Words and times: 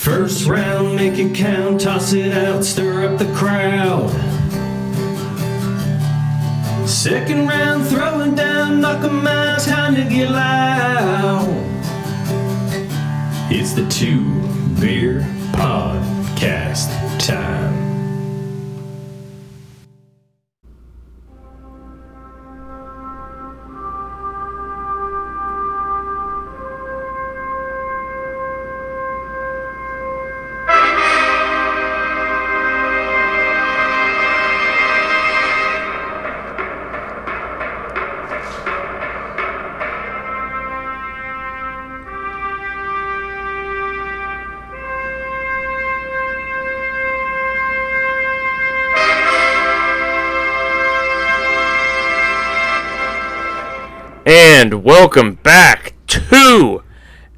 First 0.00 0.46
round, 0.46 0.96
make 0.96 1.18
it 1.18 1.34
count, 1.34 1.82
toss 1.82 2.14
it 2.14 2.32
out, 2.32 2.64
stir 2.64 3.06
up 3.06 3.18
the 3.18 3.30
crowd. 3.34 4.08
Second 6.88 7.46
round, 7.46 7.86
throwing 7.86 8.34
down, 8.34 8.80
knock 8.80 9.04
'em 9.04 9.26
out, 9.26 9.60
time 9.60 9.94
to 9.96 10.04
get 10.04 10.30
loud. 10.30 11.46
It's 13.50 13.74
the 13.74 13.86
Two 13.90 14.24
Beer 14.80 15.20
Podcast 15.52 17.09
And 54.60 54.84
welcome 54.84 55.36
back 55.36 55.94
to 56.08 56.82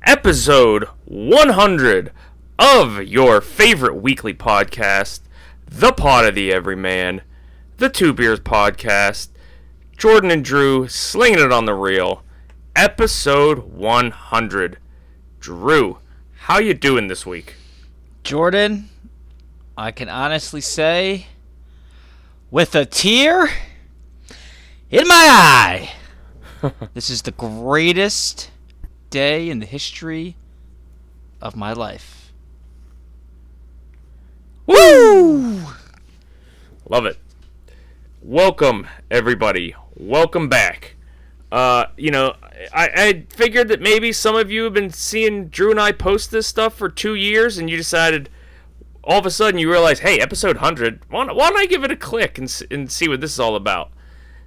episode 0.03 0.89
100 1.05 2.11
of 2.59 3.05
your 3.05 3.41
favorite 3.41 3.95
weekly 3.95 4.35
podcast, 4.35 5.21
The 5.69 5.93
Pod 5.93 6.24
of 6.24 6.35
the 6.35 6.52
Everyman, 6.52 7.21
the 7.77 7.88
Two 7.88 8.13
Beers 8.13 8.41
Podcast. 8.41 9.29
Jordan 9.96 10.33
and 10.33 10.45
Drew 10.45 10.88
slinging 10.88 11.38
it 11.38 11.52
on 11.52 11.65
the 11.65 11.74
reel. 11.74 12.24
Episode 12.74 13.71
100. 13.73 14.79
Drew, 15.39 15.99
how 16.39 16.59
you 16.59 16.74
doing 16.74 17.07
this 17.07 17.24
week? 17.24 17.55
Jordan, 18.24 18.89
I 19.79 19.93
can 19.93 20.09
honestly 20.09 20.61
say, 20.61 21.29
with 22.51 22.74
a 22.74 22.85
tear 22.85 23.49
in 24.91 25.07
my 25.07 25.15
eye, 25.30 25.93
this 26.95 27.10
is 27.10 27.23
the 27.23 27.32
greatest 27.32 28.51
day 29.10 29.49
in 29.51 29.59
the 29.59 29.66
history 29.66 30.37
of 31.41 31.57
my 31.57 31.73
life. 31.73 32.32
Woo! 34.66 35.66
Love 36.88 37.07
it. 37.07 37.18
Welcome, 38.23 38.87
everybody. 39.10 39.74
Welcome 39.96 40.49
back. 40.49 40.95
Uh, 41.51 41.87
you 41.96 42.10
know, 42.10 42.37
I, 42.73 42.90
I 42.95 43.27
figured 43.29 43.68
that 43.68 43.80
maybe 43.80 44.13
some 44.13 44.37
of 44.37 44.51
you 44.51 44.65
have 44.65 44.73
been 44.73 44.90
seeing 44.90 45.49
Drew 45.49 45.71
and 45.71 45.80
I 45.80 45.90
post 45.93 46.30
this 46.30 46.46
stuff 46.46 46.74
for 46.74 46.88
two 46.88 47.15
years, 47.15 47.59
and 47.59 47.68
you 47.68 47.77
decided 47.77 48.29
all 49.02 49.18
of 49.18 49.27
a 49.27 49.30
sudden 49.30 49.59
you 49.59 49.71
realize, 49.71 49.99
hey, 50.01 50.21
episode 50.21 50.57
100, 50.57 51.02
why 51.10 51.27
don't, 51.27 51.37
why 51.37 51.49
don't 51.49 51.59
I 51.59 51.66
give 51.66 51.83
it 51.83 51.90
a 51.90 51.96
click 51.96 52.38
and, 52.38 52.63
and 52.71 52.90
see 52.90 53.09
what 53.09 53.21
this 53.21 53.33
is 53.33 53.40
all 53.40 53.57
about? 53.57 53.90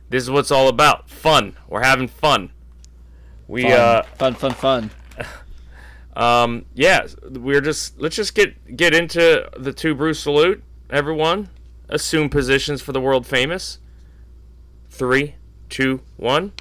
This 0.10 0.24
is 0.24 0.30
what 0.30 0.40
it's 0.40 0.52
all 0.52 0.68
about. 0.68 1.10
Fun. 1.10 1.56
We're 1.68 1.84
having 1.84 2.08
fun. 2.08 2.52
We, 3.48 3.64
Fun, 3.64 3.72
uh, 3.72 4.04
fun, 4.18 4.34
fun, 4.34 4.52
fun. 4.52 4.92
um, 6.16 6.66
yeah, 6.74 7.08
we're 7.30 7.62
just 7.62 8.00
let's 8.00 8.16
just 8.16 8.34
get 8.34 8.76
get 8.76 8.94
into 8.94 9.50
the 9.58 9.74
two 9.74 9.94
brew 9.94 10.14
salute. 10.14 10.64
Everyone, 10.90 11.50
assume 11.90 12.30
positions 12.30 12.82
for 12.82 12.92
the 12.92 13.02
world 13.02 13.26
famous. 13.28 13.80
Three, 14.90 15.36
two, 15.70 16.02
one. 16.18 16.54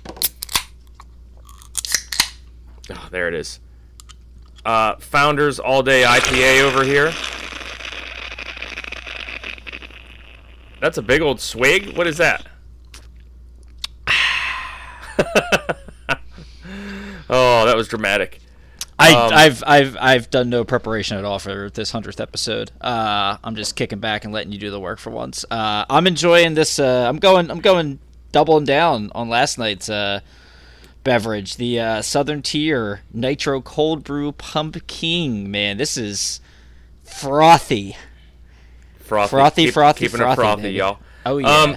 Oh, 2.90 3.08
there 3.10 3.28
it 3.28 3.34
is. 3.34 3.60
Uh, 4.64 4.96
Founders 4.96 5.58
All 5.58 5.82
Day 5.82 6.02
IPA 6.02 6.62
over 6.62 6.84
here. 6.84 7.12
That's 10.80 10.98
a 10.98 11.02
big 11.02 11.22
old 11.22 11.40
swig. 11.40 11.96
What 11.96 12.06
is 12.06 12.18
that? 12.18 12.46
oh, 17.30 17.66
that 17.66 17.76
was 17.76 17.88
dramatic. 17.88 18.40
I, 18.98 19.12
Um, 19.12 19.32
I've, 19.32 19.64
I've, 19.66 19.96
I've 20.00 20.30
done 20.30 20.50
no 20.50 20.64
preparation 20.64 21.18
at 21.18 21.24
all 21.24 21.38
for 21.40 21.68
this 21.70 21.90
hundredth 21.90 22.20
episode. 22.20 22.70
Uh, 22.80 23.38
I'm 23.42 23.56
just 23.56 23.74
kicking 23.74 23.98
back 23.98 24.24
and 24.24 24.32
letting 24.32 24.52
you 24.52 24.58
do 24.58 24.70
the 24.70 24.78
work 24.78 24.98
for 25.00 25.10
once. 25.10 25.44
Uh, 25.50 25.84
I'm 25.90 26.06
enjoying 26.06 26.54
this. 26.54 26.78
Uh, 26.78 27.06
I'm 27.08 27.18
going, 27.18 27.50
I'm 27.50 27.60
going 27.60 27.98
doubling 28.30 28.64
down 28.64 29.10
on 29.14 29.28
last 29.28 29.58
night's 29.58 29.88
uh, 29.88 30.20
beverage, 31.02 31.56
the 31.56 31.80
uh, 31.80 32.02
Southern 32.02 32.40
Tier 32.42 33.00
Nitro 33.12 33.60
Cold 33.60 34.04
Brew 34.04 34.30
Pumpkin. 34.32 35.50
Man, 35.50 35.76
this 35.76 35.96
is 35.96 36.40
frothy. 37.02 37.96
Frothy, 39.00 39.30
Frothy, 39.30 39.64
Keep- 39.66 39.74
frothy, 39.74 39.98
keeping 40.06 40.16
frothy, 40.18 40.32
it 40.32 40.36
frothy, 40.36 40.70
y'all. 40.70 40.98
Oh 41.26 41.38
yeah. 41.38 41.48
Um, 41.62 41.76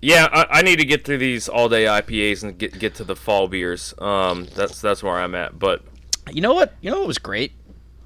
yeah, 0.00 0.28
I, 0.32 0.58
I 0.58 0.62
need 0.62 0.76
to 0.78 0.84
get 0.84 1.04
through 1.04 1.18
these 1.18 1.48
all 1.48 1.68
day 1.68 1.84
IPAs 1.84 2.42
and 2.42 2.56
get 2.58 2.78
get 2.78 2.94
to 2.96 3.04
the 3.04 3.16
fall 3.16 3.48
beers. 3.48 3.94
Um, 3.98 4.46
that's 4.54 4.80
that's 4.80 5.02
where 5.02 5.14
I'm 5.18 5.34
at. 5.34 5.58
But 5.58 5.82
you 6.30 6.40
know 6.40 6.54
what? 6.54 6.74
You 6.80 6.90
know 6.90 6.98
what 6.98 7.08
was 7.08 7.18
great? 7.18 7.52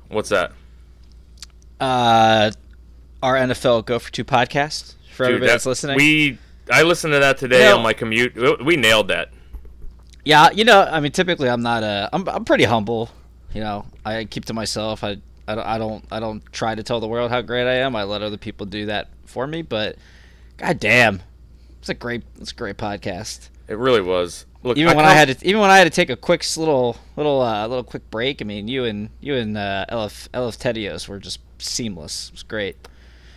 what's 0.08 0.28
that? 0.28 0.52
Uh, 1.80 2.50
our 3.22 3.34
NFL 3.36 3.84
Go 3.86 3.98
for 3.98 4.12
Two 4.12 4.24
podcast 4.24 4.94
for 5.12 5.24
Dude, 5.24 5.34
everybody 5.34 5.46
that- 5.46 5.52
that's 5.54 5.66
listening. 5.66 5.96
We 5.96 6.38
I 6.70 6.82
listened 6.82 7.12
to 7.14 7.18
that 7.20 7.38
today 7.38 7.58
You 7.64 7.70
know- 7.70 7.76
on 7.78 7.82
my 7.82 7.92
commute. 7.92 8.64
We, 8.64 8.76
nailed 8.76 9.08
that. 9.08 9.30
Yeah, 10.24 10.50
you 10.50 10.64
know, 10.64 10.82
I 10.82 11.00
mean, 11.00 11.10
typically 11.10 11.50
I'm 11.50 11.62
not 11.62 11.82
a, 11.82 12.08
I'm, 12.12 12.28
I'm 12.28 12.44
pretty 12.44 12.62
humble. 12.64 13.10
You 13.52 13.60
know, 13.62 13.84
I 14.04 14.24
keep 14.24 14.44
to 14.44 14.54
myself. 14.54 15.02
I, 15.02 15.16
I 15.48 15.54
don't, 15.56 15.66
I 15.66 15.78
don't, 15.78 16.04
I 16.12 16.20
don't 16.20 16.52
try 16.52 16.76
to 16.76 16.82
tell 16.84 17.00
the 17.00 17.08
world 17.08 17.32
how 17.32 17.42
great 17.42 17.66
I 17.66 17.78
am. 17.78 17.96
I 17.96 18.04
let 18.04 18.22
other 18.22 18.36
people 18.36 18.64
do 18.64 18.86
that 18.86 19.08
for 19.26 19.46
me. 19.48 19.62
But, 19.62 19.96
god 20.58 20.78
damn, 20.78 21.20
it's 21.82 21.88
a 21.88 21.94
great, 21.94 22.22
it's 22.40 22.52
a 22.52 22.54
great 22.54 22.76
podcast. 22.76 23.48
It 23.66 23.76
really 23.76 24.00
was. 24.00 24.46
Look, 24.62 24.76
Even 24.76 24.96
when 24.96 25.04
I 25.04 25.14
had 25.14 25.36
to, 25.36 25.44
even 25.44 25.60
when 25.60 25.68
I 25.68 25.78
had 25.78 25.84
to 25.84 25.90
take 25.90 26.10
a 26.10 26.16
quick 26.16 26.44
little, 26.56 26.96
little, 27.16 27.40
uh, 27.40 27.66
little 27.66 27.82
quick 27.82 28.08
break. 28.08 28.40
I 28.40 28.44
mean, 28.44 28.68
you 28.68 28.84
and 28.84 29.10
you 29.20 29.34
and 29.34 29.58
uh, 29.58 29.86
Elif, 29.90 30.28
Elif 30.28 30.58
Tedios 30.58 31.08
were 31.08 31.18
just 31.18 31.40
seamless. 31.58 32.28
It 32.28 32.34
was 32.34 32.42
great. 32.44 32.76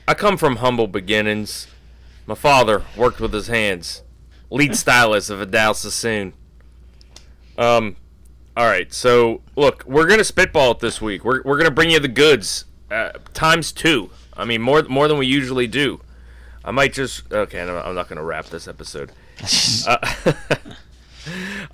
I 0.07 0.13
come 0.13 0.37
from 0.37 0.57
humble 0.57 0.85
beginnings. 0.85 1.65
My 2.27 2.35
father 2.35 2.83
worked 2.95 3.19
with 3.19 3.33
his 3.33 3.47
hands. 3.47 4.03
Lead 4.51 4.75
stylist 4.77 5.31
of 5.31 5.39
Vidal 5.39 5.73
Sassoon. 5.73 6.33
Um, 7.57 7.95
all 8.55 8.67
right. 8.67 8.93
So 8.93 9.41
look, 9.55 9.83
we're 9.87 10.05
gonna 10.05 10.23
spitball 10.23 10.73
it 10.73 10.79
this 10.81 11.01
week. 11.01 11.25
We're 11.25 11.41
we're 11.41 11.57
gonna 11.57 11.71
bring 11.71 11.89
you 11.89 11.99
the 11.99 12.07
goods 12.07 12.65
uh, 12.91 13.13
times 13.33 13.71
two. 13.71 14.11
I 14.37 14.45
mean, 14.45 14.61
more 14.61 14.83
more 14.83 15.07
than 15.07 15.17
we 15.17 15.25
usually 15.25 15.65
do. 15.65 16.01
I 16.65 16.71
might 16.71 16.93
just 16.93 17.31
okay. 17.31 17.61
I'm 17.61 17.95
not 17.95 18.09
gonna 18.09 18.23
wrap 18.23 18.47
this 18.47 18.67
episode. 18.67 19.11
Uh, 19.87 20.33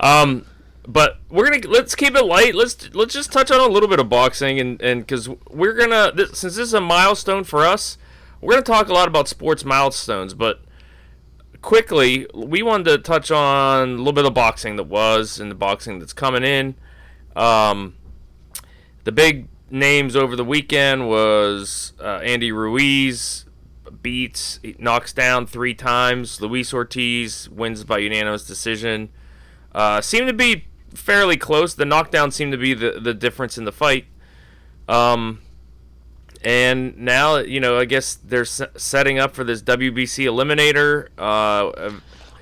um, 0.00 0.44
but 0.86 1.18
we're 1.30 1.48
gonna 1.48 1.66
let's 1.68 1.94
keep 1.94 2.14
it 2.14 2.24
light. 2.24 2.54
Let's 2.54 2.92
let's 2.94 3.14
just 3.14 3.32
touch 3.32 3.50
on 3.50 3.60
a 3.60 3.72
little 3.72 3.88
bit 3.88 4.00
of 4.00 4.08
boxing 4.08 4.60
and 4.60 4.80
and 4.82 5.00
because 5.00 5.28
we're 5.50 5.74
gonna 5.74 6.12
this, 6.14 6.38
since 6.38 6.56
this 6.56 6.68
is 6.68 6.74
a 6.74 6.80
milestone 6.80 7.44
for 7.44 7.64
us, 7.64 7.96
we're 8.40 8.52
gonna 8.52 8.62
talk 8.62 8.88
a 8.88 8.92
lot 8.92 9.08
about 9.08 9.28
sports 9.28 9.64
milestones. 9.64 10.34
But 10.34 10.60
quickly, 11.62 12.26
we 12.34 12.62
wanted 12.62 12.84
to 12.84 12.98
touch 12.98 13.30
on 13.30 13.90
a 13.90 13.96
little 13.96 14.12
bit 14.12 14.26
of 14.26 14.34
boxing 14.34 14.76
that 14.76 14.84
was 14.84 15.38
and 15.40 15.50
the 15.50 15.54
boxing 15.54 16.00
that's 16.00 16.12
coming 16.12 16.42
in. 16.42 16.74
Um, 17.36 17.94
the 19.04 19.12
big 19.12 19.48
names 19.70 20.14
over 20.16 20.36
the 20.36 20.44
weekend 20.44 21.08
was 21.08 21.94
uh, 22.00 22.18
Andy 22.18 22.52
Ruiz 22.52 23.46
beats 24.02 24.58
he 24.62 24.74
knocks 24.78 25.12
down 25.12 25.46
three 25.46 25.74
times. 25.74 26.40
Luis 26.40 26.72
Ortiz 26.74 27.48
wins 27.48 27.84
by 27.84 27.98
unanimous 27.98 28.44
decision. 28.44 29.10
Uh, 29.74 30.00
seemed 30.00 30.26
to 30.26 30.32
be 30.32 30.64
fairly 30.94 31.36
close. 31.36 31.74
The 31.74 31.84
knockdown 31.84 32.30
seemed 32.30 32.52
to 32.52 32.58
be 32.58 32.74
the, 32.74 32.98
the 33.00 33.14
difference 33.14 33.56
in 33.56 33.64
the 33.64 33.72
fight. 33.72 34.06
Um, 34.88 35.40
and 36.44 36.98
now 36.98 37.36
you 37.36 37.60
know 37.60 37.78
I 37.78 37.84
guess 37.84 38.14
they're 38.14 38.42
s- 38.42 38.60
setting 38.76 39.18
up 39.18 39.34
for 39.34 39.44
this 39.44 39.62
WBC 39.62 40.26
Eliminator. 40.26 41.08
Uh, 41.16 41.98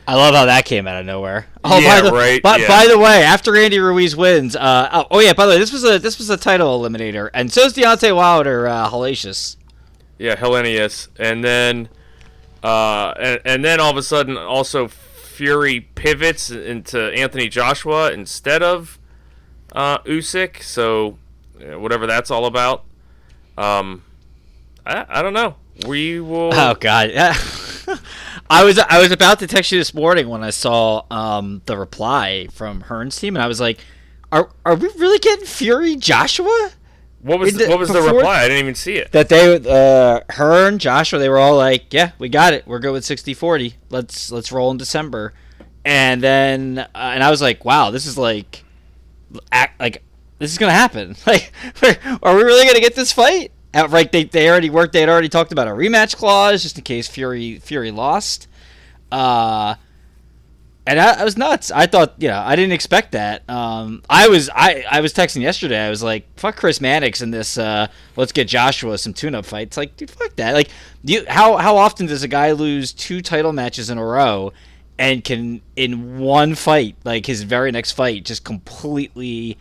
I 0.08 0.14
love 0.14 0.34
how 0.34 0.46
that 0.46 0.64
came 0.64 0.88
out 0.88 0.98
of 0.98 1.06
nowhere. 1.06 1.46
Oh, 1.62 1.78
Yeah, 1.78 2.00
by 2.00 2.08
the, 2.08 2.16
right, 2.16 2.42
But 2.42 2.60
yeah. 2.60 2.68
by 2.68 2.86
the 2.86 2.98
way, 2.98 3.22
after 3.22 3.54
Andy 3.54 3.78
Ruiz 3.78 4.16
wins, 4.16 4.56
uh, 4.56 4.88
oh, 4.90 5.06
oh 5.10 5.20
yeah. 5.20 5.34
By 5.34 5.44
the 5.44 5.52
way, 5.52 5.58
this 5.58 5.72
was 5.74 5.84
a 5.84 5.98
this 5.98 6.16
was 6.16 6.30
a 6.30 6.38
title 6.38 6.80
eliminator, 6.80 7.28
and 7.34 7.52
so 7.52 7.64
so's 7.64 7.74
Deontay 7.74 8.16
Wilder 8.16 8.66
uh, 8.66 8.88
hellacious. 8.88 9.56
Yeah, 10.20 10.36
Helenius, 10.36 11.08
and 11.18 11.42
then, 11.42 11.88
uh, 12.62 13.14
and, 13.18 13.40
and 13.46 13.64
then 13.64 13.80
all 13.80 13.90
of 13.90 13.96
a 13.96 14.02
sudden, 14.02 14.36
also 14.36 14.86
Fury 14.86 15.80
pivots 15.80 16.50
into 16.50 17.10
Anthony 17.14 17.48
Joshua 17.48 18.12
instead 18.12 18.62
of 18.62 18.98
uh, 19.72 19.96
Usyk. 20.00 20.62
So, 20.62 21.16
whatever 21.58 22.06
that's 22.06 22.30
all 22.30 22.44
about. 22.44 22.84
Um, 23.56 24.02
I, 24.84 25.06
I 25.08 25.22
don't 25.22 25.32
know. 25.32 25.54
We 25.86 26.20
will. 26.20 26.50
Oh 26.52 26.74
God, 26.74 27.12
I 28.50 28.62
was 28.62 28.78
I 28.78 29.00
was 29.00 29.12
about 29.12 29.38
to 29.38 29.46
text 29.46 29.72
you 29.72 29.78
this 29.78 29.94
morning 29.94 30.28
when 30.28 30.44
I 30.44 30.50
saw 30.50 31.04
um, 31.10 31.62
the 31.64 31.78
reply 31.78 32.48
from 32.52 32.82
Hearn's 32.82 33.18
team, 33.18 33.36
and 33.36 33.42
I 33.42 33.46
was 33.46 33.58
like, 33.58 33.80
"Are 34.30 34.50
are 34.66 34.74
we 34.74 34.88
really 34.98 35.18
getting 35.18 35.46
Fury 35.46 35.96
Joshua?" 35.96 36.72
What 37.22 37.38
was 37.38 37.54
the, 37.54 37.68
what 37.68 37.78
was 37.78 37.90
the 37.90 38.00
reply? 38.00 38.40
I 38.40 38.48
didn't 38.48 38.62
even 38.62 38.74
see 38.74 38.96
it. 38.96 39.12
That 39.12 39.28
they 39.28 39.56
uh, 39.56 40.20
Hearn, 40.30 40.78
Joshua, 40.78 41.18
they 41.18 41.28
were 41.28 41.38
all 41.38 41.56
like, 41.56 41.92
"Yeah, 41.92 42.12
we 42.18 42.28
got 42.28 42.54
it. 42.54 42.66
We're 42.66 42.78
good 42.78 42.92
with 42.92 43.04
60-40. 43.04 43.74
Let's 43.90 44.32
let's 44.32 44.50
roll 44.50 44.70
in 44.70 44.78
December." 44.78 45.34
And 45.84 46.22
then 46.22 46.78
uh, 46.78 46.86
and 46.94 47.22
I 47.22 47.30
was 47.30 47.42
like, 47.42 47.64
"Wow, 47.64 47.90
this 47.90 48.06
is 48.06 48.16
like, 48.16 48.64
act, 49.52 49.78
like 49.78 50.02
this 50.38 50.50
is 50.50 50.58
gonna 50.58 50.72
happen. 50.72 51.14
Like, 51.26 51.52
are 52.22 52.34
we 52.34 52.42
really 52.42 52.66
gonna 52.66 52.80
get 52.80 52.94
this 52.94 53.12
fight?" 53.12 53.52
Outright, 53.74 54.12
they 54.12 54.24
they 54.24 54.48
already 54.48 54.70
worked. 54.70 54.94
They 54.94 55.00
had 55.00 55.08
already 55.08 55.28
talked 55.28 55.52
about 55.52 55.68
a 55.68 55.72
rematch 55.72 56.16
clause 56.16 56.62
just 56.62 56.78
in 56.78 56.84
case 56.84 57.06
Fury 57.06 57.58
Fury 57.58 57.90
lost. 57.90 58.48
Uh, 59.12 59.74
and 60.90 60.98
I, 60.98 61.20
I 61.20 61.24
was 61.24 61.36
nuts. 61.36 61.70
I 61.70 61.86
thought, 61.86 62.14
you 62.18 62.26
know, 62.26 62.42
I 62.44 62.56
didn't 62.56 62.72
expect 62.72 63.12
that. 63.12 63.48
Um, 63.48 64.02
I 64.10 64.26
was, 64.26 64.50
I, 64.52 64.84
I 64.90 65.00
was 65.00 65.14
texting 65.14 65.40
yesterday. 65.40 65.78
I 65.78 65.88
was 65.88 66.02
like, 66.02 66.26
"Fuck 66.36 66.56
Chris 66.56 66.80
Mannix 66.80 67.22
in 67.22 67.30
this. 67.30 67.56
Uh, 67.56 67.86
let's 68.16 68.32
get 68.32 68.48
Joshua 68.48 68.98
some 68.98 69.14
tune-up 69.14 69.46
fights." 69.46 69.76
Like, 69.76 69.96
dude, 69.96 70.10
fuck 70.10 70.34
that. 70.34 70.52
Like, 70.52 70.68
you, 71.04 71.24
how 71.28 71.58
how 71.58 71.76
often 71.76 72.06
does 72.06 72.24
a 72.24 72.28
guy 72.28 72.50
lose 72.50 72.92
two 72.92 73.22
title 73.22 73.52
matches 73.52 73.88
in 73.88 73.98
a 73.98 74.04
row, 74.04 74.52
and 74.98 75.22
can 75.22 75.62
in 75.76 76.18
one 76.18 76.56
fight, 76.56 76.96
like 77.04 77.26
his 77.26 77.44
very 77.44 77.70
next 77.70 77.92
fight, 77.92 78.24
just 78.24 78.44
completely 78.44 79.56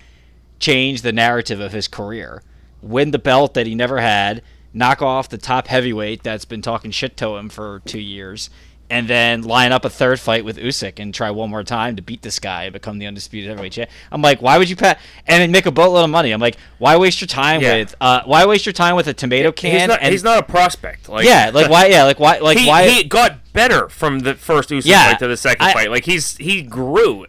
change 0.58 1.04
the 1.04 1.14
narrative 1.14 1.60
of 1.60 1.74
his 1.74 1.88
career, 1.88 2.42
win 2.82 3.12
the 3.12 3.20
belt 3.20 3.54
that 3.54 3.68
he 3.68 3.76
never 3.76 4.00
had, 4.00 4.42
knock 4.74 5.04
off 5.04 5.30
the 5.30 5.38
top 5.38 5.68
heavyweight 5.68 6.24
that's 6.24 6.46
been 6.46 6.64
talking 6.64 6.90
shit 6.90 7.16
to 7.18 7.36
him 7.36 7.50
for 7.50 7.84
two 7.86 8.02
years, 8.02 8.50
and 8.90 9.08
then 9.08 9.44
line 9.44 9.72
up 9.72 9.86
a 9.86 9.90
third 9.90 10.20
fight 10.20 10.44
with 10.44 10.58
Usyk 10.58 11.00
and 11.00 11.14
try 11.14 11.30
one 11.32 11.50
more 11.50 11.64
time 11.64 11.96
to 11.96 12.02
beat 12.02 12.22
this 12.22 12.40
guy 12.40 12.64
and 12.64 12.74
become 12.74 12.98
the 12.98 13.06
undisputed 13.08 13.50
heavyweight 13.50 13.74
champ. 13.74 13.90
I'm 14.12 14.22
like, 14.22 14.42
why 14.42 14.58
would 14.58 14.70
you 14.70 14.76
pat 14.76 15.00
and 15.28 15.42
then 15.42 15.52
make 15.52 15.66
a 15.66 15.72
boatload 15.72 16.04
of 16.04 16.10
money? 16.10 16.32
I'm 16.32 16.42
like, 16.42 16.58
why 16.80 16.98
waste 16.98 17.22
your 17.22 17.28
time 17.28 17.62
Yeah. 17.62 17.76
with 17.78 17.96
uh, 18.02 18.22
why 18.26 18.46
waste 18.46 18.66
your 18.66 18.74
time 18.74 18.96
with 18.96 19.08
a 19.08 19.14
tomato 19.14 19.52
can? 19.52 19.72
He's 19.80 19.88
not. 19.88 20.00
and, 20.02 20.12
he's 20.12 20.24
not 20.24 20.40
a 20.40 20.44
prospect. 20.44 21.08
Like 21.10 21.26
yeah, 21.26 21.52
like 21.54 21.70
why? 21.70 21.88
Yeah, 21.88 22.04
like 22.06 22.20
why? 22.20 22.40
Like 22.40 22.58
he, 22.60 22.68
why? 22.68 22.88
he 22.90 23.04
got 23.04 23.54
better 23.54 23.90
from 23.90 24.20
the 24.20 24.36
first 24.36 24.70
Usyk 24.70 24.86
Yeah, 24.86 25.10
fight 25.12 25.20
to 25.20 25.28
the 25.28 25.38
second 25.38 25.66
I- 25.68 25.74
fight. 25.74 25.92
Like 25.92 26.06
he's 26.06 26.38
he 26.38 26.62
grew. 26.62 27.26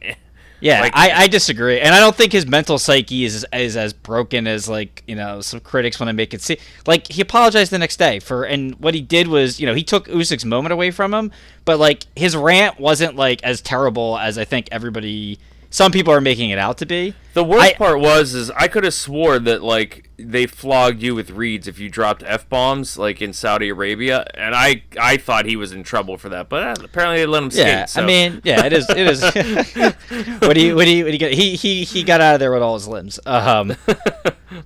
Yeah, 0.61 0.81
Like- 0.83 0.93
I, 0.97 1.23
I 1.25 1.27
disagree, 1.29 1.81
and 1.81 1.95
I 1.95 2.01
don't 2.01 2.15
think 2.15 2.33
his 2.33 2.47
mental 2.47 2.79
psyche 2.79 3.25
is 3.25 3.47
is 3.53 3.77
as 3.77 3.93
broken 3.93 4.47
as 4.47 4.69
like 4.69 5.03
you 5.07 5.15
know 5.17 5.41
some 5.41 5.61
critics 5.61 5.99
want 5.99 6.09
to 6.09 6.13
make 6.15 6.35
it 6.35 6.43
seem. 6.43 6.59
Like 6.87 7.11
he 7.11 7.23
apologized 7.23 7.73
the 7.73 7.79
next 7.79 7.97
day 7.99 8.21
for, 8.21 8.45
and 8.45 8.75
what 8.77 8.95
he 8.95 9.01
did 9.01 9.29
was 9.29 9.59
you 9.59 9.67
know 9.67 9.75
he 9.75 9.83
took 9.83 10.07
Usyk's 10.09 10.45
moment 10.45 10.73
away 10.73 10.91
from 10.91 11.13
him, 11.15 11.33
but 11.65 11.79
like 11.79 12.05
his 12.15 12.37
rant 12.37 12.79
wasn't 12.79 13.17
like 13.17 13.43
as 13.43 13.61
terrible 13.61 14.19
as 14.19 14.37
I 14.39 14.45
think 14.45 14.69
everybody, 14.71 15.39
some 15.71 15.93
people 15.93 16.13
are 16.13 16.21
making 16.21 16.51
it 16.51 16.59
out 16.59 16.79
to 16.79 16.87
be. 16.87 17.15
The 17.35 17.45
worst 17.45 17.65
I- 17.65 17.75
part 17.75 18.01
was 18.01 18.35
is 18.35 18.51
I 18.51 18.67
could 18.69 18.85
have 18.85 18.95
swore 18.95 19.39
that 19.39 19.63
like 19.63 20.09
they 20.17 20.47
flogged 20.47 21.01
you 21.03 21.15
with 21.15 21.31
reeds 21.31 21.67
if 21.69 21.79
you 21.79 21.89
dropped 21.89 22.23
f 22.27 22.49
bombs 22.49 22.99
like 22.99 23.23
in 23.23 23.33
Saudi 23.33 23.69
Arabia, 23.69 24.27
and 24.35 24.55
I 24.55 24.83
I 25.01 25.17
thought 25.17 25.47
he 25.47 25.57
was 25.57 25.73
in 25.73 25.83
trouble 25.83 26.17
for 26.19 26.29
that, 26.31 26.49
but 26.49 26.63
uh, 26.63 26.85
apparently 26.85 27.19
they 27.19 27.27
let 27.27 27.43
him 27.43 27.51
skate. 27.51 27.67
Yeah, 27.67 27.85
so. 27.87 28.03
I 28.03 28.07
mean, 28.07 28.41
yeah, 28.45 28.65
it 28.67 28.73
is. 28.73 28.89
It 28.91 28.99
is. 28.99 29.23
what 30.43 30.55
do 30.55 30.61
you? 30.61 30.75
What 30.75 30.85
do 30.85 30.91
you? 30.91 31.05
What 31.05 31.09
do 31.09 31.13
you 31.13 31.19
get? 31.19 31.33
He 31.33 31.57
he 31.57 31.85
he 31.85 32.03
got 32.03 32.21
out 32.21 32.35
of 32.35 32.41
there 32.41 32.53
with 32.53 32.63
all 32.63 32.75
his 32.75 32.89
limbs. 32.89 33.19
Um, 33.25 33.77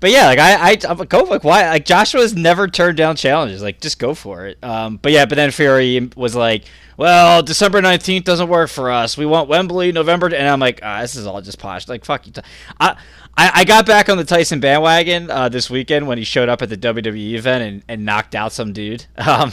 but 0.01 0.11
yeah, 0.11 0.27
like 0.27 0.39
I 0.39 0.71
I 0.73 0.79
I'm 0.89 0.97
go 0.99 1.21
like 1.25 1.45
why 1.45 1.69
like 1.69 1.85
Joshua's 1.85 2.35
never 2.35 2.67
turned 2.67 2.97
down 2.97 3.17
challenges. 3.17 3.63
Like 3.63 3.81
just 3.81 3.99
go 3.99 4.15
for 4.15 4.47
it. 4.47 4.59
Um, 4.65 4.97
but 4.97 5.13
yeah, 5.13 5.27
but 5.27 5.37
then 5.37 5.51
Fury 5.51 6.11
was 6.17 6.35
like, 6.35 6.65
well, 6.97 7.43
December 7.43 7.81
nineteenth 7.81 8.25
doesn't 8.25 8.49
work 8.49 8.71
for 8.71 8.91
us. 8.91 9.17
We 9.17 9.27
want 9.27 9.49
Wembley, 9.49 9.93
November, 9.93 10.27
and 10.27 10.49
I'm 10.49 10.61
like, 10.61 10.81
ah, 10.83 11.01
this 11.03 11.15
is 11.15 11.27
all 11.27 11.41
just 11.43 11.59
posh. 11.59 11.87
Like 11.89 12.05
fuck 12.05 12.27
you. 12.27 12.33
Ty- 12.33 12.43
I. 12.81 12.97
I, 13.37 13.51
I 13.53 13.65
got 13.65 13.85
back 13.85 14.09
on 14.09 14.17
the 14.17 14.23
Tyson 14.23 14.61
bandwagon 14.61 15.29
uh, 15.29 15.49
this 15.49 15.69
weekend 15.69 16.07
when 16.07 16.19
he 16.19 16.23
showed 16.23 16.49
up 16.49 16.63
at 16.63 16.69
the 16.69 16.77
WWE 16.77 17.33
event 17.33 17.65
and, 17.65 17.83
and 17.89 18.05
knocked 18.05 18.37
out 18.37 18.53
some 18.53 18.73
dude. 18.73 19.07
Um, 19.19 19.51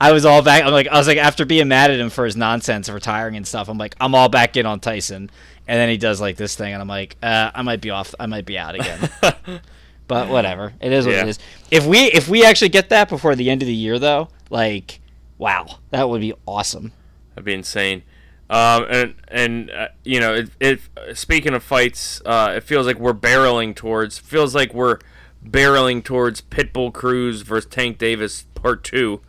I 0.00 0.12
was 0.12 0.24
all 0.24 0.42
back. 0.42 0.62
I'm 0.62 0.70
like, 0.70 0.86
I 0.86 0.96
was 0.96 1.08
like, 1.08 1.18
after 1.18 1.44
being 1.44 1.66
mad 1.66 1.90
at 1.90 1.98
him 1.98 2.08
for 2.08 2.24
his 2.24 2.36
nonsense, 2.36 2.88
of 2.88 2.94
retiring 2.94 3.36
and 3.36 3.44
stuff. 3.44 3.68
I'm 3.68 3.78
like, 3.78 3.96
I'm 3.98 4.14
all 4.14 4.28
back 4.28 4.56
in 4.56 4.64
on 4.64 4.78
Tyson, 4.78 5.28
and 5.66 5.76
then 5.80 5.88
he 5.88 5.96
does 5.96 6.20
like 6.20 6.36
this 6.36 6.54
thing, 6.54 6.72
and 6.72 6.80
I'm 6.80 6.86
like, 6.86 7.16
uh, 7.20 7.50
I 7.52 7.62
might 7.62 7.80
be 7.80 7.90
off. 7.90 8.14
I 8.20 8.26
might 8.26 8.46
be 8.46 8.56
out 8.58 8.76
again. 8.76 9.10
but 10.06 10.28
whatever, 10.28 10.72
it 10.80 10.92
is 10.92 11.04
what 11.04 11.16
Yeah. 11.16 11.22
it 11.22 11.28
is. 11.30 11.38
If 11.72 11.84
we 11.84 12.04
if 12.12 12.28
we 12.28 12.44
actually 12.44 12.68
get 12.68 12.90
that 12.90 13.08
before 13.08 13.34
the 13.34 13.50
end 13.50 13.60
of 13.60 13.66
the 13.66 13.74
year, 13.74 13.98
though, 13.98 14.28
like, 14.50 15.00
wow, 15.36 15.80
that 15.90 16.08
would 16.08 16.20
be 16.20 16.32
awesome. 16.46 16.92
That'd 17.34 17.44
be 17.44 17.54
insane. 17.54 18.04
Um, 18.48 18.86
and 18.88 19.14
and 19.28 19.70
uh, 19.70 19.88
you 20.04 20.20
know, 20.20 20.34
it, 20.34 20.50
it. 20.60 20.80
Speaking 21.18 21.52
of 21.54 21.62
fights, 21.64 22.22
uh, 22.24 22.54
it 22.56 22.62
feels 22.62 22.86
like 22.86 22.98
we're 22.98 23.12
barreling 23.14 23.74
towards. 23.74 24.18
Feels 24.18 24.54
like 24.54 24.72
we're 24.72 24.98
barreling 25.44 26.04
towards 26.04 26.42
Pitbull 26.42 26.92
Cruz 26.92 27.42
versus 27.42 27.68
Tank 27.68 27.98
Davis 27.98 28.46
Part 28.54 28.84
Two. 28.84 29.20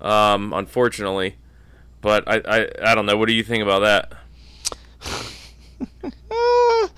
Um, 0.00 0.52
unfortunately, 0.52 1.36
but 2.00 2.24
I, 2.26 2.42
I 2.46 2.68
I 2.90 2.94
don't 2.96 3.06
know. 3.06 3.16
What 3.16 3.28
do 3.28 3.34
you 3.34 3.44
think 3.44 3.62
about 3.62 3.80
that? 3.80 4.12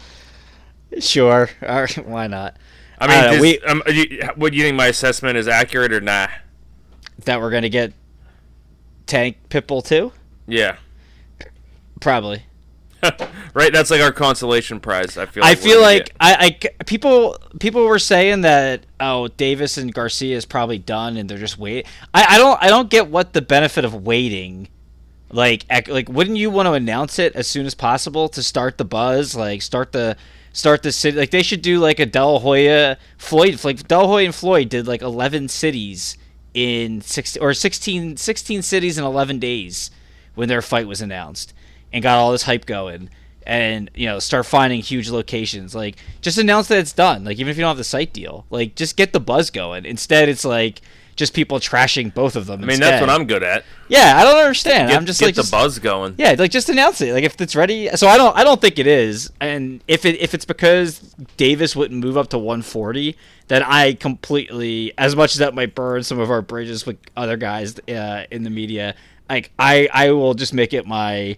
Sure, 1.01 1.51
right, 1.61 2.07
why 2.07 2.27
not? 2.27 2.57
I 2.99 3.07
mean, 3.07 3.21
know, 3.21 3.33
does- 3.33 3.41
we- 3.43 3.61
um, 3.61 3.83
you, 3.89 4.23
what 4.37 4.53
do 4.53 4.57
you 4.59 4.65
think 4.65 4.77
my 4.77 4.87
assessment 4.87 5.37
is 5.37 5.47
accurate 5.49 5.93
or 5.93 6.01
nah? 6.01 6.29
That 7.25 7.41
we're 7.41 7.51
gonna 7.51 7.69
get 7.69 7.93
Tank 9.07 9.37
Pitbull 9.51 9.85
too? 9.85 10.13
Yeah, 10.47 10.77
Probably. 12.07 12.45
right. 13.53 13.73
That's 13.73 13.91
like 13.91 14.01
our 14.01 14.13
consolation 14.13 14.79
prize. 14.79 15.17
I 15.17 15.27
feel. 15.27 15.43
I 15.43 15.49
Like 15.49 15.59
we're 15.59 15.65
feel 15.65 15.83
like. 15.83 16.15
I, 16.21 16.57
I 16.79 16.85
people 16.85 17.37
people 17.59 17.85
were 17.85 17.99
saying 17.99 18.43
that 18.43 18.87
oh 19.01 19.27
Davis 19.27 19.77
and 19.77 19.93
Garcia 19.93 20.37
is 20.37 20.45
probably 20.45 20.79
done 20.79 21.17
and 21.17 21.29
they're 21.29 21.37
just 21.37 21.59
wait. 21.59 21.85
I, 22.15 22.37
I 22.37 22.39
don't 22.39 22.63
I 22.63 22.69
don't 22.69 22.89
get 22.89 23.09
what 23.09 23.33
the 23.33 23.43
benefit 23.43 23.85
of 23.85 23.93
waiting. 24.07 24.69
Like 25.33 25.67
like 25.89 26.09
wouldn't 26.09 26.37
you 26.37 26.49
want 26.49 26.67
to 26.67 26.75
announce 26.75 27.19
it 27.19 27.35
as 27.35 27.49
soon 27.49 27.67
as 27.67 27.75
possible 27.75 28.29
to 28.29 28.41
start 28.41 28.79
the 28.79 28.85
buzz? 28.85 29.35
Like 29.35 29.61
start 29.61 29.91
the 29.91 30.17
start 30.53 30.85
the 30.85 30.93
city. 30.93 31.19
Like 31.19 31.33
they 31.33 31.43
should 31.43 31.61
do 31.61 31.81
like 31.81 31.99
a 31.99 32.07
De 32.07 32.25
La 32.25 32.39
Hoya 32.39 32.99
Floyd 33.19 33.65
like 33.65 33.89
De 33.89 33.99
La 33.99 34.07
Hoya 34.07 34.27
and 34.27 34.35
Floyd 34.35 34.69
did 34.69 34.87
like 34.87 35.03
eleven 35.03 35.49
cities 35.49 36.17
in 36.55 37.01
six 37.01 37.37
or 37.37 37.53
16, 37.53 38.17
16 38.17 38.63
cities 38.63 38.97
in 38.97 39.03
eleven 39.03 39.41
days 39.41 39.91
when 40.37 40.49
their 40.49 40.63
fight 40.63 40.87
was 40.87 41.03
announced 41.03 41.53
and 41.93 42.03
got 42.03 42.19
all 42.19 42.33
this 42.33 42.43
hype 42.43 42.67
going 42.67 43.11
and 43.47 43.91
you 43.95 44.07
know 44.07 44.19
start 44.19 44.45
finding 44.47 44.81
huge 44.81 45.09
locations. 45.09 45.75
Like 45.75 45.97
just 46.21 46.37
announce 46.39 46.69
that 46.69 46.79
it's 46.79 46.93
done. 46.93 47.25
Like 47.25 47.39
even 47.39 47.51
if 47.51 47.57
you 47.57 47.63
don't 47.63 47.71
have 47.71 47.77
the 47.77 47.85
site 47.85 48.13
deal 48.13 48.45
like 48.51 48.75
just 48.75 48.97
get 48.97 49.13
the 49.13 49.21
buzz 49.21 49.51
going. 49.51 49.85
Instead 49.85 50.29
it's 50.29 50.45
like 50.45 50.81
just 51.15 51.33
people 51.33 51.59
trashing 51.59 52.13
both 52.13 52.37
of 52.37 52.45
them 52.47 52.63
I 52.63 52.67
mean, 52.67 52.79
that's 52.79 53.01
what 53.01 53.09
I'm 53.09 53.27
good 53.27 53.43
at. 53.43 53.65
yeah 53.89 54.19
i 54.19 54.23
don't 54.23 54.37
understand. 54.37 54.91
Get, 54.91 54.99
i'm 54.99 55.07
just 55.07 55.19
get 55.19 55.27
like 55.27 55.35
the 55.35 55.41
just- 55.41 55.51
buzz 55.51 55.79
going. 55.79 56.15
yeah 56.19 56.35
like 56.39 56.51
just 56.51 56.69
announce 56.69 57.01
it. 57.01 57.15
Like 57.15 57.25
if 57.25 57.41
it's 57.41 57.57
ready 57.57 57.89
so 57.95 58.07
i 58.07 58.19
don't 58.19 58.37
i 58.37 58.45
don't 58.45 58.61
think 58.61 58.79
it 58.79 58.87
is. 58.87 59.33
And 59.41 59.83
if 59.89 60.05
it 60.05 60.21
if 60.21 60.35
it's 60.35 60.45
because 60.45 61.15
davis 61.39 61.75
wouldn't 61.75 62.05
move 62.05 62.19
up 62.19 62.29
to 62.31 62.39
140 62.39 63.17
then 63.49 63.63
i 63.63 63.95
completely 63.95 64.93
as 64.99 65.17
much 65.17 65.33
as 65.33 65.39
that 65.39 65.55
might 65.55 65.75
burn 65.75 66.03
some 66.03 66.19
of 66.19 66.31
our 66.31 66.43
bridges 66.43 66.85
with 66.85 66.99
other 67.17 67.37
guys 67.39 67.79
uh, 67.89 68.25
in 68.31 68.43
the 68.43 68.51
media 68.51 68.95
like 69.31 69.53
i 69.59 69.89
i 69.95 70.11
will 70.11 70.35
just 70.35 70.53
make 70.53 70.75
it 70.75 70.87
my 70.87 71.37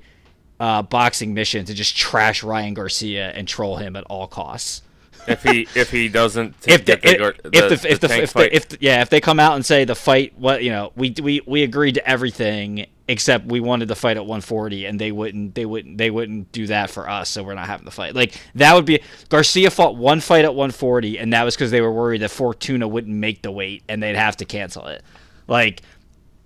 uh, 0.61 0.83
boxing 0.83 1.35
mission 1.35 1.65
to 1.65 1.75
just 1.75 1.97
trash 1.97 2.43
ryan 2.43 2.75
garcia 2.75 3.31
and 3.31 3.47
troll 3.47 3.77
him 3.77 3.97
at 3.97 4.05
all 4.05 4.27
costs. 4.27 4.83
If 5.27 5.43
he 5.43 5.69
if 5.75 5.91
he 5.91 6.09
doesn't 6.09 6.55
if 6.67 6.85
the, 6.87 6.97
the, 6.97 7.35
if, 7.53 7.83
the, 7.83 7.89
if 7.89 8.01
the, 8.01 8.23
if, 8.23 8.33
the, 8.33 8.57
if 8.57 8.69
the- 8.71 8.79
yeah 8.81 9.03
if 9.03 9.11
they 9.11 9.21
come 9.21 9.39
out 9.39 9.57
and 9.57 9.65
say 9.65 9.85
the 9.85 9.95
fight 9.95 10.33
what 10.39 10.63
you 10.63 10.71
know 10.71 10.93
we 10.97 11.15
we 11.23 11.43
we 11.47 11.63
agreed 11.63 11.97
to 11.97 12.09
everything 12.09 12.87
except 13.09 13.47
we 13.47 13.61
wanted 13.61 13.89
the 13.89 13.95
fight 13.97 14.17
at 14.17 14.23
140 14.23 14.87
and 14.87 14.99
they 14.99 15.13
wouldn't 15.13 15.55
they 15.55 15.67
wouldn't 15.67 15.99
they 15.99 16.11
wouldn't 16.11 16.51
do 16.53 16.67
that 16.67 16.91
for 16.91 17.09
us 17.09 17.29
so 17.31 17.43
we're 17.43 17.55
not 17.55 17.67
having 17.67 17.85
the 17.85 17.91
fight. 17.91 18.15
Like 18.15 18.41
that 18.55 18.75
would 18.75 18.85
be 18.87 19.01
Garcia 19.29 19.71
fought 19.71 19.97
one 19.97 20.21
fight 20.21 20.45
at 20.45 20.55
140 20.55 21.19
and 21.19 21.33
that 21.33 21.43
was 21.45 21.55
because 21.57 21.71
they 21.71 21.81
were 21.81 21.93
worried 21.93 22.23
that 22.23 22.31
Fortuna 22.31 22.89
wouldn't 22.89 23.15
make 23.15 23.43
the 23.43 23.51
weight 23.51 23.83
and 23.89 24.03
they'd 24.03 24.17
have 24.17 24.37
to 24.39 24.45
cancel 24.45 24.87
it. 24.87 25.03
Like 25.47 25.83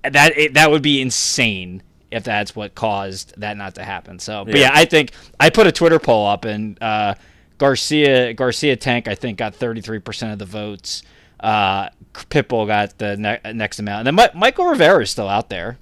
that 0.03 0.37
it, 0.37 0.55
that 0.55 0.71
would 0.71 0.83
be 0.83 1.01
insane 1.01 1.83
if 2.13 2.25
that's 2.25 2.55
what 2.55 2.75
caused 2.75 3.35
that 3.41 3.57
not 3.57 3.75
to 3.77 3.85
happen. 3.85 4.19
So, 4.19 4.45
but 4.45 4.55
Yeah. 4.55 4.61
yeah, 4.63 4.71
I 4.75 4.85
think 4.85 5.13
I 5.41 5.51
put 5.51 5.67
a 5.67 5.73
Twitter 5.73 5.99
poll 5.99 6.27
up 6.27 6.45
and 6.45 6.81
uh, 6.83 7.15
Garcia 7.59 8.35
Garcia 8.35 8.77
Tank 8.77 9.09
I 9.09 9.15
think 9.15 9.39
got 9.39 9.55
33% 9.55 10.33
of 10.33 10.39
the 10.39 10.45
votes. 10.45 11.03
Uh, 11.41 11.89
Pitbull 12.15 12.67
got 12.67 12.99
the 12.99 13.17
ne- 13.17 13.53
next 13.53 13.79
amount. 13.79 14.07
And 14.07 14.19
then 14.19 14.27
Mi- 14.33 14.39
Michael 14.39 14.67
Rivera 14.67 15.03
is 15.03 15.11
still 15.11 15.29
out 15.29 15.49
there. 15.49 15.79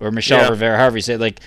Or 0.00 0.10
Michelle 0.10 0.42
Yeah. 0.42 0.48
Rivera, 0.50 0.76
however 0.76 0.96
you 0.98 1.02
say 1.02 1.14
it. 1.14 1.20
Like 1.20 1.40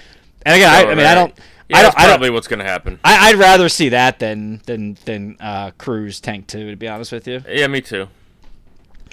and 0.44 0.56
again, 0.56 0.70
I, 0.74 0.92
I 0.92 0.96
mean 0.96 1.06
I 1.06 1.14
don't 1.16 1.34
Yeah, 1.68 1.78
I 1.78 1.82
don't, 1.84 1.98
I 1.98 2.02
don't 2.04 2.10
probably 2.12 2.30
what's 2.32 2.48
gonna 2.48 2.64
happen. 2.64 3.00
I, 3.04 3.30
I'd 3.30 3.36
rather 3.36 3.70
see 3.70 3.90
that 3.90 4.18
than 4.20 4.62
than 4.66 4.98
than 5.06 5.38
uh, 5.40 5.72
Cruz 5.78 6.20
Tank 6.20 6.48
2 6.48 6.72
to 6.72 6.76
be 6.76 6.88
honest 6.88 7.12
with 7.12 7.28
you. 7.28 7.44
Yeah, 7.48 7.68
me 7.68 7.82
too. 7.82 8.08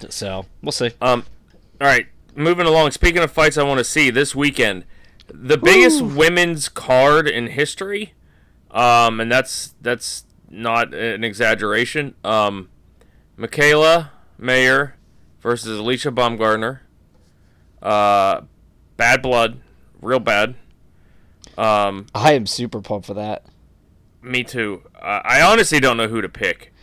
So 0.09 0.45
we'll 0.63 0.71
see. 0.71 0.91
Um, 1.01 1.23
all 1.81 1.87
right, 1.87 2.07
moving 2.37 2.65
along. 2.65 2.91
Speaking 2.91 3.21
of 3.21 3.31
fights, 3.31 3.57
I 3.57 3.63
want 3.63 3.79
to 3.79 3.83
see 3.83 4.09
this 4.09 4.33
weekend 4.33 4.85
the 5.33 5.57
biggest 5.57 6.01
women's 6.01 6.69
card 6.69 7.27
in 7.27 7.47
history, 7.47 8.13
um, 8.71 9.19
and 9.19 9.29
that's 9.31 9.73
that's 9.81 10.23
not 10.49 10.93
an 10.93 11.23
exaggeration. 11.23 12.15
Um, 12.23 12.69
Mikaela 13.37 14.11
Mayer 14.37 14.95
versus 15.41 15.79
Alycia 15.79 16.13
Baumgardner. 16.13 16.79
Uh, 17.81 18.41
bad 18.95 19.21
blood, 19.21 19.59
real 20.01 20.19
bad. 20.19 20.55
Um, 21.57 22.05
I 22.15 22.33
am 22.33 22.45
super 22.45 22.81
pumped 22.81 23.07
for 23.07 23.15
that. 23.15 23.43
me 24.21 24.43
too. 24.43 24.83
Uh, 24.95 25.21
I 25.23 25.41
honestly 25.41 25.79
don't 25.79 25.97
know 25.97 26.07
who 26.07 26.21
to 26.21 26.29
pick. 26.29 26.73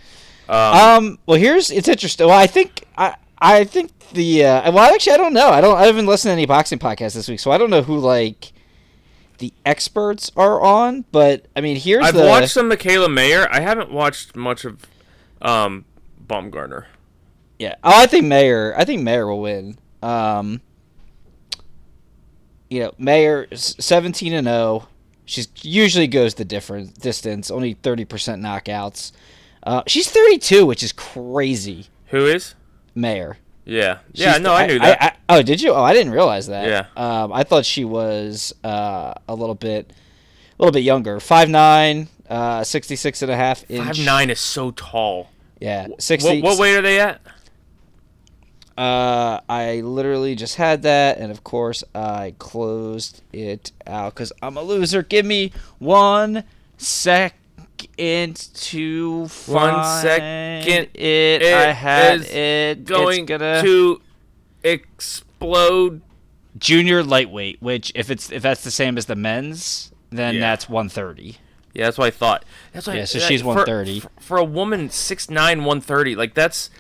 Um. 0.49 1.19
Well, 1.25 1.39
here's 1.39 1.71
it's 1.71 1.89
interesting. 1.89 2.27
Well, 2.27 2.39
I 2.39 2.47
think 2.47 2.85
I 2.99 3.15
I 3.39 3.65
think 3.65 3.91
the 4.11 4.45
uh, 4.45 4.73
well 4.73 4.93
actually 4.95 5.15
I 5.15 5.17
don't 5.17 5.35
know. 5.35 5.49
I 5.49 5.61
don't 5.61 5.77
I 5.77 5.87
haven't 5.87 6.07
listened 6.07 6.31
to 6.31 6.33
any 6.33 6.47
boxing 6.47 6.79
podcasts 6.79 7.15
this 7.15 7.29
week, 7.29 7.41
so 7.41 7.51
I 7.51 7.59
don't 7.59 7.71
know 7.71 7.83
who 7.83 7.99
like 7.99 8.53
the 9.39 9.53
experts 9.67 10.31
are 10.37 10.61
on. 10.61 11.05
But 11.13 11.47
I 11.57 11.61
mean, 11.61 11.77
here's 11.77 12.05
I've 12.05 12.15
the 12.15 12.25
watched 12.25 12.53
some 12.53 12.71
Mikaela 12.71 13.13
Mayer. 13.13 13.47
I 13.51 13.61
haven't 13.61 13.91
watched 13.91 14.37
much 14.37 14.65
of 14.65 14.87
um, 15.43 15.85
Baumgardner. 16.25 16.87
yeah. 17.59 17.75
Oh, 17.85 18.03
I 18.03 18.07
think 18.07 18.25
Mayer. 18.27 18.75
I 18.77 18.85
think 18.85 19.03
Mayer 19.03 19.27
will 19.27 19.41
win. 19.41 19.77
Um. 20.03 20.61
You 22.71 22.81
know, 22.81 22.93
Mayer 22.99 23.47
seventeen 23.55 24.33
and 24.33 24.47
zero. 24.47 24.89
She 25.27 25.45
usually 25.63 26.07
goes 26.07 26.35
the 26.35 26.45
different 26.45 27.01
distance. 27.01 27.51
Only 27.51 27.75
thirty 27.75 28.05
percent 28.05 28.43
knockouts. 28.43 29.13
Uh, 29.63 29.83
she's 29.87 30.11
thirty 30.11 30.39
two, 30.39 30.67
which 30.67 30.83
is 30.83 30.93
crazy. 30.93 31.87
Who 32.09 32.27
is? 32.27 32.55
Mayer. 32.95 33.37
Yeah, 33.65 33.99
yeah. 34.13 34.33
She's- 34.33 34.41
No, 34.43 34.53
I 34.55 34.67
knew 34.67 34.79
that. 34.79 35.03
I, 35.03 35.13
oh, 35.39 35.43
did 35.43 35.63
you? 35.63 35.73
Oh, 35.73 35.83
I 35.83 35.95
didn't 35.95 36.13
realize 36.13 36.49
that. 36.49 36.69
Yeah. 36.69 36.87
Um, 36.97 37.33
I 37.33 37.45
thought 37.45 37.65
she 37.65 37.85
was 37.85 38.53
uh, 38.63 39.15
a 39.29 39.35
little 39.35 39.55
bit, 39.55 39.91
a 40.59 40.63
little 40.63 40.73
bit 40.73 40.85
younger. 40.85 41.19
Five 41.19 41.49
nine, 41.49 42.09
uh, 42.29 42.63
66 42.63 43.23
and 43.23 43.31
a 43.31 43.37
half 43.37 43.65
inch. 43.71 43.87
Five 43.99 44.05
nine 44.05 44.31
is 44.31 44.39
so 44.41 44.71
tall. 44.73 45.31
Yeah, 45.61 45.87
sixty. 45.99 46.43
What, 46.43 46.53
what 46.53 46.61
weight 46.61 46.77
are 46.77 46.83
they 46.83 47.01
at? 47.01 47.21
Uh, 48.77 49.41
I 49.49 49.83
literally 49.83 50.35
just 50.35 50.57
had 50.57 50.83
that, 50.83 51.19
and 51.19 51.31
of 51.31 51.45
course 51.45 51.85
I 51.95 52.35
closed 52.39 53.23
it 53.33 53.71
out 53.87 54.15
because 54.15 54.33
I'm 54.43 54.57
a 54.57 54.63
loser. 54.63 55.03
Give 55.03 55.25
me 55.25 55.53
one 55.79 56.43
second 56.77 57.39
to 57.79 59.29
one 59.47 59.85
second 60.03 60.89
it, 60.95 61.43
it 61.43 61.55
i 61.55 61.73
had 61.73 62.21
it 62.23 62.85
going 62.85 63.21
it's 63.23 63.29
gonna 63.29 63.63
to 63.63 64.01
explode. 64.63 66.01
junior 66.59 67.03
lightweight. 67.03 67.61
Which 67.63 67.93
if 67.95 68.11
it's 68.11 68.31
if 68.33 68.43
that's 68.43 68.65
the 68.65 68.71
same 68.71 68.97
as 68.97 69.07
the 69.07 69.17
men's, 69.17 69.93
then 70.11 70.35
Yeah. 70.35 70.41
that's 70.41 70.69
130. 70.69 71.39
Yeah, 71.75 71.87
that's 71.87 71.99
what 71.99 72.07
I 72.07 72.11
thought. 72.11 72.45
That's 72.73 72.87
why. 72.87 72.95
Yeah, 72.95 73.05
so 73.05 73.19
that- 73.19 73.27
she's 73.29 73.43
130. 73.45 74.01
For, 74.01 74.11
for 74.21 74.37
a 74.39 74.45
woman, 74.45 74.91
six 74.91 75.29
nine, 75.29 75.65
one 75.65 75.81
thirty. 75.81 76.15
Like 76.17 76.35
that's. 76.35 76.71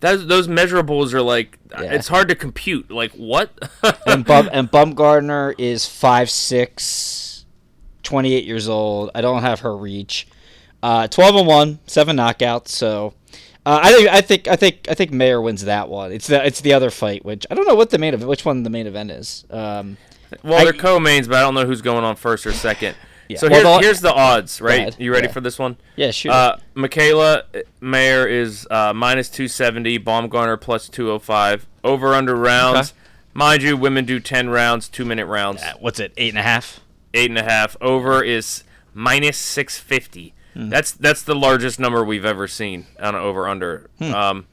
That, 0.00 0.26
those 0.26 0.48
measurables 0.48 1.12
are 1.14 1.22
like 1.22 1.58
Yeah. 1.70 1.92
it's 1.92 2.08
hard 2.08 2.28
to 2.28 2.34
compute. 2.34 2.90
Like 2.90 3.12
what? 3.12 3.50
and 4.06 4.24
Bum 4.24 4.50
and 4.52 4.68
Baumgardner 4.68 5.54
is 5.58 5.84
5'6", 5.84 7.44
28 8.02 8.44
years 8.44 8.68
old. 8.68 9.12
I 9.14 9.20
don't 9.20 9.42
have 9.42 9.60
her 9.60 9.76
reach. 9.76 10.26
Uh, 10.82 11.06
12 11.08 11.36
and 11.36 11.46
1, 11.46 11.78
7 11.86 12.16
knockouts, 12.16 12.68
so 12.68 13.14
uh, 13.64 13.78
I 13.82 13.92
think 13.92 14.08
I 14.08 14.20
think 14.20 14.48
I 14.48 14.56
think 14.56 14.86
I 14.90 14.94
think 14.94 15.12
Mayer 15.12 15.40
wins 15.40 15.64
that 15.64 15.88
one. 15.88 16.10
It's 16.12 16.26
the 16.26 16.44
it's 16.44 16.60
the 16.60 16.72
other 16.72 16.90
fight, 16.90 17.24
which 17.24 17.46
I 17.50 17.54
don't 17.54 17.68
know 17.68 17.76
what 17.76 17.90
the 17.90 17.98
main 17.98 18.14
event, 18.14 18.28
which 18.28 18.44
one 18.44 18.64
the 18.64 18.70
main 18.70 18.86
event 18.88 19.10
is. 19.12 19.44
Um, 19.50 19.96
Well, 20.42 20.54
I- 20.60 20.64
they're 20.64 20.72
co-mains, 20.72 21.28
but 21.28 21.36
I 21.36 21.40
don't 21.42 21.54
know 21.54 21.66
who's 21.66 21.82
going 21.82 22.02
on 22.04 22.16
first 22.16 22.46
or 22.46 22.52
second. 22.52 22.96
Yeah. 23.28 23.38
So 23.38 23.48
Well, 23.48 23.60
here's, 23.78 23.80
the- 23.80 23.86
here's 23.86 24.00
the 24.00 24.12
odds, 24.12 24.60
right? 24.60 24.80
ahead. 24.80 24.96
You 24.98 25.10
ready 25.12 25.28
Yeah. 25.28 25.32
for 25.32 25.40
this 25.40 25.58
one? 25.58 25.76
yeah, 25.96 26.10
sure. 26.10 26.32
Uh, 26.32 26.58
Mikaela 26.76 27.44
Mayer 27.80 28.26
is 28.26 28.66
uh, 28.70 28.92
minus 28.92 29.30
270, 29.30 30.00
Baumgardner 30.00 30.60
plus 30.60 30.86
205. 30.88 31.66
Over 31.82 32.14
under 32.14 32.34
rounds. 32.34 32.90
Okay. 32.90 32.98
Mind 33.32 33.62
you, 33.62 33.76
women 33.76 34.04
do 34.04 34.20
10 34.20 34.50
rounds, 34.50 34.86
two 34.88 35.06
minute 35.06 35.24
rounds. 35.26 35.62
Uh, 35.62 35.72
what's 35.80 35.98
it? 35.98 36.12
Eight 36.18 36.30
and 36.30 36.38
a 36.38 36.42
half. 36.42 36.80
Eight 37.14 37.30
and 37.30 37.38
a 37.38 37.44
half. 37.44 37.74
Over 37.80 38.22
is 38.22 38.64
minus 38.92 39.38
650. 39.38 40.34
Hmm. 40.54 40.68
That's 40.68 40.92
that's 40.92 41.22
the 41.22 41.34
largest 41.34 41.80
number 41.80 42.04
we've 42.04 42.24
ever 42.24 42.46
seen 42.46 42.86
on 43.00 43.14
over 43.14 43.48
under. 43.48 43.90
Hmm. 43.98 44.14
Um, 44.14 44.46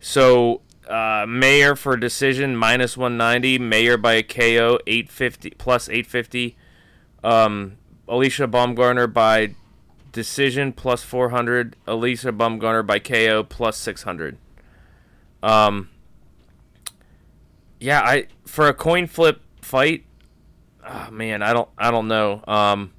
so 0.00 0.60
uh, 0.88 1.24
Mayer 1.26 1.76
for 1.76 1.96
decision 1.96 2.56
minus 2.56 2.96
190. 2.96 3.58
Mayer 3.58 3.96
by 3.96 4.14
a 4.14 4.22
KO 4.22 4.78
850 4.86 5.50
plus 5.50 5.88
850. 5.88 6.56
Um, 7.22 7.78
Alycia 8.08 8.50
Baumgardner 8.50 9.10
by 9.10 9.54
decision 10.12 10.72
plus 10.72 11.02
400. 11.02 11.76
Alycia 11.86 12.36
Baumgardner 12.36 12.86
by 12.86 12.98
KO 12.98 13.42
plus 13.42 13.76
600. 13.78 14.36
Um, 15.42 15.90
yeah, 17.80 18.00
I 18.00 18.26
for 18.46 18.68
a 18.68 18.74
coin 18.74 19.06
flip 19.06 19.40
fight. 19.60 20.04
Oh, 20.86 21.10
man, 21.10 21.42
I 21.42 21.52
don't 21.52 21.68
I 21.78 21.90
don't 21.90 22.08
know. 22.08 22.42
Um, 22.46 22.92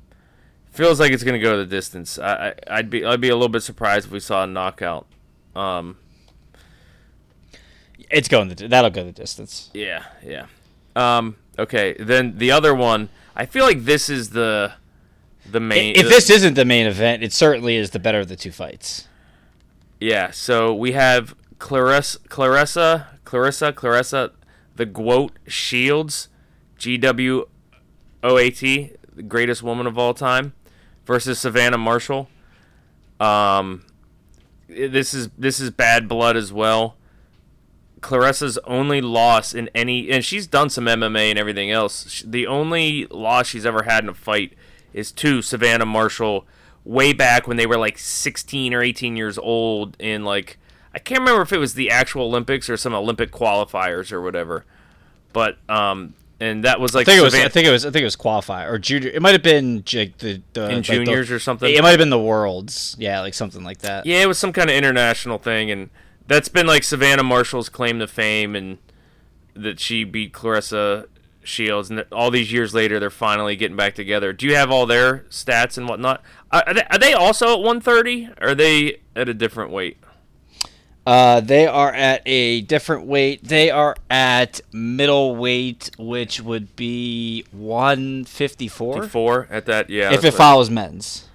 feels 0.76 1.00
like 1.00 1.12
it's 1.12 1.24
gonna 1.24 1.40
go 1.40 1.58
the 1.58 1.66
distance. 1.66 2.20
I, 2.20 2.50
I 2.50 2.54
I'd 2.78 2.90
be 2.90 3.04
I'd 3.06 3.22
be 3.22 3.30
a 3.30 3.36
little 3.36 3.50
bit 3.50 3.62
surprised 3.64 4.08
if 4.08 4.12
we 4.12 4.20
saw 4.20 4.44
a 4.44 4.48
knockout. 4.48 5.08
Um, 5.56 5.98
It's 8.10 8.28
going 8.28 8.50
the 8.50 8.68
that'll 8.68 8.92
go 8.92 9.04
the 9.04 9.12
distance. 9.12 9.70
yeah, 9.74 10.04
yeah. 10.24 10.46
Um, 10.96 11.36
okay, 11.58 11.96
then 12.00 12.38
the 12.38 12.52
other 12.52 12.74
one. 12.74 13.10
I 13.36 13.46
feel 13.46 13.66
like 13.66 13.84
this 13.84 14.10
is 14.10 14.30
the 14.30 14.74
the 15.50 15.60
main. 15.60 15.96
If 15.96 16.08
this 16.08 16.30
isn't 16.30 16.54
the 16.54 16.66
main 16.66 16.88
event, 16.88 17.24
it 17.24 17.34
certainly 17.34 17.76
is 17.76 17.92
the 17.92 18.00
better 18.00 18.20
of 18.20 18.28
the 18.28 18.36
two 18.36 18.52
fights. 18.52 19.08
Yeah, 20.00 20.32
so 20.32 20.74
we 20.74 20.92
have 20.92 21.36
Claressa, 21.58 22.20
Claressa, 22.28 23.08
Claressa, 23.26 23.74
Claressa, 23.74 24.32
the 24.76 24.86
Gwoat 24.86 25.32
Shields, 25.48 26.28
G 26.78 26.98
W 26.98 27.48
O 28.24 28.38
A 28.38 28.50
T, 28.52 28.92
the 29.14 29.24
greatest 29.24 29.64
woman 29.64 29.88
of 29.88 29.98
all 29.98 30.14
time, 30.14 30.54
versus 31.06 31.40
Savannah 31.40 31.78
Marshall. 31.78 32.30
Um, 33.20 33.84
this 34.68 35.14
is 35.14 35.30
this 35.38 35.60
is 35.60 35.70
bad 35.72 36.08
blood 36.08 36.36
as 36.36 36.52
well. 36.52 36.98
Claressa's 38.02 38.60
only 38.66 39.02
loss 39.02 39.54
in 39.54 39.70
any, 39.74 40.12
and 40.12 40.24
she's 40.24 40.46
done 40.46 40.70
some 40.70 40.86
MMA 40.86 41.32
and 41.32 41.40
everything 41.40 41.72
else. 41.72 42.24
The 42.26 42.46
only 42.46 43.08
loss 43.08 43.48
she's 43.48 43.66
ever 43.66 43.84
had 43.84 44.04
in 44.04 44.10
a 44.10 44.14
fight 44.14 44.54
is 44.94 45.12
to 45.14 45.42
Savannah 45.42 45.86
Marshall 45.86 46.46
way 46.84 47.14
back 47.14 47.48
when 47.48 47.58
they 47.58 47.66
were 47.66 47.78
like 47.78 47.98
16 47.98 48.74
or 48.74 48.82
18 48.82 49.16
years 49.16 49.38
old 49.40 49.98
in 50.00 50.24
like 50.24 50.60
I 50.94 51.00
can't 51.00 51.20
remember 51.22 51.42
if 51.42 51.52
it 51.52 51.58
was 51.58 51.74
the 51.74 51.90
actual 51.90 52.26
Olympics 52.26 52.70
or 52.70 52.78
some 52.78 52.94
Olympic 52.94 53.32
qualifiers 53.32 54.12
or 54.12 54.22
whatever. 54.22 54.66
But 55.34 55.58
um 55.68 56.14
and 56.40 56.64
that 56.64 56.80
was 56.80 56.94
like 56.94 57.08
I 57.08 57.12
think 57.12 57.20
it 57.22 57.24
was. 57.24 57.36
I 57.36 57.48
think 57.48 57.68
it 57.68 57.72
was. 57.72 57.86
I 57.86 57.92
think 57.92 58.02
it 58.02 58.06
was 58.06 58.16
qualified 58.16 58.68
or 58.68 58.78
junior. 58.78 59.10
It 59.10 59.22
might 59.22 59.32
have 59.34 59.44
been 59.44 59.84
j- 59.84 60.14
the, 60.18 60.42
the 60.54 60.70
in 60.70 60.76
like 60.78 60.86
the- 60.88 60.94
juniors 60.94 61.32
or 61.32 61.40
something. 61.40 61.74
It 61.74 61.82
might 61.82 61.92
have 61.92 62.00
been 62.00 62.10
the 62.10 62.20
worlds. 62.20 62.96
Yeah, 63.00 63.22
like 63.22 63.34
something 63.34 63.64
like 63.64 63.80
that. 63.80 64.06
Yeah, 64.06 64.22
it 64.22 64.28
was 64.28 64.38
some 64.38 64.52
kind 64.54 64.70
of 64.70 64.76
international 64.76 65.38
thing, 65.38 65.72
and 65.72 65.90
that's 66.28 66.50
been 66.50 66.68
like 66.68 66.84
Savannah 66.84 67.24
Marshall's 67.24 67.70
claim 67.70 68.00
to 68.00 68.08
fame, 68.08 68.56
and 68.56 68.78
that 69.54 69.80
she 69.80 70.04
beat 70.04 70.34
Claressa 70.34 71.06
Shields, 71.44 71.90
and 71.90 72.04
all 72.12 72.32
these 72.32 72.52
years 72.52 72.74
later, 72.74 73.00
they're 73.00 73.10
finally 73.10 73.56
getting 73.56 73.78
back 73.78 73.96
together. 73.96 74.34
Do 74.34 74.46
you 74.46 74.56
have 74.56 74.72
all 74.72 74.86
their 74.86 75.20
stats 75.30 75.78
and 75.78 75.88
whatnot? 75.88 76.22
Are 76.52 76.64
are 76.68 76.74
they, 76.74 76.84
are 76.92 76.98
they 76.98 77.14
also 77.14 77.54
at 77.54 77.60
130? 77.60 78.30
Or 78.42 78.50
are 78.50 78.56
they 78.56 79.00
at 79.16 79.30
a 79.30 79.34
different 79.34 79.72
weight? 79.72 79.98
Uh, 81.06 81.40
they 81.40 81.68
are 81.68 81.94
at 81.94 82.24
a 82.26 82.62
different 82.62 83.06
weight. 83.06 83.44
They 83.44 83.70
are 83.70 83.96
at 84.10 84.60
middleweight, 84.72 85.92
which 86.00 86.42
would 86.42 86.76
be 86.76 87.46
154 87.52 89.08
Four 89.08 89.48
at 89.52 89.66
that? 89.68 89.90
Yeah. 89.90 90.12
if 90.14 90.24
it 90.24 90.28
what- 90.28 90.34
follows 90.34 90.70
men's. 90.70 91.28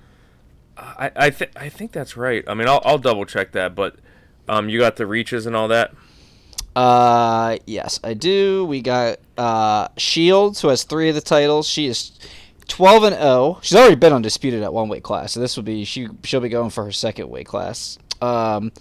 I 0.76 1.10
I, 1.14 1.30
th- 1.30 1.50
I 1.56 1.68
think 1.68 1.92
that's 1.92 2.16
right. 2.16 2.42
I 2.48 2.54
mean, 2.54 2.66
I'll, 2.66 2.80
I'll 2.84 2.98
double 2.98 3.26
check 3.26 3.52
that, 3.52 3.74
but 3.74 3.96
um, 4.48 4.68
you 4.68 4.78
got 4.78 4.96
the 4.96 5.06
reaches 5.06 5.44
and 5.46 5.54
all 5.54 5.68
that. 5.68 5.92
Uh, 6.74 7.58
yes, 7.66 8.00
I 8.02 8.14
do. 8.14 8.64
We 8.64 8.80
got 8.80 9.18
uh 9.36 9.88
Shields, 9.96 10.60
who 10.62 10.68
has 10.68 10.84
three 10.84 11.08
of 11.08 11.14
the 11.14 11.20
titles. 11.20 11.68
She 11.68 11.86
is 11.86 12.12
12 12.68 13.02
and 13.04 13.16
0. 13.16 13.58
She's 13.62 13.76
already 13.76 13.96
been 13.96 14.12
undisputed 14.12 14.62
at 14.62 14.72
one 14.72 14.88
weight 14.88 15.02
class, 15.02 15.32
so 15.32 15.40
this 15.40 15.56
will 15.56 15.64
be 15.64 15.84
she 15.84 16.08
she'll 16.24 16.40
be 16.40 16.48
going 16.48 16.70
for 16.70 16.84
her 16.84 16.92
second 16.92 17.28
weight 17.28 17.46
class. 17.46 17.98
Um, 18.22 18.72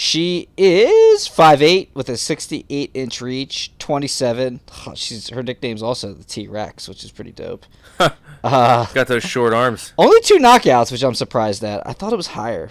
she 0.00 0.48
is 0.56 1.28
5'8 1.28 1.88
with 1.92 2.08
a 2.08 2.16
68 2.16 2.90
inch 2.94 3.20
reach, 3.20 3.76
27. 3.80 4.60
Oh, 4.86 4.94
she's 4.94 5.28
her 5.30 5.42
nickname's 5.42 5.82
also 5.82 6.12
the 6.14 6.22
T 6.22 6.46
Rex, 6.46 6.88
which 6.88 7.02
is 7.02 7.10
pretty 7.10 7.32
dope. 7.32 7.66
uh, 8.44 8.86
Got 8.94 9.08
those 9.08 9.24
short 9.24 9.52
arms. 9.52 9.92
only 9.98 10.20
two 10.20 10.36
knockouts, 10.38 10.92
which 10.92 11.02
I'm 11.02 11.14
surprised 11.14 11.64
at. 11.64 11.84
I 11.84 11.94
thought 11.94 12.12
it 12.12 12.16
was 12.16 12.28
higher. 12.28 12.70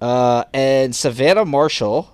Uh, 0.00 0.44
and 0.54 0.94
Savannah 0.94 1.44
Marshall 1.44 2.12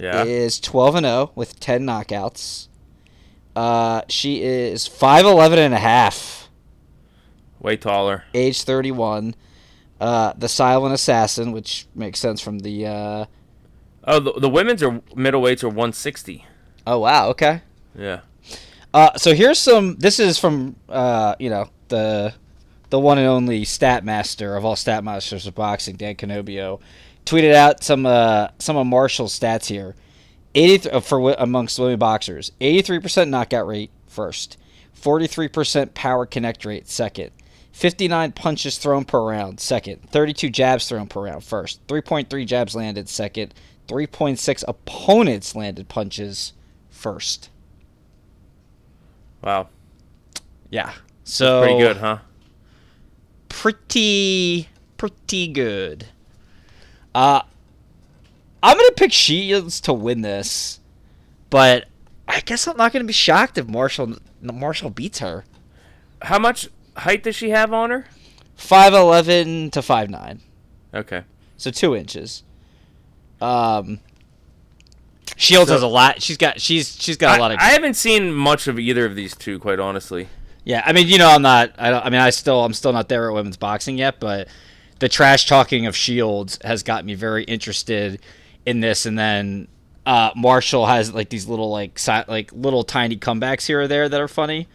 Yeah. 0.00 0.24
is 0.24 0.58
12 0.58 0.96
and 0.96 1.06
0 1.06 1.30
with 1.36 1.60
10 1.60 1.86
knockouts. 1.86 2.66
Uh, 3.54 4.02
she 4.08 4.42
is 4.42 4.88
5'11 4.88 5.58
and 5.58 5.74
a 5.74 5.78
half, 5.78 6.48
Way 7.60 7.76
taller. 7.76 8.24
age 8.34 8.62
31. 8.64 9.36
Uh, 10.00 10.32
the 10.36 10.48
silent 10.48 10.94
assassin, 10.94 11.52
which 11.52 11.86
makes 11.94 12.18
sense 12.18 12.40
from 12.40 12.60
the. 12.60 12.86
Uh... 12.86 13.24
Oh, 14.04 14.18
the, 14.18 14.32
the 14.32 14.48
women's 14.48 14.82
are 14.82 15.00
middleweights 15.14 15.62
are 15.62 15.68
160. 15.68 16.46
Oh 16.86 17.00
wow, 17.00 17.28
okay. 17.28 17.62
Yeah. 17.94 18.20
Uh, 18.92 19.16
so 19.16 19.34
here's 19.34 19.58
some. 19.58 19.96
This 19.96 20.18
is 20.18 20.38
from 20.38 20.76
uh, 20.88 21.34
you 21.38 21.50
know 21.50 21.68
the 21.88 22.34
the 22.90 22.98
one 22.98 23.18
and 23.18 23.26
only 23.26 23.64
stat 23.64 24.04
master 24.04 24.56
of 24.56 24.64
all 24.64 24.76
stat 24.76 25.04
masters 25.04 25.46
of 25.46 25.54
boxing, 25.54 25.96
Dan 25.96 26.16
Canobbio, 26.16 26.80
tweeted 27.24 27.54
out 27.54 27.84
some 27.84 28.06
uh, 28.06 28.48
some 28.58 28.76
of 28.76 28.86
Marshall's 28.86 29.38
stats 29.38 29.66
here. 29.66 29.94
83 30.54 30.90
uh, 30.90 31.00
for 31.00 31.30
amongst 31.38 31.78
women 31.78 31.98
boxers, 31.98 32.50
83% 32.60 33.28
knockout 33.28 33.68
rate 33.68 33.92
first, 34.08 34.56
43% 35.00 35.94
power 35.94 36.26
connect 36.26 36.64
rate 36.64 36.88
second, 36.88 37.30
59 37.72 38.32
punches 38.32 38.78
thrown 38.78 39.04
per 39.04 39.22
round 39.22 39.60
second, 39.60 40.08
32 40.10 40.50
jabs 40.50 40.88
thrown 40.88 41.06
per 41.06 41.22
round 41.22 41.44
first, 41.44 41.86
3.3 41.86 42.46
jabs 42.46 42.74
landed 42.74 43.08
second, 43.08 43.54
3.6 43.86 44.64
opponents 44.68 45.54
landed 45.54 45.88
punches 45.88 46.52
first. 46.90 47.50
Wow. 49.42 49.68
Yeah. 50.68 50.92
So 51.24 51.62
Pretty 51.62 51.78
good, 51.78 51.96
huh? 51.96 52.18
Pretty 53.48 54.68
pretty 54.96 55.48
good. 55.48 56.06
Uh 57.14 57.42
I'm 58.62 58.76
gonna 58.76 58.92
pick 58.92 59.12
Shields 59.12 59.80
to 59.82 59.92
win 59.92 60.20
this, 60.20 60.80
but 61.48 61.86
I 62.28 62.40
guess 62.40 62.68
I'm 62.68 62.76
not 62.76 62.92
gonna 62.92 63.04
be 63.04 63.12
shocked 63.12 63.58
if 63.58 63.66
Marshall 63.66 64.16
Marshall 64.42 64.90
beats 64.90 65.20
her. 65.20 65.44
How 66.22 66.38
much 66.38 66.68
height 67.00 67.22
does 67.22 67.36
she 67.36 67.50
have 67.50 67.72
on 67.72 67.90
her? 67.90 68.06
Five 68.54 68.92
eleven 68.94 69.70
to 69.70 69.82
five 69.82 70.10
nine, 70.10 70.40
Okay. 70.94 71.22
so 71.56 71.70
two 71.70 71.94
inches. 71.96 72.42
Um, 73.40 74.00
Shields 75.36 75.68
So- 75.68 75.74
has 75.74 75.82
a 75.82 75.86
lot. 75.86 76.20
She's 76.22 76.36
got 76.36 76.60
she's 76.60 77.00
she's 77.00 77.16
got 77.16 77.38
a 77.38 77.40
lot 77.40 77.52
of 77.52 77.58
I 77.58 77.70
haven't 77.70 77.94
seen 77.94 78.32
much 78.32 78.66
of 78.66 78.78
either 78.78 79.06
of 79.06 79.14
these 79.14 79.34
two, 79.34 79.58
quite 79.58 79.78
honestly. 79.80 80.28
Yeah, 80.64 80.82
I 80.84 80.92
mean, 80.92 81.08
you 81.08 81.16
know, 81.16 81.30
I'm 81.30 81.40
not. 81.40 81.72
I, 81.78 81.88
don't, 81.90 82.04
I 82.04 82.10
mean, 82.10 82.20
I 82.20 82.28
still, 82.30 82.62
I'm 82.62 82.74
still 82.74 82.92
not 82.92 83.08
there 83.08 83.28
at 83.30 83.34
women's 83.34 83.56
boxing 83.56 83.96
yet, 83.96 84.20
but 84.20 84.46
the 84.98 85.08
trash 85.08 85.46
talking 85.46 85.86
of 85.86 85.96
Shields 85.96 86.58
has 86.62 86.82
got 86.82 87.06
me 87.06 87.14
very 87.14 87.44
interested 87.44 88.20
in 88.66 88.80
this. 88.80 89.06
And 89.06 89.18
then 89.18 89.68
uh, 90.04 90.32
Marshall 90.36 90.84
has 90.84 91.14
like 91.14 91.30
these 91.30 91.46
little, 91.46 91.70
like, 91.70 91.98
si- 91.98 92.24
like 92.28 92.52
little 92.52 92.84
tiny 92.84 93.16
comebacks 93.16 93.66
here 93.66 93.80
or 93.80 93.88
there 93.88 94.06
that 94.10 94.20
are 94.20 94.28
funny. 94.28 94.68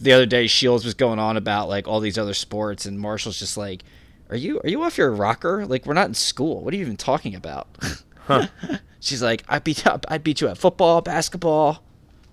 The 0.00 0.12
other 0.12 0.26
day, 0.26 0.46
Shields 0.46 0.84
was 0.84 0.94
going 0.94 1.18
on 1.18 1.36
about 1.36 1.68
like 1.68 1.86
all 1.86 2.00
these 2.00 2.18
other 2.18 2.34
sports, 2.34 2.86
and 2.86 2.98
Marshall's 2.98 3.38
just 3.38 3.56
like, 3.56 3.82
"Are 4.30 4.36
you, 4.36 4.60
are 4.60 4.68
you 4.68 4.82
off 4.82 4.98
your 4.98 5.10
rocker? 5.10 5.66
Like, 5.66 5.86
we're 5.86 5.94
not 5.94 6.08
in 6.08 6.14
school. 6.14 6.62
What 6.62 6.72
are 6.72 6.76
you 6.76 6.82
even 6.82 6.96
talking 6.96 7.34
about?" 7.34 7.68
She's 9.00 9.22
like, 9.22 9.44
"I 9.48 9.58
beat, 9.58 9.84
I 10.08 10.18
beat 10.18 10.40
you 10.40 10.48
at 10.48 10.58
football, 10.58 11.00
basketball, 11.00 11.82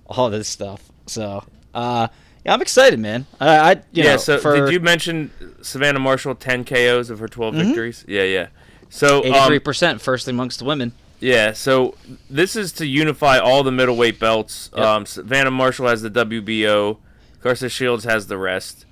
all 0.06 0.30
this 0.30 0.48
stuff." 0.48 0.90
So, 1.08 1.44
uh, 1.74 2.08
yeah, 2.46 2.54
I'm 2.54 2.62
excited, 2.62 3.00
man. 3.00 3.26
I, 3.40 3.58
I 3.58 3.72
you 3.92 4.04
yeah. 4.04 4.12
know, 4.12 4.18
so 4.18 4.38
for 4.38 4.56
did 4.56 4.72
you 4.72 4.80
mention 4.80 5.32
Savannah 5.62 6.00
Marshall 6.00 6.36
10 6.36 6.66
KOs 6.66 7.10
of 7.10 7.20
her 7.20 7.28
12 7.28 7.56
victories? 7.56 8.06
Yeah, 8.08 8.24
yeah. 8.24 8.48
So 8.90 9.20
um, 9.20 9.34
83 9.34 9.60
percent 9.60 10.02
first 10.02 10.28
amongst 10.28 10.60
the 10.60 10.66
women. 10.66 10.94
Yeah, 11.20 11.54
so 11.54 11.96
this 12.30 12.56
is 12.56 12.72
to 12.74 12.86
unify 12.86 13.40
all 13.40 13.64
the 13.64 13.72
middleweight 13.72 14.20
belts. 14.20 14.70
Yep. 14.76 14.86
Um, 14.86 15.06
Savannah 15.06 15.52
Marshall 15.52 15.88
has 15.88 16.04
the 16.04 16.12
WBO, 16.12 17.00
Claressa 17.48 17.72
Shields 17.72 18.04
has 18.04 18.28
the 18.28 18.38
rest. 18.38 18.86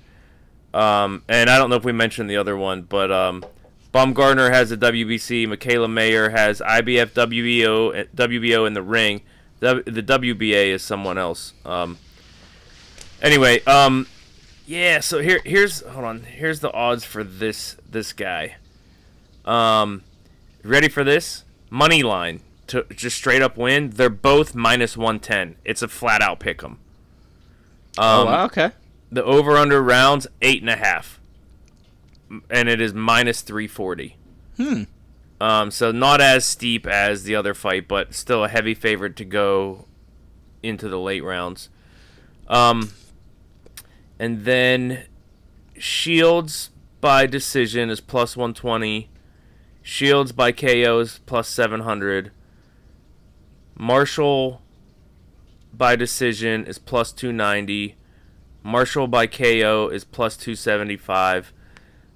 Um, 0.72 1.22
and 1.28 1.50
I 1.50 1.58
don't 1.58 1.70
know 1.70 1.76
if 1.76 1.84
we 1.84 1.92
mentioned 1.92 2.28
the 2.30 2.36
other 2.36 2.56
one, 2.56 2.82
but 2.82 3.10
um, 3.10 3.44
Baumgardner 3.92 4.50
has 4.50 4.70
the 4.70 4.76
WBC. 4.76 5.46
Mikaela 5.46 5.90
Mayer 5.90 6.30
has 6.30 6.60
IBF, 6.60 7.10
WBO, 7.10 8.08
WBO 8.14 8.66
in 8.66 8.74
the 8.74 8.82
ring. 8.82 9.22
The, 9.60 9.82
the 9.86 10.02
WBA 10.02 10.68
is 10.68 10.82
someone 10.82 11.18
else. 11.18 11.54
Um, 11.64 11.98
anyway, 13.22 13.62
um, 13.64 14.06
yeah. 14.66 15.00
So 15.00 15.20
here, 15.20 15.40
here's 15.44 15.80
hold 15.82 16.04
on. 16.04 16.22
Here's 16.22 16.60
the 16.60 16.72
odds 16.72 17.04
for 17.04 17.24
this 17.24 17.76
this 17.88 18.12
guy. 18.12 18.56
Um, 19.46 20.02
ready 20.62 20.88
for 20.88 21.04
this? 21.04 21.44
Money 21.70 22.02
line 22.02 22.40
to 22.66 22.84
just 22.94 23.16
straight 23.16 23.40
up 23.40 23.56
win. 23.56 23.90
They're 23.90 24.10
both 24.10 24.54
minus 24.54 24.94
one 24.94 25.20
ten. 25.20 25.56
It's 25.64 25.80
a 25.80 25.88
flat 25.88 26.20
out 26.20 26.38
pick 26.38 26.62
'em. 26.62 26.80
Oh 27.98 28.20
Um, 28.22 28.26
wow, 28.26 28.44
okay. 28.46 28.70
The 29.10 29.22
over 29.24 29.56
under 29.56 29.82
rounds 29.82 30.26
eight 30.42 30.60
and 30.60 30.70
a 30.70 30.76
half, 30.76 31.20
and 32.50 32.68
it 32.68 32.80
is 32.80 32.92
minus 32.92 33.40
three 33.42 33.68
forty. 33.68 34.16
Hmm. 34.56 34.82
Um, 35.40 35.70
so 35.70 35.92
not 35.92 36.20
as 36.20 36.44
steep 36.46 36.86
as 36.86 37.24
the 37.24 37.34
other 37.36 37.52
fight, 37.54 37.86
but 37.86 38.14
still 38.14 38.42
a 38.44 38.48
heavy 38.48 38.74
favorite 38.74 39.16
to 39.16 39.24
go 39.24 39.86
into 40.62 40.88
the 40.88 40.98
late 40.98 41.22
rounds. 41.22 41.68
Um, 42.48 42.90
and 44.18 44.44
then 44.44 45.04
Shields 45.78 46.70
by 47.02 47.26
decision 47.26 47.90
is 47.90 48.00
plus 48.00 48.36
one 48.36 48.54
twenty. 48.54 49.10
Shields 49.82 50.32
by 50.32 50.50
KO 50.52 50.98
is 51.00 51.20
plus 51.26 51.48
seven 51.48 51.80
hundred. 51.80 52.32
Marshall 53.78 54.62
by 55.76 55.96
decision 55.96 56.64
is 56.66 56.78
plus 56.78 57.12
two 57.12 57.32
ninety. 57.32 57.96
Marshall 58.66 59.06
by 59.06 59.28
KO 59.28 59.88
is 59.88 60.02
plus 60.02 60.36
275. 60.36 61.52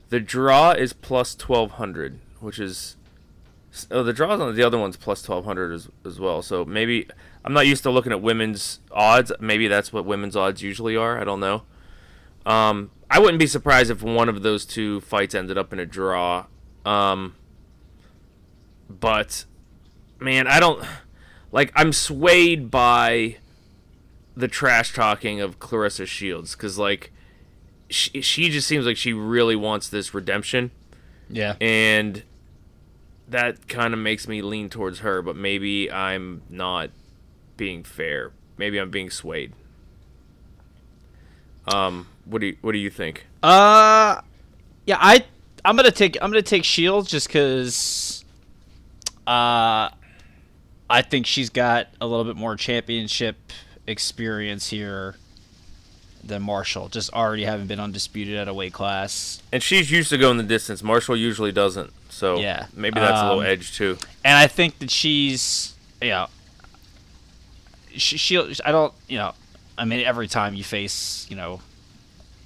The 0.09 0.19
draw 0.19 0.73
is 0.73 0.93
plus 0.93 1.39
1200, 1.39 2.19
which 2.41 2.59
is. 2.59 2.97
Oh, 3.89 4.03
the 4.03 4.13
draws 4.13 4.41
on 4.41 4.57
the 4.57 4.63
other 4.65 4.77
one's 4.77 4.97
plus 4.97 5.27
1200 5.27 5.73
as, 5.73 5.89
as 6.05 6.19
well. 6.19 6.43
So 6.43 6.65
maybe. 6.65 7.07
I'm 7.45 7.53
not 7.53 7.69
used 7.69 7.85
to 7.85 7.91
looking 7.91 8.11
at 8.11 8.21
women's 8.21 8.81
odds. 8.91 9.31
Maybe 9.39 9.69
that's 9.69 9.93
what 9.93 10.05
women's 10.05 10.35
odds 10.35 10.61
usually 10.61 10.97
are. 10.97 11.21
I 11.21 11.25
don't 11.25 11.39
know. 11.39 11.63
Um, 12.45 12.91
I 13.09 13.21
wouldn't 13.21 13.39
be 13.39 13.47
surprised 13.47 13.91
if 13.91 14.03
one 14.03 14.29
of 14.29 14.43
those 14.43 14.67
two 14.67 15.01
fights 15.03 15.37
ended 15.37 15.57
up 15.57 15.73
in 15.73 15.79
a 15.79 15.87
draw. 15.87 16.47
Um, 16.85 17.37
but, 18.89 19.45
man, 20.19 20.49
I 20.49 20.59
don't. 20.59 20.85
Like, 21.53 21.73
I'm 21.77 21.93
swayed 21.93 22.71
by 22.71 23.37
the 24.41 24.49
trash 24.49 24.93
talking 24.93 25.41
of 25.41 25.59
Claressa 25.59 26.07
Shields 26.07 26.55
because 26.55 26.79
like 26.79 27.13
she, 27.89 28.21
she 28.21 28.49
just 28.51 28.67
seems 28.67 28.87
like 28.87 28.97
she 28.97 29.13
really 29.13 29.57
wants 29.57 29.89
this 29.89 30.13
redemption. 30.15 30.71
Yeah. 31.33 31.55
and 31.61 32.25
that 33.29 33.69
kind 33.69 33.95
of 33.95 34.01
makes 34.01 34.27
me 34.27 34.43
lean 34.43 34.69
towards 34.69 34.99
her 34.99 35.23
but 35.23 35.37
maybe 35.37 35.91
I'm 35.91 36.43
not 36.51 36.91
being 37.57 37.85
fair. 37.85 38.33
Maybe 38.57 38.79
I'm 38.79 38.91
being 38.91 39.11
swayed. 39.11 39.53
Um 41.73 42.09
what 42.25 42.41
do 42.41 42.49
you 42.49 42.57
what 42.63 42.73
do 42.73 42.79
you 42.79 42.91
think? 42.91 43.27
Uh, 43.43 44.21
yeah, 44.87 44.99
I 45.01 45.25
I'm 45.65 45.77
gonna 45.77 45.91
take 45.91 46.17
I'm 46.21 46.31
gonna 46.31 46.43
take 46.43 46.65
Shields 46.65 47.09
just 47.11 47.29
because, 47.29 48.25
uh, 49.27 49.91
I 50.89 51.03
think 51.03 51.27
she's 51.27 51.51
got 51.51 51.89
a 52.01 52.07
little 52.07 52.25
bit 52.25 52.37
more 52.37 52.57
championship 52.57 53.37
experience 53.91 54.69
here 54.71 55.17
than 56.23 56.43
Marshall. 56.43 56.89
Just 56.89 57.13
already 57.13 57.45
having 57.45 57.67
been 57.67 57.81
undisputed 57.81 58.37
at 58.37 58.47
a 58.49 58.55
weight 58.55 58.73
class, 58.73 59.43
and 59.53 59.63
she's 59.63 59.91
used 59.91 60.11
to 60.11 60.19
going 60.19 60.37
the 60.37 60.43
distance 60.43 60.83
Marshall 60.83 61.17
usually 61.17 61.53
doesn't 61.53 61.93
so 62.11 62.39
Yeah. 62.39 62.67
maybe 62.75 63.01
that's 63.01 63.21
a 63.21 63.25
little 63.25 63.41
Um, 63.41 63.47
edge 63.47 63.75
too 63.77 63.97
and 64.25 64.37
I 64.37 64.47
think 64.47 64.79
that 64.81 64.91
she's 64.91 65.75
you 66.03 66.09
know, 66.11 66.27
she, 67.97 68.17
she 68.19 68.39
I 68.65 68.73
don't 68.73 68.93
you 69.09 69.19
know, 69.19 69.33
I 69.79 69.85
mean 69.85 70.05
every 70.05 70.29
time 70.29 70.55
you 70.55 70.65
face 70.65 71.27
you 71.31 71.37
know 71.37 71.61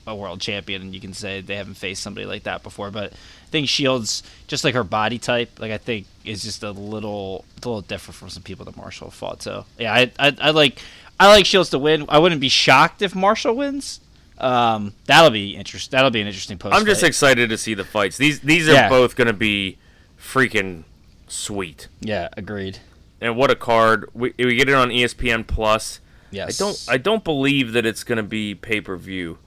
a 0.07 0.14
world 0.14 0.40
champion, 0.40 0.83
and 0.83 0.94
you 0.94 1.00
can 1.00 1.14
say 1.14 1.40
they 1.40 1.57
haven't 1.57 1.74
faced 1.74 2.02
somebody 2.02 2.26
like 2.26 2.42
that 2.44 2.62
before. 2.62 2.90
But 2.90 3.12
think 3.54 3.68
Shields, 3.68 4.22
just 4.48 4.64
like 4.64 4.74
her 4.74 4.84
body 4.84 5.18
type, 5.18 5.58
like 5.60 5.70
I 5.72 5.78
think 5.78 6.06
is 6.24 6.42
just 6.42 6.62
a 6.62 6.70
little, 6.72 7.44
a 7.56 7.58
little 7.66 7.80
different 7.80 8.16
from 8.16 8.28
some 8.28 8.42
people 8.42 8.64
that 8.66 8.76
Marshall 8.76 9.10
fought. 9.10 9.42
So 9.42 9.64
yeah, 9.78 9.92
I, 9.94 10.10
I, 10.18 10.36
I 10.40 10.50
like, 10.50 10.80
I 11.20 11.28
like 11.28 11.46
Shields 11.46 11.70
to 11.70 11.78
win. 11.78 12.04
I 12.08 12.18
wouldn't 12.18 12.40
be 12.40 12.48
shocked 12.48 13.00
if 13.02 13.14
Marshall 13.14 13.54
wins. 13.54 14.00
Um, 14.38 14.92
that'll 15.06 15.30
be 15.30 15.54
interest. 15.56 15.92
That'll 15.92 16.10
be 16.10 16.20
an 16.20 16.26
interesting 16.26 16.58
post. 16.58 16.74
I'm 16.74 16.84
just 16.84 17.02
excited 17.04 17.48
to 17.50 17.56
see 17.56 17.74
the 17.74 17.84
fights 17.84 18.16
these 18.16 18.40
these 18.40 18.68
are 18.68 18.72
Yeah. 18.72 18.88
both 18.88 19.14
going 19.14 19.28
to 19.28 19.32
be 19.32 19.78
freaking 20.20 20.82
sweet 21.28 21.88
yeah, 22.00 22.28
agreed. 22.36 22.78
and 23.20 23.36
what 23.36 23.50
a 23.50 23.54
card 23.54 24.08
we, 24.14 24.34
we 24.38 24.56
get 24.56 24.68
it 24.68 24.74
on 24.74 24.88
espn 24.90 25.46
plus 25.46 26.00
Yes, 26.30 26.60
I 26.60 26.64
don't. 26.64 26.86
I 26.94 26.96
don't 26.98 27.22
believe 27.24 27.72
that 27.74 27.86
it's 27.86 28.02
gonna 28.02 28.24
be 28.24 28.56
pay 28.56 28.80
per 28.80 28.96
view. 28.96 29.38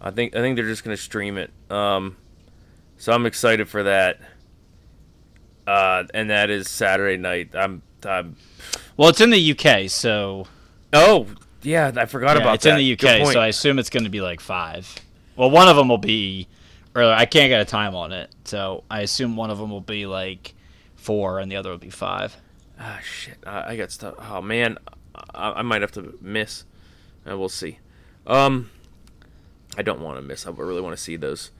I 0.00 0.12
think. 0.12 0.36
I 0.36 0.38
think 0.40 0.54
they're 0.54 0.68
just 0.68 0.84
gonna 0.84 0.96
stream 0.96 1.36
it. 1.36 1.50
Um, 1.68 2.16
so 3.02 3.12
I'm 3.12 3.26
excited 3.26 3.68
for 3.68 3.82
that. 3.82 4.20
Uh, 5.66 6.04
and 6.14 6.30
that 6.30 6.50
is 6.50 6.70
Saturday 6.70 7.16
night. 7.16 7.50
I'm 7.52 7.82
Uh, 8.06 8.22
Well, 8.96 9.08
it's 9.08 9.20
in 9.20 9.30
the 9.30 9.50
UK, 9.50 9.90
so 9.90 10.46
oh, 10.92 11.26
yeah, 11.62 11.90
I 11.96 12.04
forgot 12.04 12.36
yeah, 12.36 12.42
about 12.42 12.54
it's 12.54 12.62
that. 12.62 12.78
It's 12.78 12.80
in 12.80 13.10
the 13.10 13.22
UK, 13.24 13.32
so 13.32 13.40
I 13.40 13.48
assume 13.48 13.80
it's 13.80 13.90
going 13.90 14.04
to 14.04 14.10
be 14.10 14.20
like 14.20 14.38
five. 14.38 14.94
Well, 15.34 15.50
one 15.50 15.66
of 15.66 15.74
them 15.74 15.88
will 15.88 15.98
be 15.98 16.46
earlier. 16.94 17.12
I 17.12 17.26
can't 17.26 17.48
get 17.48 17.60
a 17.60 17.64
time 17.64 17.96
on 17.96 18.12
it, 18.12 18.32
so 18.44 18.84
I 18.88 19.00
assume 19.00 19.34
one 19.34 19.50
of 19.50 19.58
them 19.58 19.70
will 19.70 19.80
be 19.80 20.06
like 20.06 20.54
four, 20.94 21.40
and 21.40 21.50
the 21.50 21.56
other 21.56 21.70
will 21.70 21.78
be 21.78 21.90
five. 21.90 22.36
Ah, 22.78 23.00
shit. 23.02 23.38
I, 23.44 23.72
I 23.72 23.76
got 23.76 23.90
stuff. 23.90 24.14
Oh, 24.20 24.40
man. 24.40 24.78
I, 25.34 25.54
I 25.54 25.62
might 25.62 25.80
have 25.80 25.92
to 25.92 26.16
miss. 26.20 26.62
Uh, 27.28 27.36
we'll 27.36 27.48
see. 27.48 27.78
Um, 28.28 28.70
I 29.76 29.82
don't 29.82 30.00
want 30.00 30.18
to 30.18 30.22
miss. 30.22 30.46
I 30.46 30.50
really 30.50 30.80
want 30.80 30.96
to 30.96 31.02
see 31.02 31.16
those. 31.16 31.50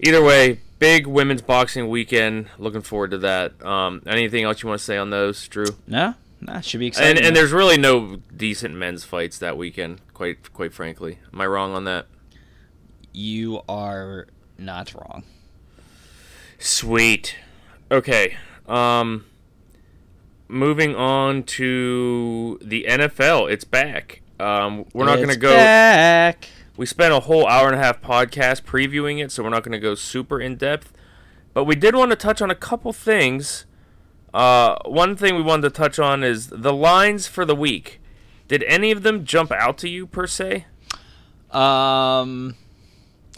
Either 0.00 0.22
way, 0.22 0.60
big 0.78 1.06
women's 1.06 1.42
boxing 1.42 1.88
weekend. 1.88 2.48
Looking 2.58 2.82
forward 2.82 3.10
to 3.12 3.18
that. 3.18 3.64
Um, 3.64 4.02
anything 4.06 4.44
else 4.44 4.62
you 4.62 4.68
want 4.68 4.78
to 4.80 4.84
say 4.84 4.96
on 4.96 5.10
those, 5.10 5.46
Drew? 5.48 5.66
No, 5.86 6.14
nah, 6.40 6.60
should 6.60 6.80
be 6.80 6.86
exciting. 6.86 7.18
And, 7.18 7.26
and 7.26 7.36
there's 7.36 7.52
really 7.52 7.78
no 7.78 8.16
decent 8.36 8.74
men's 8.74 9.04
fights 9.04 9.38
that 9.38 9.56
weekend. 9.56 10.00
Quite 10.14 10.52
quite 10.52 10.72
frankly, 10.72 11.18
am 11.32 11.40
I 11.40 11.46
wrong 11.46 11.74
on 11.74 11.84
that? 11.84 12.06
you 13.18 13.60
are 13.68 14.26
not 14.56 14.94
wrong. 14.94 15.24
Sweet. 16.58 17.36
Okay. 17.90 18.36
Um 18.66 19.24
moving 20.46 20.94
on 20.94 21.42
to 21.42 22.58
the 22.62 22.86
NFL. 22.88 23.50
It's 23.50 23.64
back. 23.64 24.22
Um 24.38 24.86
we're 24.92 25.06
not 25.06 25.16
going 25.16 25.28
to 25.28 25.36
go 25.36 25.52
back. 25.52 26.48
We 26.78 26.86
spent 26.86 27.12
a 27.12 27.20
whole 27.20 27.46
hour 27.46 27.66
and 27.66 27.74
a 27.74 27.78
half 27.78 28.00
podcast 28.00 28.62
previewing 28.62 29.22
it, 29.22 29.30
so 29.30 29.42
we're 29.42 29.50
not 29.50 29.62
going 29.64 29.72
to 29.72 29.78
go 29.78 29.94
super 29.94 30.40
in 30.40 30.56
depth. 30.56 30.94
But 31.52 31.64
we 31.64 31.74
did 31.74 31.94
want 31.94 32.10
to 32.12 32.16
touch 32.16 32.40
on 32.40 32.50
a 32.50 32.54
couple 32.54 32.94
things. 32.94 33.66
Uh 34.32 34.76
one 34.84 35.16
thing 35.16 35.34
we 35.36 35.42
wanted 35.42 35.62
to 35.62 35.70
touch 35.70 35.98
on 35.98 36.22
is 36.22 36.48
the 36.48 36.72
lines 36.72 37.26
for 37.26 37.44
the 37.44 37.54
week. 37.56 38.00
Did 38.46 38.62
any 38.64 38.90
of 38.90 39.02
them 39.02 39.24
jump 39.24 39.50
out 39.50 39.76
to 39.78 39.88
you 39.88 40.06
per 40.06 40.26
se? 40.26 40.66
Um, 41.50 42.54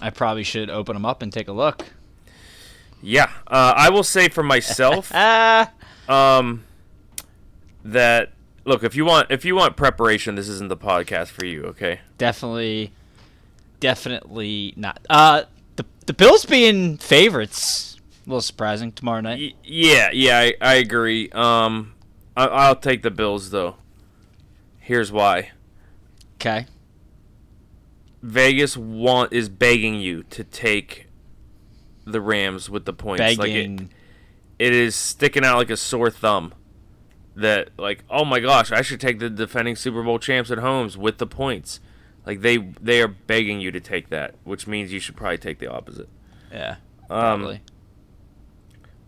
I 0.02 0.10
probably 0.10 0.42
should 0.42 0.68
open 0.68 0.94
them 0.94 1.06
up 1.06 1.22
and 1.22 1.32
take 1.32 1.48
a 1.48 1.52
look. 1.52 1.86
Yeah. 3.02 3.30
Uh, 3.46 3.72
I 3.76 3.88
will 3.88 4.02
say 4.02 4.28
for 4.28 4.42
myself 4.42 5.10
Ah, 5.14 5.72
um 6.08 6.64
that 7.84 8.32
look 8.64 8.82
if 8.84 8.94
you 8.94 9.04
want 9.04 9.30
if 9.30 9.44
you 9.44 9.54
want 9.54 9.76
preparation 9.76 10.34
this 10.34 10.48
isn't 10.48 10.68
the 10.68 10.76
podcast 10.76 11.28
for 11.28 11.46
you 11.46 11.62
okay 11.64 12.00
definitely, 12.18 12.92
definitely 13.80 14.74
not. 14.76 15.00
Uh, 15.10 15.44
the 15.76 15.84
the 16.06 16.12
Bills 16.12 16.44
being 16.44 16.98
favorites, 16.98 17.98
a 18.26 18.28
little 18.30 18.40
surprising 18.40 18.92
tomorrow 18.92 19.20
night. 19.20 19.38
y- 19.40 19.54
yeah 19.64 20.10
yeah 20.12 20.38
I, 20.38 20.54
I 20.60 20.74
agree 20.74 21.30
um 21.30 21.94
I, 22.36 22.46
i'll 22.46 22.76
take 22.76 23.02
the 23.02 23.10
bills 23.10 23.50
though 23.50 23.76
here's 24.78 25.10
why 25.10 25.50
Okay. 26.36 26.66
vegas 28.22 28.76
want 28.76 29.32
is 29.32 29.48
begging 29.48 30.00
you 30.00 30.22
to 30.24 30.44
take 30.44 31.06
the 32.04 32.20
rams 32.20 32.68
with 32.70 32.84
the 32.84 32.92
points 32.92 33.20
like 33.20 33.38
Begging. 33.38 33.90
it, 34.58 34.66
it 34.68 34.72
is 34.74 34.94
sticking 34.94 35.44
out 35.44 35.56
like 35.56 35.70
a 35.70 35.76
sore 35.76 36.10
thumb 36.10 36.54
that 37.36 37.70
like 37.78 38.04
oh 38.10 38.24
my 38.24 38.40
gosh 38.40 38.70
i 38.72 38.82
should 38.82 39.00
take 39.00 39.18
the 39.18 39.30
defending 39.30 39.76
super 39.76 40.02
bowl 40.02 40.18
champs 40.18 40.50
at 40.50 40.58
homes 40.58 40.96
with 40.98 41.18
the 41.18 41.26
points 41.26 41.80
like 42.30 42.42
they 42.42 42.58
they 42.80 43.02
are 43.02 43.08
begging 43.08 43.60
you 43.60 43.70
to 43.72 43.80
take 43.80 44.08
that 44.10 44.34
which 44.44 44.66
means 44.66 44.92
you 44.92 45.00
should 45.00 45.16
probably 45.16 45.38
take 45.38 45.58
the 45.58 45.66
opposite 45.66 46.08
yeah. 46.52 46.76
Um, 47.08 47.42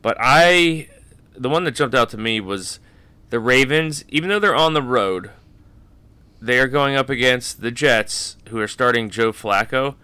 But 0.00 0.16
I, 0.18 0.88
the 1.34 1.48
one 1.48 1.64
that 1.64 1.72
jumped 1.72 1.94
out 1.94 2.10
to 2.10 2.18
me 2.18 2.40
was 2.40 2.80
the 3.30 3.40
Ravens. 3.40 4.04
Even 4.08 4.28
though 4.28 4.38
they're 4.38 4.54
on 4.54 4.74
the 4.74 4.82
road, 4.82 5.30
they 6.40 6.58
are 6.58 6.68
going 6.68 6.96
up 6.96 7.08
against 7.08 7.60
the 7.60 7.70
Jets, 7.70 8.36
who 8.48 8.58
are 8.60 8.68
starting 8.68 9.10
Joe 9.10 9.32
Flacco. 9.32 9.94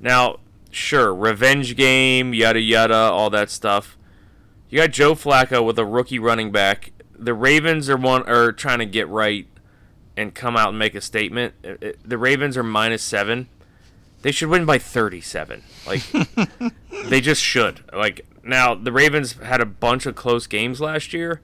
Now, 0.00 0.38
sure, 0.70 1.14
revenge 1.14 1.76
game, 1.76 2.34
yada 2.34 2.60
yada, 2.60 2.94
all 2.94 3.30
that 3.30 3.50
stuff. 3.50 3.96
You 4.68 4.78
got 4.78 4.90
Joe 4.90 5.14
Flacco 5.14 5.64
with 5.64 5.78
a 5.78 5.84
rookie 5.84 6.18
running 6.18 6.50
back. 6.50 6.92
The 7.18 7.34
Ravens 7.34 7.90
are 7.90 7.96
one 7.96 8.22
are 8.28 8.52
trying 8.52 8.78
to 8.78 8.86
get 8.86 9.06
right 9.08 9.46
and 10.16 10.34
come 10.34 10.56
out 10.56 10.70
and 10.70 10.78
make 10.78 10.94
a 10.94 11.00
statement. 11.00 11.54
Uh, 11.64 11.70
uh, 11.84 11.92
The 12.04 12.18
Ravens 12.18 12.56
are 12.56 12.62
minus 12.62 13.02
seven. 13.02 13.48
They 14.22 14.30
should 14.32 14.48
win 14.48 14.64
by 14.64 14.78
thirty-seven. 14.78 15.62
Like 15.86 16.02
they 17.06 17.20
just 17.20 17.42
should. 17.42 17.82
Like 17.92 18.24
now, 18.44 18.74
the 18.74 18.92
Ravens 18.92 19.32
had 19.34 19.60
a 19.60 19.66
bunch 19.66 20.06
of 20.06 20.14
close 20.14 20.46
games 20.46 20.80
last 20.80 21.12
year. 21.12 21.40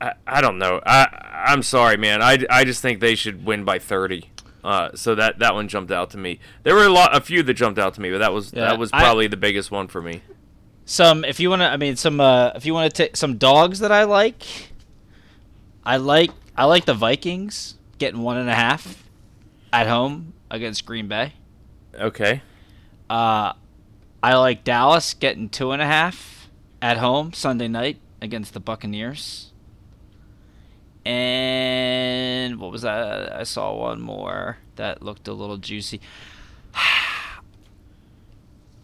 I, 0.00 0.12
I 0.26 0.40
don't 0.40 0.58
know. 0.58 0.80
I 0.86 1.06
I'm 1.48 1.62
sorry, 1.62 1.96
man. 1.96 2.22
I, 2.22 2.38
I 2.50 2.64
just 2.64 2.80
think 2.82 3.00
they 3.00 3.14
should 3.14 3.44
win 3.44 3.64
by 3.64 3.78
30. 3.78 4.30
Uh, 4.64 4.90
so 4.94 5.14
that 5.14 5.38
that 5.38 5.54
one 5.54 5.68
jumped 5.68 5.92
out 5.92 6.10
to 6.10 6.18
me. 6.18 6.40
There 6.64 6.74
were 6.74 6.86
a 6.86 6.88
lot, 6.88 7.14
a 7.14 7.20
few 7.20 7.42
that 7.42 7.54
jumped 7.54 7.78
out 7.78 7.94
to 7.94 8.00
me, 8.00 8.10
but 8.10 8.18
that 8.18 8.32
was 8.32 8.52
Yeah, 8.52 8.62
that 8.62 8.78
was 8.78 8.90
I- 8.92 9.00
probably 9.00 9.26
the 9.26 9.36
biggest 9.36 9.70
one 9.70 9.86
for 9.88 10.00
me. 10.02 10.22
Some, 10.88 11.24
if 11.24 11.40
you 11.40 11.50
want 11.50 11.62
to, 11.62 11.66
I 11.66 11.76
mean, 11.76 11.96
some, 11.96 12.20
uh, 12.20 12.52
if 12.54 12.64
you 12.64 12.72
want 12.72 12.88
to 12.92 12.96
take 12.96 13.16
some 13.16 13.38
dogs 13.38 13.80
that 13.80 13.90
I 13.90 14.04
like, 14.04 14.42
I 15.84 15.96
like, 15.96 16.30
I 16.56 16.64
like 16.64 16.86
the 16.86 16.94
Vikings 16.94 17.74
getting 17.98 18.22
one 18.22 18.38
and 18.38 18.48
a 18.48 18.54
half 18.54 19.04
at 19.72 19.86
home 19.86 20.32
against 20.50 20.86
Green 20.86 21.06
Bay. 21.06 21.34
Okay. 21.94 22.42
Uh, 23.10 23.52
I 24.22 24.34
like 24.36 24.64
Dallas 24.64 25.14
getting 25.14 25.48
two 25.48 25.72
and 25.72 25.82
a 25.82 25.86
half 25.86 26.48
at 26.80 26.96
home 26.96 27.32
Sunday 27.32 27.68
night 27.68 27.98
against 28.22 28.54
the 28.54 28.60
Buccaneers. 28.60 29.52
And 31.04 32.58
what 32.58 32.72
was 32.72 32.82
that? 32.82 33.32
I 33.32 33.44
saw 33.44 33.74
one 33.74 34.00
more 34.00 34.58
that 34.76 35.02
looked 35.02 35.28
a 35.28 35.32
little 35.32 35.58
juicy. 35.58 36.00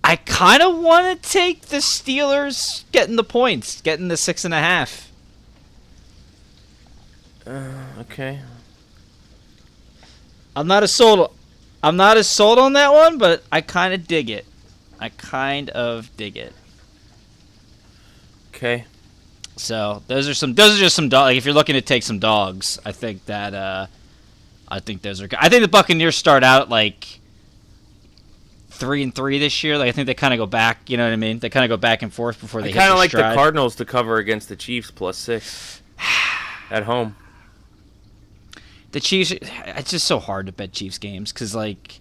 I 0.04 0.16
kind 0.16 0.62
of 0.62 0.76
want 0.78 1.22
to 1.22 1.30
take 1.30 1.62
the 1.62 1.78
Steelers 1.78 2.84
getting 2.92 3.16
the 3.16 3.24
points, 3.24 3.80
getting 3.80 4.08
the 4.08 4.16
six 4.16 4.44
and 4.44 4.52
a 4.52 4.58
half. 4.58 5.11
Okay. 7.46 8.40
I'm 10.54 10.66
not 10.66 10.82
as 10.82 10.92
sold. 10.92 11.34
I'm 11.82 11.96
not 11.96 12.16
as 12.16 12.28
sold 12.28 12.58
on 12.58 12.74
that 12.74 12.92
one, 12.92 13.18
but 13.18 13.42
I 13.50 13.60
kind 13.60 13.92
of 13.94 14.06
dig 14.06 14.30
it. 14.30 14.46
I 15.00 15.08
kind 15.08 15.70
of 15.70 16.14
dig 16.16 16.36
it. 16.36 16.52
Okay. 18.54 18.84
So 19.56 20.02
those 20.06 20.28
are 20.28 20.34
some. 20.34 20.54
Those 20.54 20.76
are 20.76 20.78
just 20.78 20.94
some 20.94 21.08
dog. 21.08 21.24
Like 21.26 21.36
if 21.36 21.44
you're 21.44 21.54
looking 21.54 21.74
to 21.74 21.80
take 21.80 22.02
some 22.02 22.18
dogs, 22.18 22.78
I 22.84 22.92
think 22.92 23.24
that. 23.26 23.54
uh 23.54 23.86
I 24.68 24.80
think 24.80 25.02
those 25.02 25.20
are. 25.20 25.28
good. 25.28 25.38
I 25.38 25.50
think 25.50 25.60
the 25.60 25.68
Buccaneers 25.68 26.16
start 26.16 26.42
out 26.42 26.70
like 26.70 27.06
three 28.70 29.02
and 29.02 29.14
three 29.14 29.38
this 29.38 29.62
year. 29.62 29.76
Like 29.76 29.88
I 29.88 29.92
think 29.92 30.06
they 30.06 30.14
kind 30.14 30.32
of 30.32 30.38
go 30.38 30.46
back. 30.46 30.88
You 30.88 30.96
know 30.96 31.04
what 31.04 31.12
I 31.12 31.16
mean? 31.16 31.40
They 31.40 31.50
kind 31.50 31.64
of 31.64 31.68
go 31.68 31.76
back 31.76 32.00
and 32.02 32.12
forth 32.12 32.40
before 32.40 32.62
they. 32.62 32.70
I 32.70 32.72
kind 32.72 32.90
of 32.90 32.96
like 32.96 33.10
the. 33.10 33.20
Cardinals 33.20 33.76
to 33.76 33.84
cover 33.84 34.16
against 34.16 34.48
the 34.48 34.56
Chiefs 34.56 34.90
plus 34.90 35.18
six 35.18 35.82
at 36.70 36.84
home. 36.84 37.16
The 38.92 39.00
Chiefs. 39.00 39.32
It's 39.32 39.90
just 39.90 40.06
so 40.06 40.18
hard 40.18 40.46
to 40.46 40.52
bet 40.52 40.72
Chiefs 40.72 40.98
games 40.98 41.32
because 41.32 41.54
like. 41.54 42.00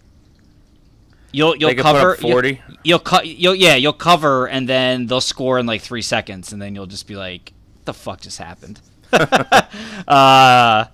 You'll 1.34 1.56
you'll 1.56 1.74
cover 1.76 2.16
40. 2.16 2.50
You'll, 2.50 2.78
you'll 2.84 3.00
cut. 3.00 3.26
You'll 3.26 3.56
yeah. 3.56 3.76
You'll 3.76 3.94
cover 3.94 4.48
and 4.48 4.68
then 4.68 5.08
they'll 5.08 5.22
score 5.22 5.60
in 5.60 5.66
like 5.66 5.82
three 5.82 6.02
seconds 6.02 6.52
and 6.52 6.62
then 6.62 6.76
you'll 6.76 6.88
just 6.88 7.08
be 7.08 7.16
like, 7.16 7.54
"What 7.78 7.86
the 7.86 7.94
fuck 7.94 8.22
just 8.22 8.38
happened?" 8.38 8.82
uh, 9.14 10.86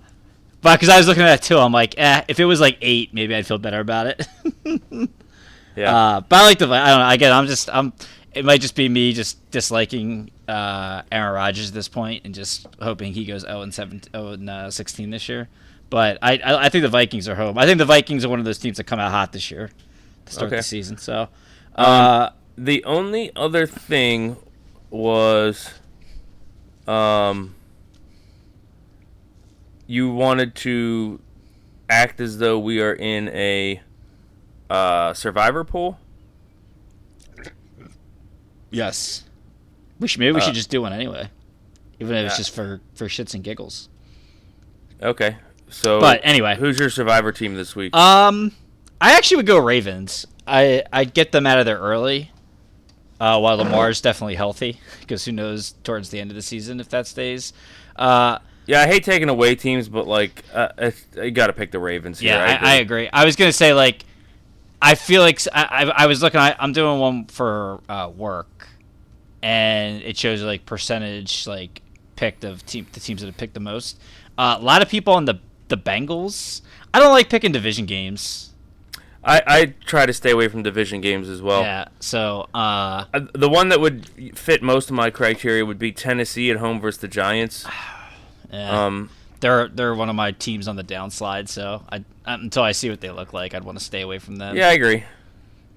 but 0.62 0.76
because 0.76 0.88
I 0.88 0.98
was 0.98 1.08
looking 1.08 1.24
at 1.24 1.26
that 1.26 1.42
too, 1.42 1.58
I'm 1.58 1.72
like, 1.72 1.98
eh. 1.98 2.22
If 2.28 2.38
it 2.38 2.44
was 2.44 2.60
like 2.60 2.78
eight, 2.80 3.12
maybe 3.12 3.34
I'd 3.34 3.46
feel 3.46 3.58
better 3.58 3.80
about 3.80 4.06
it. 4.06 4.28
Yeah. 5.78 5.96
Uh, 5.96 6.20
but 6.22 6.40
I 6.40 6.44
like 6.44 6.58
the. 6.58 6.66
I 6.66 6.88
don't 6.88 6.98
know. 6.98 7.04
i 7.04 7.14
Again, 7.14 7.32
I'm 7.32 7.46
just. 7.46 7.70
I'm. 7.70 7.92
It 8.34 8.44
might 8.44 8.60
just 8.60 8.74
be 8.74 8.88
me 8.88 9.12
just 9.12 9.50
disliking 9.50 10.30
uh, 10.46 11.02
Aaron 11.10 11.34
Rodgers 11.34 11.68
at 11.68 11.74
this 11.74 11.88
point 11.88 12.22
and 12.24 12.34
just 12.34 12.66
hoping 12.80 13.12
he 13.12 13.24
goes 13.24 13.42
0 13.42 13.62
and 13.62 13.72
7, 13.72 14.02
0 14.12 14.28
and 14.28 14.50
uh, 14.50 14.70
16 14.70 15.10
this 15.10 15.28
year. 15.28 15.48
But 15.90 16.18
I, 16.20 16.32
I, 16.38 16.66
I 16.66 16.68
think 16.68 16.82
the 16.82 16.88
Vikings 16.88 17.28
are 17.28 17.34
home. 17.34 17.56
I 17.58 17.64
think 17.64 17.78
the 17.78 17.84
Vikings 17.86 18.24
are 18.24 18.28
one 18.28 18.38
of 18.38 18.44
those 18.44 18.58
teams 18.58 18.76
that 18.76 18.84
come 18.84 18.98
out 18.98 19.10
hot 19.10 19.32
this 19.32 19.50
year 19.50 19.70
to 20.26 20.32
start 20.32 20.48
Okay. 20.48 20.56
the 20.56 20.62
season. 20.62 20.98
So, 20.98 21.28
uh, 21.76 22.30
the 22.56 22.84
only 22.84 23.30
other 23.36 23.66
thing 23.66 24.36
was 24.90 25.70
um 26.86 27.54
you 29.86 30.10
wanted 30.10 30.54
to 30.54 31.20
act 31.88 32.20
as 32.20 32.38
though 32.38 32.58
we 32.58 32.80
are 32.80 32.92
in 32.94 33.28
a 33.28 33.80
uh, 34.70 35.12
survivor 35.14 35.62
pool 35.64 35.98
yes, 38.70 39.24
we 40.00 40.08
should 40.08 40.20
maybe 40.20 40.32
we 40.32 40.38
Uh, 40.40 40.44
should 40.44 40.54
just 40.54 40.70
do 40.70 40.82
one 40.82 40.92
anyway, 40.92 41.30
even 42.00 42.14
if 42.16 42.26
it's 42.26 42.36
just 42.36 42.54
for 42.54 42.80
for 42.94 43.06
shits 43.08 43.34
and 43.34 43.42
giggles. 43.44 43.88
okay 45.02 45.36
so 45.70 46.00
But 46.00 46.20
anyway. 46.24 46.56
who's 46.56 46.78
your 46.78 46.90
survivor 46.90 47.32
team 47.32 47.54
this 47.54 47.74
week 47.76 47.94
Um, 47.94 48.52
I 49.00 49.16
actually 49.16 49.38
would 49.38 49.46
go 49.46 49.58
Ravens. 49.58 50.26
I 50.46 50.82
I'd 50.92 51.14
get 51.14 51.32
them 51.32 51.46
out 51.46 51.58
of 51.58 51.66
there 51.66 51.78
early. 51.78 52.30
Uh, 53.20 53.38
while 53.40 53.56
Lamar's 53.56 54.00
definitely 54.00 54.36
healthy, 54.36 54.80
because 55.00 55.24
who 55.24 55.32
knows 55.32 55.72
towards 55.82 56.10
the 56.10 56.20
end 56.20 56.30
of 56.30 56.36
the 56.36 56.42
season 56.42 56.78
if 56.78 56.88
that 56.90 57.04
stays. 57.06 57.52
Uh, 57.96 58.38
Yeah, 58.66 58.80
I 58.82 58.86
hate 58.86 59.02
taking 59.02 59.28
away 59.28 59.56
teams, 59.56 59.88
but 59.88 60.06
like, 60.06 60.44
uh, 60.54 60.68
it's- 60.78 61.04
you 61.16 61.32
got 61.32 61.48
to 61.48 61.52
pick 61.52 61.72
the 61.72 61.80
Ravens. 61.80 62.20
Here. 62.20 62.34
Yeah, 62.34 62.44
I, 62.44 62.52
agree. 62.54 62.68
I 62.68 62.74
agree. 62.76 63.08
I 63.12 63.24
was 63.24 63.34
gonna 63.34 63.50
say 63.52 63.72
like, 63.74 64.04
I 64.80 64.94
feel 64.94 65.22
like 65.22 65.40
I 65.52 65.92
I 65.96 66.06
was 66.06 66.22
looking. 66.22 66.38
at 66.38 66.56
I'm 66.62 66.72
doing 66.72 67.00
one 67.00 67.24
for 67.26 67.80
uh, 67.88 68.08
work, 68.14 68.68
and 69.42 70.02
it 70.02 70.16
shows 70.16 70.42
like 70.42 70.64
percentage 70.66 71.46
like 71.46 71.82
picked 72.16 72.44
of 72.44 72.64
team 72.66 72.86
the 72.92 73.00
teams 73.00 73.20
that 73.20 73.26
have 73.26 73.36
picked 73.36 73.54
the 73.54 73.60
most. 73.60 73.98
Uh, 74.36 74.56
a 74.58 74.62
lot 74.62 74.82
of 74.82 74.88
people 74.88 75.14
on 75.14 75.24
the 75.24 75.40
the 75.68 75.76
Bengals. 75.76 76.62
I 76.94 76.98
don't 76.98 77.12
like 77.12 77.28
picking 77.28 77.52
division 77.52 77.86
games. 77.86 78.44
I, 79.24 79.42
I 79.46 79.66
try 79.84 80.06
to 80.06 80.12
stay 80.12 80.30
away 80.30 80.48
from 80.48 80.62
division 80.62 81.00
games 81.00 81.28
as 81.28 81.42
well. 81.42 81.62
Yeah, 81.62 81.86
so 82.00 82.48
uh, 82.54 83.04
Uh, 83.12 83.20
The 83.34 83.48
one 83.48 83.68
that 83.68 83.80
would 83.80 84.38
fit 84.38 84.62
most 84.62 84.88
of 84.90 84.96
my 84.96 85.10
criteria 85.10 85.66
would 85.66 85.78
be 85.78 85.92
Tennessee 85.92 86.50
at 86.50 86.56
home 86.58 86.80
versus 86.80 87.00
the 87.00 87.08
Giants. 87.08 87.66
yeah, 88.52 88.86
Um, 88.86 89.10
they're 89.40 89.68
they're 89.68 89.94
one 89.94 90.08
of 90.08 90.14
my 90.16 90.32
teams 90.32 90.66
on 90.68 90.76
the 90.76 90.84
downslide. 90.84 91.48
So 91.48 91.82
I 91.92 92.04
until 92.24 92.62
I 92.62 92.72
see 92.72 92.90
what 92.90 93.00
they 93.00 93.10
look 93.10 93.32
like, 93.32 93.54
I'd 93.54 93.64
want 93.64 93.78
to 93.78 93.84
stay 93.84 94.00
away 94.02 94.18
from 94.18 94.36
them. 94.36 94.56
yeah, 94.56 94.68
I 94.68 94.72
agree. 94.72 95.04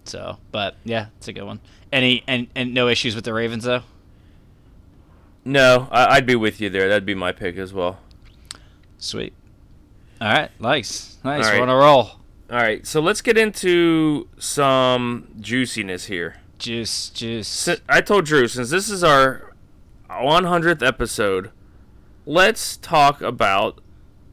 So, 0.05 0.37
but 0.51 0.75
yeah, 0.83 1.07
it's 1.17 1.27
a 1.27 1.33
good 1.33 1.43
one. 1.43 1.59
Any 1.91 2.23
and 2.27 2.47
and 2.55 2.73
no 2.73 2.87
issues 2.87 3.15
with 3.15 3.25
the 3.25 3.33
Ravens 3.33 3.63
though. 3.65 3.81
No, 5.43 5.87
I, 5.91 6.15
I'd 6.17 6.25
be 6.25 6.35
with 6.35 6.61
you 6.61 6.69
there. 6.69 6.87
That'd 6.87 7.05
be 7.05 7.15
my 7.15 7.31
pick 7.31 7.57
as 7.57 7.73
well. 7.73 7.99
Sweet. 8.99 9.33
All 10.21 10.27
right, 10.27 10.51
nice, 10.61 11.17
nice. 11.23 11.47
All 11.47 11.53
We're 11.53 11.61
on 11.63 11.69
a 11.69 11.75
roll. 11.75 12.03
All 12.51 12.57
right, 12.57 12.85
so 12.85 13.01
let's 13.01 13.23
get 13.23 13.39
into 13.39 14.27
some 14.37 15.29
juiciness 15.39 16.05
here. 16.05 16.35
Juice, 16.59 17.09
juice. 17.09 17.67
I 17.89 18.01
told 18.01 18.25
Drew, 18.25 18.47
since 18.47 18.69
this 18.69 18.87
is 18.87 19.03
our 19.03 19.55
100th 20.11 20.85
episode, 20.85 21.49
let's 22.27 22.77
talk 22.77 23.23
about 23.23 23.81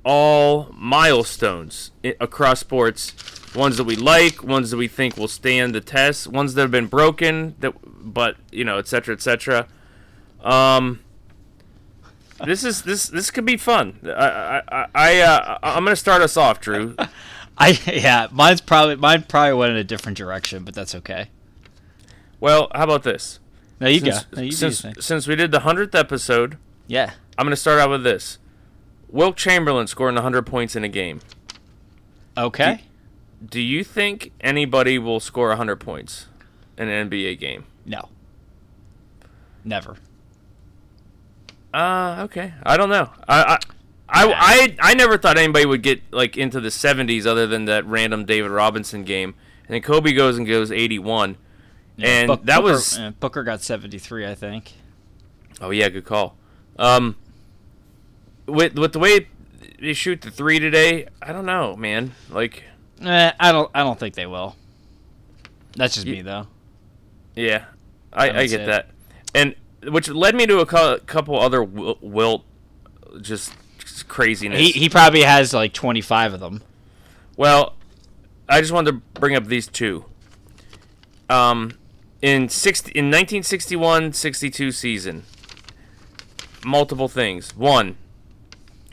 all 0.04 0.68
milestones 0.74 1.92
across 2.20 2.60
sports. 2.60 3.14
Ones 3.54 3.78
that 3.78 3.84
we 3.84 3.96
like, 3.96 4.44
ones 4.44 4.70
that 4.70 4.76
we 4.76 4.88
think 4.88 5.16
will 5.16 5.26
stand 5.26 5.74
the 5.74 5.80
test, 5.80 6.26
ones 6.26 6.52
that 6.52 6.60
have 6.60 6.70
been 6.70 6.86
broken, 6.86 7.54
that 7.60 7.72
but 7.82 8.36
you 8.52 8.62
know, 8.62 8.76
etc., 8.76 9.14
etc. 9.14 9.66
Um, 10.42 11.00
this 12.44 12.64
is 12.64 12.82
this 12.82 13.06
this 13.06 13.30
could 13.30 13.44
be 13.44 13.56
fun. 13.56 13.98
I 14.04 14.62
I 14.68 14.86
I, 14.94 15.20
uh, 15.20 15.58
I'm 15.62 15.84
gonna 15.84 15.96
start 15.96 16.22
us 16.22 16.36
off, 16.36 16.60
Drew. 16.60 16.94
I 17.58 17.78
yeah, 17.86 18.28
mine's 18.30 18.60
probably 18.60 18.96
mine 18.96 19.24
probably 19.28 19.54
went 19.54 19.72
in 19.72 19.78
a 19.78 19.84
different 19.84 20.16
direction, 20.16 20.64
but 20.64 20.74
that's 20.74 20.94
okay. 20.94 21.28
Well, 22.40 22.68
how 22.74 22.84
about 22.84 23.02
this? 23.02 23.40
No, 23.80 23.88
you 23.88 24.00
Since, 24.00 24.24
go. 24.24 24.36
No, 24.36 24.42
you 24.42 24.52
since, 24.52 24.84
since 25.00 25.26
we 25.26 25.36
did 25.36 25.50
the 25.52 25.60
hundredth 25.60 25.94
episode, 25.94 26.56
Yeah. 26.86 27.12
I'm 27.36 27.44
going 27.46 27.50
to 27.52 27.56
start 27.56 27.78
out 27.78 27.90
with 27.90 28.02
this. 28.02 28.38
Wilt 29.08 29.36
Chamberlain 29.36 29.86
scoring 29.86 30.14
100 30.16 30.42
points 30.46 30.74
in 30.74 30.82
a 30.84 30.88
game. 30.88 31.20
Okay. 32.36 32.82
Do 33.44 33.60
you 33.60 33.84
think 33.84 34.32
anybody 34.40 34.98
will 34.98 35.20
score 35.20 35.48
100 35.48 35.76
points 35.76 36.26
in 36.76 36.88
an 36.88 37.08
NBA 37.10 37.38
game? 37.38 37.64
no. 37.86 38.08
Never. 39.64 39.96
Uh, 41.74 42.22
okay. 42.24 42.54
I 42.64 42.76
don't 42.76 42.88
know. 42.88 43.10
I 43.28 43.42
I, 43.42 43.58
I, 44.08 44.32
I, 44.32 44.76
I 44.90 44.94
never 44.94 45.18
thought 45.18 45.36
anybody 45.38 45.66
would 45.66 45.82
get 45.82 46.00
like 46.12 46.36
into 46.36 46.60
the 46.60 46.70
70s 46.70 47.26
other 47.26 47.46
than 47.46 47.66
that 47.66 47.84
random 47.86 48.24
David 48.24 48.50
Robinson 48.50 49.04
game. 49.04 49.34
And 49.66 49.74
then 49.74 49.82
Kobe 49.82 50.12
goes 50.12 50.38
and 50.38 50.46
goes 50.46 50.72
81. 50.72 51.36
and 51.98 52.26
Book- 52.28 52.44
that 52.46 52.56
Booker, 52.60 52.72
was 52.72 52.98
uh, 52.98 53.10
Booker 53.20 53.42
got 53.44 53.60
seventy 53.60 53.98
three, 53.98 54.26
I 54.26 54.34
think. 54.34 54.72
Oh 55.60 55.70
yeah, 55.70 55.88
good 55.90 56.04
call. 56.06 56.36
Um, 56.78 57.16
with 58.46 58.78
with 58.78 58.92
the 58.92 58.98
way 58.98 59.28
they 59.80 59.92
shoot 59.92 60.20
the 60.22 60.30
three 60.30 60.58
today, 60.58 61.08
I 61.20 61.32
don't 61.32 61.44
know, 61.46 61.76
man. 61.76 62.12
Like, 62.30 62.62
Eh, 63.02 63.32
I 63.38 63.52
don't. 63.52 63.70
I 63.74 63.80
don't 63.82 63.98
think 63.98 64.14
they 64.14 64.26
will. 64.26 64.56
That's 65.76 65.94
just 65.96 66.06
Ye- 66.06 66.14
me 66.14 66.22
though. 66.22 66.46
yeah, 67.36 67.66
I, 68.12 68.30
I 68.30 68.32
That's 68.32 68.50
get 68.52 68.60
it. 68.62 68.66
that, 68.66 68.90
and 69.34 69.54
which 69.90 70.08
led 70.08 70.34
me 70.34 70.46
to 70.46 70.58
a 70.60 70.66
cou- 70.66 70.98
couple 71.06 71.38
other 71.38 71.62
Wil- 71.62 71.98
Wilt 72.00 72.44
just 73.20 73.52
craziness. 74.08 74.58
He 74.60 74.70
he 74.72 74.88
probably 74.88 75.22
has 75.22 75.52
like 75.52 75.72
twenty 75.72 76.00
five 76.00 76.32
of 76.34 76.40
them. 76.40 76.62
Well, 77.36 77.74
I 78.48 78.60
just 78.60 78.72
wanted 78.72 78.92
to 78.92 79.20
bring 79.20 79.34
up 79.36 79.46
these 79.46 79.66
two. 79.68 80.04
Um, 81.30 81.72
in 82.22 82.48
60, 82.48 82.90
in 82.92 83.10
1961-62 83.10 84.72
season, 84.72 85.24
multiple 86.64 87.08
things. 87.08 87.54
One, 87.54 87.96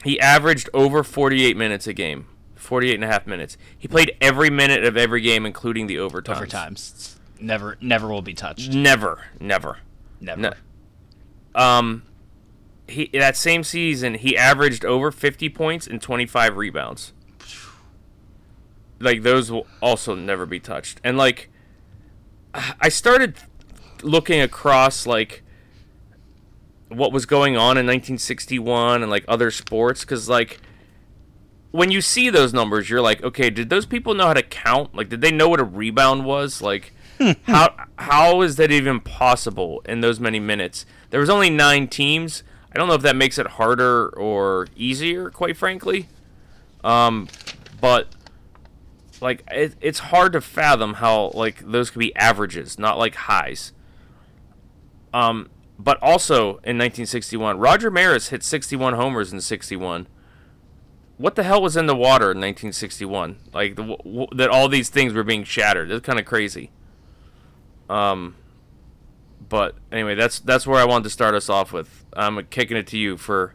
he 0.03 0.19
averaged 0.19 0.69
over 0.73 1.03
48 1.03 1.55
minutes 1.58 1.88
a 1.88 1.93
game. 1.93 2.27
48 2.55 2.95
and 2.95 3.03
a 3.03 3.08
half 3.08 3.25
minutes. 3.27 3.58
He 3.77 3.88
played 3.88 4.15
every 4.19 4.49
minute 4.49 4.84
of 4.84 4.97
every 4.97 5.21
game, 5.21 5.45
including 5.45 5.88
the 5.88 5.99
overtime. 5.99 6.43
Overtimes. 6.45 7.15
Never 7.39 7.77
never 7.81 8.08
will 8.08 8.21
be 8.21 8.34
touched. 8.34 8.73
Never, 8.73 9.25
never. 9.39 9.77
Never. 10.19 10.41
No. 10.41 10.53
Um, 11.55 12.03
he 12.87 13.09
that 13.13 13.35
same 13.35 13.63
season 13.63 14.13
he 14.15 14.37
averaged 14.37 14.85
over 14.85 15.11
50 15.11 15.49
points 15.49 15.87
and 15.87 16.01
25 16.01 16.57
rebounds. 16.57 17.13
Like 18.99 19.23
those 19.23 19.51
will 19.51 19.65
also 19.81 20.15
never 20.15 20.45
be 20.45 20.59
touched. 20.59 21.01
And 21.03 21.17
like 21.17 21.49
I 22.53 22.89
started 22.89 23.35
looking 24.03 24.39
across 24.39 25.07
like 25.07 25.43
what 26.89 27.11
was 27.11 27.25
going 27.25 27.57
on 27.57 27.77
in 27.77 27.85
1961 27.85 29.01
and 29.01 29.09
like 29.09 29.25
other 29.27 29.49
sports 29.49 30.05
cuz 30.05 30.29
like 30.29 30.59
when 31.71 31.91
you 31.91 31.99
see 31.99 32.29
those 32.29 32.53
numbers 32.53 32.89
you're 32.89 33.01
like 33.01 33.23
okay 33.23 33.49
did 33.49 33.69
those 33.69 33.85
people 33.85 34.13
know 34.13 34.27
how 34.27 34.33
to 34.33 34.43
count 34.43 34.93
like 34.93 35.09
did 35.09 35.19
they 35.21 35.31
know 35.31 35.49
what 35.49 35.59
a 35.59 35.63
rebound 35.63 36.23
was 36.23 36.61
like 36.61 36.93
how 37.43 37.73
how 37.97 38.41
is 38.41 38.56
that 38.58 38.71
even 38.71 38.99
possible 38.99 39.82
in 39.86 40.01
those 40.01 40.19
many 40.19 40.39
minutes? 40.39 40.86
There 41.10 41.19
was 41.19 41.30
only 41.30 41.49
9 41.49 41.88
teams. 41.88 42.43
I 42.71 42.78
don't 42.78 42.88
know 42.88 42.93
if 42.93 43.01
that 43.04 43.15
makes 43.15 43.38
it 43.38 43.47
harder 43.47 44.10
or 44.10 44.67
easier 44.75 45.30
quite 45.30 45.58
frankly. 45.58 46.08
Um 46.84 47.28
but 47.80 48.08
like 49.21 49.43
it, 49.51 49.75
it's 49.82 49.99
hard 49.99 50.34
to 50.34 50.41
fathom 50.41 50.95
how 50.95 51.32
like 51.34 51.60
those 51.60 51.89
could 51.89 51.99
be 51.99 52.15
averages 52.15 52.78
not 52.78 52.97
like 52.97 53.15
highs. 53.15 53.71
Um 55.13 55.49
but 55.78 55.97
also 56.01 56.43
in 56.63 56.78
1961 56.78 57.58
roger 57.58 57.91
maris 57.91 58.30
hit 58.30 58.43
61 58.43 58.93
homers 58.93 59.34
in 59.34 59.41
61 59.41 60.08
what 61.17 61.36
the 61.36 61.43
hell 61.43 61.62
was 61.62 61.75
in 61.78 61.86
the 61.86 61.95
water 61.95 62.32
in 62.32 62.38
1961 62.38 63.38
like 63.54 63.75
the, 63.75 63.82
w- 63.82 63.97
w- 63.97 64.28
that 64.36 64.49
all 64.49 64.67
these 64.69 64.89
things 64.89 65.13
were 65.13 65.23
being 65.23 65.43
shattered. 65.43 65.91
It's 65.91 66.06
kind 66.06 66.19
of 66.19 66.25
crazy 66.25 66.71
um 67.89 68.36
but 69.48 69.76
anyway 69.91 70.15
that's 70.15 70.39
that's 70.39 70.65
where 70.65 70.80
i 70.80 70.84
wanted 70.86 71.04
to 71.04 71.10
start 71.10 71.36
us 71.36 71.50
off 71.50 71.71
with 71.71 72.04
i'm 72.13 72.43
kicking 72.48 72.78
it 72.78 72.88
to 72.88 72.98
you 72.98 73.15
for 73.17 73.54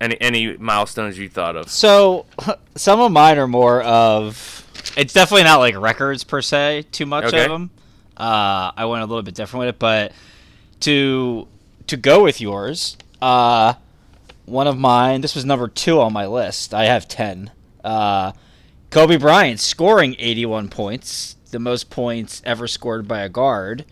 any 0.00 0.18
any 0.20 0.56
milestones 0.56 1.18
you 1.18 1.28
thought 1.28 1.56
of 1.56 1.68
So 1.70 2.24
some 2.74 3.00
of 3.00 3.12
mine 3.12 3.36
are 3.38 3.46
more 3.46 3.82
of. 3.82 4.66
It's 4.96 5.12
definitely 5.12 5.44
not 5.44 5.58
like 5.58 5.76
records 5.76 6.24
per 6.24 6.40
se. 6.40 6.86
Too 6.90 7.04
much 7.04 7.26
Okay. 7.26 7.44
of 7.44 7.50
them. 7.50 7.70
Uh, 8.16 8.72
I 8.74 8.86
went 8.86 9.02
a 9.02 9.06
little 9.06 9.22
bit 9.22 9.34
different 9.34 9.60
with 9.66 9.68
it, 9.74 9.78
but 9.78 10.12
to 10.80 11.46
to 11.88 11.96
go 11.98 12.22
with 12.24 12.40
yours, 12.40 12.96
uh, 13.20 13.74
one 14.46 14.66
of 14.66 14.78
mine. 14.78 15.20
This 15.20 15.34
was 15.34 15.44
number 15.44 15.68
two 15.68 16.00
on 16.00 16.14
my 16.14 16.26
list. 16.26 16.72
I 16.72 16.84
have 16.86 17.06
ten. 17.06 17.50
Uh, 17.84 18.32
Kobe 18.88 19.16
Bryant 19.18 19.60
scoring 19.60 20.16
81 20.18 20.70
points, 20.70 21.36
the 21.50 21.58
most 21.58 21.90
points 21.90 22.42
ever 22.44 22.66
scored 22.66 23.06
by 23.06 23.20
a 23.20 23.28
guard 23.28 23.84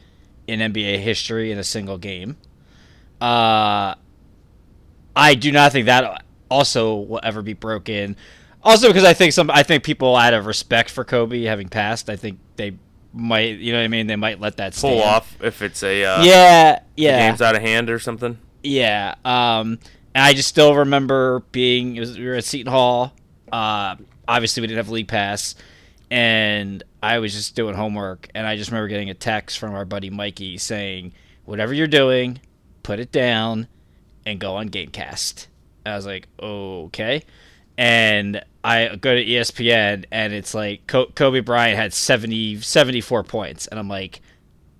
in 0.47 0.61
NBA 0.61 0.99
history 0.99 1.53
in 1.53 1.59
a 1.59 1.65
single 1.65 1.99
game. 1.99 2.37
Uh, 3.21 3.95
I 5.15 5.35
do 5.35 5.53
not 5.53 5.73
think 5.73 5.87
that 5.87 6.25
also 6.51 6.97
will 6.97 7.21
ever 7.23 7.43
be 7.43 7.53
broken. 7.53 8.17
Also, 8.63 8.89
because 8.89 9.05
I 9.05 9.15
think 9.15 9.33
some, 9.33 9.51
I 9.51 9.63
think 9.63 9.85
people 9.85 10.17
out 10.17 10.35
of 10.35 10.47
respect 10.47 10.91
for 10.91 11.05
Kobe 11.05 11.43
having 11.43 11.69
passed, 11.69 12.09
I 12.11 12.17
think 12.17 12.39
they 12.57 12.77
might, 13.13 13.59
you 13.59 13.73
know 13.73 13.79
what 13.79 13.85
I 13.85 13.89
mean? 13.89 14.07
They 14.07 14.17
might 14.17 14.41
let 14.41 14.57
that 14.59 14.75
pull 14.75 15.03
off 15.03 15.37
if 15.43 15.63
it's 15.63 15.83
a 15.83 16.05
uh, 16.05 16.23
Yeah, 16.23 16.81
yeah, 16.97 17.29
game's 17.29 17.43
out 17.43 17.55
of 17.55 17.63
hand 17.63 17.91
or 17.91 17.99
something 17.99 18.39
yeah. 18.63 19.15
Um, 19.25 19.79
and 20.15 20.25
I 20.25 20.35
just 20.35 20.49
still 20.49 20.75
remember 20.75 21.41
being, 21.53 21.97
it 21.97 22.01
was, 22.01 22.19
we 22.19 22.27
were 22.27 22.35
at 22.35 22.45
Seton 22.45 22.71
Hall. 22.71 23.13
Uh, 23.53 23.97
obviously, 24.27 24.61
we 24.61 24.67
didn't 24.67 24.79
have 24.79 24.91
league 24.91 25.09
pass, 25.09 25.55
and 26.11 26.83
I 27.03 27.19
was 27.19 27.33
just 27.33 27.55
doing 27.55 27.75
homework, 27.75 28.29
and 28.35 28.47
I 28.47 28.57
just 28.57 28.71
remember 28.71 28.89
getting 28.89 29.11
a 29.11 29.15
text 29.15 29.59
from 29.59 29.75
our 29.75 29.85
buddy 29.85 30.11
Mikey 30.11 30.59
saying, 30.59 31.13
"Whatever 31.45 31.75
you're 31.75 31.87
doing, 31.87 32.41
put 32.83 32.99
it 32.99 33.13
down, 33.13 33.69
and 34.25 34.41
go 34.41 34.57
on 34.57 34.69
Gamecast." 34.69 35.47
I 35.85 35.95
was 35.95 36.07
like, 36.07 36.29
"Okay," 36.41 37.23
and 37.77 38.43
I 38.65 38.97
go 38.97 39.15
to 39.15 39.25
ESPN, 39.25 40.05
and 40.11 40.33
it's 40.33 40.55
like 40.55 40.87
Kobe 40.87 41.41
Bryant 41.41 41.79
had 41.79 41.93
70, 41.93 42.61
74 42.61 43.23
points, 43.25 43.67
and 43.67 43.79
I'm 43.79 43.89
like, 43.89 44.21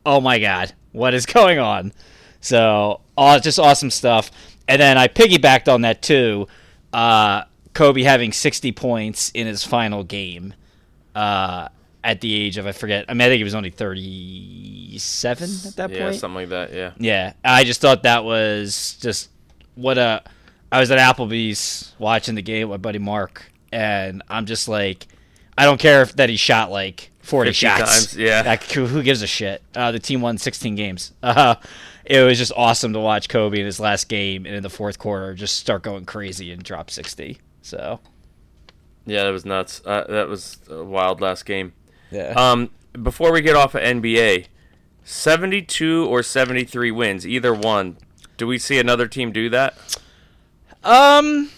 "Oh 0.05 0.21
my 0.21 0.39
god, 0.39 0.73
what 0.93 1.15
is 1.15 1.27
going 1.39 1.59
on?" 1.59 1.93
So 2.41 3.01
all 3.17 3.41
just 3.41 3.59
awesome 3.59 3.91
stuff. 3.91 4.31
And 4.67 4.81
then 4.81 4.99
I 4.99 5.09
piggybacked 5.09 5.73
on 5.73 5.81
that 5.83 6.03
too. 6.03 6.47
Uh, 6.93 7.45
Kobe 7.75 8.03
having 8.03 8.33
60 8.33 8.73
points 8.73 9.31
in 9.35 9.47
his 9.47 9.65
final 9.65 10.05
game 10.05 10.55
uh, 11.19 11.69
at 12.05 12.21
the 12.21 12.33
age 12.33 12.59
of 12.59 12.67
I 12.67 12.73
forget. 12.73 13.07
I 13.09 13.15
mean, 13.15 13.23
I 13.23 13.29
think 13.29 13.39
he 13.39 13.45
was 13.45 13.57
only 13.57 13.71
37 13.71 15.51
at 15.67 15.77
that 15.77 15.91
yeah, 15.91 15.99
point. 15.99 16.15
Yeah, 16.15 16.19
something 16.19 16.35
like 16.37 16.49
that. 16.51 16.73
Yeah. 16.73 16.93
Yeah, 16.99 17.33
I 17.45 17.65
just 17.65 17.81
thought 17.81 18.05
that 18.05 18.25
was 18.25 18.97
just 19.01 19.31
what 19.75 19.99
a. 19.99 20.23
I 20.71 20.81
was 20.81 20.91
at 20.91 20.99
Applebee's 20.99 21.95
watching 21.99 22.35
the 22.35 22.43
game 22.43 22.69
with 22.69 22.79
my 22.79 22.83
buddy 22.83 22.99
Mark, 22.99 23.51
and 23.73 24.23
I'm 24.29 24.47
just 24.47 24.69
like, 24.69 25.07
I 25.57 25.65
don't 25.65 25.81
care 25.81 26.03
if 26.03 26.15
that 26.17 26.29
he 26.29 26.37
shot 26.37 26.71
like 26.71 27.11
40 27.23 27.53
shots. 27.53 27.81
times, 27.81 28.17
yeah. 28.17 28.43
Like, 28.47 28.65
who, 28.65 28.87
who 28.87 29.03
gives 29.03 29.23
a 29.23 29.27
shit? 29.27 29.63
Uh, 29.75 29.93
the 29.93 29.99
team 29.99 30.21
won 30.21 30.37
16 30.37 30.75
games. 30.75 31.13
Uh, 31.23 31.55
it 32.05 32.21
was 32.21 32.37
just 32.37 32.53
awesome 32.55 32.93
to 32.93 33.01
watch 33.01 33.31
Kobe 33.31 33.59
in 33.59 33.65
his 33.65 33.81
last 33.81 34.09
game 34.11 34.45
and 34.45 34.55
in 34.55 34.63
the 34.63 34.71
fourth 34.71 34.99
quarter 34.99 35.33
just 35.35 35.57
start 35.57 35.83
going 35.83 36.05
crazy 36.05 36.53
and 36.53 36.63
drop 36.63 36.91
60. 36.91 37.39
So 37.63 38.01
Yeah, 39.09 39.25
that 39.25 39.31
was 39.31 39.45
nuts. 39.45 39.81
Uh, 39.85 40.05
that 40.09 40.29
was 40.29 40.59
a 40.69 40.85
wild 40.85 41.21
last 41.21 41.45
game. 41.47 41.73
yeah. 42.11 42.33
Um, 42.37 42.71
before 43.03 43.33
we 43.33 43.41
get 43.41 43.57
off 43.57 43.75
of 43.75 43.83
NBA, 43.83 44.47
72 45.05 46.07
or 46.07 46.23
73 46.23 46.91
wins, 46.91 47.27
either 47.27 47.55
one. 47.55 47.97
Do 48.37 48.47
we 48.47 48.59
see 48.59 48.79
another 48.79 49.07
team 49.09 49.33
do 49.33 49.49
that? 49.51 49.75
um. 50.85 51.51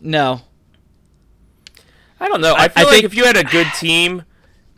No. 0.00 0.42
I 2.20 2.28
don't 2.28 2.40
know. 2.40 2.52
I- 2.54 2.64
I, 2.64 2.68
feel 2.68 2.80
I 2.82 2.84
like 2.84 2.92
think- 2.94 3.04
if 3.04 3.14
you 3.14 3.24
had 3.24 3.36
a 3.36 3.44
good 3.44 3.66
team 3.78 4.24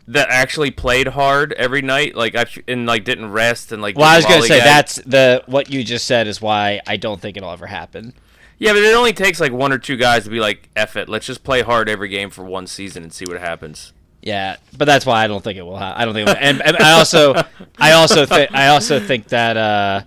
that 0.07 0.29
actually 0.29 0.71
played 0.71 1.07
hard 1.09 1.53
every 1.53 1.81
night, 1.81 2.15
like 2.15 2.33
I 2.35 2.45
and 2.67 2.85
like 2.85 3.03
didn't 3.03 3.31
rest 3.31 3.71
and 3.71 3.81
like 3.81 3.97
Well, 3.97 4.07
I 4.07 4.15
was 4.15 4.25
gonna 4.25 4.41
say 4.43 4.59
lollygag- 4.59 4.63
that's 4.63 4.95
the 5.05 5.43
what 5.47 5.69
you 5.69 5.83
just 5.83 6.07
said 6.07 6.27
is 6.27 6.41
why 6.41 6.79
I 6.87 6.95
don't 6.97 7.19
think 7.19 7.35
it'll 7.35 7.51
ever 7.51 7.67
happen. 7.67 8.13
Yeah, 8.57 8.73
but 8.73 8.81
it 8.81 8.95
only 8.95 9.13
takes 9.13 9.39
like 9.39 9.51
one 9.51 9.71
or 9.71 9.77
two 9.77 9.97
guys 9.97 10.23
to 10.23 10.29
be 10.29 10.39
like, 10.39 10.69
"Eff 10.75 10.95
it, 10.95 11.07
let's 11.09 11.25
just 11.25 11.43
play 11.43 11.61
hard 11.61 11.89
every 11.89 12.09
game 12.09 12.29
for 12.29 12.43
one 12.43 12.67
season 12.67 13.03
and 13.03 13.13
see 13.13 13.25
what 13.25 13.39
happens." 13.39 13.93
Yeah, 14.21 14.57
but 14.77 14.85
that's 14.85 15.05
why 15.05 15.23
I 15.23 15.27
don't 15.27 15.43
think 15.43 15.57
it 15.57 15.61
will. 15.61 15.77
Ha- 15.77 15.93
I 15.95 16.03
don't 16.05 16.13
think. 16.13 16.27
It 16.27 16.31
will. 16.31 16.39
And, 16.39 16.61
and 16.61 16.75
I 16.77 16.93
also, 16.93 17.35
I 17.77 17.93
also 17.93 18.25
think, 18.25 18.53
I 18.53 18.69
also 18.69 18.99
think 18.99 19.27
that 19.29 19.55
uh, 19.55 20.01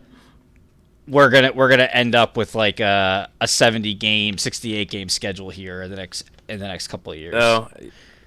we're 1.07 1.31
gonna 1.31 1.53
we're 1.53 1.69
gonna 1.69 1.85
end 1.85 2.15
up 2.15 2.37
with 2.37 2.55
like 2.55 2.81
a, 2.81 3.31
a 3.41 3.49
seventy 3.49 3.95
game, 3.95 4.37
sixty 4.37 4.75
eight 4.75 4.91
game 4.91 5.09
schedule 5.09 5.51
here 5.51 5.83
in 5.83 5.91
the 5.91 5.97
next 5.97 6.25
in 6.49 6.59
the 6.59 6.69
next 6.69 6.89
couple 6.89 7.13
of 7.13 7.19
years. 7.19 7.35
Oh, 7.37 7.69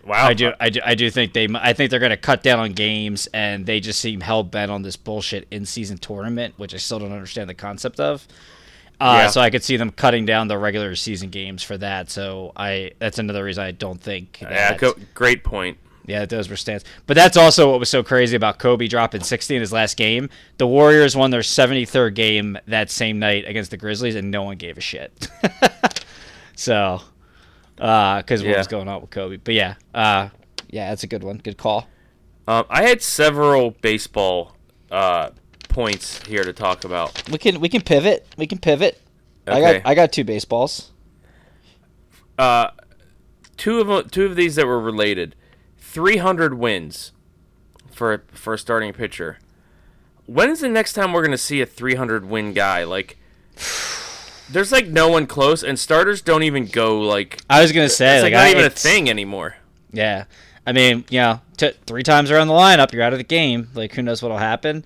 wow! 0.06 0.26
I 0.26 0.34
do, 0.34 0.54
I 0.60 0.70
do, 0.70 0.80
I 0.86 0.96
do 0.96 1.10
think 1.12 1.34
they. 1.34 1.48
I 1.54 1.74
think 1.74 1.92
they're 1.92 2.00
going 2.00 2.10
to 2.12 2.18
cut 2.18 2.42
down 2.42 2.60
on 2.60 2.72
games, 2.72 3.28
and 3.34 3.66
they 3.66 3.80
just 3.80 4.00
seem 4.00 4.22
hell 4.22 4.44
bent 4.44 4.72
on 4.72 4.82
this 4.82 4.96
bullshit 4.96 5.48
in 5.52 5.66
season 5.66 5.98
tournament, 5.98 6.56
which 6.58 6.74
I 6.74 6.78
still 6.78 7.00
don't 7.00 7.12
understand 7.12 7.50
the 7.50 7.54
concept 7.54 8.00
of. 8.00 8.26
Uh, 9.00 9.22
Yeah. 9.24 9.28
So 9.28 9.42
I 9.42 9.50
could 9.50 9.64
see 9.64 9.78
them 9.78 9.92
cutting 9.92 10.26
down 10.26 10.48
the 10.48 10.58
regular 10.58 10.96
season 10.96 11.30
games 11.30 11.62
for 11.64 11.78
that. 11.78 12.10
So 12.10 12.52
I, 12.56 12.92
that's 13.00 13.20
another 13.20 13.44
reason 13.44 13.64
I 13.64 13.72
don't 13.72 14.00
think. 14.02 14.40
That, 14.42 14.82
Yeah, 14.82 14.92
great 15.14 15.44
point. 15.44 15.78
yeah, 16.06 16.26
those 16.26 16.50
were 16.50 16.56
stands. 16.56 16.84
But 17.08 17.16
that's 17.16 17.36
also 17.38 17.72
what 17.72 17.80
was 17.80 17.90
so 17.90 18.04
crazy 18.04 18.36
about 18.36 18.60
Kobe 18.60 18.88
dropping 18.88 19.22
60 19.24 19.56
in 19.56 19.62
his 19.62 19.72
last 19.74 19.98
game. 19.98 20.30
The 20.58 20.68
Warriors 20.68 21.16
won 21.16 21.32
their 21.32 21.42
73rd 21.42 22.14
game 22.16 22.58
that 22.68 22.90
same 22.92 23.20
night 23.20 23.46
against 23.48 23.72
the 23.72 23.78
Grizzlies, 23.78 24.16
and 24.16 24.30
no 24.32 24.44
one 24.44 24.58
gave 24.58 24.78
a 24.78 24.82
shit. 24.82 25.28
so, 26.56 27.02
because 27.76 28.42
what 28.42 28.50
Yeah. 28.50 28.58
was 28.58 28.68
going 28.68 28.88
on 28.88 29.02
with 29.02 29.10
Kobe. 29.10 29.38
But 29.38 29.54
yeah, 29.54 29.76
uh, 29.94 30.30
yeah, 30.70 30.90
that's 30.90 31.04
a 31.04 31.08
good 31.08 31.24
one. 31.24 31.38
Good 31.38 31.58
call. 31.58 31.88
Um, 32.48 32.66
I 32.70 32.84
had 32.84 33.02
several 33.02 33.72
baseball 33.82 34.56
uh, 34.92 35.30
points 35.74 36.24
here 36.28 36.44
to 36.44 36.54
talk 36.54 36.84
about. 36.86 37.30
We 37.30 37.38
can 37.38 37.60
we 37.60 37.68
can 37.70 37.82
pivot. 37.82 38.26
We 38.38 38.48
can 38.48 38.60
pivot. 38.60 39.02
I 39.48 39.52
Okay. 39.60 39.80
got 39.80 39.90
I 39.90 39.96
got 39.96 40.12
two 40.14 40.24
baseballs. 40.24 40.92
Uh, 42.38 42.70
two 43.58 43.80
of 43.80 44.12
two 44.12 44.26
of 44.26 44.36
these 44.36 44.56
that 44.56 44.66
were 44.66 44.80
related. 44.80 45.36
300 45.80 46.54
wins 46.56 47.12
for 47.92 48.24
for 48.32 48.54
a 48.54 48.58
starting 48.60 48.94
pitcher. 48.94 49.38
When 50.26 50.50
is 50.50 50.62
the 50.62 50.70
next 50.70 50.94
time 50.94 51.12
we're 51.14 51.24
gonna 51.24 51.38
see 51.38 51.62
a 51.62 51.66
300 51.66 52.26
win 52.26 52.54
guy? 52.54 52.84
Like, 52.86 53.18
there's 54.50 54.72
like 54.72 54.88
no 54.88 55.10
one 55.10 55.28
close, 55.28 55.64
and 55.64 55.78
starters 55.78 56.22
don't 56.22 56.44
even 56.44 56.66
go 56.66 57.00
like. 57.00 57.42
I 57.50 57.62
was 57.62 57.72
gonna 57.72 57.90
say 57.90 58.16
It's 58.16 58.24
like, 58.24 58.34
like, 58.34 58.40
not 58.40 58.48
I- 58.48 58.52
even 58.52 58.66
a 58.66 58.70
thing 58.70 59.10
anymore. 59.10 59.58
Yeah, 59.92 60.26
I 60.66 60.72
mean, 60.72 61.04
you 61.10 61.20
know, 61.20 61.42
t- 61.58 61.74
three 61.86 62.02
times 62.04 62.32
around 62.32 62.48
the 62.48 62.54
lineup, 62.54 62.94
you're 62.94 63.04
out 63.04 63.14
of 63.14 63.20
the 63.20 63.24
game. 63.26 63.70
Like, 63.76 63.94
who 63.94 64.02
knows 64.02 64.24
what'll 64.24 64.38
happen? 64.40 64.86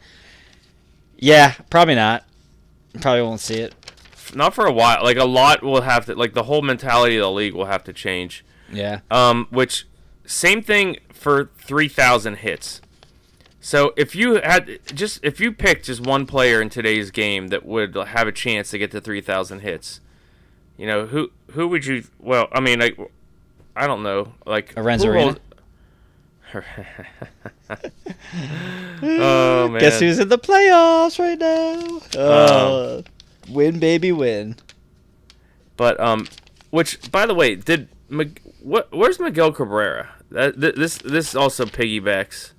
Yeah, 1.17 1.53
probably 1.69 1.95
not. 1.95 2.23
Probably 3.01 3.21
won't 3.21 3.39
see 3.41 3.55
it. 3.55 3.73
Not 4.35 4.53
for 4.53 4.65
a 4.65 4.71
while. 4.71 5.03
Like 5.03 5.17
a 5.17 5.25
lot 5.25 5.63
will 5.63 5.81
have 5.81 6.05
to. 6.05 6.15
Like 6.15 6.33
the 6.33 6.43
whole 6.43 6.61
mentality 6.61 7.15
of 7.17 7.21
the 7.21 7.31
league 7.31 7.53
will 7.53 7.65
have 7.65 7.83
to 7.85 7.93
change. 7.93 8.43
Yeah. 8.71 8.99
Um, 9.09 9.47
which 9.49 9.87
same 10.25 10.61
thing 10.61 10.97
for 11.13 11.49
3,000 11.59 12.37
hits. 12.37 12.81
So 13.61 13.93
if 13.97 14.15
you 14.15 14.35
had 14.41 14.79
just 14.93 15.19
if 15.23 15.39
you 15.39 15.51
picked 15.51 15.85
just 15.85 16.05
one 16.05 16.25
player 16.25 16.61
in 16.61 16.69
today's 16.69 17.11
game 17.11 17.47
that 17.49 17.65
would 17.65 17.95
have 17.95 18.27
a 18.27 18.31
chance 18.31 18.69
to 18.71 18.77
get 18.77 18.91
to 18.91 19.01
3,000 19.01 19.59
hits, 19.59 19.99
you 20.77 20.85
know 20.87 21.05
who 21.07 21.31
who 21.51 21.67
would 21.69 21.85
you? 21.85 22.03
Well, 22.19 22.47
I 22.51 22.59
mean, 22.59 22.79
like 22.79 22.97
I 23.75 23.87
don't 23.87 24.03
know, 24.03 24.33
like 24.45 24.75
Lorenzo 24.77 25.07
who 25.07 25.11
Arena? 25.13 25.23
holds- 25.23 25.39
oh 29.03 29.67
man! 29.69 29.79
Guess 29.79 29.99
who's 29.99 30.19
in 30.19 30.29
the 30.29 30.37
playoffs 30.37 31.19
right 31.19 31.37
now? 31.37 32.19
Uh, 32.19 33.01
win, 33.49 33.79
baby, 33.79 34.11
win. 34.11 34.55
But 35.75 35.99
um, 35.99 36.27
which 36.69 37.11
by 37.11 37.25
the 37.25 37.33
way, 37.35 37.55
did 37.55 37.89
what? 38.61 38.91
Where's 38.91 39.19
Miguel 39.19 39.51
Cabrera? 39.51 40.09
That 40.31 40.59
th- 40.59 40.75
this 40.75 40.97
this 40.97 41.35
also 41.35 41.65
piggybacks 41.65 42.51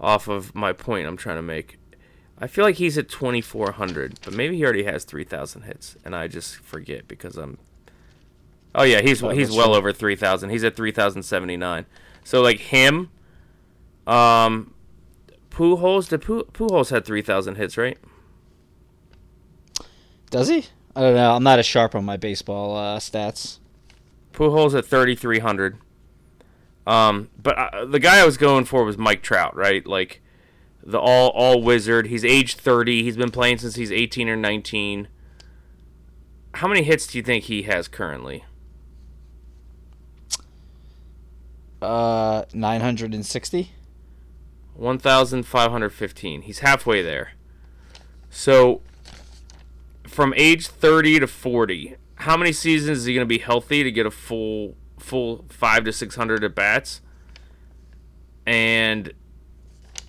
off 0.00 0.28
of 0.28 0.54
my 0.54 0.72
point 0.72 1.06
I'm 1.06 1.16
trying 1.16 1.36
to 1.36 1.42
make. 1.42 1.78
I 2.36 2.48
feel 2.48 2.64
like 2.64 2.76
he's 2.76 2.98
at 2.98 3.08
2400, 3.08 4.18
but 4.24 4.34
maybe 4.34 4.56
he 4.56 4.64
already 4.64 4.82
has 4.82 5.04
3000 5.04 5.62
hits, 5.62 5.96
and 6.04 6.16
I 6.16 6.26
just 6.28 6.56
forget 6.56 7.06
because 7.06 7.36
I'm. 7.36 7.58
Oh 8.74 8.82
yeah, 8.82 9.00
he's 9.00 9.22
Oh, 9.22 9.28
he's 9.30 9.52
well 9.52 9.68
true. 9.68 9.76
over 9.76 9.92
3000. 9.92 10.50
He's 10.50 10.64
at 10.64 10.74
3079. 10.74 11.86
So 12.24 12.40
like 12.40 12.58
him, 12.58 13.10
um, 14.06 14.74
Pujols. 15.50 16.08
The 16.08 16.18
Pu- 16.18 16.48
Pujols 16.52 16.90
had 16.90 17.04
3000 17.04 17.56
hits, 17.56 17.76
right? 17.76 17.98
Does 20.30 20.48
he? 20.48 20.66
I 20.96 21.00
don't 21.00 21.14
know. 21.14 21.34
I'm 21.34 21.42
not 21.42 21.58
as 21.58 21.66
sharp 21.66 21.94
on 21.94 22.04
my 22.04 22.16
baseball 22.16 22.76
uh, 22.76 22.98
stats. 22.98 23.58
Pujols 24.32 24.76
at 24.76 24.84
3,300. 24.84 25.78
Um, 26.86 27.30
but 27.40 27.56
uh, 27.56 27.84
the 27.84 28.00
guy 28.00 28.18
I 28.20 28.24
was 28.24 28.36
going 28.36 28.64
for 28.64 28.84
was 28.84 28.98
Mike 28.98 29.22
Trout, 29.22 29.56
right? 29.56 29.86
Like 29.86 30.20
the 30.82 30.98
all 30.98 31.28
all 31.30 31.62
wizard. 31.62 32.08
He's 32.08 32.24
age 32.24 32.56
30. 32.56 33.02
He's 33.02 33.16
been 33.16 33.30
playing 33.30 33.58
since 33.58 33.76
he's 33.76 33.92
18 33.92 34.28
or 34.28 34.36
19. 34.36 35.08
How 36.54 36.68
many 36.68 36.82
hits 36.82 37.06
do 37.06 37.18
you 37.18 37.24
think 37.24 37.44
he 37.44 37.62
has 37.62 37.88
currently? 37.88 38.44
Uh, 41.84 42.44
960. 42.52 43.70
1,515. 44.74 46.42
He's 46.42 46.58
halfway 46.60 47.02
there. 47.02 47.32
So 48.30 48.82
from 50.06 50.34
age 50.36 50.66
30 50.66 51.20
to 51.20 51.26
40, 51.26 51.96
how 52.16 52.36
many 52.36 52.52
seasons 52.52 52.98
is 52.98 53.04
he 53.04 53.14
going 53.14 53.26
to 53.26 53.28
be 53.28 53.38
healthy 53.38 53.82
to 53.82 53.92
get 53.92 54.06
a 54.06 54.10
full 54.10 54.76
full 54.98 55.44
5 55.48 55.84
to 55.84 55.92
600 55.92 56.44
at 56.44 56.54
bats? 56.54 57.00
And 58.46 59.12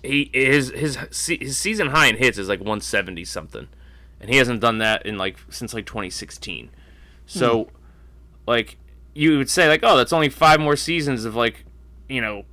he 0.02 0.30
his 0.32 0.70
his 0.70 0.96
his 1.28 1.56
season 1.58 1.88
high 1.88 2.06
in 2.06 2.16
hits 2.16 2.38
is 2.38 2.48
like 2.48 2.60
170 2.60 3.24
something. 3.24 3.68
And 4.20 4.30
he 4.30 4.36
hasn't 4.36 4.60
done 4.60 4.78
that 4.78 5.04
in 5.04 5.18
like 5.18 5.38
since 5.50 5.74
like 5.74 5.86
2016. 5.86 6.70
So 7.26 7.68
like 8.46 8.78
you 9.14 9.38
would 9.38 9.50
say 9.50 9.68
like 9.68 9.80
oh 9.82 9.96
that's 9.96 10.12
only 10.12 10.28
5 10.28 10.60
more 10.60 10.76
seasons 10.76 11.24
of 11.24 11.34
like 11.34 11.65
you 12.08 12.20
know 12.20 12.44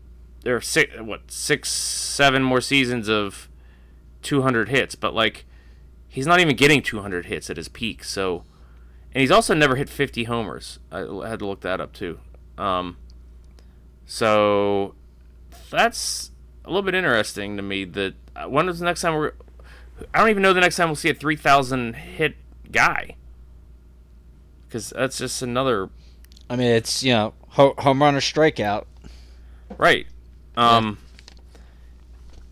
there 0.43 0.55
are 0.55 0.61
six 0.61 0.99
what 0.99 1.31
six 1.31 1.69
seven 1.69 2.43
more 2.43 2.61
seasons 2.61 3.09
of 3.09 3.49
200 4.21 4.69
hits 4.69 4.95
but 4.95 5.13
like 5.13 5.45
he's 6.07 6.27
not 6.27 6.39
even 6.39 6.55
getting 6.55 6.81
200 6.81 7.25
hits 7.25 7.49
at 7.49 7.57
his 7.57 7.67
peak 7.67 8.03
so 8.03 8.43
and 9.13 9.21
he's 9.21 9.31
also 9.31 9.53
never 9.53 9.75
hit 9.75 9.89
50 9.89 10.23
homers. 10.23 10.79
I 10.91 10.99
had 11.27 11.37
to 11.39 11.45
look 11.45 11.61
that 11.61 11.79
up 11.79 11.93
too. 11.93 12.19
Um 12.57 12.97
so 14.05 14.95
that's 15.69 16.31
a 16.65 16.69
little 16.69 16.81
bit 16.81 16.95
interesting 16.95 17.57
to 17.57 17.63
me 17.63 17.85
that 17.85 18.15
uh, 18.35 18.45
when 18.45 18.67
is 18.69 18.79
the 18.79 18.85
next 18.85 19.01
time 19.01 19.13
we're 19.13 19.33
i 20.13 20.19
don't 20.19 20.29
even 20.29 20.41
know 20.41 20.53
the 20.53 20.61
next 20.61 20.75
time 20.75 20.87
we'll 20.87 20.95
see 20.95 21.09
a 21.09 21.13
3000 21.13 21.95
hit 21.95 22.35
guy. 22.71 23.15
Because 24.67 24.89
that's 24.89 25.19
just 25.19 25.41
another 25.41 25.89
I 26.49 26.55
mean, 26.55 26.67
it's 26.67 27.03
you 27.03 27.13
know 27.13 27.33
home 27.49 28.01
run 28.01 28.15
or 28.15 28.19
strikeout. 28.19 28.85
Right. 29.77 30.07
Um, 30.55 30.97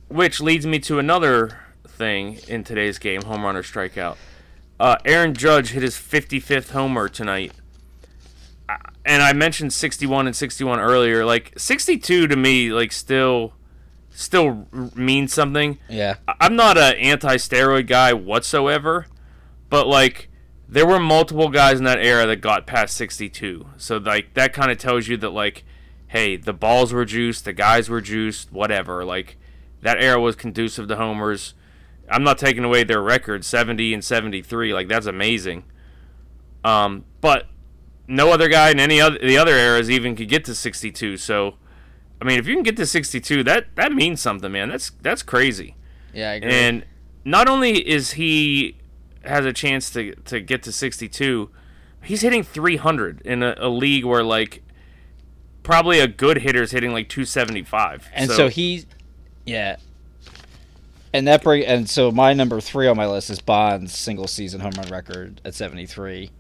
Which 0.08 0.42
leads 0.42 0.66
me 0.66 0.80
to 0.80 1.00
another 1.00 1.60
thing 1.88 2.40
in 2.48 2.64
today's 2.64 2.98
game: 2.98 3.24
home 3.24 3.44
run 3.44 3.56
or 3.56 3.64
strikeout. 3.64 4.18
Uh, 4.80 4.98
Aaron 5.06 5.36
Judge 5.36 5.70
hit 5.70 5.84
his 5.84 5.96
55th 5.96 6.72
homer 6.72 7.08
tonight, 7.08 7.52
and 9.06 9.22
I 9.22 9.34
mentioned 9.34 9.74
61 9.74 10.26
and 10.26 10.36
61 10.36 10.80
earlier. 10.80 11.24
Like 11.24 11.54
62 11.58 12.28
to 12.28 12.36
me, 12.36 12.72
like 12.72 12.92
still, 12.92 13.54
still 14.10 14.68
means 14.96 15.34
something. 15.34 15.78
Yeah. 15.88 16.16
I'm 16.40 16.56
not 16.56 16.78
a 16.78 16.98
anti-steroid 16.98 17.88
guy 17.88 18.14
whatsoever, 18.14 19.06
but 19.70 19.88
like 19.88 20.30
there 20.68 20.88
were 20.88 21.00
multiple 21.00 21.50
guys 21.50 21.78
in 21.78 21.84
that 21.84 22.00
era 22.00 22.26
that 22.26 22.38
got 22.38 22.66
past 22.66 22.96
62. 22.96 23.68
So 23.78 23.98
like 23.98 24.34
that 24.34 24.54
kind 24.54 24.72
of 24.72 24.78
tells 24.78 25.08
you 25.08 25.18
that 25.18 25.30
like 25.30 25.64
hey, 26.12 26.36
the 26.36 26.52
balls 26.52 26.92
were 26.92 27.06
juiced, 27.06 27.46
the 27.46 27.54
guys 27.54 27.90
were 27.90 28.02
juiced, 28.02 28.52
whatever. 28.52 29.06
Like 29.06 29.38
that 29.82 29.98
era 30.04 30.20
was 30.20 30.36
conducive 30.36 30.90
to 30.90 30.98
homers. 30.98 31.54
I'm 32.10 32.22
not 32.24 32.38
taking 32.38 32.66
away 32.66 32.84
their 32.84 33.02
record 33.02 33.46
70 33.46 33.94
and 33.94 34.04
73. 34.04 34.74
Like 34.74 34.90
that's 34.90 35.06
amazing. 35.06 35.64
Um, 36.66 37.06
but 37.22 37.48
no 38.10 38.34
other 38.34 38.50
guy 38.50 38.72
in 38.72 38.80
any 38.80 39.00
other 39.00 39.20
the 39.20 39.38
other 39.38 39.56
eras 39.56 39.90
even 39.90 40.18
could 40.18 40.28
get 40.28 40.44
to 40.46 40.54
62. 40.54 41.16
So 41.16 41.56
I 42.22 42.26
mean, 42.26 42.38
if 42.38 42.46
you 42.46 42.56
can 42.56 42.64
get 42.64 42.76
to 42.76 42.86
62, 42.86 43.44
that 43.46 43.74
that 43.76 43.94
means 43.94 44.20
something, 44.20 44.52
man. 44.52 44.68
That's 44.68 44.92
that's 45.02 45.24
crazy. 45.24 45.78
Yeah, 46.14 46.32
I 46.32 46.34
agree. 46.34 46.52
And 46.52 46.86
not 47.24 47.48
only 47.48 47.88
is 47.88 48.12
he 48.12 48.78
has 49.24 49.46
a 49.46 49.54
chance 49.54 49.90
to 49.92 50.14
to 50.26 50.42
get 50.42 50.62
to 50.64 50.74
62, 50.74 51.50
he's 52.04 52.20
hitting 52.20 52.44
300 52.44 53.22
in 53.22 53.42
a, 53.44 53.56
a 53.58 53.70
league 53.70 54.04
where 54.04 54.26
like 54.26 54.62
probably 55.64 56.00
a 56.00 56.08
good 56.08 56.38
hitter 56.38 56.62
is 56.62 56.72
hitting 56.72 56.92
like 56.92 57.10
275. 57.10 58.10
and 58.14 58.30
so, 58.32 58.48
he, 58.48 58.86
yeah. 59.46 59.78
And 61.14 61.28
that 61.28 61.44
bring 61.44 61.66
and 61.66 61.90
so 61.90 62.10
my 62.12 62.34
number 62.34 62.62
three 62.62 62.88
on 62.88 62.96
my 62.96 63.06
list 63.06 63.30
is 63.30 63.42
Bond's 63.42 63.98
single 63.98 64.28
season 64.28 64.62
home 64.62 64.72
run 64.78 64.88
record 64.88 65.42
at 65.44 65.54
seventy 65.54 65.86
three, 65.86 66.32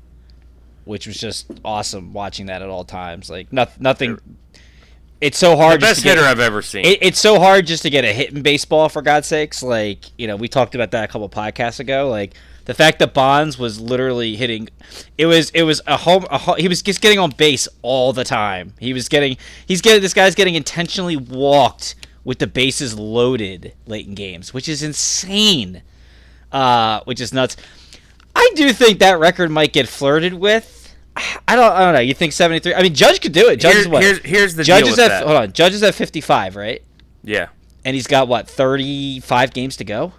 which 0.85 1.07
was 1.07 1.17
just 1.17 1.51
awesome 1.65 2.13
watching 2.13 2.45
that 2.45 2.61
at 2.61 2.69
all 2.69 2.85
times. 2.85 3.29
Like 3.29 3.51
not, 3.51 3.81
nothing. 3.81 4.17
It's 5.19 5.37
so 5.37 5.51
the 5.51 5.57
hard. 5.57 5.81
just 5.81 6.03
best 6.03 6.03
hitter 6.03 6.25
I've 6.25 6.39
ever 6.39 6.61
seen. 6.61 6.85
It, 6.85 6.99
it's 7.01 7.19
so 7.19 7.37
hard 7.37 7.67
just 7.67 7.83
to 7.83 7.89
get 7.89 8.05
a 8.05 8.13
hit 8.13 8.31
in 8.33 8.41
baseball, 8.41 8.87
for 8.87 9.01
God's 9.01 9.27
sakes. 9.27 9.61
Like, 9.61 10.05
you 10.17 10.25
know, 10.25 10.37
we 10.37 10.47
talked 10.47 10.73
about 10.73 10.91
that 10.91 11.03
a 11.03 11.07
couple 11.07 11.29
podcasts 11.29 11.79
ago. 11.79 12.09
Like, 12.09 12.33
the 12.65 12.73
fact 12.73 12.99
that 12.99 13.13
Bonds 13.13 13.57
was 13.57 13.79
literally 13.79 14.35
hitting, 14.35 14.69
it 15.17 15.25
was 15.25 15.49
it 15.51 15.63
was 15.63 15.81
a 15.87 15.97
home. 15.97 16.25
A, 16.29 16.37
ho- 16.37 16.53
he 16.55 16.67
was 16.67 16.81
just 16.81 17.01
getting 17.01 17.19
on 17.19 17.31
base 17.31 17.67
all 17.81 18.13
the 18.13 18.23
time. 18.23 18.73
He 18.79 18.93
was 18.93 19.09
getting, 19.09 19.37
he's 19.65 19.81
getting 19.81 20.01
this 20.01 20.13
guy's 20.13 20.35
getting 20.35 20.55
intentionally 20.55 21.15
walked 21.17 21.95
with 22.23 22.39
the 22.39 22.47
bases 22.47 22.97
loaded 22.97 23.73
late 23.87 24.05
in 24.07 24.13
games, 24.15 24.53
which 24.53 24.69
is 24.69 24.83
insane. 24.83 25.81
Uh, 26.51 26.99
which 27.05 27.21
is 27.21 27.33
nuts. 27.33 27.55
I 28.35 28.49
do 28.55 28.71
think 28.73 28.99
that 28.99 29.19
record 29.19 29.49
might 29.51 29.71
get 29.73 29.87
flirted 29.87 30.33
with. 30.33 30.77
I 31.47 31.55
don't. 31.55 31.71
I 31.73 31.79
don't 31.85 31.93
know. 31.93 31.99
You 31.99 32.13
think 32.13 32.33
seventy 32.33 32.59
three? 32.59 32.73
I 32.73 32.81
mean, 32.81 32.93
Judge 32.93 33.21
could 33.21 33.31
do 33.33 33.49
it. 33.49 33.57
Judge 33.57 33.73
Here's- 33.73 33.87
what? 33.87 34.01
here's- 34.03 34.19
here's 34.23 34.55
the 34.55 34.63
Judge 34.63 34.87
is 34.87 34.99
at 34.99 35.07
that. 35.09 35.25
hold 35.25 35.37
on. 35.37 35.51
Judge 35.53 35.73
is 35.73 35.83
at 35.83 35.95
fifty 35.95 36.21
five, 36.21 36.55
right? 36.55 36.81
yeah, 37.23 37.47
and 37.85 37.95
he's 37.95 38.07
got 38.07 38.27
what 38.27 38.47
35 38.47 39.53
games 39.53 39.75
to 39.77 39.83
go 39.83 40.13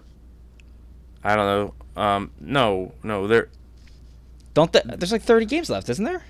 I 1.24 1.34
don't 1.36 1.46
know. 1.46 1.74
Um, 1.96 2.30
no, 2.40 2.92
no, 3.02 3.26
there 3.26 3.48
don't 4.54 4.72
th- 4.72 4.84
there's 4.86 5.12
like 5.12 5.22
30 5.22 5.46
games 5.46 5.70
left 5.70 5.88
isn't 5.88 6.04
there 6.04 6.22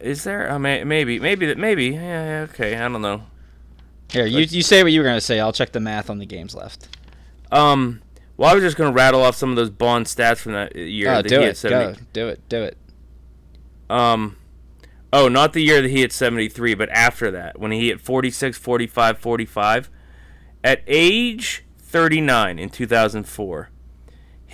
is 0.00 0.24
there. 0.24 0.50
I 0.50 0.58
mean, 0.58 0.86
maybe, 0.86 1.18
maybe, 1.18 1.46
that 1.46 1.56
maybe. 1.56 1.86
Yeah, 1.86 2.00
yeah, 2.00 2.46
okay. 2.50 2.76
I 2.76 2.88
don't 2.88 3.00
know. 3.00 3.22
here 4.10 4.26
you, 4.26 4.40
you 4.40 4.62
say 4.62 4.82
what 4.82 4.92
you 4.92 5.00
were 5.00 5.04
going 5.04 5.16
to 5.16 5.20
say 5.20 5.40
i'll 5.40 5.52
check 5.52 5.72
the 5.72 5.80
math 5.80 6.10
on 6.10 6.18
the 6.18 6.26
games 6.26 6.54
left 6.54 6.88
Um, 7.52 8.02
well, 8.36 8.50
I 8.50 8.54
was 8.54 8.62
just 8.62 8.76
gonna 8.76 8.92
rattle 8.92 9.22
off 9.22 9.36
some 9.36 9.50
of 9.50 9.56
those 9.56 9.70
Bond 9.70 10.06
stats 10.06 10.38
from 10.38 10.52
that 10.52 10.74
year. 10.76 11.08
oh 11.10 11.22
that 11.22 11.28
do 11.28 11.38
he 11.38 11.44
it 11.44 11.48
had 11.48 11.56
70 11.56 11.92
go 11.94 12.00
do 12.12 12.28
it 12.28 12.48
do 12.48 12.62
it 12.62 12.76
Um, 13.88 14.36
oh, 15.12 15.28
not 15.28 15.52
the 15.52 15.62
year 15.62 15.80
that 15.82 15.88
he 15.90 16.00
hit 16.00 16.12
73, 16.12 16.74
but 16.74 16.88
after 16.90 17.30
that, 17.30 17.58
when 17.60 17.70
he 17.70 17.88
hit 17.88 18.00
46, 18.00 18.56
45, 18.58 19.18
45. 19.18 19.90
At 20.64 20.82
age 20.86 21.64
39 21.78 22.58
in 22.58 22.68
2004, 22.70 23.70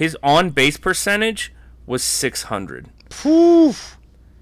his 0.01 0.17
on 0.23 0.49
base 0.49 0.79
percentage 0.79 1.53
was 1.85 2.03
600. 2.03 2.89
Poof. 3.11 3.99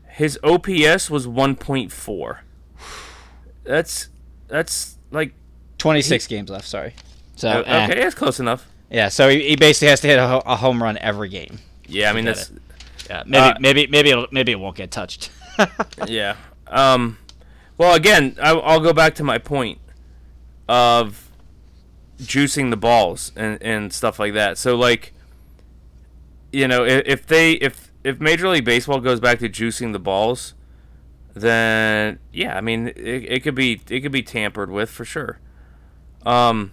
His 0.06 0.38
OPS 0.44 1.10
was 1.10 1.26
1.4. 1.26 2.38
That's 3.64 4.08
that's 4.46 4.98
like 5.10 5.34
26 5.78 6.28
games 6.28 6.48
left 6.48 6.66
sorry 6.66 6.94
so 7.34 7.48
uh, 7.48 7.62
eh. 7.66 7.84
okay, 7.84 8.00
that's 8.00 8.14
close 8.14 8.38
enough. 8.38 8.68
yeah 8.88 9.08
so 9.08 9.28
he, 9.28 9.48
he 9.48 9.56
basically 9.56 9.88
has 9.88 10.00
to 10.00 10.06
hit 10.06 10.18
a, 10.18 10.50
a 10.50 10.54
home 10.56 10.80
run 10.82 10.96
every 10.98 11.28
game 11.28 11.58
Yeah, 11.88 12.10
I 12.10 12.12
mean 12.14 12.24
that's 12.24 12.52
yeah 13.10 13.24
maybe 13.26 13.38
Uh, 13.38 13.54
maybe 13.58 13.86
maybe 13.88 14.10
it'll, 14.10 14.28
maybe 14.30 14.52
it 14.52 14.60
won't 14.60 14.76
get 14.76 14.92
touched 14.92 15.30
yeah. 16.06 16.36
Um, 16.68 17.18
well, 17.76 17.94
again, 17.96 18.36
I, 18.40 18.52
I'll 18.52 18.78
go 18.80 18.92
back 18.92 19.16
to 19.16 19.24
my 19.24 19.38
point 19.38 19.80
of 20.68 21.28
juicing 22.20 22.70
the 22.70 22.76
balls 22.76 23.32
and, 23.34 23.60
and 23.60 23.92
stuff 23.92 24.20
like 24.20 24.34
that. 24.34 24.56
So, 24.56 24.76
like, 24.76 25.12
you 26.52 26.68
know, 26.68 26.84
if, 26.84 27.02
if 27.06 27.26
they 27.26 27.52
if 27.52 27.92
if 28.04 28.20
Major 28.20 28.48
League 28.48 28.64
Baseball 28.64 29.00
goes 29.00 29.20
back 29.20 29.38
to 29.40 29.48
juicing 29.48 29.92
the 29.92 29.98
balls, 29.98 30.54
then 31.34 32.18
yeah, 32.32 32.56
I 32.56 32.60
mean, 32.60 32.88
it, 32.88 32.96
it 32.96 33.42
could 33.42 33.54
be 33.54 33.80
it 33.88 34.00
could 34.00 34.12
be 34.12 34.22
tampered 34.22 34.70
with 34.70 34.90
for 34.90 35.04
sure. 35.04 35.38
Um, 36.24 36.72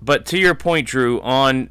but 0.00 0.26
to 0.26 0.38
your 0.38 0.54
point, 0.54 0.86
Drew, 0.86 1.20
on 1.22 1.70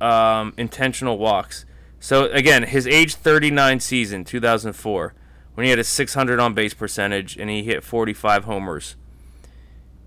um, 0.00 0.52
intentional 0.56 1.18
walks. 1.18 1.64
So 2.00 2.24
again, 2.32 2.64
his 2.64 2.86
age 2.86 3.14
39 3.14 3.80
season, 3.80 4.24
2004, 4.24 5.14
when 5.54 5.64
he 5.64 5.70
had 5.70 5.78
a 5.78 5.84
600 5.84 6.40
on 6.40 6.52
base 6.54 6.74
percentage 6.74 7.36
and 7.36 7.48
he 7.48 7.62
hit 7.62 7.84
45 7.84 8.44
homers, 8.44 8.96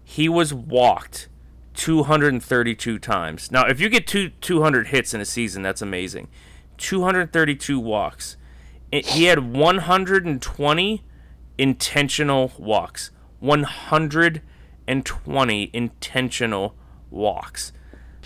he 0.04 0.28
was 0.28 0.54
walked 0.54 1.30
232 1.76 3.00
times. 3.00 3.52
Now, 3.52 3.66
if 3.66 3.80
you 3.80 3.90
get 3.90 4.08
two 4.08 4.30
200 4.30 4.88
hits 4.88 5.14
in 5.14 5.22
a 5.22 5.26
season, 5.26 5.62
that's 5.62 5.82
amazing. 5.82 6.28
232 6.78 7.80
walks. 7.80 8.38
He 8.92 9.26
had 9.26 9.54
120 9.54 11.04
intentional 11.58 12.52
walks. 12.58 13.12
120 13.40 15.70
intentional 15.74 16.76
walks. 17.10 17.72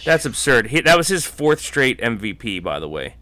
That's 0.06 0.26
absurd. 0.26 0.68
He, 0.68 0.82
that 0.82 0.98
was 0.98 1.10
his 1.10 1.26
fourth 1.26 1.60
straight 1.60 2.00
MVP, 2.00 2.64
by 2.64 2.80
the 2.80 2.88
way. 2.88 3.16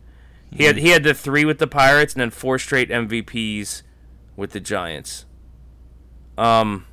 He 0.52 0.64
had 0.64 0.78
he 0.78 0.90
had 0.90 1.04
the 1.04 1.14
three 1.14 1.44
with 1.44 1.60
the 1.60 1.68
Pirates 1.68 2.14
and 2.14 2.22
then 2.22 2.30
four 2.30 2.58
straight 2.58 2.90
MVPs 2.90 3.84
with 4.36 4.52
the 4.52 4.60
Giants. 4.60 5.26
Um, 6.38 6.86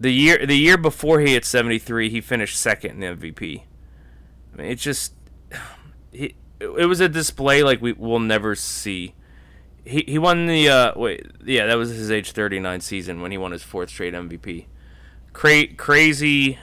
the 0.00 0.12
year 0.12 0.44
the 0.46 0.56
year 0.56 0.76
before 0.76 1.20
he 1.20 1.32
hit 1.32 1.44
seventy 1.44 1.78
three, 1.78 2.10
he 2.10 2.20
finished 2.20 2.58
second 2.58 3.02
in 3.02 3.18
MVP. 3.18 3.62
I 4.52 4.56
mean, 4.56 4.70
it's 4.70 4.82
just 4.82 5.14
he, 6.12 6.34
it 6.60 6.88
was 6.88 7.00
a 7.00 7.08
display 7.08 7.62
like 7.62 7.80
we 7.80 7.92
will 7.92 8.20
never 8.20 8.54
see. 8.54 9.14
He 9.84 10.04
he 10.06 10.18
won 10.18 10.46
the 10.46 10.68
uh 10.68 10.92
wait 10.96 11.26
yeah 11.44 11.66
that 11.66 11.76
was 11.76 11.90
his 11.90 12.10
age 12.10 12.32
thirty 12.32 12.60
nine 12.60 12.80
season 12.80 13.20
when 13.20 13.30
he 13.30 13.38
won 13.38 13.52
his 13.52 13.62
fourth 13.62 13.90
straight 13.90 14.14
MVP. 14.14 14.66
Cra- 15.32 15.74
crazy, 15.76 16.58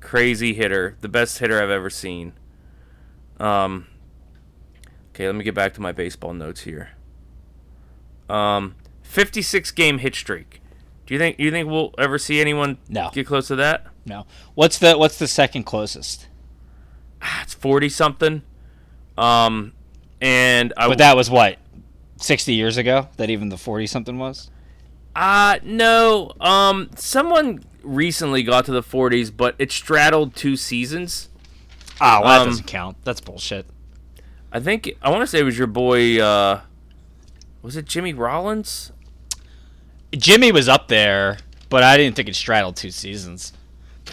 crazy 0.00 0.54
hitter, 0.54 0.96
the 1.00 1.08
best 1.08 1.38
hitter 1.38 1.62
I've 1.62 1.70
ever 1.70 1.90
seen. 1.90 2.32
Um. 3.38 3.86
Okay, 5.10 5.26
let 5.26 5.34
me 5.34 5.42
get 5.42 5.54
back 5.54 5.74
to 5.74 5.80
my 5.80 5.90
baseball 5.90 6.32
notes 6.32 6.60
here. 6.60 6.90
Um, 8.28 8.76
56 9.02 9.70
game 9.72 9.98
hit 9.98 10.14
streak. 10.14 10.57
Do 11.08 11.14
you 11.14 11.18
think 11.18 11.40
you 11.40 11.50
think 11.50 11.68
we'll 11.68 11.92
ever 11.98 12.18
see 12.18 12.38
anyone 12.40 12.76
No. 12.88 13.08
get 13.12 13.26
close 13.26 13.48
to 13.48 13.56
that? 13.56 13.86
no 14.06 14.26
what's 14.54 14.78
the 14.78 14.96
what's 14.96 15.18
the 15.18 15.26
second 15.26 15.64
closest 15.64 16.28
Ah, 17.22 17.42
It's 17.42 17.52
40 17.54 17.88
something. 17.88 18.42
Um, 19.16 19.72
and 20.20 20.72
I 20.76 20.86
but 20.86 20.98
that 20.98 21.16
was 21.16 21.28
what 21.30 21.56
60 22.18 22.52
years 22.54 22.76
ago 22.76 23.08
that 23.16 23.30
even 23.30 23.48
the 23.48 23.56
40 23.56 23.86
something 23.86 24.18
was 24.18 24.50
uh 25.16 25.58
no. 25.64 26.32
Um, 26.40 26.90
someone 26.94 27.64
recently 27.82 28.42
got 28.42 28.66
to 28.66 28.72
the 28.72 28.82
40s, 28.82 29.32
but 29.36 29.54
it 29.58 29.72
straddled 29.72 30.36
two 30.36 30.56
seasons. 30.56 31.28
oh 32.00 32.20
well, 32.20 32.22
that 32.24 32.40
Um, 32.42 32.48
doesn't 32.48 32.66
count 32.66 32.96
that's 33.04 33.20
bullshit 33.20 33.66
I 34.52 34.60
think 34.60 34.94
I 35.02 35.10
want 35.10 35.22
to 35.22 35.26
say 35.26 35.40
it 35.40 35.44
was 35.44 35.58
your 35.58 35.66
boy. 35.66 36.20
Uh, 36.22 36.60
was 37.62 37.76
it 37.76 37.84
Jimmy 37.86 38.12
Rollins? 38.14 38.92
Jimmy 40.16 40.52
was 40.52 40.68
up 40.68 40.88
there, 40.88 41.38
but 41.68 41.82
I 41.82 41.96
didn't 41.96 42.16
think 42.16 42.28
it 42.28 42.34
straddled 42.34 42.76
two 42.76 42.90
seasons. 42.90 43.52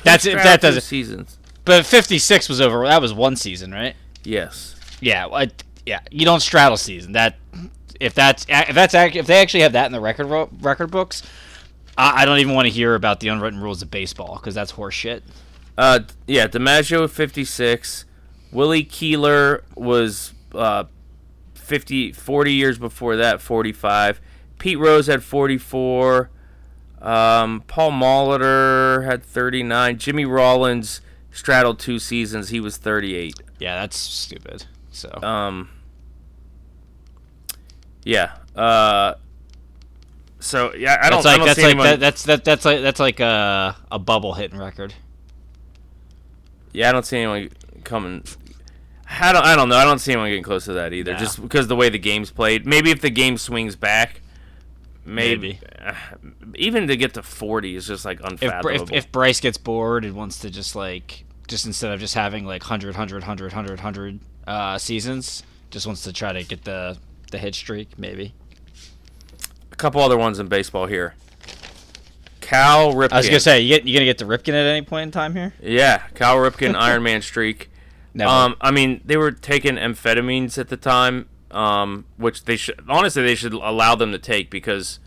That's 0.03 0.25
it. 0.25 0.35
That 0.35 0.61
doesn't. 0.61 0.81
seasons. 0.81 1.37
But 1.63 1.85
56 1.85 2.49
was 2.49 2.61
over. 2.61 2.85
That 2.85 3.01
was 3.01 3.13
one 3.13 3.35
season, 3.35 3.71
right? 3.71 3.95
Yes. 4.23 4.75
Yeah. 4.99 5.27
I, 5.27 5.49
yeah. 5.85 6.01
You 6.11 6.25
don't 6.25 6.41
straddle 6.41 6.77
season. 6.77 7.13
That 7.13 7.37
if 7.99 8.13
that's 8.13 8.45
if 8.49 8.75
that's 8.75 8.93
if 8.93 9.25
they 9.25 9.41
actually 9.41 9.61
have 9.61 9.73
that 9.73 9.85
in 9.85 9.91
the 9.91 9.99
record 9.99 10.49
record 10.61 10.91
books, 10.91 11.23
I, 11.97 12.21
I 12.21 12.25
don't 12.25 12.39
even 12.39 12.53
want 12.53 12.67
to 12.67 12.71
hear 12.73 12.95
about 12.95 13.19
the 13.19 13.29
unwritten 13.29 13.61
rules 13.61 13.81
of 13.81 13.89
baseball 13.89 14.35
because 14.35 14.53
that's 14.53 14.73
horseshit. 14.73 15.21
Uh, 15.77 16.01
yeah, 16.27 16.47
DiMaggio 16.47 17.09
56. 17.09 18.05
Willie 18.51 18.83
Keeler 18.83 19.63
was 19.75 20.33
uh, 20.53 20.85
50, 21.55 22.13
40 22.13 22.53
years 22.53 22.77
before 22.77 23.17
that, 23.17 23.41
45. 23.41 24.21
Pete 24.65 24.79
Rose 24.79 25.05
had 25.05 25.23
44. 25.23 26.31
Um, 26.99 27.63
Paul 27.67 27.91
Molitor 27.91 29.05
had 29.05 29.23
39. 29.23 29.99
Jimmy 29.99 30.25
Rollins 30.25 31.01
straddled 31.31 31.77
two 31.77 31.99
seasons. 31.99 32.49
He 32.49 32.59
was 32.59 32.77
38. 32.77 33.35
Yeah, 33.59 33.75
that's 33.75 33.95
stupid. 33.95 34.65
So 34.89 35.21
Um, 35.21 35.69
yeah. 38.03 38.37
Uh, 38.55 39.13
so 40.39 40.73
yeah, 40.73 40.97
I 40.99 41.11
don't. 41.11 41.21
that's 41.21 41.25
like 41.25 41.37
don't 41.37 41.45
that's 41.45 41.59
see 41.59 41.61
like 41.61 41.69
anyone, 41.69 41.85
that, 41.85 41.99
that's 41.99 42.23
that, 42.23 42.43
that's 42.43 42.65
like 42.65 42.81
that's 42.81 42.99
like 42.99 43.19
a 43.19 43.77
a 43.91 43.99
bubble 43.99 44.33
hitting 44.33 44.57
record. 44.57 44.95
Yeah, 46.73 46.89
I 46.89 46.91
don't 46.91 47.05
see 47.05 47.19
anyone 47.19 47.51
coming. 47.83 48.23
I 49.07 49.31
don't. 49.31 49.45
I 49.45 49.55
don't 49.55 49.69
know. 49.69 49.75
I 49.75 49.83
don't 49.83 49.99
see 49.99 50.13
anyone 50.13 50.29
getting 50.29 50.41
close 50.43 50.65
to 50.65 50.73
that 50.73 50.91
either. 50.91 51.13
No. 51.13 51.19
Just 51.19 51.39
because 51.39 51.67
the 51.67 51.75
way 51.75 51.89
the 51.89 51.99
game's 51.99 52.31
played. 52.31 52.65
Maybe 52.65 52.89
if 52.89 53.01
the 53.01 53.11
game 53.11 53.37
swings 53.37 53.75
back, 53.75 54.21
maybe. 55.05 55.59
Maybe. 55.83 56.55
even 56.55 56.87
to 56.87 56.97
get 56.97 57.13
to 57.13 57.23
forty 57.23 57.75
is 57.75 57.87
just 57.87 58.05
like 58.05 58.19
unfathomable. 58.23 58.83
if 58.83 58.91
if 58.91 59.11
Bryce 59.11 59.39
gets 59.39 59.57
bored 59.57 60.05
and 60.05 60.15
wants 60.15 60.39
to 60.39 60.49
just 60.49 60.75
like 60.75 61.25
just 61.47 61.65
instead 61.65 61.91
of 61.91 61.99
just 61.99 62.15
having 62.15 62.45
like 62.45 62.63
100 62.63 62.95
100 62.95 63.21
100 63.21 63.45
100 63.53 63.69
100 63.77 64.19
uh, 64.47 64.77
seasons, 64.77 65.43
just 65.69 65.85
wants 65.85 66.03
to 66.03 66.13
try 66.13 66.33
to 66.33 66.43
get 66.43 66.63
the 66.63 66.97
the 67.31 67.37
hit 67.37 67.55
streak 67.55 67.97
maybe. 67.97 68.33
a 69.71 69.75
couple 69.75 70.01
other 70.01 70.17
ones 70.17 70.39
in 70.39 70.47
baseball 70.47 70.85
here. 70.85 71.15
Cal 72.41 72.93
Ripken. 72.93 73.13
I 73.13 73.17
was 73.17 73.27
gonna 73.27 73.39
say 73.39 73.61
you 73.61 73.75
get 73.75 73.87
you 73.87 73.93
gonna 73.93 74.05
get 74.05 74.19
the 74.19 74.25
Ripken 74.25 74.49
at 74.49 74.67
any 74.67 74.85
point 74.85 75.03
in 75.03 75.11
time 75.11 75.35
here. 75.35 75.53
Yeah, 75.61 76.03
Cal 76.13 76.37
Ripken 76.37 76.75
Iron 76.79 77.01
Man 77.03 77.21
streak. 77.21 77.69
Never. 78.13 78.31
Um, 78.31 78.55
I 78.61 78.71
mean, 78.71 79.01
they 79.03 79.17
were 79.17 79.31
taking 79.31 79.75
amphetamines 79.75 80.57
at 80.57 80.69
the 80.69 80.77
time, 80.77 81.27
um, 81.55 82.05
which 82.17 82.43
they 82.43 82.57
should 82.57 82.79
honestly 82.87 83.23
they 83.23 83.33
should 83.33 83.53
allow 83.53 83.95
them 83.95 84.11
to 84.11 84.19
take 84.19 84.51
because 84.51 84.99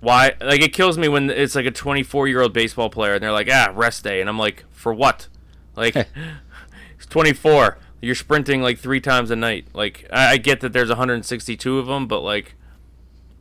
why? 0.00 0.34
Like 0.40 0.60
it 0.60 0.74
kills 0.74 0.98
me 0.98 1.08
when 1.08 1.30
it's 1.30 1.54
like 1.54 1.64
a 1.64 1.70
24 1.70 2.28
year 2.28 2.42
old 2.42 2.52
baseball 2.52 2.90
player 2.90 3.14
and 3.14 3.22
they're 3.22 3.32
like, 3.32 3.48
ah, 3.50 3.72
rest 3.74 4.04
day, 4.04 4.20
and 4.20 4.28
I'm 4.28 4.38
like, 4.38 4.64
for 4.70 4.92
what? 4.92 5.28
Like, 5.74 5.94
he's 6.96 7.06
24. 7.06 7.78
You're 8.02 8.14
sprinting 8.14 8.60
like 8.60 8.78
three 8.78 9.00
times 9.00 9.30
a 9.30 9.36
night. 9.36 9.66
Like, 9.72 10.06
I, 10.12 10.32
I 10.32 10.36
get 10.36 10.60
that 10.60 10.74
there's 10.74 10.90
162 10.90 11.78
of 11.78 11.86
them, 11.86 12.06
but 12.06 12.20
like, 12.20 12.54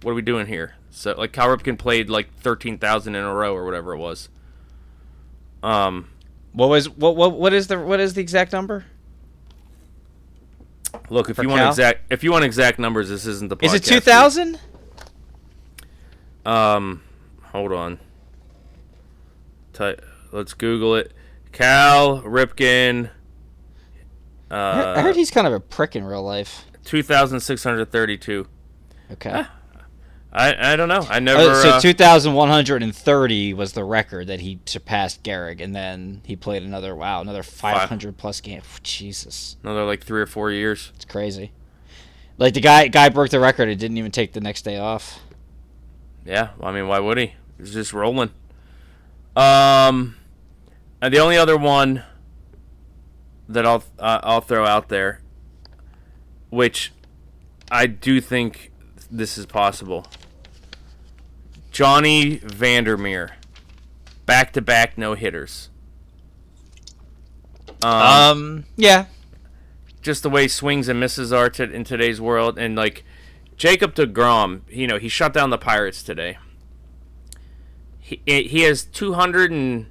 what 0.02 0.12
are 0.12 0.16
we 0.16 0.22
doing 0.22 0.48
here? 0.48 0.76
So 0.90 1.14
like, 1.18 1.34
Cal 1.34 1.50
Ripken 1.50 1.78
played 1.78 2.10
like 2.10 2.34
13,000 2.36 3.14
in 3.14 3.22
a 3.22 3.34
row 3.34 3.54
or 3.54 3.66
whatever 3.66 3.94
it 3.94 4.00
was. 4.00 4.30
Um. 5.62 6.10
what 6.54 6.70
was 6.70 6.90
what 6.90 7.16
what 7.16 7.34
what 7.34 7.54
is 7.54 7.68
the 7.68 7.80
what 7.80 8.00
is 8.02 8.14
the 8.16 8.22
exact 8.22 8.52
number? 8.52 8.86
Look, 11.10 11.30
if 11.30 11.38
you 11.38 11.50
want 11.50 11.68
exact, 11.68 12.12
if 12.12 12.24
you 12.24 12.32
want 12.32 12.46
exact 12.46 12.80
numbers, 12.80 13.10
this 13.10 13.26
isn't 13.26 13.50
the. 13.50 13.58
podcast. 13.58 13.66
Is 13.66 13.74
it 13.76 13.84
two 13.84 14.00
thousand? 14.00 14.60
Um, 16.46 17.02
hold 17.42 17.72
on. 17.72 18.00
Ty- 19.74 19.98
let's 20.32 20.54
Google 20.54 20.96
it. 20.96 21.14
Cal 21.52 22.22
Ripken. 22.22 23.10
Uh, 24.52 24.94
I 24.98 25.02
heard 25.02 25.16
he's 25.16 25.32
kind 25.32 25.48
of 25.48 25.54
a 25.54 25.60
prick 25.60 25.96
in 25.96 26.04
real 26.04 26.24
life. 26.24 26.66
two 26.84 27.02
thousand 27.04 27.40
six 27.40 27.64
hundred 27.64 27.92
thirty-two. 27.92 28.48
Okay. 29.12 29.46
I 30.36 30.74
I 30.74 30.76
don't 30.76 30.90
know. 30.90 31.06
I 31.10 31.20
never. 31.20 31.42
Oh, 31.42 31.62
so 31.62 31.70
uh, 31.70 31.80
2,130 31.80 33.54
was 33.54 33.74
the 33.74 33.84
record 33.84 34.28
that 34.28 34.40
he 34.40 34.60
surpassed 34.66 35.24
Gehrig, 35.24 35.62
and 35.62 35.76
then 35.76 36.22
he 36.26 36.36
played 36.36 36.64
another 36.64 36.96
wow, 36.96 37.22
another 37.22 37.44
500 37.44 38.18
plus 38.18 38.42
games. 38.42 38.66
Jesus, 38.82 39.58
another 39.64 39.86
like 39.86 40.04
three 40.04 40.22
or 40.22 40.26
four 40.26 40.52
years. 40.52 40.92
it's 40.96 41.06
crazy. 41.06 41.52
Like 42.40 42.56
the 42.56 42.62
guy 42.62 42.88
guy 42.88 43.10
broke 43.10 43.30
the 43.30 43.40
record 43.40 43.70
and 43.70 43.80
didn't 43.80 43.98
even 43.98 44.12
take 44.12 44.34
the 44.34 44.42
next 44.42 44.64
day 44.64 44.78
off. 44.78 45.20
Yeah, 46.26 46.50
I 46.62 46.72
mean, 46.72 46.88
why 46.88 47.00
would 47.00 47.20
he? 47.20 47.36
He's 47.60 47.74
just 47.74 47.94
rolling. 47.94 48.32
Um, 49.36 50.16
and 51.00 51.14
the 51.14 51.20
only 51.20 51.38
other 51.38 51.58
one 51.58 52.04
that 53.48 53.68
I'll 53.68 53.84
uh, 54.00 54.20
I'll 54.24 54.42
throw 54.42 54.66
out 54.66 54.90
there, 54.90 55.22
which 56.50 56.92
I 57.70 57.86
do 57.86 58.20
think 58.20 58.72
this 59.12 59.38
is 59.38 59.46
possible. 59.46 60.08
Johnny 61.74 62.38
Vander 62.38 62.98
Meer, 62.98 63.32
back 64.28 64.54
to 64.54 64.62
back 64.62 64.96
no 64.96 65.16
hitters. 65.16 65.70
Um, 67.82 67.92
Um, 67.92 68.66
yeah, 68.78 69.06
just 70.02 70.22
the 70.22 70.30
way 70.30 70.48
swings 70.48 70.88
and 70.88 71.00
misses 71.00 71.34
are 71.34 71.50
to, 71.50 71.64
in 71.64 71.84
today's 71.84 72.22
world. 72.22 72.60
And 72.60 72.76
like 72.76 73.04
Jacob 73.58 73.96
deGrom, 73.96 74.62
you 74.70 74.86
know, 74.86 75.00
he 75.00 75.10
shut 75.10 75.34
down 75.34 75.50
the 75.50 75.58
Pirates 75.58 76.04
today. 76.04 76.38
He 78.00 78.22
he 78.26 78.62
has 78.62 78.84
200 78.84 79.52
and 79.52 79.88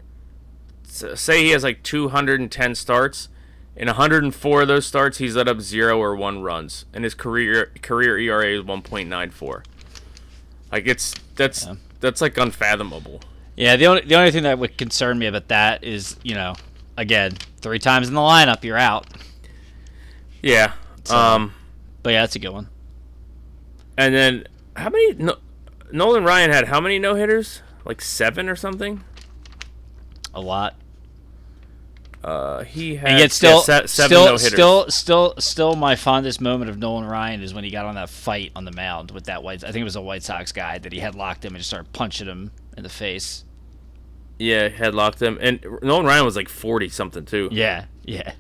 say 0.85 1.43
he 1.43 1.51
has 1.51 1.65
like 1.65 1.83
210 1.83 2.75
starts. 2.77 3.29
In 3.75 3.89
104 3.89 4.63
of 4.63 4.69
those 4.69 4.87
starts, 4.87 5.19
he's 5.19 5.35
let 5.35 5.49
up 5.49 5.61
zero 5.61 5.99
or 5.99 6.15
one 6.15 6.43
runs, 6.43 6.85
and 6.93 7.03
his 7.03 7.15
career 7.15 7.73
career 7.83 8.19
ERA 8.19 8.59
is 8.59 8.63
1.94. 8.63 9.65
Like 10.71 10.87
it's 10.87 11.15
that's 11.37 11.67
Yeah. 11.67 11.75
that's 12.01 12.21
like 12.21 12.37
unfathomable. 12.39 13.21
yeah. 13.57 13.77
The 13.77 13.87
only 13.87 14.03
the 14.03 14.15
only 14.17 14.31
thing 14.31 14.43
that 14.45 14.59
would 14.59 14.77
concern 14.79 15.19
me 15.19 15.27
about 15.27 15.49
that 15.49 15.85
is 15.85 16.17
you 16.23 16.35
know, 16.35 16.55
again, 16.97 17.33
three 17.61 17.79
times 17.79 18.09
in 18.09 18.15
the 18.15 18.21
lineup, 18.21 18.65
you're 18.65 18.79
out. 18.79 19.07
Yeah. 20.43 20.73
So- 21.05 21.17
Um. 21.17 21.55
But 22.03 22.15
yeah, 22.15 22.23
that's 22.23 22.35
a 22.37 22.41
good 22.41 22.51
one. 22.53 22.69
And 23.97 24.15
then 24.15 24.45
how 24.75 24.89
many? 24.91 25.13
No, 25.15 25.37
Nolan 25.93 26.25
Ryan 26.25 26.51
had 26.51 26.67
how 26.69 26.81
many 26.81 26.99
no 26.99 27.15
hitters? 27.15 27.63
Like 27.85 28.01
seven 28.01 28.49
or 28.49 28.57
something. 28.57 29.05
A 30.35 30.41
lot. 30.41 30.75
Uh, 32.25 32.63
he 32.63 32.95
had 32.95 33.09
And 33.11 33.19
yet, 33.19 33.33
still, 33.33 33.65
yeah, 33.69 33.87
seven 33.87 33.89
still, 33.89 34.25
no 34.27 34.37
still, 34.37 34.91
still, 34.91 35.35
still, 35.39 35.75
my 35.75 35.97
fondest 35.97 36.41
moment 36.41 36.71
of 36.71 36.79
Nolan 36.79 37.05
Ryan 37.05 37.43
is 37.43 37.53
when 37.53 37.65
he 37.65 37.71
got 37.71 37.85
on 37.85 37.97
that 37.97 38.11
fight 38.11 38.53
on 38.55 38.65
the 38.65 38.71
mound 38.71 39.11
with 39.11 39.25
that 39.25 39.43
White. 39.43 39.65
I 39.65 39.73
think 39.73 39.81
it 39.81 39.85
was 39.85 39.97
a 39.97 40.01
White 40.01 40.23
Sox 40.23 40.53
guy 40.53 40.79
that 40.79 40.93
he 40.93 41.01
had 41.01 41.17
locked 41.17 41.45
him 41.45 41.53
and 41.55 41.59
just 41.59 41.71
started 41.71 41.93
punching 41.93 42.29
him 42.29 42.53
in 42.77 42.85
the 42.85 42.89
face. 42.89 43.45
yeah, 44.39 44.69
headlocked 44.69 45.21
him, 45.21 45.37
and 45.41 45.65
Nolan 45.83 46.07
Ryan 46.07 46.25
was 46.25 46.37
like 46.37 46.49
forty 46.49 46.89
something 46.89 47.25
too. 47.25 47.49
Yeah, 47.51 47.87
yeah. 48.05 48.35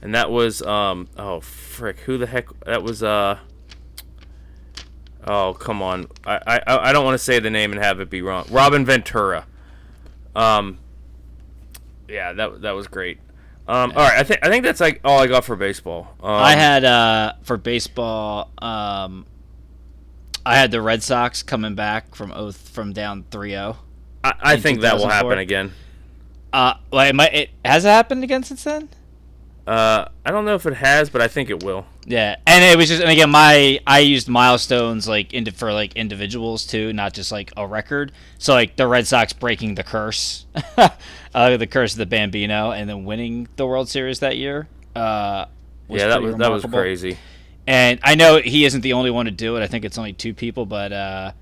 and 0.00 0.14
that 0.14 0.30
was 0.30 0.62
um 0.62 1.08
oh 1.18 1.40
frick, 1.40 2.00
who 2.00 2.16
the 2.16 2.26
heck 2.26 2.48
that 2.64 2.82
was 2.82 3.02
uh. 3.02 3.38
Oh 5.26 5.52
come 5.52 5.82
on! 5.82 6.06
I 6.24 6.60
I, 6.66 6.88
I 6.88 6.92
don't 6.94 7.04
want 7.04 7.14
to 7.14 7.22
say 7.22 7.38
the 7.40 7.50
name 7.50 7.72
and 7.72 7.82
have 7.82 8.00
it 8.00 8.08
be 8.08 8.22
wrong. 8.22 8.46
Robin 8.50 8.86
Ventura. 8.86 9.46
Um. 10.34 10.78
Yeah, 12.10 12.32
that 12.32 12.62
that 12.62 12.72
was 12.72 12.86
great. 12.86 13.18
Um. 13.68 13.92
All 13.92 14.02
right, 14.02 14.18
I 14.18 14.24
think 14.24 14.40
I 14.44 14.48
think 14.48 14.64
that's 14.64 14.80
like 14.80 15.00
all 15.04 15.20
I 15.20 15.26
got 15.26 15.44
for 15.44 15.56
baseball. 15.56 16.14
Um, 16.20 16.30
I 16.30 16.56
had 16.56 16.84
uh, 16.84 17.34
for 17.42 17.56
baseball. 17.56 18.50
Um, 18.58 19.26
I 20.44 20.56
had 20.56 20.70
the 20.70 20.80
Red 20.80 21.02
Sox 21.02 21.42
coming 21.42 21.74
back 21.74 22.14
from 22.14 22.32
oath 22.32 22.68
from 22.70 22.92
down 22.92 23.24
3-0. 23.30 23.76
I, 24.24 24.32
I 24.40 24.56
think 24.56 24.80
that 24.80 24.96
will 24.96 25.08
happen 25.08 25.38
again. 25.38 25.72
Uh, 26.52 26.74
well, 26.90 27.06
it, 27.06 27.14
might, 27.14 27.34
it 27.34 27.50
has 27.64 27.84
it 27.84 27.88
happened 27.88 28.24
again 28.24 28.42
since 28.42 28.64
then. 28.64 28.88
Uh, 29.66 30.06
I 30.24 30.30
don't 30.30 30.44
know 30.44 30.54
if 30.54 30.66
it 30.66 30.74
has, 30.74 31.10
but 31.10 31.20
I 31.20 31.28
think 31.28 31.50
it 31.50 31.62
will. 31.62 31.86
Yeah, 32.10 32.34
and 32.44 32.64
it 32.64 32.76
was 32.76 32.88
just, 32.88 33.00
and 33.00 33.08
again, 33.08 33.30
my 33.30 33.78
I 33.86 34.00
used 34.00 34.28
milestones 34.28 35.06
like 35.06 35.32
into 35.32 35.52
for 35.52 35.72
like 35.72 35.94
individuals 35.94 36.66
too, 36.66 36.92
not 36.92 37.14
just 37.14 37.30
like 37.30 37.52
a 37.56 37.64
record. 37.64 38.10
So 38.36 38.52
like 38.52 38.74
the 38.74 38.88
Red 38.88 39.06
Sox 39.06 39.32
breaking 39.32 39.76
the 39.76 39.84
curse, 39.84 40.44
uh, 40.76 41.56
the 41.56 41.68
curse 41.68 41.92
of 41.92 41.98
the 41.98 42.06
Bambino, 42.06 42.72
and 42.72 42.90
then 42.90 43.04
winning 43.04 43.46
the 43.54 43.64
World 43.64 43.88
Series 43.88 44.18
that 44.20 44.36
year. 44.36 44.66
Uh, 44.96 45.46
yeah, 45.88 46.08
that 46.08 46.20
was 46.20 46.34
that 46.34 46.50
was 46.50 46.64
crazy. 46.64 47.16
And 47.68 48.00
I 48.02 48.16
know 48.16 48.38
he 48.38 48.64
isn't 48.64 48.80
the 48.80 48.94
only 48.94 49.12
one 49.12 49.26
to 49.26 49.30
do 49.30 49.56
it. 49.56 49.62
I 49.62 49.68
think 49.68 49.84
it's 49.84 49.96
only 49.96 50.12
two 50.12 50.34
people, 50.34 50.66
but 50.66 50.92
uh, 50.92 51.32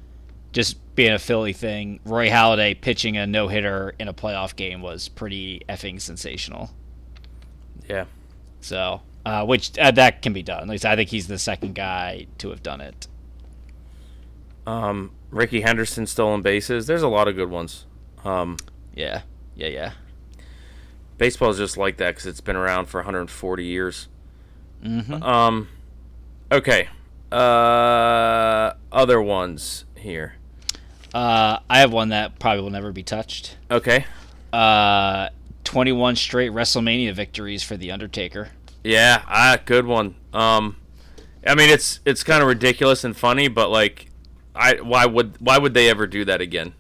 just 0.53 0.77
being 0.95 1.14
a 1.14 1.19
Philly 1.19 1.55
thing, 1.55 2.01
Roy 2.05 2.29
Halladay 2.29 2.79
pitching 2.79 3.16
a 3.16 3.27
no 3.27 3.49
hitter 3.49 3.95
in 3.99 4.09
a 4.09 4.12
playoff 4.12 4.55
game 4.55 4.83
was 4.83 5.09
pretty 5.09 5.62
effing 5.66 5.99
sensational. 5.99 6.69
Yeah. 7.89 8.05
So, 8.61 9.01
uh, 9.29 9.45
which 9.45 9.76
uh, 9.79 9.91
that 9.91 10.22
can 10.22 10.33
be 10.33 10.43
done. 10.43 10.62
At 10.62 10.68
least 10.68 10.87
I 10.87 10.97
think 10.97 11.11
he's 11.11 11.26
the 11.26 11.39
second 11.39 11.74
guy 11.74 12.26
to 12.39 12.49
have 12.49 12.62
done 12.62 12.81
it. 12.81 13.07
Um, 14.66 15.11
Rickey 15.31 15.61
Henderson 15.61 16.07
stolen 16.07 16.41
bases. 16.41 16.87
There's 16.87 17.03
a 17.03 17.09
lot 17.09 17.29
of 17.29 17.37
good 17.37 17.51
ones. 17.51 17.85
Um, 18.24 18.57
Yeah, 18.95 19.22
yeah, 19.55 19.68
yeah. 19.68 19.93
baseball 21.18 21.51
is 21.51 21.59
just 21.59 21.76
like 21.76 21.99
that 21.99 22.12
because 22.12 22.26
it's 22.26 22.41
been 22.41 22.57
around 22.57 22.87
for 22.87 22.99
140 23.01 23.64
years. 23.64 24.09
Mm-hmm. 24.83 25.22
Um, 25.22 25.68
okay. 26.51 26.89
Uh, 27.31 28.72
other 28.91 29.20
ones 29.20 29.85
here. 29.97 30.35
Uh, 31.12 31.59
I 31.68 31.81
have 31.81 31.93
one 31.93 32.11
that 32.11 32.39
probably 32.39 32.62
will 32.62 32.70
never 32.70 32.93
be 32.93 33.03
touched. 33.03 33.57
Okay. 33.70 34.07
Uh, 34.53 35.29
21 35.64 36.16
straight 36.16 36.53
WrestleMania 36.53 37.12
victories 37.14 37.62
for 37.62 37.76
the 37.76 37.91
Undertaker. 37.91 38.49
Yeah, 38.85 39.22
ah, 39.26 39.59
good 39.64 39.87
one. 39.87 40.14
Um, 40.33 40.76
I 41.47 41.55
mean, 41.55 41.70
it's 41.70 42.01
it's 42.05 42.22
kind 42.22 42.43
of 42.43 42.49
ridiculous 42.49 43.05
and 43.05 43.16
funny, 43.16 43.49
but 43.49 43.70
like, 43.70 44.11
I 44.55 44.74
why 44.81 45.07
would 45.07 45.37
why 45.41 45.59
would 45.59 45.74
they 45.74 45.89
ever 45.89 46.07
do 46.07 46.24
that 46.24 46.41
again? 46.41 46.74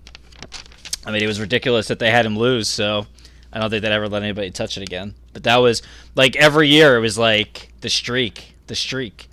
I 1.06 1.10
mean, 1.10 1.22
it 1.22 1.26
was 1.26 1.40
ridiculous 1.40 1.88
that 1.88 1.98
they 1.98 2.10
had 2.10 2.26
him 2.26 2.36
lose, 2.36 2.68
so 2.68 3.06
I 3.52 3.58
don't 3.58 3.70
think 3.70 3.82
they'd 3.82 3.92
ever 3.92 4.08
let 4.08 4.22
anybody 4.22 4.50
touch 4.50 4.76
it 4.76 4.82
again. 4.82 5.14
But 5.32 5.44
that 5.44 5.56
was 5.56 5.82
like 6.14 6.36
every 6.36 6.68
year 6.68 6.96
it 6.96 7.00
was 7.00 7.16
like 7.16 7.72
the 7.80 7.88
streak, 7.88 8.54
the 8.66 8.74
streak. 8.74 9.28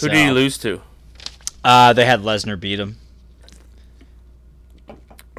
Who 0.00 0.08
did 0.08 0.26
he 0.26 0.30
lose 0.30 0.58
to? 0.58 0.82
Uh, 1.64 1.92
they 1.92 2.04
had 2.04 2.20
Lesnar 2.20 2.58
beat 2.58 2.78
him. 2.78 2.98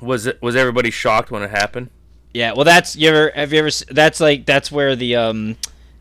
Was 0.02 0.26
it 0.26 0.42
was 0.42 0.56
everybody 0.56 0.92
shocked 0.92 1.32
when 1.32 1.44
it 1.44 1.50
happened? 1.50 1.90
Yeah, 2.34 2.54
well, 2.54 2.66
that's 2.66 2.96
you 2.96 3.10
ever 3.10 3.32
have 3.36 3.52
you 3.52 3.60
ever 3.60 3.70
that's 3.90 4.20
like 4.20 4.46
that's 4.46 4.72
where 4.72 4.96
the 4.96 5.16
um 5.16 5.58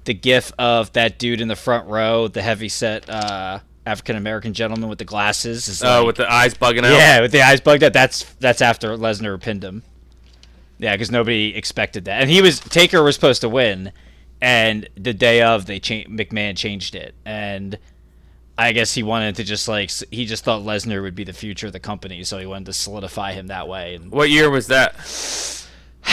the 0.07 0.15
gif 0.15 0.51
of 0.59 0.93
that 0.95 1.19
dude 1.19 1.41
in 1.41 1.49
the 1.49 1.57
front 1.57 1.87
row, 1.89 2.27
the 2.29 2.43
heavy 2.43 2.69
set 2.69 3.09
uh 3.11 3.61
African 3.85 4.17
American 4.17 4.53
gentleman 4.55 4.89
with 4.89 4.99
the 4.99 5.05
glasses 5.05 5.69
is 5.69 5.83
Oh, 5.85 5.99
like- 5.99 6.07
with 6.07 6.17
the 6.17 6.33
eyes 6.33 6.55
bugging 6.55 6.85
out. 6.85 6.93
yeah, 6.97 7.21
with 7.21 7.31
the 7.33 7.43
eyes 7.43 7.61
bugged 7.61 7.85
out. 7.85 7.93
That's 7.93 8.25
that's 8.41 8.61
after 8.63 8.97
Lesnar 8.97 9.41
pinned 9.41 9.63
him. 9.63 9.83
Yeah, 10.79 10.93
because 10.93 11.11
nobody 11.11 11.55
expected 11.55 12.05
that, 12.07 12.21
and 12.23 12.31
he 12.31 12.43
was 12.43 12.59
Taker 12.61 13.03
was 13.03 13.15
supposed 13.15 13.41
to 13.43 13.49
win, 13.49 13.93
and 14.43 14.89
the 14.97 15.15
day 15.15 15.41
of 15.43 15.67
they 15.67 15.79
cha- 15.79 16.05
McMahon 16.05 16.57
changed 16.57 16.95
it, 16.95 17.15
and 17.25 17.79
I 18.59 18.73
guess 18.73 18.93
he 18.95 19.03
wanted 19.03 19.37
to 19.37 19.45
just 19.45 19.69
like 19.69 19.91
he 20.11 20.27
just 20.27 20.45
thought 20.45 20.63
Lesnar 20.63 21.01
would 21.03 21.15
be 21.15 21.25
the 21.25 21.33
future 21.33 21.67
of 21.69 21.73
the 21.73 21.81
company, 21.81 22.25
so 22.25 22.39
he 22.39 22.45
wanted 22.47 22.67
to 22.67 22.73
solidify 22.73 23.33
him 23.33 23.47
that 23.47 23.69
way. 23.69 23.95
And 23.95 24.11
What 24.11 24.29
year 24.31 24.51
was 24.51 24.67
that? 24.67 24.97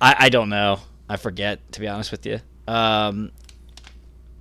I, 0.00 0.14
I 0.18 0.28
don't 0.28 0.48
know, 0.48 0.80
I 1.08 1.16
forget 1.16 1.72
to 1.72 1.80
be 1.80 1.88
honest 1.88 2.10
with 2.12 2.24
you. 2.26 2.40
Um, 2.68 3.32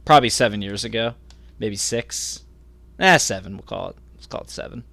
probably 0.03 0.29
seven 0.29 0.61
years 0.61 0.83
ago, 0.83 1.13
maybe 1.59 1.77
six. 1.77 2.43
Eh, 2.99 3.17
seven. 3.17 3.53
We'll 3.53 3.63
call 3.63 3.89
it. 3.89 3.95
Let's 4.15 4.27
call 4.27 4.41
it 4.41 4.49
seven. 4.49 4.83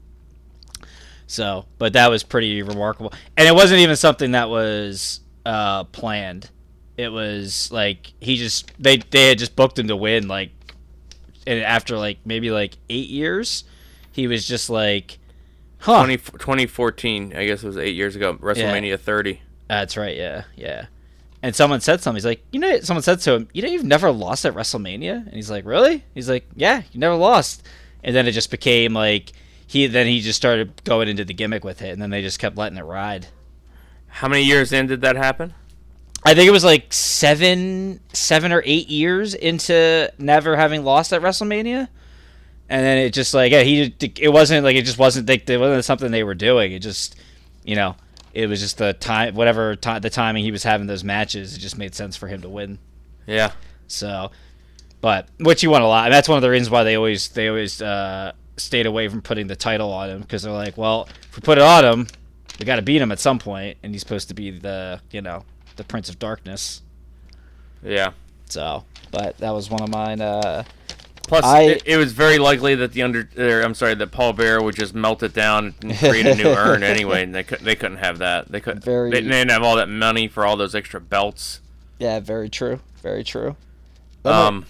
So, 1.27 1.67
but 1.79 1.95
that 1.95 2.11
was 2.11 2.23
pretty 2.23 2.63
remarkable, 2.63 3.13
and 3.37 3.49
it 3.49 3.55
wasn't 3.55 3.81
even 3.81 3.97
something 3.97 4.33
that 4.33 4.49
was 4.51 5.21
uh, 5.45 5.85
planned. 5.85 6.51
It 6.97 7.09
was 7.09 7.73
like 7.73 8.13
he 8.21 8.37
just 8.37 8.71
they 8.79 8.99
they 8.99 9.31
had 9.31 9.39
just 9.39 9.57
booked 9.57 9.79
him 9.79 9.89
to 9.89 9.97
win 9.97 10.29
like, 10.29 10.51
and 11.47 11.61
after 11.61 11.97
like 11.97 12.19
maybe 12.25 12.51
like 12.51 12.77
eight 12.89 13.09
years, 13.09 13.65
he 14.13 14.29
was 14.29 14.47
just 14.47 14.71
like, 14.71 15.19
huh. 15.79 16.05
20, 16.05 16.19
2014, 16.19 17.35
I 17.35 17.47
guess 17.47 17.65
it 17.65 17.67
was 17.67 17.79
eight 17.79 17.97
years 17.97 18.15
ago. 18.15 18.35
WrestleMania 18.35 19.01
30. 19.01 19.41
That's 19.67 19.97
right. 19.97 20.17
Yeah, 20.17 20.45
yeah. 20.55 20.87
And 21.45 21.55
someone 21.55 21.83
said 21.83 22.01
something. 22.01 22.17
He's 22.17 22.25
like, 22.25 22.43
you 22.53 22.59
know, 22.59 22.81
someone 22.81 23.03
said 23.03 23.21
to 23.21 23.35
him, 23.35 23.49
you 23.53 23.61
know, 23.61 23.69
you've 23.69 23.85
never 23.85 24.11
lost 24.11 24.47
at 24.47 24.55
WrestleMania. 24.55 25.27
And 25.27 25.35
he's 25.35 25.51
like, 25.51 25.67
really? 25.67 26.03
He's 26.15 26.27
like, 26.27 26.49
yeah, 26.57 26.85
you 26.91 26.99
never 26.99 27.17
lost. 27.17 27.63
And 28.03 28.17
then 28.17 28.27
it 28.27 28.33
just 28.33 28.51
became 28.51 28.95
like 28.95 29.31
he. 29.67 29.87
Then 29.87 30.07
he 30.07 30.23
just 30.23 30.39
started 30.39 30.83
going 30.85 31.07
into 31.07 31.23
the 31.23 31.35
gimmick 31.35 31.63
with 31.63 31.83
it, 31.83 31.91
and 31.91 32.01
then 32.01 32.09
they 32.09 32.23
just 32.23 32.39
kept 32.39 32.57
letting 32.57 32.79
it 32.79 32.85
ride. 32.85 33.27
How 34.07 34.27
many 34.27 34.43
years 34.43 34.73
in 34.73 34.87
did 34.87 35.03
that 35.03 35.17
happen? 35.17 35.53
I 36.25 36.33
think 36.35 36.49
it 36.49 36.51
was 36.51 36.65
like 36.65 36.91
seven, 36.95 38.01
seven 38.15 38.51
or 38.51 38.63
eight 38.65 38.89
years 38.89 39.35
into 39.35 40.11
never 40.17 40.57
having 40.57 40.83
lost 40.83 41.13
at 41.13 41.21
WrestleMania, 41.21 41.89
and 42.71 42.87
then 42.87 42.97
it 42.97 43.13
just 43.13 43.35
like 43.35 43.53
yeah, 43.53 43.61
he. 43.65 43.95
It 44.19 44.33
wasn't 44.33 44.65
like 44.65 44.77
it 44.77 44.87
just 44.87 44.99
wasn't 44.99 45.29
like 45.29 45.47
it 45.51 45.59
wasn't 45.59 45.85
something 45.85 46.11
they 46.11 46.25
were 46.25 46.35
doing. 46.35 46.73
It 46.73 46.79
just, 46.79 47.17
you 47.65 47.77
know, 47.77 47.97
it 48.35 48.49
was 48.49 48.61
just 48.61 48.79
the 48.79 48.93
time, 48.93 49.35
whatever 49.35 49.77
time, 49.77 50.03
the 50.03 50.11
timing 50.11 50.45
he 50.45 50.51
was 50.51 50.65
having 50.65 50.89
those 50.89 51.05
matches. 51.05 51.57
It 51.57 51.61
just 51.61 51.79
made 51.79 51.95
sense 51.95 52.17
for 52.17 52.27
him 52.27 52.43
to 52.43 52.49
win. 52.49 52.79
Yeah. 53.27 53.53
So, 53.87 54.33
but 55.01 55.29
which 55.39 55.63
you 55.63 55.71
want 55.71 55.85
a 55.85 55.87
lot. 55.87 56.07
And 56.07 56.13
that's 56.13 56.29
one 56.29 56.37
of 56.37 56.43
the 56.43 56.51
reasons 56.51 56.69
why 56.69 56.83
they 56.83 56.97
always 56.97 57.29
they 57.29 57.49
always 57.49 57.81
uh, 57.81 58.33
stayed 58.57 58.87
away 58.87 59.09
from 59.09 59.23
putting 59.23 59.47
the 59.47 59.57
title 59.57 59.93
on 59.93 60.11
him 60.11 60.21
because 60.21 60.43
they're 60.43 60.53
like, 60.53 60.77
well, 60.77 61.09
if 61.23 61.37
we 61.37 61.43
put 61.43 61.59
it 61.59 61.65
on 61.65 61.85
him, 61.85 62.07
we 62.59 62.67
got 62.67 62.77
to 62.77 62.83
beat 62.83 63.01
him 63.01 63.13
at 63.13 63.21
some 63.21 63.39
point, 63.39 63.79
and 63.83 63.93
he's 63.93 64.03
supposed 64.03 64.29
to 64.29 64.35
be 64.35 64.51
the 64.51 65.01
you 65.13 65.23
know 65.23 65.45
the 65.77 65.85
Prince 65.85 66.09
of 66.09 66.19
Darkness. 66.19 66.83
Yeah. 67.85 68.13
So, 68.47 68.85
but 69.13 69.39
that 69.39 69.51
was 69.51 69.71
one 69.71 69.83
of 69.83 69.91
mine. 69.91 70.21
Uh, 70.21 70.65
Plus, 71.27 71.45
I- 71.45 71.63
it, 71.63 71.83
it 71.87 71.97
was 71.97 72.13
very 72.13 72.39
likely 72.39 72.75
that 72.75 72.93
the 72.93 73.03
under, 73.03 73.29
or, 73.39 73.63
I'm 73.63 73.75
sorry, 73.75 73.95
that 73.95 74.11
Paul 74.13 74.33
Bearer 74.35 74.63
would 74.63 74.75
just 74.77 74.95
melt 74.95 75.23
it 75.23 75.33
down 75.33 75.75
and 75.83 75.97
create 75.97 76.27
a 76.27 76.35
new 76.35 76.45
urn 76.49 76.83
anyway, 76.83 77.23
and 77.23 77.35
they 77.35 77.43
couldn't, 77.43 77.65
they 77.65 77.75
couldn't 77.77 77.97
have 77.99 78.19
that. 78.19 78.51
They 78.53 78.61
couldn't. 78.61 78.85
Very- 78.85 79.11
They, 79.11 79.21
they 79.23 79.29
didn't 79.29 79.51
have 79.51 79.63
all 79.63 79.77
that 79.77 79.89
money 79.89 80.29
for 80.29 80.45
all 80.45 80.57
those 80.57 80.75
extra 80.75 81.01
belts. 81.01 81.61
yeah, 81.99 82.21
very 82.21 82.49
true. 82.51 82.81
Very 83.03 83.25
true. 83.25 83.57
That, 84.23 84.31
might, 84.31 84.47
Um, 84.47 84.67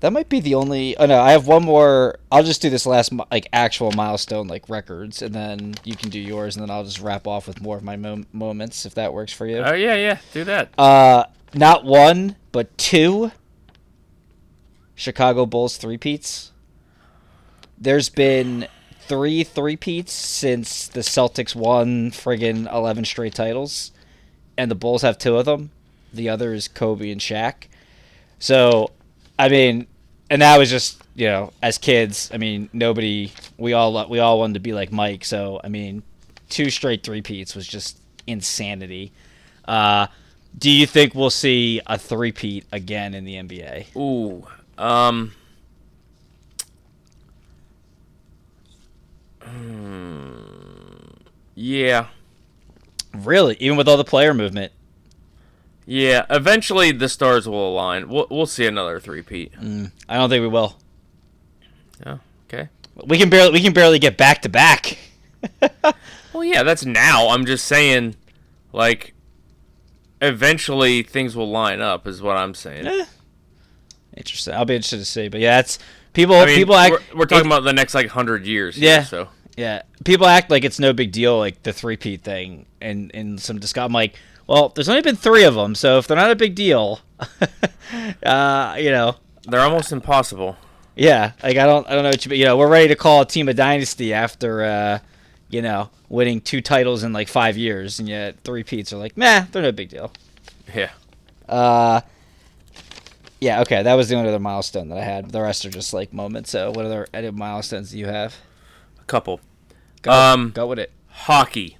that 0.00 0.12
might 0.12 0.28
be 0.28 0.40
the 0.40 0.54
only. 0.54 0.96
Oh 0.98 1.06
no, 1.06 1.18
I 1.20 1.32
have 1.32 1.46
one 1.46 1.64
more. 1.64 2.18
I'll 2.30 2.42
just 2.42 2.60
do 2.62 2.68
this 2.70 2.84
last 2.86 3.10
like 3.30 3.48
actual 3.52 3.90
milestone 3.92 4.46
like 4.46 4.68
records, 4.68 5.22
and 5.22 5.34
then 5.34 5.74
you 5.84 5.96
can 5.96 6.08
do 6.10 6.20
yours, 6.20 6.54
and 6.56 6.62
then 6.62 6.70
I'll 6.70 6.84
just 6.84 7.00
wrap 7.00 7.26
off 7.26 7.46
with 7.48 7.60
more 7.62 7.76
of 7.78 7.82
my 7.82 7.96
mo- 7.96 8.24
moments 8.32 8.84
if 8.86 8.94
that 8.94 9.12
works 9.14 9.32
for 9.32 9.46
you. 9.46 9.58
oh 9.58 9.72
yeah, 9.72 9.94
yeah, 9.94 10.18
do 10.32 10.44
that. 10.44 10.68
Uh, 10.78 11.24
not 11.54 11.84
one, 11.84 12.36
but 12.52 12.76
two 12.78 13.32
Chicago 14.98 15.46
Bulls 15.46 15.76
three-peats. 15.76 16.50
There's 17.78 18.08
been 18.08 18.66
three 19.02 19.44
three-peats 19.44 20.12
since 20.12 20.88
the 20.88 21.00
Celtics 21.00 21.54
won 21.54 22.10
friggin' 22.10 22.70
11 22.70 23.04
straight 23.04 23.32
titles, 23.32 23.92
and 24.56 24.68
the 24.68 24.74
Bulls 24.74 25.02
have 25.02 25.16
two 25.16 25.36
of 25.38 25.44
them. 25.44 25.70
The 26.12 26.28
other 26.28 26.52
is 26.52 26.66
Kobe 26.66 27.12
and 27.12 27.20
Shaq. 27.20 27.68
So, 28.40 28.90
I 29.38 29.48
mean, 29.48 29.86
and 30.30 30.42
that 30.42 30.58
was 30.58 30.68
just, 30.68 31.00
you 31.14 31.28
know, 31.28 31.52
as 31.62 31.78
kids, 31.78 32.28
I 32.34 32.38
mean, 32.38 32.68
nobody, 32.72 33.30
we 33.56 33.74
all, 33.74 34.08
we 34.08 34.18
all 34.18 34.40
wanted 34.40 34.54
to 34.54 34.60
be 34.60 34.72
like 34.72 34.90
Mike. 34.90 35.24
So, 35.24 35.60
I 35.62 35.68
mean, 35.68 36.02
two 36.48 36.70
straight 36.70 37.04
three-peats 37.04 37.54
was 37.54 37.68
just 37.68 38.00
insanity. 38.26 39.12
Uh, 39.64 40.08
do 40.58 40.72
you 40.72 40.88
think 40.88 41.14
we'll 41.14 41.30
see 41.30 41.80
a 41.86 41.96
three-peat 41.96 42.64
again 42.72 43.14
in 43.14 43.24
the 43.24 43.34
NBA? 43.34 43.96
Ooh. 43.96 44.44
Um. 44.78 45.32
hmm, 49.42 50.28
Yeah. 51.54 52.06
Really? 53.14 53.56
Even 53.58 53.76
with 53.76 53.88
all 53.88 53.96
the 53.96 54.04
player 54.04 54.34
movement? 54.34 54.72
Yeah. 55.86 56.26
Eventually, 56.30 56.92
the 56.92 57.08
stars 57.08 57.48
will 57.48 57.70
align. 57.70 58.08
We'll 58.08 58.26
we'll 58.30 58.46
see 58.46 58.66
another 58.66 59.00
three-peat. 59.00 59.52
I 60.08 60.16
don't 60.16 60.28
think 60.30 60.42
we 60.42 60.48
will. 60.48 60.76
Oh, 62.06 62.20
okay. 62.46 62.68
We 63.06 63.18
can 63.18 63.30
barely 63.30 63.52
we 63.52 63.60
can 63.60 63.72
barely 63.72 63.98
get 63.98 64.16
back 64.16 64.42
to 64.42 64.48
back. 64.48 64.98
Well, 66.34 66.44
yeah, 66.44 66.62
that's 66.62 66.84
now. 66.84 67.30
I'm 67.30 67.46
just 67.46 67.64
saying, 67.64 68.14
like, 68.72 69.14
eventually 70.20 71.02
things 71.02 71.34
will 71.34 71.50
line 71.50 71.80
up. 71.80 72.06
Is 72.06 72.22
what 72.22 72.36
I'm 72.36 72.54
saying. 72.54 72.86
Eh. 72.86 73.06
Interesting. 74.18 74.52
I'll 74.54 74.64
be 74.66 74.74
interested 74.74 74.98
to 74.98 75.04
see. 75.06 75.28
But 75.28 75.40
yeah, 75.40 75.60
it's 75.60 75.78
people 76.12 76.34
I 76.36 76.44
mean, 76.46 76.56
people 76.56 76.74
act 76.74 76.92
we're, 77.14 77.20
we're 77.20 77.26
talking 77.26 77.46
about 77.46 77.64
the 77.64 77.72
next 77.72 77.94
like 77.94 78.08
hundred 78.08 78.44
years. 78.46 78.76
here, 78.76 78.88
Yeah. 78.90 79.02
so 79.04 79.28
Yeah, 79.56 79.82
people 80.04 80.26
act 80.26 80.50
like 80.50 80.64
it's 80.64 80.78
no 80.78 80.92
big 80.92 81.12
deal, 81.12 81.38
like 81.38 81.62
the 81.62 81.72
three 81.72 81.96
peat 81.96 82.22
thing, 82.22 82.66
and 82.80 83.10
in 83.12 83.38
some 83.38 83.58
discuss. 83.58 83.84
I'm 83.84 83.92
like, 83.92 84.16
well, 84.46 84.70
there's 84.70 84.88
only 84.88 85.02
been 85.02 85.16
three 85.16 85.44
of 85.44 85.54
them, 85.54 85.74
so 85.74 85.98
if 85.98 86.06
they're 86.06 86.16
not 86.16 86.30
a 86.30 86.36
big 86.36 86.54
deal, 86.54 87.00
uh, 88.24 88.76
you 88.78 88.90
know, 88.90 89.16
they're 89.46 89.60
almost 89.60 89.92
impossible. 89.92 90.56
yeah, 90.96 91.32
like 91.42 91.56
I 91.56 91.66
don't, 91.66 91.86
I 91.88 91.94
don't 91.94 92.02
know 92.02 92.10
what 92.10 92.26
you, 92.26 92.34
you 92.34 92.44
know, 92.44 92.56
we're 92.56 92.68
ready 92.68 92.88
to 92.88 92.96
call 92.96 93.22
a 93.22 93.26
team 93.26 93.48
a 93.48 93.54
dynasty 93.54 94.12
after, 94.12 94.64
uh, 94.64 94.98
you 95.50 95.62
know, 95.62 95.90
winning 96.08 96.40
two 96.40 96.60
titles 96.60 97.02
in 97.04 97.12
like 97.12 97.28
five 97.28 97.56
years, 97.56 97.98
and 98.00 98.08
yet 98.08 98.36
three 98.44 98.64
peats 98.64 98.92
are 98.92 98.96
like, 98.96 99.16
nah, 99.16 99.44
they're 99.52 99.62
no 99.62 99.72
big 99.72 99.88
deal. 99.90 100.12
Yeah. 100.74 100.90
Uh, 101.48 102.00
yeah, 103.40 103.60
okay, 103.62 103.82
that 103.82 103.94
was 103.94 104.08
the 104.08 104.16
only 104.16 104.28
other 104.28 104.38
milestone 104.38 104.88
that 104.88 104.98
I 104.98 105.02
had. 105.04 105.30
The 105.30 105.40
rest 105.40 105.64
are 105.64 105.70
just 105.70 105.92
like 105.94 106.12
moments. 106.12 106.50
So, 106.50 106.70
what 106.70 106.84
other 106.84 107.06
edit 107.14 107.34
milestones 107.34 107.90
do 107.90 107.98
you 107.98 108.06
have? 108.06 108.36
A 109.00 109.04
couple. 109.04 109.40
Go, 110.02 110.10
Um, 110.10 110.50
go 110.50 110.66
with 110.66 110.78
it. 110.78 110.92
Hockey. 111.08 111.76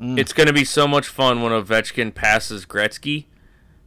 Mm. 0.00 0.18
It's 0.18 0.32
going 0.32 0.46
to 0.46 0.52
be 0.52 0.64
so 0.64 0.88
much 0.88 1.06
fun 1.06 1.42
when 1.42 1.52
Ovechkin 1.52 2.14
passes 2.14 2.66
Gretzky. 2.66 3.26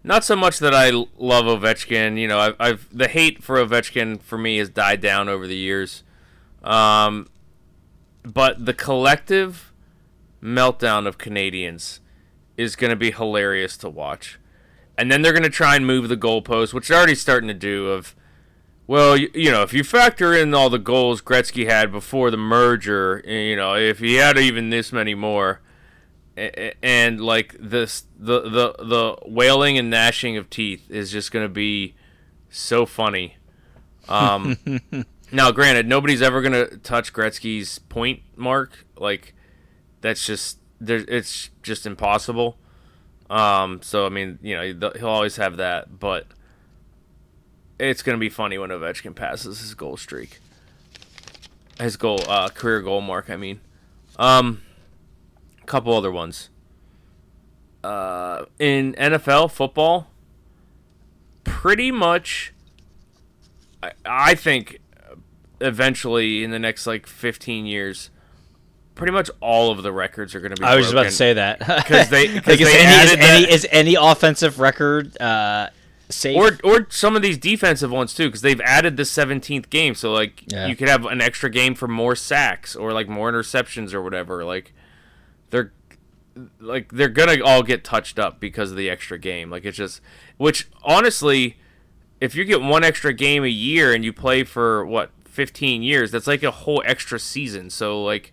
Not 0.04 0.24
so 0.24 0.36
much 0.36 0.60
that 0.60 0.74
I 0.74 0.92
love 0.92 1.46
Ovechkin. 1.46 2.18
You 2.20 2.28
know, 2.28 2.40
I've, 2.40 2.56
I've 2.60 2.88
the 2.96 3.08
hate 3.08 3.44
for 3.44 3.58
Ovechkin 3.58 4.22
for 4.22 4.38
me 4.38 4.58
has 4.58 4.70
died 4.70 5.02
down 5.02 5.28
over 5.28 5.48
the 5.48 5.56
years. 5.56 6.04
Um, 6.64 7.28
but 8.24 8.66
the 8.66 8.74
collective 8.74 9.72
meltdown 10.42 11.08
of 11.08 11.18
Canadians 11.18 12.02
is 12.56 12.76
going 12.76 12.92
to 12.92 12.96
be 12.96 13.12
hilarious 13.12 13.78
to 13.78 13.90
watch. 13.90 14.40
And 14.98 15.12
then 15.12 15.22
they're 15.22 15.34
going 15.34 15.44
to 15.44 15.50
try 15.50 15.76
and 15.76 15.86
move 15.86 16.08
the 16.08 16.18
goalpost, 16.18 16.74
which 16.74 16.88
they're 16.88 16.98
already 16.98 17.16
starting 17.16 17.48
to 17.50 17.54
do. 17.54 17.90
Of 17.90 18.16
well, 18.88 19.18
you, 19.18 19.30
you 19.34 19.52
know, 19.52 19.62
if 19.64 19.74
you 19.74 19.84
factor 19.84 20.34
in 20.34 20.54
all 20.54 20.70
the 20.70 20.80
goals 20.80 21.22
Gretzky 21.22 21.66
had 21.68 21.92
before 21.92 22.32
the 22.32 22.38
merger, 22.38 23.22
you 23.26 23.56
know, 23.56 23.76
if 23.76 24.00
he 24.00 24.16
had 24.16 24.38
even 24.38 24.70
this 24.70 24.94
many 24.94 25.14
more, 25.16 25.60
A- 26.38 26.68
a- 26.68 26.74
and 26.84 27.20
like 27.20 27.56
this 27.60 28.06
the 28.18 28.42
the 28.42 28.76
the 28.84 29.18
wailing 29.26 29.78
and 29.78 29.90
gnashing 29.90 30.38
of 30.38 30.50
teeth 30.50 30.90
is 30.90 31.12
just 31.12 31.32
gonna 31.32 31.50
be 31.50 31.96
so 32.50 32.86
funny. 32.86 33.36
Um, 34.08 34.58
now, 35.32 35.52
granted, 35.52 35.88
nobody's 35.88 36.22
ever 36.22 36.42
gonna 36.42 36.68
touch 36.78 37.12
Gretzky's 37.12 37.80
point 37.80 38.22
mark. 38.36 38.86
Like 38.98 39.34
that's 40.02 40.26
just 40.26 40.60
there. 40.80 41.04
It's 41.08 41.50
just 41.64 41.86
impossible. 41.86 42.58
Um, 43.30 43.82
so 43.82 44.06
I 44.06 44.10
mean, 44.10 44.40
you 44.42 44.56
know, 44.56 44.74
th- 44.74 44.98
he'll 44.98 45.10
always 45.10 45.38
have 45.38 45.58
that, 45.58 46.00
but 46.00 46.28
it's 47.80 48.04
gonna 48.04 48.18
be 48.18 48.30
funny 48.30 48.58
when 48.58 48.70
Ovechkin 48.70 49.16
passes 49.16 49.60
his 49.60 49.74
goal 49.74 49.98
streak, 49.98 50.40
his 51.80 51.98
goal 51.98 52.20
uh, 52.28 52.50
career 52.50 52.82
goal 52.82 53.02
mark. 53.02 53.30
I 53.30 53.36
mean, 53.36 53.62
um, 54.18 54.62
a 55.62 55.66
couple 55.66 55.94
other 55.94 56.12
ones. 56.12 56.50
Uh, 57.84 58.46
in 58.58 58.94
NFL 58.94 59.52
football, 59.52 60.08
pretty 61.44 61.92
much, 61.92 62.52
I, 63.84 63.92
I 64.06 64.36
think, 64.36 64.80
eventually 65.62 66.44
in 66.44 66.52
the 66.52 66.60
next 66.60 66.88
like 66.88 67.06
15 67.08 67.66
years, 67.66 68.10
pretty 68.96 69.12
much 69.14 69.30
all 69.42 69.72
of 69.72 69.84
the 69.84 69.92
records 69.92 70.34
are 70.36 70.40
going 70.40 70.56
to 70.56 70.60
be. 70.62 70.66
I 70.66 70.76
was 70.76 70.86
just 70.86 70.94
about 70.94 71.04
to 71.04 71.12
say 71.12 71.34
that 71.34 71.60
'Cause 71.60 72.10
they- 72.10 72.28
'cause 72.28 72.48
Like, 72.48 72.62
is 72.62 72.68
any, 72.74 73.04
is 73.04 73.14
any 73.20 73.52
is 73.54 73.68
any 73.72 73.96
offensive 73.96 74.60
record 74.60 75.20
uh, 75.22 75.70
safe? 76.10 76.36
or 76.38 76.58
or 76.64 76.88
some 76.90 77.16
of 77.16 77.22
these 77.22 77.38
defensive 77.38 77.92
ones 77.92 78.14
too 78.14 78.26
because 78.28 78.42
they've 78.42 78.62
added 78.62 78.96
the 78.98 79.04
17th 79.04 79.70
game 79.70 79.96
so 79.96 80.12
like 80.14 80.44
Yeah. 80.48 80.68
you 80.68 80.76
could 80.76 80.88
have 80.88 81.06
an 81.06 81.20
extra 81.22 81.50
game 81.50 81.76
for 81.76 81.88
more 81.88 82.16
sacks 82.16 82.76
or 82.76 82.94
like 82.94 83.08
more 83.10 83.32
interceptions 83.32 83.94
or 83.94 84.02
whatever 84.02 84.44
like 84.46 84.74
they're 85.50 85.72
like 86.60 86.92
they're 86.92 87.08
gonna 87.10 87.44
all 87.44 87.64
get 87.64 87.84
touched 87.84 88.20
up 88.20 88.40
because 88.40 88.70
of 88.72 88.78
the 88.78 88.90
extra 88.90 89.18
game 89.18 89.50
like 89.50 89.64
it's 89.66 89.78
just 89.78 90.02
which 90.38 90.68
honestly 90.84 91.58
if 92.22 92.36
you 92.36 92.44
get 92.46 92.62
one 92.62 92.84
extra 92.84 93.14
game 93.14 93.44
a 93.44 93.48
year 93.50 93.94
and 93.94 94.04
you 94.06 94.12
play 94.14 94.44
for 94.44 94.86
what 94.86 95.12
15 95.26 95.82
years 95.82 96.12
that's 96.12 96.28
like 96.28 96.44
a 96.44 96.52
whole 96.52 96.84
extra 96.86 97.20
season 97.20 97.70
so 97.70 98.02
like 98.04 98.32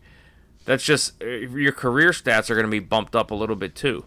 that's 0.65 0.85
just 0.85 1.23
uh, 1.23 1.27
your 1.27 1.73
career 1.73 2.11
stats 2.11 2.51
are 2.51 2.55
going 2.55 2.67
to 2.67 2.71
be 2.71 2.79
bumped 2.81 3.17
up 3.17 3.31
a 3.31 3.35
little 3.35 3.57
bit 3.57 3.75
too 3.75 4.05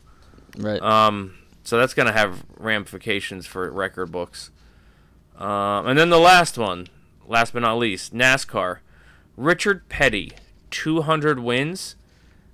right. 0.58 0.82
um, 0.82 1.34
so 1.66 1.80
that's 1.80 1.96
going 1.96 2.06
to 2.06 2.14
have 2.14 2.46
ramifications 2.58 3.48
for 3.48 3.70
record 3.72 4.12
books. 4.12 4.52
Um, 5.36 5.88
and 5.88 5.98
then 5.98 6.12
the 6.12 6.20
last 6.20 6.60
one, 6.60 6.88
last 7.28 7.54
but 7.54 7.64
not 7.64 7.80
least, 7.80 8.14
NASCAR. 8.14 8.80
Richard 9.36 9.90
Petty, 9.90 10.32
200 10.70 11.40
wins. 11.40 11.96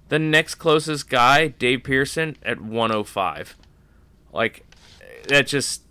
The 0.08 0.18
next 0.18 0.56
closest 0.56 1.10
guy, 1.10 1.50
Dave 1.50 1.84
Pearson, 1.84 2.38
at 2.42 2.62
105. 2.62 3.58
Like, 4.32 4.66
that 5.28 5.48
just, 5.48 5.84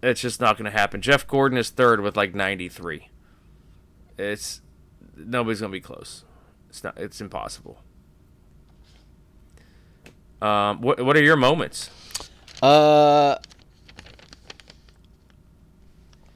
that's 0.00 0.20
just 0.20 0.40
not 0.40 0.56
going 0.56 0.70
to 0.70 0.76
happen. 0.76 1.02
Jeff 1.02 1.26
Gordon 1.26 1.58
is 1.58 1.70
third 1.70 2.00
with 2.00 2.16
like 2.16 2.32
93. 2.32 3.08
It's, 4.16 4.60
nobody's 5.16 5.60
going 5.60 5.72
to 5.72 5.76
be 5.76 5.80
close. 5.80 6.24
It's 6.72 6.82
not, 6.82 6.96
it's 6.96 7.20
impossible. 7.20 7.82
Um, 10.40 10.80
what, 10.80 11.04
what 11.04 11.18
are 11.18 11.22
your 11.22 11.36
moments? 11.36 11.90
Uh, 12.62 13.36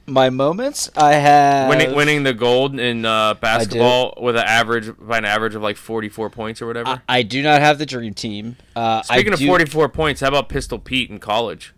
my 0.05 0.29
moments. 0.29 0.91
I 0.95 1.13
have 1.15 1.69
winning 1.69 1.95
winning 1.95 2.21
the 2.21 2.35
gold 2.35 2.79
in 2.79 3.03
uh, 3.03 3.33
basketball 3.33 4.13
with 4.21 4.35
an 4.35 4.45
average 4.45 4.95
by 4.99 5.17
an 5.17 5.25
average 5.25 5.55
of 5.55 5.63
like 5.63 5.75
44 5.75 6.29
points 6.29 6.61
or 6.61 6.67
whatever. 6.67 7.01
I, 7.09 7.19
I 7.19 7.23
do 7.23 7.41
not 7.41 7.59
have 7.61 7.79
the 7.79 7.87
dream 7.87 8.13
team. 8.13 8.57
Uh, 8.75 9.01
Speaking 9.01 9.31
I 9.31 9.33
of 9.33 9.39
do- 9.39 9.47
44 9.47 9.89
points, 9.89 10.21
how 10.21 10.27
about 10.27 10.49
Pistol 10.49 10.77
Pete 10.77 11.09
in 11.09 11.17
college? 11.19 11.73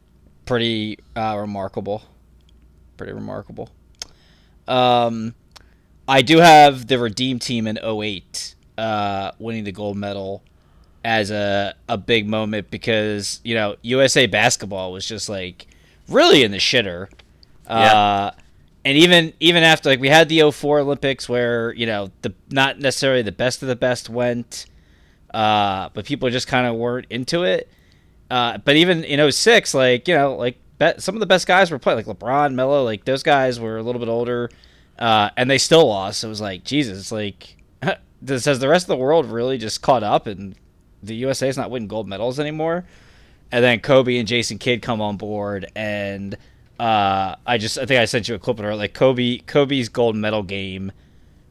pretty 0.45 0.99
uh, 1.15 1.37
remarkable. 1.39 2.03
Pretty 2.97 3.13
remarkable. 3.13 3.69
Um, 4.67 5.33
I 6.09 6.23
do 6.23 6.39
have 6.39 6.87
the 6.87 6.97
Redeem 6.97 7.37
team 7.37 7.67
in 7.67 7.77
08 7.77 8.55
uh, 8.79 9.31
winning 9.37 9.63
the 9.63 9.71
gold 9.71 9.95
medal 9.95 10.41
as 11.05 11.29
a, 11.29 11.75
a 11.87 11.97
big 11.97 12.27
moment 12.27 12.71
because, 12.71 13.39
you 13.43 13.53
know, 13.53 13.75
USA 13.83 14.25
basketball 14.25 14.91
was 14.91 15.07
just 15.07 15.29
like 15.29 15.67
really 16.07 16.43
in 16.43 16.49
the 16.51 16.57
shitter. 16.57 17.09
Uh, 17.67 18.31
and 18.83 18.97
even 18.97 19.33
even 19.39 19.61
after 19.61 19.89
like 19.89 19.99
we 19.99 20.09
had 20.09 20.29
the 20.29 20.51
04 20.51 20.79
Olympics 20.79 21.29
where, 21.29 21.73
you 21.73 21.85
know, 21.85 22.09
the 22.23 22.33
not 22.49 22.79
necessarily 22.79 23.21
the 23.21 23.31
best 23.31 23.61
of 23.61 23.67
the 23.67 23.75
best 23.75 24.09
went, 24.09 24.65
uh, 25.31 25.89
but 25.93 26.05
people 26.05 26.27
just 26.31 26.47
kind 26.47 26.65
of 26.65 26.75
weren't 26.75 27.05
into 27.11 27.43
it. 27.43 27.69
Uh, 28.31 28.57
but 28.57 28.75
even 28.75 29.03
in 29.03 29.31
06, 29.31 29.75
like, 29.75 30.07
you 30.07 30.15
know, 30.15 30.35
like 30.35 30.57
bet 30.79 31.03
some 31.03 31.15
of 31.15 31.19
the 31.19 31.27
best 31.27 31.45
guys 31.45 31.69
were 31.69 31.77
playing, 31.77 32.03
like 32.03 32.17
LeBron, 32.17 32.55
Melo, 32.55 32.83
like 32.83 33.05
those 33.05 33.21
guys 33.21 33.59
were 33.59 33.77
a 33.77 33.83
little 33.83 33.99
bit 33.99 34.09
older, 34.09 34.49
uh, 34.99 35.29
and 35.35 35.49
they 35.49 35.57
still 35.57 35.87
lost. 35.87 36.23
It 36.23 36.27
was 36.27 36.41
like, 36.41 36.63
Jesus, 36.63 37.11
like, 37.11 37.57
does 38.23 38.45
has 38.45 38.59
the 38.59 38.67
rest 38.67 38.83
of 38.83 38.89
the 38.89 38.97
world 38.97 39.25
really 39.25 39.57
just 39.57 39.81
caught 39.81 40.03
up 40.03 40.27
and 40.27 40.55
the 41.01 41.15
USA 41.15 41.47
is 41.47 41.57
not 41.57 41.71
winning 41.71 41.87
gold 41.87 42.07
medals 42.07 42.39
anymore? 42.39 42.85
And 43.51 43.63
then 43.63 43.79
Kobe 43.79 44.17
and 44.17 44.27
Jason 44.27 44.59
Kidd 44.59 44.83
come 44.83 45.01
on 45.01 45.17
board, 45.17 45.71
and 45.75 46.37
uh, 46.79 47.35
I 47.47 47.57
just 47.57 47.79
I 47.79 47.87
think 47.87 47.99
I 47.99 48.05
sent 48.05 48.29
you 48.29 48.35
a 48.35 48.39
clip 48.39 48.59
of 48.59 48.65
her 48.65 48.75
like 48.75 48.93
Kobe 48.93 49.39
Kobe's 49.39 49.89
gold 49.89 50.15
medal 50.15 50.43
game 50.43 50.91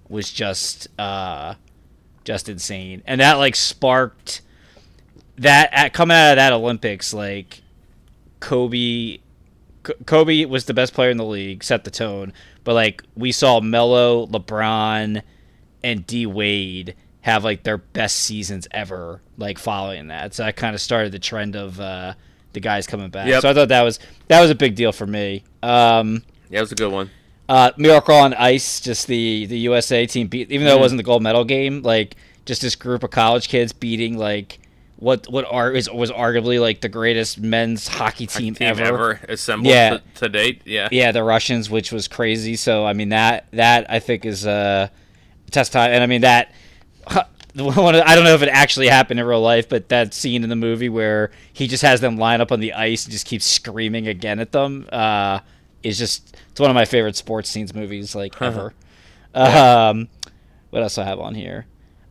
was 0.08 0.30
just 0.30 0.86
uh, 0.96 1.54
just 2.22 2.48
insane, 2.48 3.02
and 3.04 3.20
that 3.20 3.34
like 3.34 3.56
sparked 3.56 4.42
that 5.38 5.70
at 5.72 5.92
coming 5.92 6.16
out 6.16 6.32
of 6.32 6.36
that 6.36 6.52
Olympics, 6.52 7.12
like 7.12 7.62
Kobe, 8.40 9.18
Kobe 10.06 10.44
was 10.44 10.66
the 10.66 10.74
best 10.74 10.94
player 10.94 11.10
in 11.10 11.16
the 11.16 11.24
league, 11.24 11.64
set 11.64 11.84
the 11.84 11.90
tone. 11.90 12.32
But 12.68 12.74
like 12.74 13.02
we 13.16 13.32
saw 13.32 13.60
Melo, 13.60 14.26
LeBron, 14.26 15.22
and 15.82 16.06
D 16.06 16.26
Wade 16.26 16.94
have 17.22 17.42
like 17.42 17.62
their 17.62 17.78
best 17.78 18.16
seasons 18.16 18.68
ever, 18.72 19.22
like 19.38 19.56
following 19.58 20.08
that. 20.08 20.34
So 20.34 20.42
that 20.44 20.56
kind 20.56 20.74
of 20.74 20.80
started 20.82 21.12
the 21.12 21.18
trend 21.18 21.56
of 21.56 21.80
uh, 21.80 22.12
the 22.52 22.60
guys 22.60 22.86
coming 22.86 23.08
back. 23.08 23.26
Yep. 23.26 23.40
So 23.40 23.48
I 23.48 23.54
thought 23.54 23.68
that 23.70 23.80
was 23.84 23.98
that 24.26 24.42
was 24.42 24.50
a 24.50 24.54
big 24.54 24.74
deal 24.74 24.92
for 24.92 25.06
me. 25.06 25.44
Um, 25.62 26.22
Yeah, 26.50 26.58
it 26.58 26.60
was 26.60 26.72
a 26.72 26.74
good 26.74 26.92
one. 26.92 27.08
uh, 27.48 27.70
Miracle 27.78 28.14
on 28.16 28.34
Ice, 28.34 28.80
just 28.80 29.06
the 29.06 29.46
the 29.46 29.58
USA 29.60 30.04
team 30.06 30.26
beat, 30.26 30.50
even 30.52 30.66
though 30.66 30.72
Mm-hmm. 30.72 30.78
it 30.78 30.82
wasn't 30.82 30.98
the 30.98 31.04
gold 31.04 31.22
medal 31.22 31.44
game, 31.46 31.80
like 31.80 32.16
just 32.44 32.60
this 32.60 32.74
group 32.76 33.02
of 33.02 33.10
college 33.10 33.48
kids 33.48 33.72
beating 33.72 34.18
like 34.18 34.58
what 34.98 35.30
what 35.30 35.44
are 35.48 35.70
is 35.72 35.88
was 35.90 36.10
arguably 36.10 36.60
like 36.60 36.80
the 36.80 36.88
greatest 36.88 37.38
men's 37.40 37.86
hockey 37.88 38.26
team, 38.26 38.54
Team 38.54 38.66
ever. 38.68 38.82
ever, 38.82 39.20
assembled 39.28 39.72
Yeah. 39.72 39.90
to, 39.98 40.02
to 40.16 40.28
date. 40.28 40.62
Yeah. 40.64 40.88
Yeah, 40.90 41.12
the 41.12 41.22
Russians, 41.22 41.70
which 41.70 41.92
was 41.92 42.08
crazy. 42.08 42.56
So 42.56 42.84
I 42.84 42.92
mean 42.94 43.10
that 43.10 43.46
that 43.52 43.90
I 43.90 44.00
think 44.00 44.24
is 44.24 44.46
uh, 44.46 44.88
test 45.50 45.72
time, 45.72 45.92
and 45.92 46.02
I 46.02 46.06
mean 46.06 46.22
that. 46.22 46.52
One 47.54 47.96
I 47.96 48.14
don't 48.14 48.22
know 48.24 48.34
if 48.34 48.42
it 48.42 48.50
actually 48.50 48.86
happened 48.86 49.18
in 49.18 49.26
real 49.26 49.40
life, 49.40 49.68
but 49.68 49.88
that 49.88 50.14
scene 50.14 50.44
in 50.44 50.48
the 50.48 50.54
movie 50.54 50.88
where 50.88 51.32
he 51.52 51.66
just 51.66 51.82
has 51.82 52.00
them 52.00 52.16
line 52.16 52.40
up 52.40 52.52
on 52.52 52.60
the 52.60 52.72
ice 52.74 53.04
and 53.04 53.10
just 53.12 53.26
keeps 53.26 53.44
screaming 53.44 54.06
again 54.06 54.38
at 54.38 54.52
them 54.52 54.86
uh, 54.92 55.40
is 55.82 55.98
just 55.98 56.36
it's 56.50 56.60
one 56.60 56.70
of 56.70 56.74
my 56.74 56.84
favorite 56.84 57.16
sports 57.16 57.48
scenes 57.48 57.74
movies 57.74 58.14
like 58.14 58.40
ever. 58.40 58.74
Um, 59.34 60.08
what 60.70 60.82
else 60.82 60.94
do 60.96 61.00
I 61.00 61.04
have 61.04 61.18
on 61.18 61.34
here? 61.34 61.66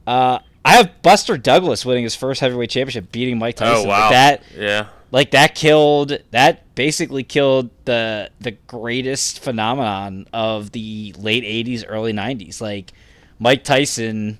Uh, 0.06 0.40
I 0.68 0.72
have 0.72 1.02
Buster 1.02 1.38
Douglas 1.38 1.86
winning 1.86 2.04
his 2.04 2.16
first 2.16 2.42
heavyweight 2.42 2.70
championship, 2.70 3.12
beating 3.12 3.38
Mike 3.40 3.56
Tyson. 3.56 3.86
Oh 3.86 3.90
Like 3.90 4.12
that 4.12 4.44
Yeah. 4.56 4.88
like 5.12 5.32
that 5.32 5.56
killed 5.56 6.18
that 6.32 6.76
basically 6.76 7.24
killed 7.24 7.70
the 7.86 8.30
the 8.42 8.52
greatest 8.52 9.40
phenomenon 9.40 10.28
of 10.34 10.72
the 10.74 11.14
late 11.18 11.44
80s 11.44 11.84
early 11.88 12.14
90s 12.14 12.62
like 12.62 12.92
mike 13.40 13.64
tyson 13.64 14.38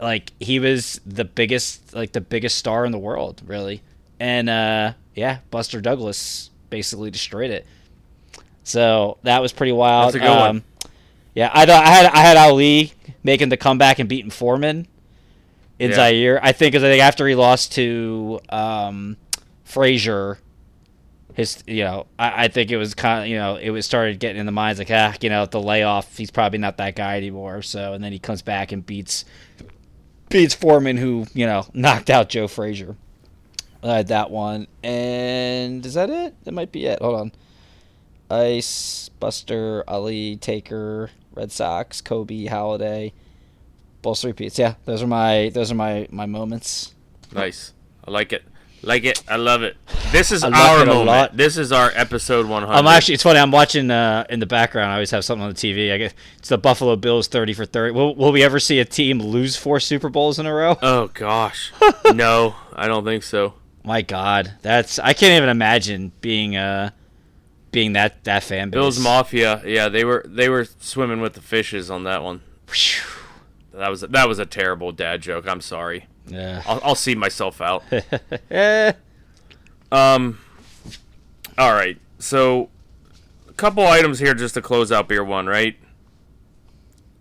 like 0.00 0.32
he 0.40 0.58
was 0.60 0.98
the 1.04 1.24
biggest 1.26 1.94
like 1.94 2.12
the 2.12 2.20
biggest 2.22 2.56
star 2.56 2.86
in 2.86 2.92
the 2.92 2.98
world 2.98 3.42
really 3.44 3.82
and 4.18 4.48
uh 4.48 4.92
yeah 5.14 5.38
buster 5.50 5.80
douglas 5.82 6.50
basically 6.70 7.10
destroyed 7.10 7.50
it 7.50 7.66
so 8.64 9.18
that 9.24 9.42
was 9.42 9.52
pretty 9.52 9.72
wild 9.72 10.14
That's 10.14 10.16
a 10.16 10.18
good 10.20 10.38
one. 10.38 10.50
um, 10.50 10.64
yeah 11.34 11.50
i 11.52 11.66
thought 11.66 11.84
i 11.84 11.88
had 11.90 12.06
i 12.06 12.18
had 12.18 12.36
ali 12.38 12.92
making 13.22 13.48
the 13.50 13.56
comeback 13.58 13.98
and 13.98 14.08
beating 14.08 14.30
foreman 14.30 14.86
in 15.82 15.90
Yeah. 15.90 15.96
Zaire. 15.96 16.40
I 16.42 16.52
think 16.52 16.74
'cause 16.74 16.82
I 16.84 16.88
think 16.88 17.02
after 17.02 17.26
he 17.26 17.34
lost 17.34 17.72
to 17.72 18.40
um, 18.48 19.16
Frazier, 19.64 20.38
his 21.34 21.62
you 21.66 21.82
know 21.84 22.06
I, 22.18 22.44
I 22.44 22.48
think 22.48 22.70
it 22.70 22.76
was 22.76 22.94
kind 22.94 23.22
of 23.22 23.28
you 23.28 23.36
know 23.36 23.56
it 23.56 23.70
was 23.70 23.86
started 23.86 24.20
getting 24.20 24.38
in 24.38 24.44
the 24.46 24.52
minds 24.52 24.78
like 24.78 24.90
ah 24.90 25.14
you 25.22 25.30
know 25.30 25.46
the 25.46 25.60
layoff 25.60 26.16
he's 26.18 26.30
probably 26.30 26.58
not 26.58 26.76
that 26.76 26.94
guy 26.96 27.16
anymore. 27.16 27.62
So 27.62 27.92
and 27.94 28.02
then 28.04 28.12
he 28.12 28.18
comes 28.18 28.42
back 28.42 28.70
and 28.72 28.84
beats 28.84 29.24
beats 30.28 30.54
Foreman 30.54 30.96
who 30.98 31.26
you 31.34 31.46
know 31.46 31.66
knocked 31.74 32.10
out 32.10 32.28
Joe 32.28 32.48
Frazier. 32.48 32.96
I 33.82 33.96
had 33.96 34.08
that 34.08 34.30
one 34.30 34.66
and 34.84 35.84
is 35.84 35.94
that 35.94 36.08
it? 36.10 36.34
That 36.44 36.52
might 36.52 36.70
be 36.70 36.86
it. 36.86 37.00
Hold 37.02 37.18
on. 37.18 37.32
Ice, 38.30 39.08
Buster, 39.20 39.84
Ali, 39.88 40.36
Taker, 40.36 41.10
Red 41.34 41.50
Sox, 41.52 42.00
Kobe, 42.00 42.46
Halladay, 42.46 43.12
Bulls 44.02 44.24
repeats. 44.24 44.58
Yeah, 44.58 44.74
those 44.84 45.02
are 45.02 45.06
my 45.06 45.50
those 45.54 45.70
are 45.70 45.76
my 45.76 46.06
my 46.10 46.26
moments. 46.26 46.94
Nice. 47.32 47.72
I 48.06 48.10
like 48.10 48.32
it. 48.32 48.42
Like 48.82 49.04
it. 49.04 49.22
I 49.28 49.36
love 49.36 49.62
it. 49.62 49.76
This 50.10 50.32
is 50.32 50.42
our 50.42 50.84
moment. 50.84 51.36
This 51.36 51.56
is 51.56 51.70
our 51.70 51.92
episode 51.94 52.46
100. 52.46 52.74
I'm 52.74 52.86
actually. 52.88 53.14
It's 53.14 53.22
funny. 53.22 53.38
I'm 53.38 53.52
watching 53.52 53.92
uh, 53.92 54.26
in 54.28 54.40
the 54.40 54.46
background. 54.46 54.90
I 54.90 54.94
always 54.94 55.12
have 55.12 55.24
something 55.24 55.44
on 55.44 55.50
the 55.50 55.54
TV. 55.54 55.92
I 55.92 55.98
guess 55.98 56.14
it's 56.38 56.48
the 56.48 56.58
Buffalo 56.58 56.96
Bills, 56.96 57.28
thirty 57.28 57.52
for 57.54 57.64
thirty. 57.64 57.92
Will, 57.92 58.16
will 58.16 58.32
we 58.32 58.42
ever 58.42 58.58
see 58.58 58.80
a 58.80 58.84
team 58.84 59.20
lose 59.20 59.56
four 59.56 59.78
Super 59.78 60.08
Bowls 60.08 60.40
in 60.40 60.46
a 60.46 60.52
row? 60.52 60.76
Oh 60.82 61.08
gosh. 61.14 61.72
no, 62.12 62.56
I 62.72 62.88
don't 62.88 63.04
think 63.04 63.22
so. 63.22 63.54
My 63.84 64.02
God, 64.02 64.54
that's 64.62 64.98
I 64.98 65.12
can't 65.12 65.36
even 65.36 65.48
imagine 65.48 66.10
being 66.20 66.56
uh 66.56 66.90
being 67.70 67.92
that 67.92 68.24
that 68.24 68.42
fan 68.42 68.70
base. 68.70 68.78
Bills 68.78 68.98
Mafia. 68.98 69.62
Yeah, 69.64 69.88
they 69.88 70.04
were 70.04 70.24
they 70.26 70.48
were 70.48 70.66
swimming 70.80 71.20
with 71.20 71.34
the 71.34 71.40
fishes 71.40 71.88
on 71.88 72.02
that 72.04 72.22
one. 72.24 72.42
Phew. 72.66 73.21
That 73.74 73.88
was 73.88 74.02
that 74.02 74.28
was 74.28 74.38
a 74.38 74.46
terrible 74.46 74.92
dad 74.92 75.22
joke. 75.22 75.46
I'm 75.48 75.60
sorry. 75.60 76.06
Yeah. 76.26 76.62
I'll, 76.66 76.80
I'll 76.84 76.94
see 76.94 77.14
myself 77.14 77.60
out. 77.60 77.82
Eh. 78.50 78.92
Um. 79.90 80.38
All 81.58 81.72
right. 81.72 81.98
So, 82.18 82.68
a 83.48 83.52
couple 83.54 83.86
items 83.86 84.18
here 84.18 84.34
just 84.34 84.54
to 84.54 84.62
close 84.62 84.90
out 84.92 85.08
beer 85.08 85.24
one, 85.24 85.46
right? 85.46 85.76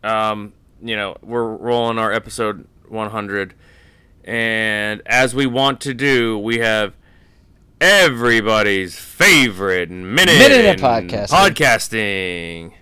Um. 0.03 0.53
You 0.83 0.95
know, 0.95 1.15
we're 1.21 1.55
rolling 1.55 1.99
our 1.99 2.11
episode 2.11 2.65
100, 2.89 3.53
and 4.23 5.01
as 5.05 5.35
we 5.35 5.45
want 5.45 5.79
to 5.81 5.93
do, 5.93 6.39
we 6.39 6.57
have 6.57 6.95
everybody's 7.79 8.97
favorite 8.97 9.91
minute, 9.91 10.39
Minute 10.39 10.75
of 10.75 10.81
podcasting. 10.81 11.27
Podcasting. 11.27 12.73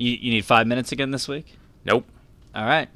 You 0.00 0.12
you 0.12 0.30
need 0.30 0.46
five 0.46 0.66
minutes 0.66 0.92
again 0.92 1.10
this 1.10 1.28
week. 1.28 1.58
Nope. 1.84 2.06
All 2.54 2.64
right. 2.64 2.88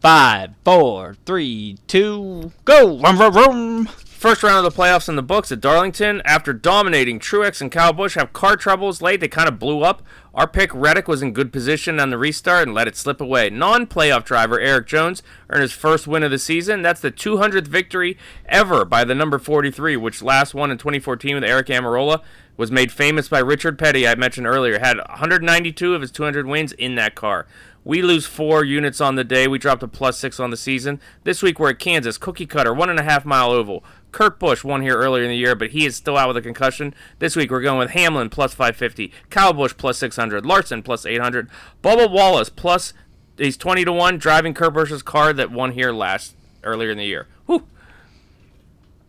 Five, 0.00 0.54
four, 0.64 1.14
three, 1.24 1.78
two, 1.86 2.52
go. 2.64 2.98
Vroom, 2.98 3.16
vroom, 3.16 3.32
vroom. 3.32 3.86
First 3.86 4.42
round 4.42 4.66
of 4.66 4.74
the 4.74 4.82
playoffs 4.82 5.08
in 5.08 5.14
the 5.14 5.22
books 5.22 5.52
at 5.52 5.60
Darlington. 5.60 6.20
After 6.24 6.52
dominating, 6.52 7.20
Truex 7.20 7.60
and 7.60 7.70
Kyle 7.70 7.92
Busch 7.92 8.16
have 8.16 8.32
car 8.32 8.56
troubles 8.56 9.00
late. 9.00 9.20
They 9.20 9.28
kind 9.28 9.48
of 9.48 9.60
blew 9.60 9.82
up. 9.82 10.02
Our 10.34 10.48
pick, 10.48 10.74
Reddick, 10.74 11.06
was 11.06 11.22
in 11.22 11.32
good 11.32 11.52
position 11.52 12.00
on 12.00 12.10
the 12.10 12.18
restart 12.18 12.66
and 12.66 12.74
let 12.74 12.88
it 12.88 12.96
slip 12.96 13.20
away. 13.20 13.50
Non 13.50 13.86
playoff 13.86 14.24
driver 14.24 14.58
Erik 14.58 14.86
Jones 14.86 15.22
earned 15.50 15.62
his 15.62 15.72
first 15.72 16.08
win 16.08 16.24
of 16.24 16.32
the 16.32 16.38
season. 16.38 16.82
That's 16.82 17.00
the 17.00 17.12
200th 17.12 17.68
victory 17.68 18.18
ever 18.46 18.84
by 18.84 19.04
the 19.04 19.14
number 19.14 19.38
43, 19.38 19.96
which 19.96 20.22
last 20.22 20.54
won 20.54 20.72
in 20.72 20.78
2014 20.78 21.36
with 21.36 21.44
Aric 21.44 21.66
Almirola. 21.66 22.22
Was 22.56 22.70
made 22.70 22.90
famous 22.90 23.28
by 23.28 23.38
Richard 23.38 23.78
Petty, 23.78 24.08
I 24.08 24.14
mentioned 24.14 24.46
earlier. 24.46 24.78
Had 24.78 24.96
192 24.96 25.94
of 25.94 26.00
his 26.00 26.10
200 26.10 26.46
wins 26.46 26.72
in 26.72 26.94
that 26.94 27.14
car. 27.14 27.46
We 27.84 28.02
lose 28.02 28.26
four 28.26 28.64
units 28.64 29.00
on 29.00 29.14
the 29.14 29.22
day. 29.22 29.46
We 29.46 29.58
dropped 29.58 29.82
a 29.82 29.88
plus 29.88 30.18
six 30.18 30.40
on 30.40 30.50
the 30.50 30.56
season. 30.56 31.00
This 31.22 31.42
week 31.42 31.60
we're 31.60 31.70
at 31.70 31.78
Kansas. 31.78 32.18
Cookie 32.18 32.46
Cutter, 32.46 32.74
one 32.74 32.90
and 32.90 32.98
a 32.98 33.04
half 33.04 33.24
mile 33.24 33.52
oval. 33.52 33.84
Kurt 34.10 34.40
Busch 34.40 34.64
won 34.64 34.82
here 34.82 34.96
earlier 34.96 35.22
in 35.22 35.30
the 35.30 35.36
year, 35.36 35.54
but 35.54 35.70
he 35.70 35.86
is 35.86 35.94
still 35.94 36.16
out 36.16 36.28
with 36.28 36.36
a 36.38 36.42
concussion. 36.42 36.94
This 37.18 37.36
week 37.36 37.50
we're 37.50 37.60
going 37.60 37.78
with 37.78 37.90
Hamlin 37.90 38.30
plus 38.30 38.54
550, 38.54 39.12
Kyle 39.30 39.52
Busch 39.52 39.76
plus 39.76 39.98
600, 39.98 40.44
Larson 40.44 40.82
plus 40.82 41.06
800, 41.06 41.48
Bubba 41.82 42.10
Wallace 42.10 42.48
plus 42.48 42.92
he's 43.38 43.56
20 43.56 43.84
to 43.84 43.92
one 43.92 44.18
driving 44.18 44.54
Kurt 44.54 44.74
Busch's 44.74 45.02
car 45.02 45.32
that 45.32 45.52
won 45.52 45.72
here 45.72 45.92
last 45.92 46.34
earlier 46.64 46.90
in 46.90 46.98
the 46.98 47.04
year. 47.04 47.28
Whew. 47.46 47.66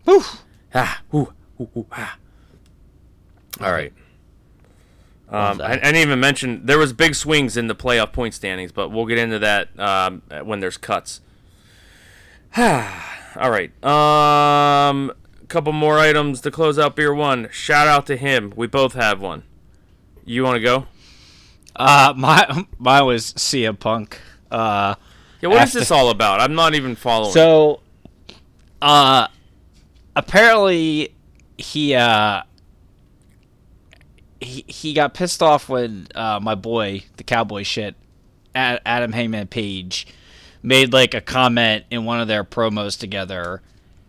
Whew. 0.04 0.24
Ah, 0.76 1.02
whew, 1.10 1.34
whew, 1.56 1.70
whew, 1.74 1.88
ah. 1.94 2.18
All 3.62 3.72
right. 3.72 3.94
Um. 5.30 5.60
I, 5.62 5.74
I 5.74 5.76
didn't 5.78 5.98
even 5.98 6.20
mention 6.20 6.66
there 6.66 6.78
was 6.78 6.94
big 6.94 7.14
swings 7.16 7.58
in 7.58 7.68
the 7.68 7.76
playoff 7.76 8.14
point 8.14 8.34
standings, 8.34 8.72
but 8.72 8.90
we'll 8.90 9.06
get 9.06 9.18
into 9.18 9.40
that 9.40 9.78
um, 9.80 10.22
when 10.44 10.60
there's 10.62 10.78
cuts. 10.78 11.20
All 12.58 13.50
right. 13.52 13.72
Um, 13.84 15.12
a 15.42 15.46
couple 15.48 15.74
more 15.74 16.00
items 16.00 16.42
to 16.42 16.52
close 16.52 16.80
out 16.80 16.96
beer 16.96 17.14
one. 17.14 17.50
Shout 17.52 17.88
out 17.88 18.06
to 18.08 18.16
him. 18.18 18.54
We 18.56 18.68
both 18.68 18.94
have 18.94 19.20
one. 19.22 19.44
You 20.26 20.44
want 20.44 20.56
to 20.56 20.62
go? 20.62 20.88
Uh, 21.76 22.14
my 22.18 22.66
mine 22.78 23.06
was 23.06 23.34
CM 23.34 23.78
Punk. 23.80 24.20
Uh, 24.50 24.96
Yeah. 25.42 25.50
What 25.50 25.58
is 25.58 25.62
After- 25.70 25.80
this 25.80 25.92
all 25.92 26.10
about? 26.10 26.40
I'm 26.40 26.56
not 26.56 26.74
even 26.74 26.96
following. 26.96 27.34
so, 27.34 27.82
uh, 28.82 29.28
apparently 30.16 31.14
he 31.58 31.94
uh 31.96 32.44
he 34.40 34.64
he 34.68 34.94
got 34.94 35.14
pissed 35.14 35.42
off 35.42 35.70
when 35.70 36.08
uh 36.16 36.40
my 36.42 36.56
boy 36.56 37.04
the 37.18 37.24
cowboy 37.24 37.64
shit 37.64 37.96
Adam 38.56 39.12
Hangman 39.12 39.48
Page 39.48 40.08
made 40.64 40.92
like 40.92 41.14
a 41.14 41.22
comment 41.22 41.86
in 41.92 42.06
one 42.06 42.20
of 42.20 42.28
their 42.28 42.44
promos 42.44 43.00
together 43.00 43.62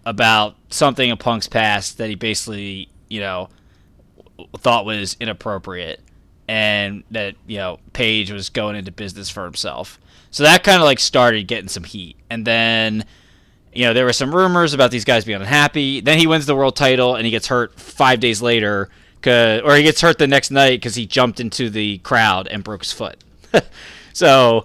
about 0.07 0.57
something 0.70 1.11
in 1.11 1.16
Punk's 1.18 1.49
past 1.49 1.99
that 1.99 2.09
he 2.09 2.14
basically 2.14 2.89
you 3.09 3.20
know 3.20 3.49
thought 4.59 4.85
was 4.85 5.16
inappropriate 5.20 6.01
and 6.49 7.05
that 7.11 7.35
you 7.47 7.59
know 7.59 7.79
Page 7.93 8.31
was 8.31 8.49
going 8.49 8.76
into 8.76 8.91
business 8.91 9.29
for 9.29 9.45
himself. 9.45 10.01
So 10.31 10.43
that 10.43 10.64
kind 10.64 10.81
of 10.81 10.85
like 10.85 10.99
started 10.99 11.47
getting 11.47 11.68
some 11.68 11.85
heat. 11.85 12.16
And 12.31 12.47
then 12.47 13.05
you 13.72 13.85
know 13.85 13.93
there 13.93 14.05
were 14.05 14.12
some 14.12 14.35
rumors 14.35 14.72
about 14.74 14.91
these 14.91 15.05
guys 15.05 15.24
being 15.24 15.41
unhappy. 15.41 16.01
Then 16.01 16.18
he 16.18 16.26
wins 16.26 16.47
the 16.47 16.57
world 16.57 16.76
title 16.76 17.14
and 17.14 17.24
he 17.24 17.31
gets 17.31 17.47
hurt 17.47 17.79
5 17.79 18.20
days 18.20 18.41
later 18.41 18.89
Uh, 19.27 19.61
or 19.64 19.75
he 19.77 19.83
gets 19.83 20.01
hurt 20.01 20.19
the 20.19 20.27
next 20.27 20.51
night 20.51 20.81
cuz 20.83 20.95
he 20.95 21.07
jumped 21.07 21.41
into 21.41 21.71
the 21.71 21.99
crowd 21.99 22.49
and 22.49 22.62
broke 22.64 22.83
his 22.83 22.93
foot. 22.93 23.23
so 24.12 24.64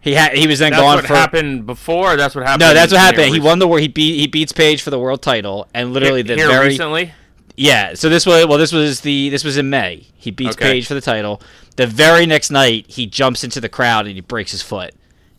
he 0.00 0.12
had 0.14 0.36
he 0.36 0.46
was 0.46 0.58
then 0.58 0.72
that's 0.72 0.82
gone 0.82 0.96
what 0.96 1.06
for 1.06 1.14
happened 1.14 1.66
before. 1.66 2.16
That's 2.16 2.34
what 2.34 2.44
happened. 2.44 2.60
No, 2.60 2.74
that's 2.74 2.92
what 2.92 3.00
happened. 3.00 3.32
He 3.32 3.40
won 3.40 3.58
the 3.58 3.66
war. 3.66 3.78
He 3.78 3.88
beat 3.88 4.18
he 4.20 4.26
beats 4.26 4.52
Page 4.52 4.82
for 4.82 4.90
the 4.90 4.98
world 4.98 5.22
title, 5.22 5.66
and 5.72 5.92
literally 5.92 6.22
the 6.22 6.34
here 6.34 6.48
very 6.48 6.68
recently. 6.68 7.12
yeah. 7.56 7.94
So 7.94 8.08
this 8.10 8.26
was 8.26 8.46
well, 8.46 8.58
this 8.58 8.72
was 8.72 9.00
the 9.00 9.30
this 9.30 9.44
was 9.44 9.56
in 9.56 9.70
May. 9.70 10.06
He 10.16 10.30
beats 10.30 10.56
Okay. 10.56 10.72
Page 10.72 10.86
for 10.86 10.94
the 10.94 11.00
title. 11.00 11.40
The 11.76 11.86
very 11.86 12.26
next 12.26 12.50
night, 12.50 12.84
he 12.86 13.06
jumps 13.06 13.42
into 13.44 13.60
the 13.60 13.68
crowd 13.68 14.06
and 14.06 14.14
he 14.14 14.20
breaks 14.20 14.50
his 14.52 14.60
foot, 14.62 14.94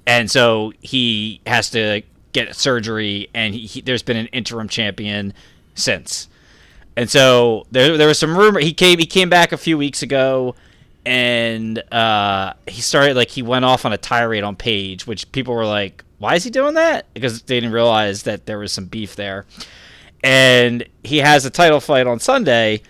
and 0.08 0.30
so 0.32 0.74
he 0.82 1.42
has 1.46 1.70
to 1.70 2.02
get 2.34 2.56
surgery. 2.56 3.30
And 3.34 3.54
he, 3.54 3.68
he, 3.68 3.82
there's 3.82 4.04
been 4.04 4.18
an 4.18 4.28
interim 4.28 4.68
champion 4.68 5.34
since. 5.76 6.28
And 6.98 7.10
so 7.10 7.66
there 7.72 7.98
there 7.98 8.08
was 8.08 8.20
some 8.20 8.38
rumor. 8.38 8.60
He 8.60 8.74
came 8.74 9.00
he 9.00 9.06
came 9.06 9.30
back 9.30 9.52
a 9.52 9.58
few 9.58 9.78
weeks 9.78 10.02
ago, 10.02 10.56
and 11.06 11.80
uh, 11.92 12.54
he 12.68 12.82
started 12.82 13.16
like 13.16 13.30
he 13.30 13.42
went 13.42 13.66
off 13.66 13.86
on 13.86 13.94
a 13.94 13.98
tirade 13.98 14.44
on 14.44 14.56
Page, 14.56 15.06
which 15.06 15.32
people 15.32 15.54
were 15.54 15.66
like, 15.66 16.04
"Why 16.20 16.36
is 16.36 16.44
he 16.44 16.50
doing 16.50 16.76
that?" 16.76 17.06
Because 17.14 17.42
they 17.44 17.56
didn't 17.60 17.74
realize 17.74 18.24
that 18.24 18.46
there 18.46 18.58
was 18.58 18.72
some 18.72 18.86
beef 18.86 19.16
there 19.16 19.46
and 20.26 20.84
he 21.04 21.20
has 21.20 21.46
a 21.46 21.52
title 21.52 21.80
fight 21.80 22.08
on 22.08 22.20
Sunday. 22.20 22.82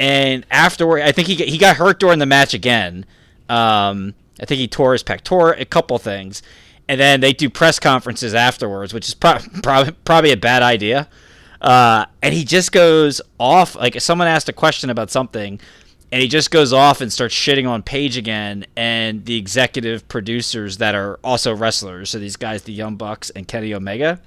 And 0.00 0.44
afterward, 0.50 1.02
I 1.02 1.12
think 1.12 1.28
he 1.28 1.36
he 1.36 1.56
got 1.56 1.76
hurt 1.76 2.00
during 2.00 2.18
the 2.18 2.26
match 2.26 2.52
again. 2.52 3.06
Um, 3.48 4.14
I 4.40 4.46
think 4.46 4.58
he 4.58 4.66
tore 4.66 4.92
his 4.92 5.02
pectoral, 5.02 5.54
a 5.56 5.64
couple 5.64 5.98
things, 5.98 6.42
and 6.88 6.98
then 6.98 7.20
they 7.20 7.32
do 7.32 7.48
press 7.48 7.78
conferences 7.78 8.34
afterwards, 8.34 8.92
which 8.92 9.06
is 9.08 9.14
pro- 9.14 9.38
probably 9.62 9.92
probably 10.04 10.32
a 10.32 10.36
bad 10.36 10.62
idea. 10.62 11.08
Uh, 11.60 12.06
and 12.22 12.32
he 12.34 12.44
just 12.44 12.72
goes 12.72 13.20
off 13.38 13.74
like 13.76 14.00
someone 14.00 14.28
asked 14.28 14.48
a 14.48 14.52
question 14.52 14.88
about 14.90 15.10
something, 15.10 15.60
and 16.12 16.22
he 16.22 16.26
just 16.28 16.50
goes 16.50 16.72
off 16.72 17.00
and 17.00 17.12
starts 17.12 17.34
shitting 17.34 17.68
on 17.68 17.82
Page 17.82 18.16
again 18.16 18.66
and 18.76 19.24
the 19.26 19.36
executive 19.36 20.08
producers 20.08 20.78
that 20.78 20.94
are 20.94 21.20
also 21.22 21.54
wrestlers. 21.54 22.10
So 22.10 22.18
these 22.18 22.36
guys, 22.36 22.62
the 22.62 22.72
Young 22.72 22.96
Bucks 22.96 23.30
and 23.30 23.46
Kenny 23.46 23.74
Omega 23.74 24.20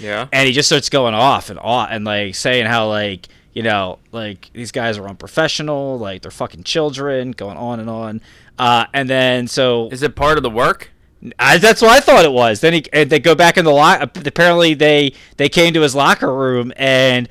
Yeah. 0.00 0.28
and 0.32 0.46
he 0.46 0.52
just 0.52 0.68
starts 0.68 0.88
going 0.88 1.14
off 1.14 1.50
and 1.50 1.58
off 1.58 1.88
and 1.90 2.04
like 2.04 2.34
saying 2.34 2.66
how 2.66 2.88
like 2.88 3.28
you 3.52 3.62
know 3.62 3.98
like 4.12 4.50
these 4.52 4.72
guys 4.72 4.96
are 4.98 5.08
unprofessional 5.08 5.98
like 5.98 6.22
they're 6.22 6.30
fucking 6.30 6.62
children 6.64 7.32
going 7.32 7.56
on 7.56 7.80
and 7.80 7.88
on 7.90 8.20
uh, 8.58 8.86
and 8.94 9.08
then 9.08 9.46
so 9.48 9.88
Is 9.90 10.02
it 10.02 10.14
part 10.16 10.36
of 10.38 10.42
the 10.42 10.50
work? 10.50 10.90
I, 11.38 11.58
that's 11.58 11.82
what 11.82 11.90
I 11.90 12.00
thought 12.00 12.24
it 12.24 12.32
was. 12.32 12.60
Then 12.60 12.74
he 12.74 12.84
and 12.92 13.10
they 13.10 13.18
go 13.18 13.34
back 13.34 13.56
in 13.56 13.64
the 13.64 13.72
lock. 13.72 14.16
Apparently 14.26 14.74
they 14.74 15.14
they 15.36 15.48
came 15.48 15.72
to 15.74 15.80
his 15.80 15.94
locker 15.94 16.32
room 16.32 16.72
and 16.76 17.28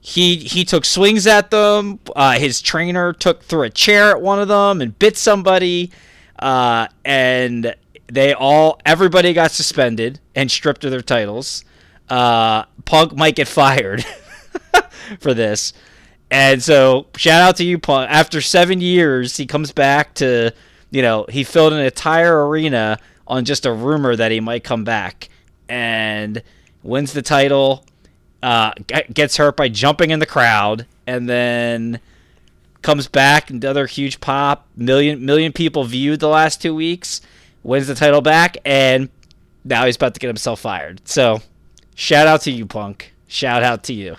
he 0.00 0.36
he 0.36 0.64
took 0.64 0.84
swings 0.84 1.26
at 1.26 1.50
them. 1.50 1.98
Uh, 2.14 2.38
his 2.38 2.60
trainer 2.60 3.12
took 3.12 3.42
threw 3.42 3.62
a 3.62 3.70
chair 3.70 4.10
at 4.10 4.20
one 4.20 4.38
of 4.40 4.48
them 4.48 4.80
and 4.80 4.98
bit 4.98 5.16
somebody. 5.16 5.90
Uh, 6.38 6.88
and 7.04 7.74
they 8.06 8.34
all 8.34 8.80
everybody 8.84 9.32
got 9.32 9.50
suspended 9.50 10.20
and 10.34 10.50
stripped 10.50 10.84
of 10.84 10.90
their 10.90 11.02
titles. 11.02 11.64
Uh, 12.08 12.64
Punk 12.84 13.16
might 13.16 13.34
get 13.34 13.48
fired 13.48 14.04
for 15.20 15.34
this. 15.34 15.72
And 16.30 16.62
so, 16.62 17.06
shout 17.16 17.42
out 17.42 17.56
to 17.56 17.64
you, 17.64 17.78
Punk. 17.78 18.10
After 18.10 18.40
seven 18.40 18.80
years, 18.80 19.36
he 19.36 19.46
comes 19.46 19.72
back 19.72 20.14
to, 20.14 20.52
you 20.90 21.02
know, 21.02 21.26
he 21.28 21.44
filled 21.44 21.72
an 21.72 21.80
entire 21.80 22.46
arena 22.48 22.98
on 23.26 23.44
just 23.44 23.66
a 23.66 23.72
rumor 23.72 24.16
that 24.16 24.30
he 24.30 24.40
might 24.40 24.64
come 24.64 24.84
back 24.84 25.28
and 25.68 26.42
wins 26.82 27.12
the 27.12 27.22
title. 27.22 27.84
Uh, 28.42 28.72
gets 29.12 29.38
hurt 29.38 29.56
by 29.56 29.68
jumping 29.68 30.10
in 30.10 30.18
the 30.18 30.26
crowd, 30.26 30.86
and 31.06 31.28
then 31.28 31.98
comes 32.82 33.08
back. 33.08 33.48
Another 33.50 33.86
huge 33.86 34.20
pop. 34.20 34.66
Million 34.76 35.24
million 35.24 35.52
people 35.52 35.84
viewed 35.84 36.20
the 36.20 36.28
last 36.28 36.60
two 36.60 36.74
weeks. 36.74 37.20
Wins 37.62 37.86
the 37.86 37.94
title 37.94 38.20
back, 38.20 38.58
and 38.64 39.08
now 39.64 39.86
he's 39.86 39.96
about 39.96 40.12
to 40.14 40.20
get 40.20 40.26
himself 40.26 40.60
fired. 40.60 41.00
So, 41.08 41.40
shout 41.94 42.26
out 42.26 42.42
to 42.42 42.50
you, 42.50 42.66
Punk. 42.66 43.14
Shout 43.26 43.62
out 43.62 43.82
to 43.84 43.94
you. 43.94 44.16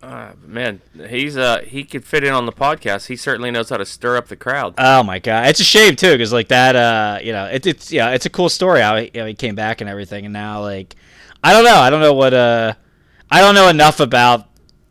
Uh, 0.00 0.30
man, 0.46 0.80
he's 1.08 1.36
uh 1.36 1.60
he 1.62 1.82
could 1.82 2.04
fit 2.04 2.22
in 2.22 2.32
on 2.32 2.46
the 2.46 2.52
podcast. 2.52 3.08
He 3.08 3.16
certainly 3.16 3.50
knows 3.50 3.68
how 3.68 3.78
to 3.78 3.84
stir 3.84 4.16
up 4.16 4.28
the 4.28 4.36
crowd. 4.36 4.74
Oh 4.78 5.02
my 5.02 5.18
god, 5.18 5.48
it's 5.48 5.58
a 5.58 5.64
shame 5.64 5.96
too, 5.96 6.12
because 6.12 6.32
like 6.32 6.48
that, 6.48 6.76
uh, 6.76 7.18
you 7.20 7.32
know, 7.32 7.46
it, 7.46 7.66
it's 7.66 7.90
yeah, 7.90 8.10
it's 8.10 8.24
a 8.24 8.30
cool 8.30 8.48
story 8.48 8.80
how 8.80 8.96
he, 8.96 9.10
he 9.12 9.34
came 9.34 9.56
back 9.56 9.80
and 9.80 9.90
everything, 9.90 10.24
and 10.24 10.32
now 10.32 10.60
like, 10.60 10.94
I 11.42 11.52
don't 11.52 11.64
know, 11.64 11.74
I 11.74 11.90
don't 11.90 12.00
know 12.00 12.14
what, 12.14 12.32
uh, 12.32 12.74
I 13.28 13.40
don't 13.40 13.56
know 13.56 13.68
enough 13.68 13.98
about 13.98 14.46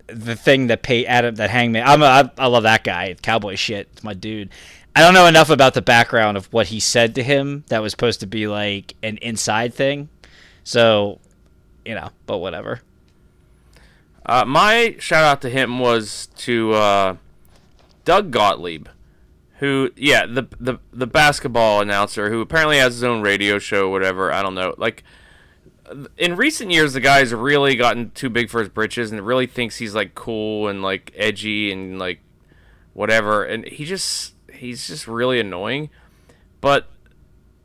the 0.07 0.35
thing 0.35 0.67
that 0.67 0.83
pay 0.83 1.05
Adam 1.05 1.35
that 1.35 1.51
Hangman. 1.51 1.87
I'm 1.87 2.01
a, 2.01 2.05
I, 2.05 2.31
I 2.37 2.47
love 2.47 2.63
that 2.63 2.83
guy, 2.83 3.15
cowboy 3.21 3.55
shit, 3.55 3.87
it's 3.93 4.03
my 4.03 4.13
dude. 4.13 4.49
I 4.93 4.99
don't 5.01 5.13
know 5.13 5.27
enough 5.27 5.49
about 5.49 5.73
the 5.73 5.81
background 5.81 6.35
of 6.35 6.51
what 6.51 6.67
he 6.67 6.81
said 6.81 7.15
to 7.15 7.23
him 7.23 7.63
that 7.69 7.81
was 7.81 7.91
supposed 7.93 8.19
to 8.19 8.27
be 8.27 8.47
like 8.47 8.95
an 9.01 9.17
inside 9.19 9.73
thing, 9.73 10.09
so, 10.65 11.21
you 11.85 11.95
know, 11.95 12.09
but 12.25 12.39
whatever. 12.39 12.81
Uh, 14.27 14.43
my 14.45 14.95
shout 14.99 15.23
out 15.23 15.41
to 15.41 15.49
him 15.49 15.79
was 15.79 16.27
to 16.35 16.73
uh, 16.73 17.15
Doug 18.05 18.29
Gottlieb, 18.29 18.87
who 19.59 19.91
yeah 19.95 20.25
the 20.25 20.47
the 20.59 20.79
the 20.91 21.07
basketball 21.07 21.81
announcer 21.81 22.29
who 22.29 22.41
apparently 22.41 22.77
has 22.77 22.95
his 22.95 23.03
own 23.03 23.21
radio 23.21 23.57
show, 23.57 23.89
whatever. 23.89 24.31
I 24.31 24.43
don't 24.43 24.55
know. 24.55 24.75
Like 24.77 25.03
in 26.17 26.35
recent 26.35 26.71
years, 26.71 26.93
the 26.93 26.99
guy's 26.99 27.33
really 27.33 27.75
gotten 27.75 28.11
too 28.11 28.29
big 28.29 28.49
for 28.49 28.59
his 28.59 28.69
britches 28.69 29.11
and 29.11 29.25
really 29.25 29.47
thinks 29.47 29.77
he's 29.77 29.95
like 29.95 30.15
cool 30.15 30.67
and 30.67 30.81
like 30.81 31.13
edgy 31.15 31.71
and 31.71 31.97
like 31.97 32.19
whatever. 32.93 33.43
And 33.43 33.65
he 33.65 33.85
just 33.85 34.33
he's 34.53 34.87
just 34.87 35.07
really 35.07 35.39
annoying. 35.39 35.89
But 36.59 36.87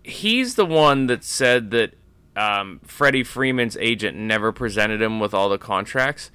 he's 0.05 0.55
the 0.55 0.67
one 0.67 1.07
that 1.07 1.25
said 1.25 1.71
that 1.73 1.95
um, 2.37 2.81
Freddie 2.85 3.25
Freeman's 3.25 3.77
agent 3.79 4.17
never 4.17 4.53
presented 4.53 5.03
him 5.03 5.21
with 5.21 5.35
all 5.35 5.49
the 5.49 5.59
contracts, 5.59 6.31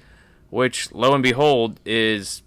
which 0.50 0.92
lo 0.92 1.14
and 1.14 1.22
behold 1.22 1.80
is 1.84 2.42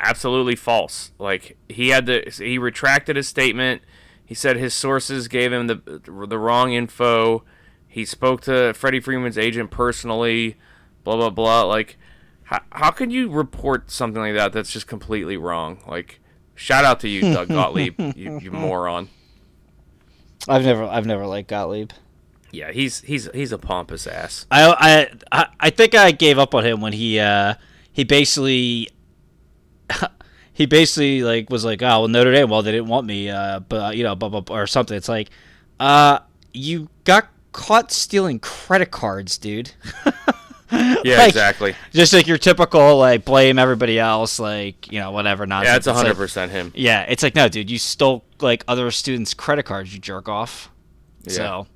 absolutely 0.00 0.56
false. 0.56 1.12
Like 1.18 1.56
he 1.68 1.88
had 1.88 2.06
to, 2.06 2.30
he 2.30 2.58
retracted 2.58 3.16
his 3.16 3.28
statement. 3.28 3.82
He 4.24 4.34
said 4.34 4.56
his 4.56 4.74
sources 4.74 5.28
gave 5.28 5.52
him 5.52 5.66
the 5.66 6.00
the 6.26 6.38
wrong 6.38 6.72
info. 6.72 7.44
He 7.86 8.04
spoke 8.04 8.40
to 8.42 8.74
Freddie 8.74 9.00
Freeman's 9.00 9.38
agent 9.38 9.70
personally. 9.70 10.56
Blah 11.04 11.16
blah 11.16 11.30
blah. 11.30 11.62
Like, 11.62 11.96
how 12.44 12.60
how 12.72 12.90
can 12.90 13.10
you 13.10 13.30
report 13.30 13.90
something 13.90 14.20
like 14.20 14.34
that? 14.34 14.52
That's 14.52 14.72
just 14.72 14.86
completely 14.86 15.36
wrong. 15.36 15.78
Like, 15.86 16.20
shout 16.54 16.84
out 16.84 17.00
to 17.00 17.08
you, 17.08 17.20
Doug 17.32 17.48
Gottlieb, 17.56 17.98
you, 18.16 18.40
you 18.40 18.50
moron. 18.50 19.08
I've 20.48 20.64
never, 20.64 20.84
I've 20.84 21.06
never 21.06 21.26
liked 21.26 21.48
Gottlieb. 21.48 21.90
Yeah, 22.52 22.72
he's 22.72 23.00
he's 23.02 23.28
he's 23.34 23.52
a 23.52 23.58
pompous 23.58 24.06
ass. 24.06 24.46
I, 24.50 25.08
I 25.32 25.46
I 25.60 25.70
think 25.70 25.94
I 25.94 26.10
gave 26.12 26.38
up 26.38 26.54
on 26.54 26.64
him 26.64 26.80
when 26.80 26.92
he 26.92 27.18
uh 27.20 27.54
he 27.92 28.04
basically 28.04 28.88
he 30.52 30.66
basically 30.66 31.22
like 31.22 31.50
was 31.50 31.64
like 31.64 31.82
oh 31.82 31.86
well 32.00 32.08
Notre 32.08 32.32
Dame 32.32 32.48
well 32.48 32.62
they 32.62 32.72
didn't 32.72 32.88
want 32.88 33.06
me 33.06 33.28
uh 33.30 33.60
but 33.60 33.96
you 33.96 34.04
know 34.04 34.14
blah, 34.14 34.28
blah, 34.28 34.40
blah, 34.40 34.56
or 34.56 34.66
something 34.66 34.96
it's 34.96 35.08
like 35.08 35.30
uh 35.80 36.18
you 36.52 36.88
got 37.04 37.28
caught 37.52 37.90
stealing 37.92 38.38
credit 38.38 38.90
cards 38.90 39.38
dude 39.38 39.72
Yeah, 40.72 41.18
Like, 41.18 41.28
exactly. 41.28 41.76
just 41.92 42.12
like 42.12 42.26
your 42.26 42.38
typical 42.38 42.98
like 42.98 43.24
blame 43.24 43.56
everybody 43.58 44.00
else 44.00 44.40
like 44.40 44.90
you 44.90 44.98
know 44.98 45.12
whatever 45.12 45.46
nonsense 45.46 45.86
Yeah, 45.86 45.92
it's 45.92 45.98
hundred 46.00 46.16
percent 46.16 46.50
him. 46.50 46.72
yeah 46.74 47.02
it's 47.02 47.22
like 47.22 47.34
no 47.36 47.48
dude 47.48 47.70
you 47.70 47.78
stole 47.78 48.24
like 48.40 48.64
other 48.66 48.90
students 48.90 49.32
credit 49.32 49.62
cards 49.64 49.92
you 49.94 50.00
jerk 50.00 50.28
off 50.28 50.70
Yeah. 51.22 51.32
so 51.32 51.66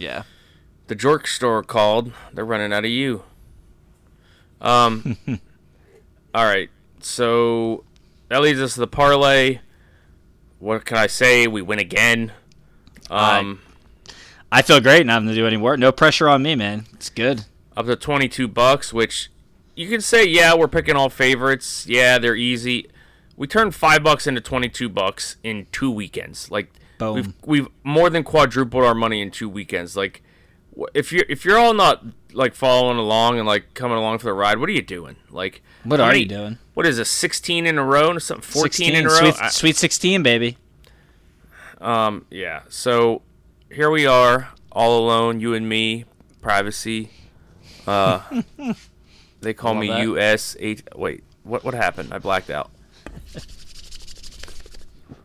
yeah 0.00 0.22
The 0.88 0.94
Jerk 0.94 1.26
store 1.26 1.62
called. 1.62 2.12
They're 2.32 2.44
running 2.44 2.72
out 2.72 2.84
of 2.84 2.90
you. 2.90 3.22
Um. 4.60 5.16
all 6.34 6.44
right. 6.44 6.68
So 7.00 7.84
that 8.28 8.42
leads 8.42 8.60
us 8.60 8.74
to 8.74 8.80
the 8.80 8.86
parlay. 8.86 9.60
What 10.58 10.84
can 10.84 10.96
I 10.96 11.06
say? 11.06 11.46
We 11.46 11.62
win 11.62 11.78
again. 11.78 12.32
Um, 13.08 13.60
I 14.52 14.62
feel 14.62 14.80
great 14.80 15.06
not 15.06 15.14
having 15.14 15.28
to 15.28 15.34
do 15.34 15.46
any 15.46 15.56
work 15.56 15.80
no 15.80 15.90
pressure 15.90 16.28
on 16.28 16.44
me 16.44 16.54
man 16.54 16.86
it's 16.92 17.10
good 17.10 17.44
up 17.76 17.86
to 17.86 17.96
twenty-two 17.96 18.48
bucks, 18.48 18.92
which 18.92 19.30
you 19.74 19.88
can 19.88 20.00
say, 20.00 20.26
yeah, 20.26 20.54
we're 20.54 20.68
picking 20.68 20.96
all 20.96 21.08
favorites. 21.08 21.86
Yeah, 21.86 22.18
they're 22.18 22.36
easy. 22.36 22.88
We 23.36 23.46
turned 23.46 23.74
five 23.74 24.02
bucks 24.02 24.26
into 24.26 24.40
twenty-two 24.40 24.88
bucks 24.88 25.36
in 25.42 25.66
two 25.72 25.90
weekends. 25.90 26.50
Like 26.50 26.72
Boom. 27.00 27.14
we've 27.16 27.32
we've 27.44 27.68
more 27.82 28.08
than 28.10 28.22
quadrupled 28.22 28.84
our 28.84 28.94
money 28.94 29.20
in 29.20 29.30
two 29.32 29.48
weekends. 29.48 29.96
Like 29.96 30.22
if 30.94 31.12
you're 31.12 31.24
if 31.28 31.44
you're 31.44 31.58
all 31.58 31.74
not 31.74 32.04
like 32.32 32.54
following 32.54 32.96
along 32.98 33.38
and 33.38 33.46
like 33.46 33.74
coming 33.74 33.98
along 33.98 34.18
for 34.18 34.26
the 34.26 34.32
ride, 34.32 34.58
what 34.58 34.68
are 34.68 34.72
you 34.72 34.82
doing? 34.82 35.16
Like 35.30 35.62
What 35.82 35.98
are 36.00 36.08
many- 36.08 36.20
you 36.20 36.26
doing? 36.26 36.58
What 36.74 36.86
is 36.86 36.96
this? 36.98 37.10
Sixteen 37.10 37.66
in 37.66 37.76
a 37.78 37.84
row? 37.84 38.10
Or 38.12 38.20
something? 38.20 38.42
Fourteen 38.42 38.94
in 38.94 39.06
a 39.06 39.08
row? 39.08 39.16
Sweet, 39.18 39.34
I- 39.40 39.48
sweet 39.48 39.76
16, 39.76 40.22
baby. 40.22 40.56
Um, 41.80 42.26
yeah. 42.30 42.60
So 42.68 43.22
here 43.72 43.90
we 43.90 44.06
are, 44.06 44.50
all 44.70 44.98
alone, 45.04 45.40
you 45.40 45.54
and 45.54 45.68
me, 45.68 46.04
privacy. 46.42 47.10
Uh, 47.86 48.20
they 49.40 49.54
call 49.54 49.74
me 49.74 49.88
that. 49.88 50.00
US. 50.02 50.56
Wait, 50.94 51.24
what? 51.42 51.64
What 51.64 51.74
happened? 51.74 52.12
I 52.14 52.18
blacked 52.18 52.50
out. 52.50 52.70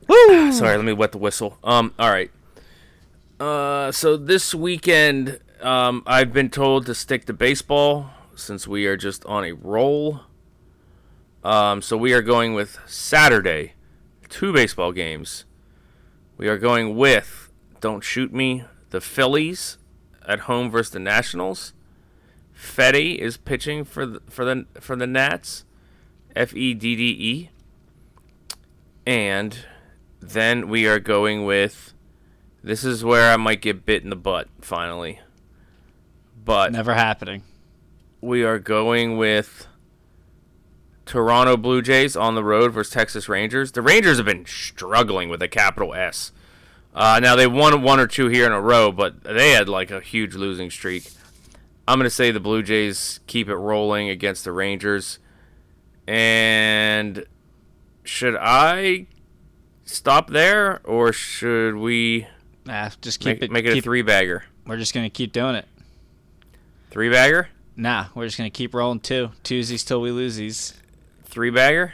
Woo! 0.08 0.52
Sorry, 0.52 0.76
let 0.76 0.86
me 0.86 0.94
wet 0.94 1.12
the 1.12 1.18
whistle. 1.18 1.58
Um, 1.64 1.94
all 1.98 2.10
right. 2.10 2.32
Uh, 3.40 3.92
so 3.92 4.16
this 4.18 4.56
weekend, 4.56 5.40
um, 5.62 6.04
I've 6.06 6.32
been 6.32 6.50
told 6.50 6.86
to 6.86 6.96
stick 6.96 7.26
to 7.26 7.34
baseball 7.34 8.12
since 8.36 8.68
we 8.68 8.86
are 8.86 8.98
just 8.98 9.26
on 9.26 9.44
a 9.44 9.54
roll. 9.54 10.22
Um, 11.44 11.82
so 11.82 11.98
we 11.98 12.14
are 12.14 12.22
going 12.22 12.54
with 12.54 12.80
Saturday, 12.86 13.74
two 14.30 14.54
baseball 14.54 14.92
games. 14.92 15.46
We 16.38 16.48
are 16.48 16.58
going 16.58 16.96
with 16.96 17.52
Don't 17.82 18.04
Shoot 18.04 18.34
Me, 18.34 18.64
the 18.90 19.02
Phillies 19.02 19.78
at 20.28 20.42
home 20.42 20.70
versus 20.70 20.92
the 20.92 21.00
Nationals. 21.00 21.74
Fedde 22.54 23.18
is 23.18 23.38
pitching 23.38 23.84
for 23.84 24.06
the 24.06 24.22
for 24.30 24.46
the 24.46 24.66
for 24.80 24.96
the 24.96 25.08
Nats, 25.08 25.66
F 26.36 26.56
E 26.56 26.74
D 26.74 26.96
D 26.96 27.04
E. 27.04 27.50
And 29.06 29.66
then 30.30 30.68
we 30.70 30.88
are 30.88 31.00
going 31.00 31.46
with 31.46 31.94
this 32.64 32.84
is 32.84 33.04
where 33.04 33.32
I 33.32 33.38
might 33.38 33.62
get 33.62 33.86
bit 33.86 34.04
in 34.04 34.10
the 34.10 34.16
butt 34.16 34.48
finally. 34.62 35.20
But 36.44 36.72
Never 36.72 36.94
happening. 36.94 37.44
we 38.22 38.44
are 38.44 38.60
going 38.60 39.18
with 39.18 39.68
Toronto 41.06 41.58
Blue 41.58 41.82
Jays 41.82 42.16
on 42.16 42.36
the 42.36 42.44
road 42.44 42.74
versus 42.74 42.92
Texas 42.94 43.30
Rangers. 43.30 43.72
The 43.72 43.82
Rangers 43.82 44.18
have 44.18 44.26
been 44.26 44.46
struggling 44.46 45.30
with 45.30 45.42
a 45.42 45.48
capital 45.48 45.94
S. 45.94 46.32
Uh, 46.94 47.20
now 47.22 47.36
they 47.36 47.46
won 47.48 47.82
one 47.82 48.00
or 48.00 48.08
two 48.08 48.28
here 48.28 48.46
in 48.46 48.52
a 48.52 48.62
row, 48.62 48.92
but 48.92 49.24
they 49.24 49.52
had 49.52 49.68
like 49.70 49.92
a 49.92 50.00
huge 50.00 50.34
losing 50.34 50.72
streak. 50.72 51.12
I'm 51.88 52.00
going 52.00 52.06
to 52.06 52.10
say 52.10 52.32
the 52.32 52.40
Blue 52.40 52.64
Jays 52.64 53.20
keep 53.28 53.48
it 53.48 53.56
rolling 53.56 54.10
against 54.10 54.44
the 54.44 54.52
Rangers. 54.52 55.20
And 56.08 57.26
should 58.04 58.36
I 58.40 59.08
stop 59.86 60.30
there 60.30 60.82
or 60.84 61.14
should 61.14 61.76
we 61.76 62.28
Nah, 62.66 62.90
just 63.02 63.20
keep 63.20 63.40
make, 63.40 63.44
it. 63.44 63.52
make 63.52 63.66
it 63.66 63.74
keep- 63.76 63.84
a 63.84 63.86
three 63.86 64.02
bagger? 64.02 64.44
We're 64.66 64.78
just 64.78 64.94
gonna 64.94 65.10
keep 65.10 65.32
doing 65.32 65.56
it. 65.56 65.66
Three 66.92 67.10
bagger? 67.10 67.50
Nah, 67.76 68.06
we're 68.16 68.26
just 68.26 68.38
gonna 68.38 68.50
keep 68.50 68.74
rolling 68.74 69.00
two. 69.00 69.32
Twosies 69.44 69.86
till 69.86 70.02
we 70.02 70.10
losies. 70.10 70.74
Three 71.26 71.50
bagger? 71.52 71.94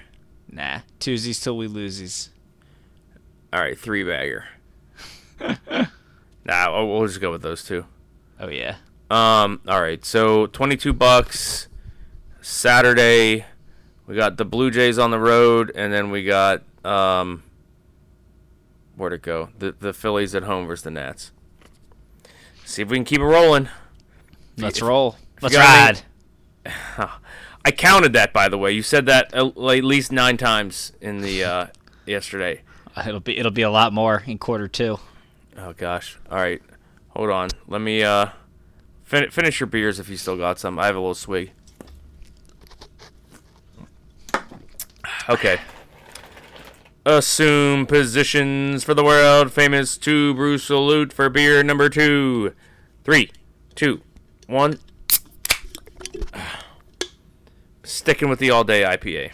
Nah, 0.50 0.80
twosies 1.00 1.42
till 1.44 1.58
we 1.58 1.68
losies. 1.68 2.30
All 3.52 3.60
right, 3.60 3.78
three 3.78 4.04
bagger. 4.04 4.46
nah, 6.46 6.72
we'll 6.72 6.88
we'll 6.88 7.08
just 7.08 7.20
go 7.20 7.32
with 7.32 7.42
those 7.42 7.64
two. 7.64 7.86
Oh 8.40 8.48
yeah. 8.50 8.76
Um, 9.10 9.60
all 9.68 9.82
right, 9.82 10.04
so 10.06 10.46
twenty-two 10.48 10.94
bucks. 10.94 11.68
Saturday, 12.42 13.46
we 14.08 14.16
got 14.16 14.38
the 14.38 14.46
Blue 14.46 14.72
Jays 14.72 14.98
on 14.98 15.12
the 15.12 15.20
road, 15.20 15.72
and 15.76 15.92
then 15.94 16.10
we 16.12 16.24
got 16.24 16.64
um, 16.86 17.44
where'd 18.96 19.14
it 19.14 19.22
go? 19.22 19.50
The 19.58 19.76
the 19.80 19.94
Phillies 19.94 20.34
at 20.36 20.44
home 20.44 20.68
versus 20.68 20.84
the 20.84 20.92
Nats. 20.92 21.32
See 22.66 22.82
if 22.82 22.90
we 22.90 22.98
can 22.98 23.06
keep 23.06 23.20
it 23.20 23.26
rolling. 23.26 23.70
Let's 24.58 24.78
if- 24.78 24.84
roll. 24.84 25.18
Let's 25.42 25.56
ride. 25.56 26.02
I 27.64 27.72
counted 27.72 28.14
that, 28.14 28.34
by 28.34 28.48
the 28.50 28.58
way. 28.58 28.72
You 28.72 28.82
said 28.82 29.06
that 29.08 29.34
at 29.34 29.46
at 29.46 29.54
least 29.84 30.12
nine 30.12 30.38
times 30.38 30.94
in 31.02 31.22
the 31.22 31.44
uh, 31.44 31.68
yesterday. 32.06 32.62
Uh, 32.96 33.04
It'll 33.08 33.20
be 33.20 33.38
it'll 33.38 33.52
be 33.52 33.62
a 33.62 33.70
lot 33.70 33.94
more 33.94 34.24
in 34.26 34.38
quarter 34.38 34.68
two. 34.68 35.00
Oh 35.58 35.74
gosh. 35.74 36.18
All 36.30 36.38
right. 36.38 36.62
Hold 37.10 37.30
on. 37.30 37.50
Let 37.68 37.82
me 37.82 38.04
uh 38.04 38.28
fin- 39.04 39.30
finish 39.32 39.60
your 39.60 39.68
beers 39.68 40.00
if 40.00 40.10
you 40.10 40.18
still 40.18 40.38
got 40.38 40.60
some. 40.60 40.78
I 40.80 40.86
have 40.88 40.96
a 40.96 41.00
little 41.00 41.14
swig. 41.16 41.52
Okay. 45.30 45.60
Assume 47.04 47.88
positions 47.88 48.84
for 48.84 48.94
the 48.94 49.04
world 49.04 49.52
famous 49.52 49.98
two 49.98 50.36
brew 50.36 50.60
salute 50.60 51.12
for 51.12 51.30
beer 51.30 51.64
number 51.64 51.90
two. 51.90 52.54
Three, 53.04 53.32
two, 53.74 54.02
one. 54.46 54.78
Sticking 57.84 58.30
with 58.30 58.38
the 58.38 58.52
all 58.52 58.64
day 58.64 58.84
IPA. 58.84 59.32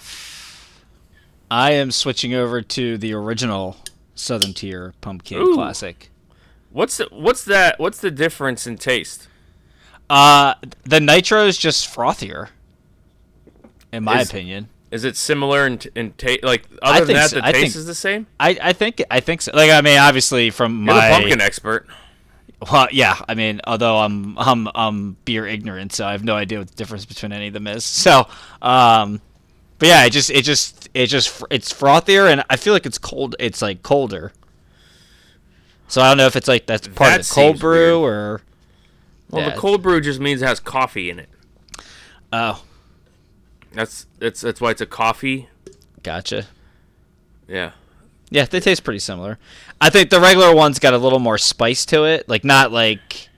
I 1.51 1.71
am 1.71 1.91
switching 1.91 2.33
over 2.33 2.61
to 2.61 2.97
the 2.97 3.13
original 3.13 3.75
Southern 4.15 4.53
Tier 4.53 4.93
Pumpkin 5.01 5.37
Ooh. 5.39 5.53
Classic. 5.53 6.09
What's 6.71 6.97
the, 6.97 7.09
what's 7.11 7.43
that? 7.45 7.79
What's 7.79 7.99
the 7.99 8.11
difference 8.11 8.65
in 8.65 8.77
taste? 8.77 9.27
Uh, 10.09 10.53
the 10.83 11.01
Nitro 11.01 11.45
is 11.45 11.57
just 11.57 11.93
frothier, 11.93 12.49
in 13.91 14.05
my 14.05 14.21
Is- 14.21 14.29
opinion. 14.29 14.69
Is 14.89 15.03
it 15.03 15.17
similar 15.17 15.67
in, 15.67 15.77
t- 15.79 15.89
in 15.95 16.11
taste? 16.13 16.43
Like 16.43 16.65
other 16.81 17.05
than 17.05 17.15
that, 17.15 17.29
so. 17.31 17.35
the 17.37 17.45
I 17.45 17.51
taste 17.51 17.63
think- 17.63 17.75
is 17.75 17.85
the 17.85 17.95
same. 17.95 18.25
I, 18.39 18.57
I 18.61 18.73
think 18.73 19.03
I 19.11 19.19
think 19.19 19.41
so. 19.41 19.51
Like 19.53 19.71
I 19.71 19.81
mean, 19.81 19.97
obviously 19.97 20.49
from 20.49 20.85
You're 20.85 20.95
my 20.95 21.09
pumpkin 21.09 21.41
expert. 21.41 21.87
Well, 22.71 22.87
yeah, 22.91 23.19
I 23.27 23.35
mean, 23.35 23.61
although 23.67 23.97
I'm 23.97 24.37
I'm 24.39 24.67
I'm 24.73 25.17
beer 25.25 25.45
ignorant, 25.45 25.93
so 25.93 26.07
I 26.07 26.13
have 26.13 26.23
no 26.23 26.35
idea 26.35 26.57
what 26.59 26.69
the 26.69 26.75
difference 26.75 27.05
between 27.05 27.31
any 27.31 27.47
of 27.47 27.53
them 27.53 27.67
is. 27.67 27.83
So, 27.85 28.27
um, 28.63 29.21
but 29.77 29.89
yeah, 29.89 30.05
it 30.05 30.09
just 30.11 30.29
it 30.31 30.43
just 30.43 30.89
it 30.95 31.07
just 31.07 31.43
it's 31.51 31.71
frothier, 31.71 32.31
and 32.31 32.43
I 32.49 32.55
feel 32.55 32.73
like 32.73 32.85
it's 32.87 32.97
cold. 32.97 33.35
It's 33.39 33.61
like 33.61 33.83
colder. 33.83 34.31
So 35.89 36.01
I 36.01 36.07
don't 36.09 36.17
know 36.17 36.25
if 36.25 36.35
it's 36.35 36.47
like 36.47 36.65
that's 36.65 36.87
part 36.87 37.11
That 37.11 37.19
of 37.21 37.27
the 37.27 37.33
cold 37.33 37.59
brew 37.59 38.03
or 38.03 38.41
Well, 39.29 39.43
Yeah. 39.43 39.51
the 39.53 39.57
cold 39.59 39.81
brew 39.83 40.01
just 40.01 40.19
means 40.19 40.41
it 40.41 40.45
has 40.47 40.59
coffee 40.59 41.09
in 41.09 41.19
it. 41.19 41.29
oh, 42.33 42.63
That's 43.73 44.05
that's 44.19 44.41
that's 44.41 44.59
why 44.61 44.71
it's 44.71 44.81
a 44.81 44.85
coffee. 44.85 45.49
gotcha. 46.03 46.47
Yeah. 47.47 47.71
Yeah, 48.29 48.43
they 48.45 48.59
taste 48.59 48.83
pretty 48.83 48.99
similar. 48.99 49.39
I 49.79 49.89
think 49.89 50.09
the 50.09 50.19
regular 50.19 50.53
one's 50.53 50.79
got 50.79 50.93
a 50.93 50.97
little 50.97 51.19
more 51.19 51.37
spice 51.37 51.85
to 51.87 52.03
it, 52.03 52.27
like 52.27 52.43
not 52.43 52.71
like 52.73 53.29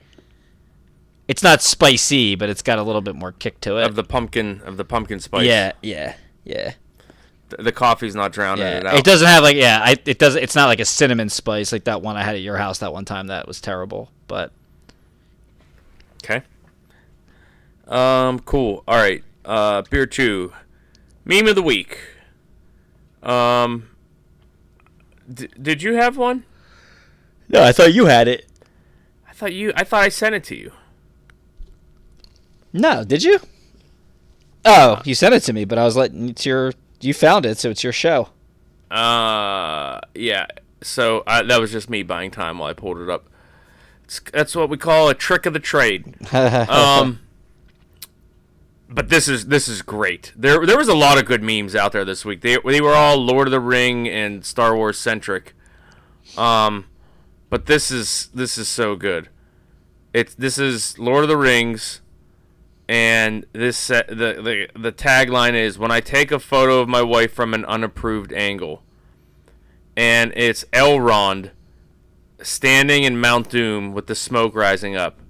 it's 1.28 1.42
not 1.44 1.62
spicy, 1.62 2.34
but 2.34 2.48
it's 2.48 2.62
got 2.62 2.78
a 2.78 2.82
little 2.82 3.00
bit 3.00 3.14
more 3.14 3.30
kick 3.30 3.60
to 3.60 3.76
it. 3.76 3.84
Of 3.86 3.94
the 3.94 4.02
pumpkin 4.02 4.62
of 4.64 4.76
the 4.76 4.84
pumpkin 4.84 5.20
spice. 5.20 5.46
yeah, 5.46 5.72
yeah, 5.82 6.16
yeah. 6.44 6.72
The, 7.50 7.62
the 7.64 7.72
coffee's 7.72 8.16
not 8.16 8.32
drowning 8.32 8.64
Yeah, 8.64 8.78
it 8.78 8.86
out. 8.86 8.94
it 8.94 9.04
doesn't 9.04 9.28
have 9.28 9.42
like 9.44 9.56
yeah, 9.56 9.80
I, 9.82 9.96
it 10.06 10.18
doesn't 10.18 10.42
It's 10.42 10.56
not 10.56 10.66
like 10.66 10.80
a 10.80 10.84
cinnamon 10.84 11.28
spice 11.28 11.70
like 11.72 11.84
that 11.84 12.02
one 12.02 12.16
I 12.16 12.22
had 12.24 12.34
at 12.34 12.40
your 12.40 12.56
house 12.56 12.78
that 12.78 12.92
one 12.92 13.04
time. 13.04 13.28
That 13.28 13.46
was 13.46 13.60
terrible. 13.60 14.10
But 14.26 14.50
Okay. 16.24 16.42
Um. 17.86 18.40
Cool. 18.40 18.82
All 18.88 18.96
right. 18.96 19.22
Uh. 19.44 19.82
Beer 19.82 20.06
two. 20.06 20.52
Meme 21.24 21.48
of 21.48 21.54
the 21.54 21.62
week. 21.62 21.98
Um. 23.22 23.88
D- 25.32 25.48
did 25.60 25.82
you 25.82 25.94
have 25.94 26.16
one? 26.16 26.44
no, 27.48 27.62
I 27.62 27.72
thought 27.72 27.92
you 27.92 28.06
had 28.06 28.28
it. 28.28 28.46
I 29.28 29.32
thought 29.32 29.52
you. 29.52 29.72
I 29.76 29.84
thought 29.84 30.02
I 30.02 30.08
sent 30.08 30.34
it 30.34 30.44
to 30.44 30.56
you. 30.56 30.72
No, 32.72 33.04
did 33.04 33.22
you? 33.22 33.40
Oh, 34.64 35.00
you 35.04 35.14
sent 35.14 35.34
it 35.34 35.40
to 35.40 35.52
me, 35.52 35.64
but 35.64 35.78
I 35.78 35.84
was 35.84 35.96
letting 35.96 36.30
it's 36.30 36.44
your. 36.46 36.72
You 37.00 37.14
found 37.14 37.46
it, 37.46 37.58
so 37.58 37.70
it's 37.70 37.82
your 37.82 37.92
show. 37.92 38.28
Uh. 38.90 40.00
Yeah. 40.14 40.46
So 40.82 41.22
uh, 41.26 41.42
that 41.42 41.60
was 41.60 41.72
just 41.72 41.90
me 41.90 42.02
buying 42.02 42.30
time 42.30 42.58
while 42.58 42.70
I 42.70 42.72
pulled 42.72 42.98
it 42.98 43.08
up. 43.10 43.28
It's, 44.04 44.20
that's 44.32 44.56
what 44.56 44.68
we 44.70 44.76
call 44.76 45.08
a 45.08 45.14
trick 45.14 45.46
of 45.46 45.52
the 45.52 45.60
trade. 45.60 46.14
Um. 46.32 47.20
But 48.92 49.08
this 49.08 49.28
is 49.28 49.46
this 49.46 49.68
is 49.68 49.82
great. 49.82 50.32
There 50.36 50.66
there 50.66 50.76
was 50.76 50.88
a 50.88 50.94
lot 50.94 51.16
of 51.16 51.24
good 51.24 51.44
memes 51.44 51.76
out 51.76 51.92
there 51.92 52.04
this 52.04 52.24
week. 52.24 52.40
They 52.40 52.58
they 52.64 52.80
were 52.80 52.94
all 52.94 53.16
Lord 53.16 53.46
of 53.46 53.52
the 53.52 53.60
Ring 53.60 54.08
and 54.08 54.44
Star 54.44 54.74
Wars 54.74 54.98
centric. 54.98 55.54
Um, 56.36 56.86
but 57.48 57.66
this 57.66 57.92
is 57.92 58.30
this 58.34 58.58
is 58.58 58.66
so 58.66 58.96
good. 58.96 59.28
It's 60.12 60.34
this 60.34 60.58
is 60.58 60.98
Lord 60.98 61.22
of 61.22 61.28
the 61.28 61.36
Rings, 61.36 62.00
and 62.88 63.46
this 63.52 63.86
the 63.86 64.04
the 64.08 64.68
the 64.76 64.92
tagline 64.92 65.54
is 65.54 65.78
when 65.78 65.92
I 65.92 66.00
take 66.00 66.32
a 66.32 66.40
photo 66.40 66.80
of 66.80 66.88
my 66.88 67.02
wife 67.02 67.32
from 67.32 67.54
an 67.54 67.64
unapproved 67.66 68.32
angle, 68.32 68.82
and 69.96 70.32
it's 70.34 70.64
Elrond 70.72 71.52
standing 72.42 73.04
in 73.04 73.20
Mount 73.20 73.50
Doom 73.50 73.92
with 73.92 74.08
the 74.08 74.16
smoke 74.16 74.56
rising 74.56 74.96
up, 74.96 75.20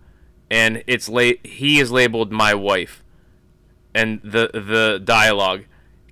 and 0.51 0.83
it's 0.87 1.11
la- 1.11 1.33
he 1.45 1.79
is 1.79 1.91
labeled 1.91 2.33
my 2.33 2.55
wife 2.55 3.05
and 3.95 4.21
the 4.23 4.51
the 4.53 5.01
dialogue. 5.03 5.65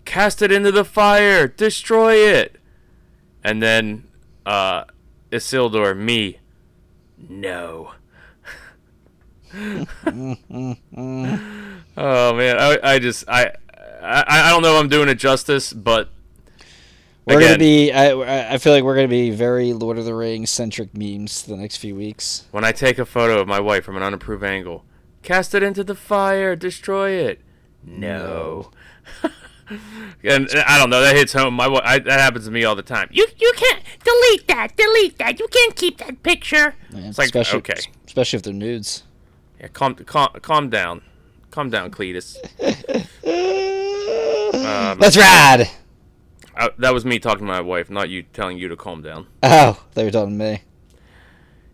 Cast 0.04 0.40
it 0.42 0.50
into 0.52 0.72
the 0.72 0.84
fire. 0.84 1.46
Destroy 1.46 2.14
it. 2.16 2.56
And 3.44 3.62
then 3.62 4.08
uh 4.46 4.84
isildur 5.30 5.96
me. 5.96 6.38
No. 7.18 7.92
Oh 11.96 12.34
man. 12.34 12.58
I, 12.58 12.78
I 12.82 12.98
just 12.98 13.24
I, 13.28 13.52
I 14.02 14.24
i 14.28 14.50
don't 14.50 14.62
know 14.62 14.74
if 14.76 14.80
i'm 14.80 14.88
doing 14.88 15.08
it 15.08 15.16
justice 15.16 15.72
but 15.72 16.10
We're 17.26 17.38
Again. 17.38 17.48
gonna 17.48 17.58
be. 17.58 17.92
I- 17.92 18.10
I 18.12 18.52
I 18.54 18.58
feel 18.58 18.72
like 18.72 18.84
we're 18.84 18.94
gonna 18.94 19.08
be 19.08 19.30
very 19.30 19.72
Lord 19.72 19.98
of 19.98 20.04
the 20.04 20.14
Rings 20.14 20.50
centric 20.50 20.96
memes 20.96 21.42
the 21.42 21.56
next 21.56 21.76
few 21.78 21.94
weeks. 21.96 22.44
when 22.52 22.64
i 22.64 22.72
take 22.72 22.98
a 22.98 23.04
photo 23.06 23.40
of 23.40 23.48
my 23.48 23.60
wife 23.60 23.84
from 23.84 23.96
an 23.96 24.02
unapproved 24.02 24.44
angle 24.44 24.84
cast 25.22 25.54
it 25.54 25.62
into 25.62 25.82
the 25.84 25.94
fire. 25.94 26.54
Destroy 26.56 27.10
it 27.10 27.40
no 27.88 28.70
and 30.24 30.48
i 30.66 30.78
don't 30.78 30.90
know 30.90 31.00
that 31.00 31.14
hits 31.16 31.32
home 31.32 31.54
my 31.54 31.66
I, 31.66 31.98
that 31.98 32.20
happens 32.20 32.44
to 32.46 32.50
me 32.50 32.64
all 32.64 32.74
the 32.74 32.82
time 32.82 33.08
You 33.10 33.26
you 33.38 33.52
can't 33.56 33.82
delete 34.04 34.46
that. 34.48 34.76
Delete 34.76 35.18
that. 35.18 35.38
You 35.38 35.46
can't 35.48 35.76
keep 35.76 35.98
that 35.98 36.22
picture. 36.22 36.74
Man, 36.92 37.04
It's 37.04 37.18
like, 37.18 37.26
especially, 37.26 37.58
okay. 37.58 37.80
especially 38.06 38.36
if 38.38 38.42
they're 38.42 38.52
nudes. 38.54 39.02
Yeah, 39.60 39.68
calm, 39.68 39.94
calm, 39.94 40.28
calm 40.40 40.70
down, 40.70 41.02
calm 41.50 41.68
down, 41.70 41.90
Cletus. 41.90 42.36
Um, 44.54 44.98
Let's 44.98 45.16
ride. 45.16 45.68
I, 46.56 46.70
that 46.78 46.94
was 46.94 47.04
me 47.04 47.18
talking 47.18 47.40
to 47.40 47.52
my 47.52 47.60
wife, 47.60 47.90
not 47.90 48.08
you 48.08 48.22
telling 48.22 48.56
you 48.58 48.68
to 48.68 48.76
calm 48.76 49.02
down. 49.02 49.26
Oh, 49.42 49.84
they 49.94 50.04
were 50.04 50.10
talking 50.10 50.38
to 50.38 50.44
me. 50.44 50.62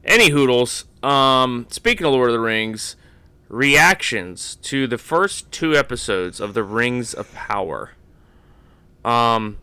Any 0.04 0.30
hoodles. 0.30 0.84
Um, 1.02 1.66
speaking 1.70 2.06
of 2.06 2.12
Lord 2.12 2.30
of 2.30 2.34
the 2.34 2.40
Rings, 2.40 2.96
reactions 3.54 4.56
to 4.56 4.86
the 4.86 4.98
first 4.98 5.50
two 5.52 5.76
episodes 5.76 6.40
of 6.40 6.54
the 6.54 6.64
Rings 6.64 7.14
of 7.14 7.32
Power. 7.32 7.92
Um, 9.04 9.58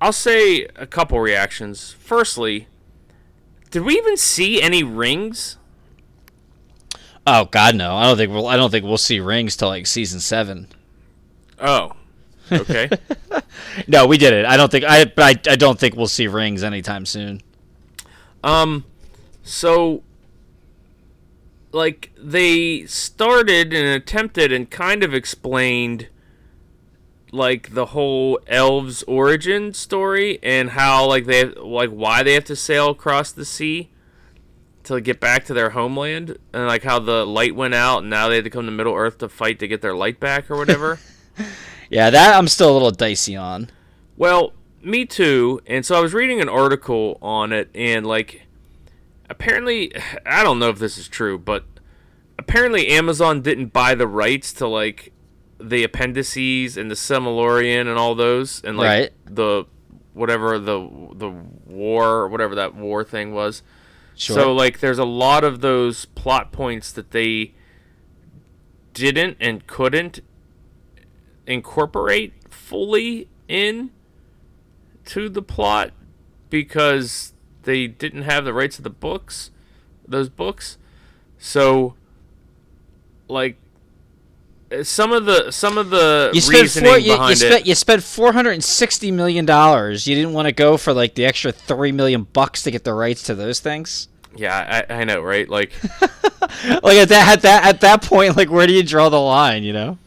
I'll 0.00 0.12
say 0.12 0.66
a 0.74 0.86
couple 0.86 1.20
reactions. 1.20 1.92
Firstly, 1.92 2.66
did 3.70 3.82
we 3.82 3.94
even 3.94 4.16
see 4.16 4.60
any 4.60 4.82
rings? 4.82 5.58
Oh 7.26 7.46
God, 7.46 7.74
no! 7.76 7.94
I 7.94 8.04
don't 8.04 8.16
think 8.16 8.32
we'll. 8.32 8.46
I 8.46 8.56
don't 8.56 8.70
think 8.70 8.84
we'll 8.84 8.98
see 8.98 9.20
rings 9.20 9.56
till 9.56 9.68
like 9.68 9.86
season 9.86 10.20
seven. 10.20 10.68
Oh, 11.58 11.92
okay. 12.50 12.88
No, 13.88 14.06
we 14.06 14.16
did 14.16 14.32
it. 14.32 14.46
I 14.46 14.56
don't 14.56 14.70
think. 14.70 14.84
I. 14.84 15.04
But 15.04 15.48
I, 15.48 15.52
I 15.52 15.56
don't 15.56 15.78
think 15.78 15.96
we'll 15.96 16.06
see 16.06 16.28
rings 16.28 16.62
anytime 16.62 17.04
soon. 17.04 17.42
Um, 18.42 18.84
so, 19.42 20.02
like, 21.76 22.10
they 22.16 22.86
started 22.86 23.72
and 23.72 23.86
attempted 23.86 24.50
and 24.50 24.70
kind 24.70 25.04
of 25.04 25.14
explained, 25.14 26.08
like, 27.30 27.74
the 27.74 27.86
whole 27.86 28.40
elves' 28.46 29.02
origin 29.04 29.74
story 29.74 30.38
and 30.42 30.70
how, 30.70 31.06
like, 31.06 31.26
they, 31.26 31.44
like, 31.44 31.90
why 31.90 32.22
they 32.22 32.32
have 32.32 32.44
to 32.46 32.56
sail 32.56 32.90
across 32.90 33.30
the 33.30 33.44
sea 33.44 33.90
to 34.84 35.00
get 35.00 35.20
back 35.20 35.44
to 35.44 35.54
their 35.54 35.70
homeland, 35.70 36.38
and, 36.52 36.66
like, 36.66 36.82
how 36.82 36.98
the 36.98 37.26
light 37.26 37.54
went 37.54 37.74
out 37.74 37.98
and 37.98 38.10
now 38.10 38.28
they 38.28 38.36
had 38.36 38.44
to 38.44 38.50
come 38.50 38.66
to 38.66 38.72
Middle 38.72 38.94
Earth 38.94 39.18
to 39.18 39.28
fight 39.28 39.58
to 39.58 39.68
get 39.68 39.82
their 39.82 39.94
light 39.94 40.18
back 40.18 40.50
or 40.50 40.56
whatever. 40.56 40.98
Yeah, 41.88 42.10
that 42.10 42.34
I'm 42.34 42.48
still 42.48 42.72
a 42.72 42.72
little 42.72 42.90
dicey 42.90 43.36
on. 43.36 43.70
Well, 44.16 44.54
me 44.82 45.06
too. 45.06 45.60
And 45.66 45.86
so 45.86 45.94
I 45.94 46.00
was 46.00 46.12
reading 46.12 46.40
an 46.40 46.48
article 46.48 47.16
on 47.22 47.52
it, 47.52 47.70
and 47.76 48.04
like, 48.04 48.45
apparently, 49.28 49.92
I 50.26 50.42
don't 50.42 50.58
know 50.58 50.68
if 50.70 50.78
this 50.78 50.98
is 50.98 51.08
true, 51.08 51.38
but 51.38 51.64
apparently 52.38 52.88
Amazon 52.88 53.40
didn't 53.42 53.72
buy 53.72 53.94
the 53.94 54.06
rights 54.06 54.52
to 54.54 54.66
like 54.66 55.12
the 55.58 55.82
appendices 55.84 56.76
and 56.76 56.90
the 56.90 56.94
Silmarillion 56.94 57.82
and 57.82 57.98
all 57.98 58.14
those, 58.14 58.62
and 58.64 58.76
like 58.76 58.86
Right. 58.86 59.12
the 59.26 59.64
whatever 60.12 60.58
the 60.58 60.78
the 61.14 61.30
war 61.66 62.08
or 62.20 62.28
whatever 62.28 62.54
that 62.54 62.74
war 62.74 63.04
thing 63.04 63.34
was. 63.34 63.62
Sure. 64.14 64.36
So 64.36 64.54
like, 64.54 64.80
there's 64.80 64.98
a 64.98 65.04
lot 65.04 65.44
of 65.44 65.60
those 65.60 66.06
plot 66.06 66.50
points 66.52 66.90
that 66.92 67.10
they 67.10 67.54
didn't 68.94 69.36
and 69.40 69.66
couldn't 69.66 70.20
incorporate 71.46 72.32
fully 72.50 73.28
in 73.48 73.90
to 75.04 75.28
the 75.28 75.42
plot 75.42 75.92
because 76.50 77.32
they 77.66 77.86
didn't 77.86 78.22
have 78.22 78.46
the 78.46 78.54
rights 78.54 78.76
to 78.76 78.82
the 78.82 78.90
books, 78.90 79.50
those 80.08 80.30
books. 80.30 80.78
So, 81.38 81.94
like, 83.28 83.58
uh, 84.72 84.82
some 84.82 85.12
of 85.12 85.26
the 85.26 85.50
some 85.50 85.76
of 85.76 85.90
the 85.90 86.30
you 86.32 86.40
spent 86.40 86.70
four. 86.70 86.98
You, 86.98 87.12
you 87.28 87.36
spent. 87.36 87.54
it. 87.60 87.66
You 87.66 87.74
spent 87.74 88.02
four 88.02 88.32
hundred 88.32 88.52
and 88.52 88.64
sixty 88.64 89.10
million 89.10 89.44
dollars. 89.44 90.06
You 90.06 90.14
didn't 90.14 90.32
want 90.32 90.46
to 90.46 90.52
go 90.52 90.78
for 90.78 90.94
like 90.94 91.14
the 91.14 91.26
extra 91.26 91.52
three 91.52 91.92
million 91.92 92.22
bucks 92.22 92.62
to 92.62 92.70
get 92.70 92.84
the 92.84 92.94
rights 92.94 93.24
to 93.24 93.34
those 93.34 93.60
things. 93.60 94.08
Yeah, 94.34 94.84
I, 94.88 94.94
I 94.94 95.04
know, 95.04 95.20
right? 95.22 95.48
Like, 95.48 95.72
Like 96.82 96.98
at 96.98 97.08
that 97.08 97.28
at 97.28 97.42
that 97.42 97.64
at 97.64 97.80
that 97.82 98.02
point, 98.02 98.36
like 98.36 98.50
where 98.50 98.66
do 98.66 98.72
you 98.72 98.82
draw 98.82 99.08
the 99.08 99.20
line? 99.20 99.62
You 99.62 99.72
know, 99.72 99.98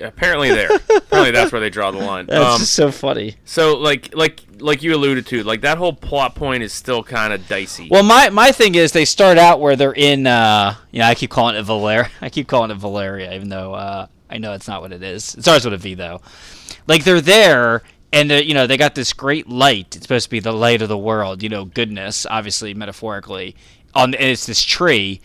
apparently 0.00 0.50
there. 0.50 0.68
apparently 0.96 1.30
that's 1.32 1.52
where 1.52 1.60
they 1.60 1.70
draw 1.70 1.90
the 1.90 1.98
line. 1.98 2.26
that's 2.26 2.54
Um, 2.54 2.58
just 2.60 2.72
so 2.72 2.90
funny. 2.90 3.36
so 3.44 3.76
like 3.78 4.14
like 4.14 4.40
like 4.58 4.82
you 4.82 4.94
alluded 4.94 5.26
to, 5.26 5.42
like 5.42 5.60
that 5.62 5.78
whole 5.78 5.92
plot 5.92 6.34
point 6.34 6.62
is 6.62 6.72
still 6.72 7.02
kind 7.02 7.32
of 7.32 7.46
dicey. 7.48 7.88
Well, 7.90 8.02
my 8.02 8.30
my 8.30 8.52
thing 8.52 8.74
is 8.74 8.92
they 8.92 9.04
start 9.04 9.38
out 9.38 9.60
where 9.60 9.76
they're 9.76 9.92
in. 9.94 10.26
Uh, 10.26 10.74
you 10.90 11.00
know, 11.00 11.06
I 11.06 11.14
keep 11.14 11.30
calling 11.30 11.56
it 11.56 11.62
Valeria. 11.62 12.10
I 12.20 12.30
keep 12.30 12.48
calling 12.48 12.70
it 12.70 12.76
Valeria, 12.76 13.34
even 13.34 13.48
though 13.48 13.74
uh, 13.74 14.06
I 14.30 14.38
know 14.38 14.52
it's 14.54 14.68
not 14.68 14.82
what 14.82 14.92
it 14.92 15.02
is. 15.02 15.34
It 15.34 15.42
starts 15.42 15.64
with 15.64 15.74
a 15.74 15.78
V 15.78 15.94
though. 15.94 16.20
Like 16.86 17.04
they're 17.04 17.20
there, 17.20 17.82
and 18.12 18.30
uh, 18.32 18.36
you 18.36 18.54
know 18.54 18.66
they 18.66 18.76
got 18.76 18.94
this 18.94 19.12
great 19.12 19.48
light. 19.48 19.94
It's 19.96 20.02
supposed 20.04 20.24
to 20.26 20.30
be 20.30 20.40
the 20.40 20.52
light 20.52 20.82
of 20.82 20.88
the 20.88 20.98
world. 20.98 21.42
You 21.42 21.48
know, 21.48 21.64
goodness, 21.64 22.26
obviously 22.28 22.72
metaphorically. 22.74 23.56
On 23.94 24.14
and 24.14 24.24
it's 24.24 24.46
this 24.46 24.62
tree, 24.62 25.20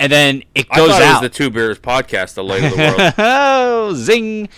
and 0.00 0.10
then 0.10 0.42
it 0.54 0.66
I 0.70 0.76
goes 0.78 0.90
thought 0.90 1.02
out. 1.02 1.22
it 1.22 1.26
was 1.26 1.30
the 1.30 1.36
Two 1.36 1.50
Bears 1.50 1.78
podcast, 1.78 2.32
the 2.32 2.42
light 2.42 2.64
of 2.64 2.70
the 2.70 2.76
world. 2.78 3.14
oh, 3.18 3.94
zing. 3.94 4.48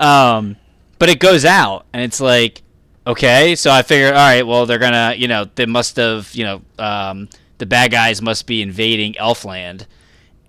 Um, 0.00 0.56
but 0.98 1.10
it 1.10 1.20
goes 1.20 1.44
out, 1.44 1.84
and 1.92 2.02
it's 2.02 2.18
like, 2.18 2.62
okay. 3.06 3.54
So 3.56 3.70
I 3.70 3.82
figured, 3.82 4.14
all 4.14 4.18
right, 4.18 4.44
well, 4.44 4.64
they're 4.64 4.78
gonna, 4.78 5.14
you 5.16 5.28
know, 5.28 5.44
they 5.54 5.66
must 5.66 5.96
have, 5.96 6.34
you 6.34 6.44
know, 6.44 6.62
um, 6.78 7.28
the 7.58 7.66
bad 7.66 7.90
guys 7.90 8.22
must 8.22 8.46
be 8.46 8.62
invading 8.62 9.12
Elfland, 9.14 9.84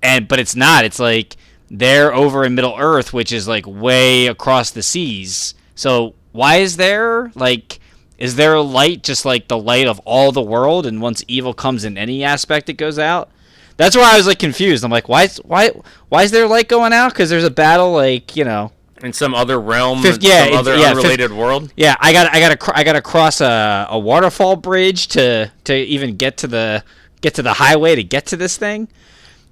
and 0.02 0.30
but 0.30 0.40
it's 0.40 0.56
not. 0.56 0.86
It's 0.86 1.00
like 1.00 1.36
they're 1.70 2.14
over 2.14 2.46
in 2.46 2.56
Middle 2.56 2.76
Earth, 2.78 3.12
which 3.12 3.34
is 3.34 3.50
like 3.50 3.68
way 3.68 4.28
across 4.28 4.72
the 4.72 4.82
seas. 4.82 5.56
So 5.76 6.16
why 6.32 6.58
is 6.58 6.78
there 6.78 7.34
like? 7.36 7.80
Is 8.18 8.36
there 8.38 8.56
a 8.56 8.62
light 8.62 9.04
just 9.04 9.26
like 9.26 9.48
the 9.48 9.60
light 9.60 9.88
of 9.88 10.00
all 10.06 10.32
the 10.32 10.42
world, 10.42 10.86
and 10.86 11.02
once 11.02 11.22
evil 11.28 11.54
comes 11.54 11.84
in 11.84 11.98
any 11.98 12.24
aspect, 12.24 12.70
it 12.70 12.74
goes 12.74 12.98
out? 12.98 13.30
That's 13.78 13.96
where 13.96 14.06
I 14.06 14.18
was 14.18 14.28
like 14.28 14.40
confused. 14.40 14.84
I'm 14.84 14.92
like, 14.92 15.08
why 15.08 15.24
is 15.24 15.38
why 15.38 15.72
why 16.10 16.24
is 16.24 16.32
there 16.32 16.48
light 16.48 16.68
going 16.68 16.94
out? 16.94 17.14
Because 17.14 17.30
there's 17.30 17.44
a 17.44 17.52
battle, 17.52 17.94
like 17.94 18.36
you 18.36 18.44
know. 18.44 18.72
In 19.04 19.14
some 19.14 19.36
other 19.36 19.62
realm, 19.62 20.02
Fif- 20.02 20.18
yeah, 20.24 20.46
some 20.46 20.54
other 20.56 20.76
yeah, 20.76 20.90
fif- 20.90 20.98
unrelated 20.98 21.32
world. 21.32 21.72
Yeah, 21.78 21.96
I 22.00 22.12
got 22.14 22.34
I 22.34 22.40
got 22.40 22.60
to 22.60 22.78
I 22.78 22.84
got 22.84 22.94
to 22.94 23.02
cross 23.02 23.40
a, 23.42 23.86
a 23.90 24.00
waterfall 24.00 24.56
bridge 24.56 25.08
to 25.10 25.52
to 25.66 25.76
even 25.76 26.16
get 26.18 26.38
to 26.38 26.48
the 26.48 26.84
get 27.22 27.36
to 27.36 27.44
the 27.44 27.54
highway 27.54 27.96
to 27.96 28.04
get 28.04 28.26
to 28.28 28.36
this 28.38 28.58
thing. 28.58 28.88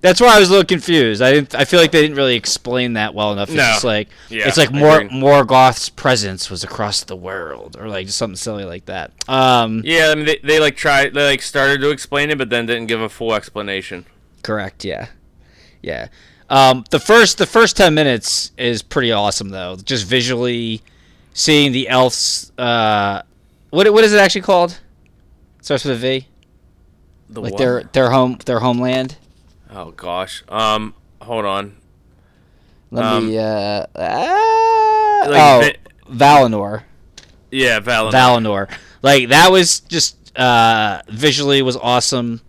That's 0.02 0.20
why 0.22 0.36
I 0.36 0.40
was 0.40 0.50
a 0.50 0.52
little 0.52 0.66
confused. 0.66 1.22
I 1.22 1.32
didn't. 1.32 1.54
I 1.56 1.66
feel 1.66 1.80
like 1.80 1.92
they 1.92 2.02
didn't 2.02 2.18
really 2.18 2.36
explain 2.36 2.94
that 2.94 3.14
well 3.14 3.32
enough. 3.34 3.50
It's 3.50 3.58
No. 3.58 3.64
just 3.64 3.84
like 3.84 4.08
Yeah, 4.30 4.48
it's 4.48 4.58
like 4.58 4.72
I 4.74 4.80
Mor- 4.80 5.02
agree. 5.02 5.20
Morgoth's 5.20 5.90
presence 5.90 6.50
was 6.50 6.64
across 6.64 7.04
the 7.04 7.16
world, 7.16 7.76
or 7.80 7.88
like 7.88 8.08
just 8.08 8.18
something 8.18 8.36
silly 8.36 8.66
like 8.66 8.86
that. 8.86 9.12
Um, 9.28 9.82
Yeah, 9.86 10.10
I 10.12 10.16
mean 10.16 10.26
they, 10.26 10.40
they 10.44 10.60
like 10.60 10.76
tried 10.76 11.14
they 11.14 11.26
like 11.28 11.44
started 11.44 11.82
to 11.82 11.92
explain 11.92 12.32
it, 12.32 12.40
but 12.40 12.50
then 12.50 12.66
didn't 12.66 12.88
give 12.88 13.02
a 13.02 13.10
full 13.10 13.34
explanation. 13.36 14.06
Correct. 14.46 14.86
Yeah. 14.86 15.08
Yeah. 15.82 16.10
Um, 16.50 16.84
the 16.92 17.00
first 17.00 17.40
the 17.40 17.48
first 17.48 17.76
ten 17.76 17.96
minutes 17.96 18.52
is 18.58 18.84
pretty 18.84 19.12
awesome 19.12 19.50
though. 19.50 19.76
Just 19.76 20.06
visually 20.06 20.84
seeing 21.34 21.72
the 21.72 21.90
elves. 21.90 22.52
Uh, 22.58 23.24
what 23.72 23.92
what 23.92 24.04
is 24.04 24.14
it 24.14 24.20
actually 24.20 24.42
called? 24.42 24.80
Starts 25.62 25.84
with 25.84 25.96
a 25.96 26.00
V. 26.00 26.28
The 27.30 27.42
Like 27.42 27.54
what? 27.54 27.58
their 27.58 27.84
their 27.94 28.12
home 28.12 28.38
their 28.46 28.60
homeland. 28.60 29.18
Oh 29.72 29.90
gosh. 29.92 30.44
Um, 30.48 30.94
hold 31.22 31.46
on. 31.46 31.76
Let 32.92 33.24
me. 33.24 33.38
Um, 33.40 33.46
Uh, 33.46 33.86
ah, 33.96 35.26
like 35.28 35.42
oh, 35.42 35.60
vi- 35.62 36.16
Valinor. 36.16 36.84
Yeah, 37.50 37.80
Valinor. 37.80 38.12
Valinor. 38.12 38.78
Like 39.02 39.30
that 39.30 39.52
was 39.52 39.80
just 39.80 40.38
uh, 40.38 41.02
visually 41.10 41.64
was 41.64 41.76
awesome. 41.78 42.42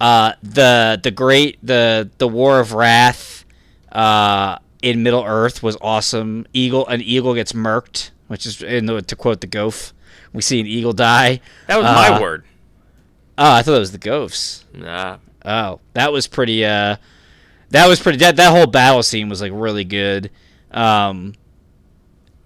Uh, 0.00 0.32
the 0.42 1.00
the 1.02 1.10
great 1.10 1.58
the 1.62 2.10
the 2.18 2.28
War 2.28 2.60
of 2.60 2.72
Wrath 2.72 3.44
uh, 3.92 4.58
in 4.82 5.02
Middle 5.02 5.24
Earth 5.24 5.62
was 5.62 5.76
awesome. 5.80 6.46
Eagle 6.52 6.86
an 6.88 7.00
eagle 7.00 7.34
gets 7.34 7.52
murked, 7.52 8.10
which 8.26 8.44
is 8.46 8.62
in 8.62 8.86
the, 8.86 9.02
to 9.02 9.16
quote 9.16 9.40
the 9.40 9.46
Goaf. 9.46 9.92
We 10.32 10.42
see 10.42 10.60
an 10.60 10.66
eagle 10.66 10.92
die. 10.92 11.40
that 11.68 11.76
was 11.76 11.86
uh, 11.86 11.92
my 11.92 12.20
word. 12.20 12.44
Oh, 13.38 13.52
I 13.52 13.62
thought 13.62 13.76
it 13.76 13.80
was 13.80 13.92
the 13.92 13.98
Goafs. 13.98 14.64
Nah. 14.72 15.18
Oh, 15.44 15.80
that 15.92 16.12
was 16.12 16.26
pretty. 16.26 16.64
Uh, 16.64 16.96
that 17.70 17.86
was 17.86 18.00
pretty. 18.00 18.18
That 18.18 18.36
that 18.36 18.50
whole 18.50 18.66
battle 18.66 19.02
scene 19.02 19.28
was 19.28 19.40
like 19.40 19.52
really 19.54 19.84
good, 19.84 20.30
um, 20.70 21.34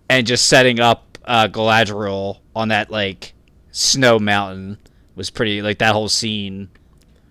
and 0.08 0.26
just 0.26 0.46
setting 0.46 0.80
up 0.80 1.18
uh, 1.24 1.48
Galadriel 1.48 2.38
on 2.56 2.68
that 2.68 2.90
like 2.90 3.34
snow 3.70 4.18
mountain 4.18 4.78
was 5.14 5.30
pretty. 5.30 5.62
Like 5.62 5.78
that 5.78 5.92
whole 5.92 6.08
scene, 6.08 6.70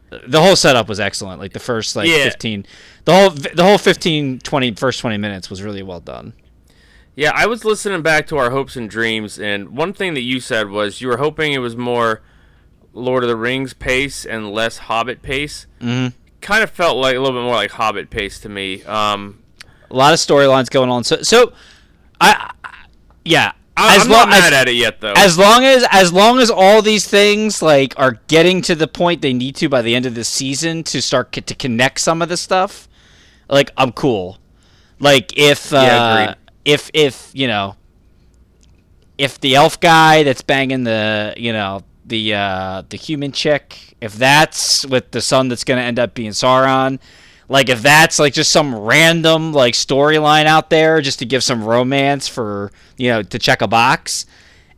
the 0.09 0.41
whole 0.41 0.55
setup 0.55 0.87
was 0.87 0.99
excellent. 0.99 1.39
Like 1.39 1.53
the 1.53 1.59
first 1.59 1.95
like 1.95 2.07
Yeah. 2.09 2.23
fifteen, 2.25 2.65
the 3.05 3.13
whole 3.13 3.29
the 3.31 3.63
whole 3.63 3.77
15, 3.77 4.39
20, 4.39 4.71
first 4.75 4.99
twenty 4.99 5.17
minutes 5.17 5.49
was 5.49 5.61
really 5.61 5.83
well 5.83 5.99
done. 5.99 6.33
Yeah, 7.15 7.31
I 7.33 7.47
was 7.47 7.65
listening 7.65 8.01
back 8.03 8.27
to 8.27 8.37
our 8.37 8.51
hopes 8.51 8.75
and 8.75 8.89
dreams, 8.89 9.39
and 9.39 9.69
one 9.69 9.91
thing 9.93 10.13
that 10.13 10.21
you 10.21 10.39
said 10.39 10.69
was 10.69 11.01
you 11.01 11.07
were 11.07 11.17
hoping 11.17 11.51
it 11.53 11.57
was 11.59 11.75
more 11.75 12.21
Lord 12.93 13.23
of 13.23 13.27
the 13.29 13.35
Rings 13.35 13.73
pace 13.73 14.23
and 14.25 14.51
less 14.51 14.77
Hobbit 14.77 15.21
pace. 15.23 15.65
Mhm. 15.81 16.13
Kind 16.41 16.63
of 16.63 16.69
felt 16.69 16.97
like 16.97 17.15
a 17.15 17.19
little 17.19 17.37
bit 17.39 17.43
more 17.45 17.55
like 17.55 17.71
Hobbit 17.71 18.09
pace 18.11 18.39
to 18.41 18.49
me. 18.49 18.83
Um, 18.83 19.39
A 19.89 19.95
lot 19.95 20.13
of 20.13 20.19
storylines 20.19 20.69
going 20.69 20.89
on. 20.89 21.03
So 21.03 21.21
so, 21.23 21.53
I, 22.21 22.51
I 22.63 22.69
yeah. 23.25 23.51
I, 23.77 23.95
as 23.95 24.05
I'm 24.05 24.11
long 24.11 24.29
not 24.29 24.37
as 24.37 24.41
mad 24.41 24.53
at 24.53 24.67
it 24.69 24.75
yet, 24.75 24.99
though. 24.99 25.13
as 25.15 25.37
long 25.37 25.63
as 25.63 25.85
as 25.91 26.11
long 26.11 26.39
as 26.39 26.49
all 26.49 26.81
these 26.81 27.07
things 27.07 27.61
like 27.61 27.93
are 27.97 28.19
getting 28.27 28.61
to 28.63 28.75
the 28.75 28.87
point 28.87 29.21
they 29.21 29.33
need 29.33 29.55
to 29.57 29.69
by 29.69 29.81
the 29.81 29.93
end 29.95 30.05
of 30.05 30.15
the 30.15 30.23
season 30.23 30.83
to 30.85 31.01
start 31.01 31.31
to 31.31 31.55
connect 31.55 31.99
some 31.99 32.21
of 32.21 32.29
the 32.29 32.37
stuff 32.37 32.87
like 33.49 33.71
i'm 33.77 33.91
cool 33.91 34.39
like 34.99 35.37
if 35.37 35.71
uh 35.71 35.77
Yeah, 35.77 36.35
if 36.65 36.89
if 36.93 37.31
you 37.33 37.47
know 37.47 37.75
if 39.17 39.39
the 39.39 39.55
elf 39.55 39.79
guy 39.79 40.23
that's 40.23 40.41
banging 40.41 40.83
the 40.83 41.33
you 41.37 41.53
know 41.53 41.83
the 42.05 42.33
uh 42.33 42.83
the 42.89 42.97
human 42.97 43.31
chick 43.31 43.95
if 44.01 44.13
that's 44.15 44.85
with 44.87 45.11
the 45.11 45.21
son 45.21 45.49
that's 45.49 45.63
gonna 45.63 45.81
end 45.81 45.99
up 45.99 46.13
being 46.13 46.31
sauron 46.31 46.99
like 47.49 47.69
if 47.69 47.81
that's 47.81 48.19
like 48.19 48.33
just 48.33 48.51
some 48.51 48.75
random 48.75 49.53
like 49.53 49.73
storyline 49.73 50.45
out 50.45 50.69
there 50.69 51.01
just 51.01 51.19
to 51.19 51.25
give 51.25 51.43
some 51.43 51.63
romance 51.63 52.27
for 52.27 52.71
you 52.97 53.09
know 53.09 53.23
to 53.23 53.39
check 53.39 53.61
a 53.61 53.67
box 53.67 54.25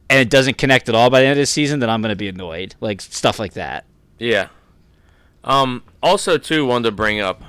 and 0.10 0.20
it 0.20 0.30
doesn't 0.30 0.58
connect 0.58 0.90
at 0.90 0.96
all 0.96 1.10
by 1.10 1.20
the 1.22 1.26
end 1.26 1.34
of 1.34 1.42
the 1.42 1.46
season 1.46 1.80
then 1.80 1.90
i'm 1.90 2.02
gonna 2.02 2.16
be 2.16 2.28
annoyed 2.28 2.76
like 2.80 3.02
stuff 3.02 3.40
like 3.40 3.54
that 3.54 3.86
yeah. 4.20 4.50
Um. 5.44 5.84
Also, 6.04 6.38
too, 6.38 6.66
wanted 6.66 6.90
to 6.90 6.92
bring 6.92 7.20
up 7.20 7.42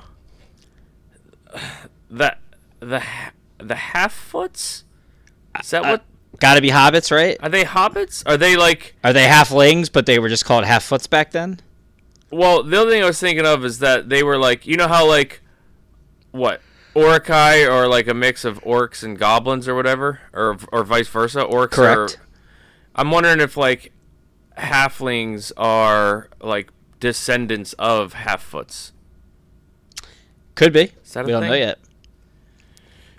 that 2.11 2.39
the 2.79 3.03
the 3.59 3.75
half 3.75 4.13
foots. 4.13 4.85
Is 5.61 5.71
that 5.71 5.83
what? 5.83 6.05
gotta 6.39 6.63
be 6.63 6.71
hobbits 6.71 7.11
right 7.15 7.37
Are 7.43 7.49
they 7.49 7.65
hobbits? 7.65 8.23
Are 8.25 8.37
they 8.37 8.57
like? 8.57 8.95
are 9.05 9.13
they 9.13 9.27
halflings 9.27 9.91
but 9.93 10.07
they 10.07 10.19
were 10.19 10.29
just 10.29 10.45
called 10.45 10.65
half 10.65 10.85
foots 10.85 11.07
back 11.09 11.33
then 11.33 11.61
Well, 12.31 12.63
the 12.63 12.81
other 12.81 12.91
thing 12.91 13.03
I 13.03 13.07
was 13.07 13.19
thinking 13.19 13.47
of 13.47 13.65
is 13.65 13.81
that 13.81 14.09
they 14.09 14.23
were 14.23 14.39
like, 14.39 14.67
you 14.67 14.77
know 14.77 14.89
how 14.89 15.07
like, 15.07 15.43
what, 16.31 16.61
Uruk-hai 16.95 17.67
or 17.67 17.89
like 17.89 18.07
a 18.07 18.15
mix 18.15 18.45
of 18.45 18.63
orcs 18.63 19.03
and 19.03 19.19
goblins 19.19 19.67
or 19.67 19.75
whatever, 19.75 20.21
or 20.33 20.59
or 20.73 20.85
vice 20.85 21.09
versa. 21.09 21.41
Orcs 21.41 21.71
Correct. 21.73 22.19
are. 22.19 22.27
I'm 22.95 23.11
wondering 23.11 23.41
if 23.41 23.57
like, 23.57 23.93
halflings 24.57 25.53
are 25.57 26.29
like 26.41 26.71
descendants 27.01 27.73
of 27.75 28.13
half-foots. 28.13 28.93
could 30.55 30.73
be 30.73 30.93
that 31.13 31.21
a 31.21 31.25
we 31.25 31.33
don't 31.33 31.47
know 31.47 31.55
yet 31.55 31.79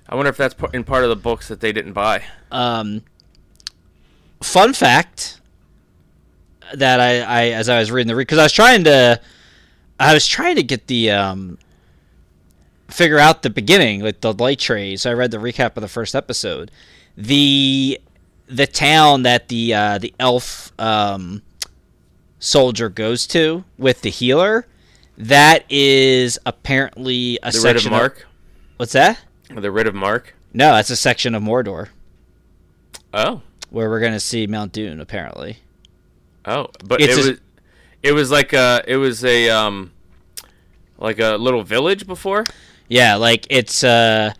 I 0.07 0.15
wonder 0.15 0.29
if 0.29 0.38
that's 0.38 0.55
in 0.73 0.83
part 0.83 1.03
of 1.03 1.09
the 1.09 1.15
books 1.15 1.47
that 1.47 1.61
they 1.61 1.71
didn't 1.71 1.93
buy. 1.93 2.23
Um, 2.51 3.03
fun 4.41 4.73
fact 4.73 5.39
that 6.76 6.99
I, 6.99 7.19
I 7.22 7.43
as 7.52 7.69
I 7.69 7.80
was 7.80 7.91
reading 7.91 8.07
the 8.07 8.15
because 8.15 8.38
I 8.39 8.43
was 8.43 8.53
trying 8.53 8.84
to 8.85 9.19
I 9.99 10.14
was 10.14 10.26
trying 10.27 10.56
to 10.56 10.64
get 10.64 10.88
the 10.88 11.11
um 11.11 11.57
figure 12.89 13.19
out 13.19 13.41
the 13.41 13.49
beginning 13.49 14.02
like 14.02 14.22
the 14.22 14.34
light 14.34 14.60
trays. 14.60 15.03
So 15.03 15.11
I 15.11 15.14
read 15.14 15.31
the 15.31 15.38
recap 15.38 15.76
of 15.77 15.81
the 15.81 15.88
first 15.88 16.15
episode. 16.15 16.72
The 17.18 17.99
the 18.48 18.68
town 18.68 19.23
that 19.23 19.48
the 19.48 19.73
uh, 19.73 19.98
the 19.98 20.14
elf 20.19 20.72
um, 20.80 21.41
soldier 22.39 22.89
goes 22.89 23.26
to 23.27 23.64
with 23.77 24.02
the 24.02 24.10
healer 24.10 24.65
that 25.18 25.64
is 25.69 26.39
apparently 26.45 27.38
a 27.43 27.52
The 27.52 27.60
rid 27.60 27.76
of 27.76 27.81
section 27.81 27.91
Mark. 27.91 28.27
what's 28.77 28.93
that? 28.93 29.19
The 29.49 29.72
rid 29.72 29.88
of 29.88 29.93
Mark. 29.95 30.35
No, 30.53 30.73
that's 30.73 30.89
a 30.89 30.95
section 30.95 31.34
of 31.35 31.43
Mordor 31.43 31.89
Oh, 33.14 33.41
where 33.69 33.89
we're 33.89 33.99
gonna 33.99 34.19
see 34.19 34.48
Mount 34.48 34.72
Doom. 34.73 34.99
Apparently, 34.99 35.57
oh, 36.45 36.68
but 36.84 37.01
It's 37.01 37.18
it 37.18 37.26
a- 37.26 37.30
was, 37.31 37.39
it 38.03 38.11
was 38.13 38.31
like 38.31 38.53
a, 38.53 38.84
it 38.88 38.97
was 38.97 39.23
a 39.23 39.49
um, 39.49 39.91
like 40.97 41.19
a 41.19 41.35
little 41.38 41.63
village 41.63 42.05
before. 42.07 42.45
yeah, 42.88 43.15
like 43.15 43.45
it's 43.49 43.84
uh, 43.84 44.34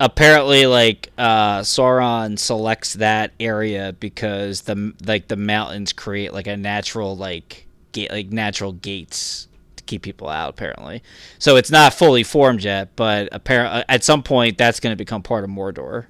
apparently 0.00 0.66
like 0.66 1.10
uh, 1.18 1.60
Sauron 1.60 2.38
selects 2.38 2.94
that 2.94 3.32
area 3.40 3.94
because 3.98 4.62
the 4.62 4.92
like 5.04 5.28
the 5.28 5.36
mountains 5.36 5.92
create 5.92 6.32
like 6.32 6.46
a 6.46 6.56
natural 6.56 7.16
like 7.16 7.66
gate 7.92 8.10
like 8.10 8.30
natural 8.30 8.72
gates 8.72 9.48
to 9.76 9.84
keep 9.84 10.02
people 10.02 10.28
out 10.28 10.50
apparently. 10.50 11.02
So 11.38 11.56
it's 11.56 11.70
not 11.70 11.94
fully 11.94 12.22
formed 12.24 12.62
yet, 12.64 12.94
but 12.96 13.28
apparently 13.32 13.84
at 13.88 14.04
some 14.04 14.22
point 14.22 14.58
that's 14.58 14.80
going 14.80 14.92
to 14.92 14.96
become 14.96 15.22
part 15.22 15.44
of 15.44 15.50
Mordor. 15.50 16.06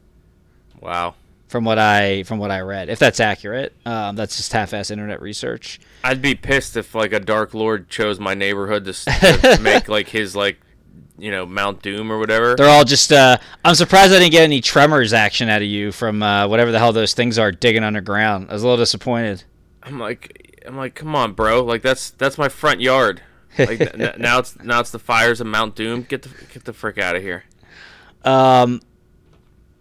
Wow. 0.80 1.14
From 1.48 1.64
what 1.64 1.78
I 1.78 2.24
from 2.24 2.38
what 2.38 2.50
I 2.50 2.60
read, 2.60 2.88
if 2.88 2.98
that's 2.98 3.20
accurate, 3.20 3.72
um, 3.86 4.16
that's 4.16 4.36
just 4.36 4.52
half-ass 4.52 4.90
internet 4.90 5.22
research. 5.22 5.78
I'd 6.02 6.20
be 6.20 6.34
pissed 6.34 6.76
if 6.76 6.92
like 6.94 7.12
a 7.12 7.20
Dark 7.20 7.54
Lord 7.54 7.88
chose 7.88 8.18
my 8.18 8.34
neighborhood 8.34 8.84
to, 8.84 8.92
to 8.92 9.58
make 9.62 9.88
like 9.88 10.08
his 10.08 10.34
like, 10.34 10.58
you 11.18 11.30
know, 11.30 11.46
Mount 11.46 11.82
Doom 11.82 12.10
or 12.10 12.18
whatever. 12.18 12.56
They're 12.56 12.68
all 12.68 12.84
just. 12.84 13.12
Uh, 13.12 13.38
I'm 13.64 13.76
surprised 13.76 14.12
I 14.12 14.18
didn't 14.18 14.32
get 14.32 14.42
any 14.42 14.60
tremors 14.60 15.12
action 15.12 15.48
out 15.48 15.62
of 15.62 15.68
you 15.68 15.92
from 15.92 16.20
uh, 16.20 16.48
whatever 16.48 16.72
the 16.72 16.80
hell 16.80 16.92
those 16.92 17.14
things 17.14 17.38
are 17.38 17.52
digging 17.52 17.84
underground. 17.84 18.50
I 18.50 18.54
was 18.54 18.62
a 18.62 18.66
little 18.66 18.82
disappointed. 18.82 19.44
I'm 19.84 20.00
like, 20.00 20.62
I'm 20.66 20.76
like, 20.76 20.96
come 20.96 21.14
on, 21.14 21.32
bro. 21.32 21.62
Like 21.62 21.82
that's 21.82 22.10
that's 22.10 22.38
my 22.38 22.48
front 22.48 22.80
yard. 22.80 23.22
Like 23.56 23.80
n- 23.80 24.14
now 24.18 24.40
it's 24.40 24.58
now 24.62 24.80
it's 24.80 24.90
the 24.90 24.98
fires 24.98 25.40
of 25.40 25.46
Mount 25.46 25.76
Doom. 25.76 26.02
Get 26.02 26.22
the 26.22 26.30
get 26.52 26.64
the 26.64 26.72
frick 26.72 26.98
out 26.98 27.14
of 27.14 27.22
here. 27.22 27.44
Um, 28.24 28.80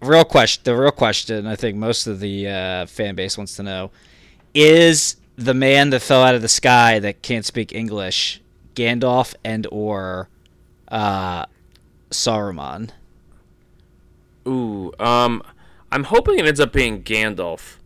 real 0.05 0.25
question. 0.25 0.61
The 0.63 0.75
real 0.75 0.91
question. 0.91 1.45
I 1.47 1.55
think 1.55 1.77
most 1.77 2.07
of 2.07 2.19
the 2.19 2.47
uh, 2.47 2.85
fan 2.85 3.15
base 3.15 3.37
wants 3.37 3.55
to 3.57 3.63
know: 3.63 3.91
Is 4.53 5.15
the 5.35 5.53
man 5.53 5.89
that 5.89 6.01
fell 6.01 6.23
out 6.23 6.35
of 6.35 6.41
the 6.41 6.47
sky 6.47 6.99
that 6.99 7.21
can't 7.21 7.45
speak 7.45 7.73
English 7.73 8.41
Gandalf 8.75 9.35
and 9.43 9.67
or 9.71 10.29
uh, 10.87 11.45
Saruman? 12.11 12.91
Ooh, 14.47 14.93
um, 14.99 15.41
I'm 15.91 16.05
hoping 16.05 16.37
it 16.39 16.45
ends 16.45 16.59
up 16.59 16.71
being 16.71 17.03
Gandalf. 17.03 17.77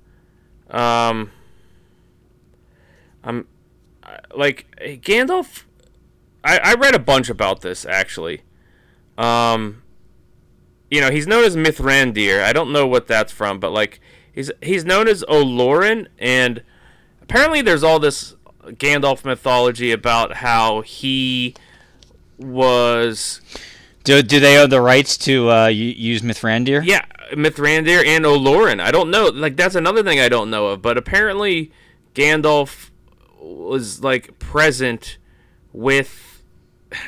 Um, 0.70 1.32
I'm 3.24 3.48
I- 4.04 4.20
like 4.36 4.68
Gandalf. 5.02 5.64
I, 6.44 6.58
I 6.60 6.74
read 6.76 6.96
a 6.96 7.00
bunch 7.00 7.30
about 7.30 7.62
this 7.62 7.86
actually. 7.86 8.42
Um, 9.18 9.84
you 10.90 11.02
know, 11.02 11.12
he's 11.12 11.28
known 11.28 11.44
as 11.44 11.56
Mithrandir. 11.56 12.42
I 12.44 12.54
don't 12.54 12.72
know 12.72 12.88
what 12.88 13.08
that's 13.08 13.32
from, 13.32 13.60
but 13.60 13.72
like 13.72 14.00
he's 14.32 14.52
he's 14.62 14.86
known 14.86 15.08
as 15.08 15.24
Olorin, 15.30 16.08
and 16.18 16.64
apparently 17.22 17.62
there's 17.62 17.84
all 17.84 18.00
this 18.00 18.36
Gandalf 18.64 19.26
mythology 19.26 19.92
about 19.92 20.36
how 20.38 20.82
he 20.82 21.56
was 22.38 23.42
Do 24.04 24.22
do 24.22 24.40
they 24.40 24.58
own 24.58 24.70
the 24.70 24.82
rights 24.82 25.18
to 25.20 25.50
uh, 25.52 25.68
use 25.68 26.22
Mithrandir? 26.22 26.84
Yeah, 26.86 27.06
Mithrandir 27.34 28.06
and 28.06 28.26
Olorin. 28.26 28.82
I 28.82 28.92
don't 28.92 29.12
know. 29.12 29.28
Like 29.28 29.56
that's 29.58 29.76
another 29.76 30.04
thing 30.04 30.20
I 30.20 30.30
don't 30.30 30.50
know 30.50 30.68
of. 30.68 30.82
But 30.82 30.98
apparently, 30.98 31.72
Gandalf 32.16 32.90
was 33.40 34.04
like 34.04 34.40
present 34.40 35.18
with. 35.74 36.44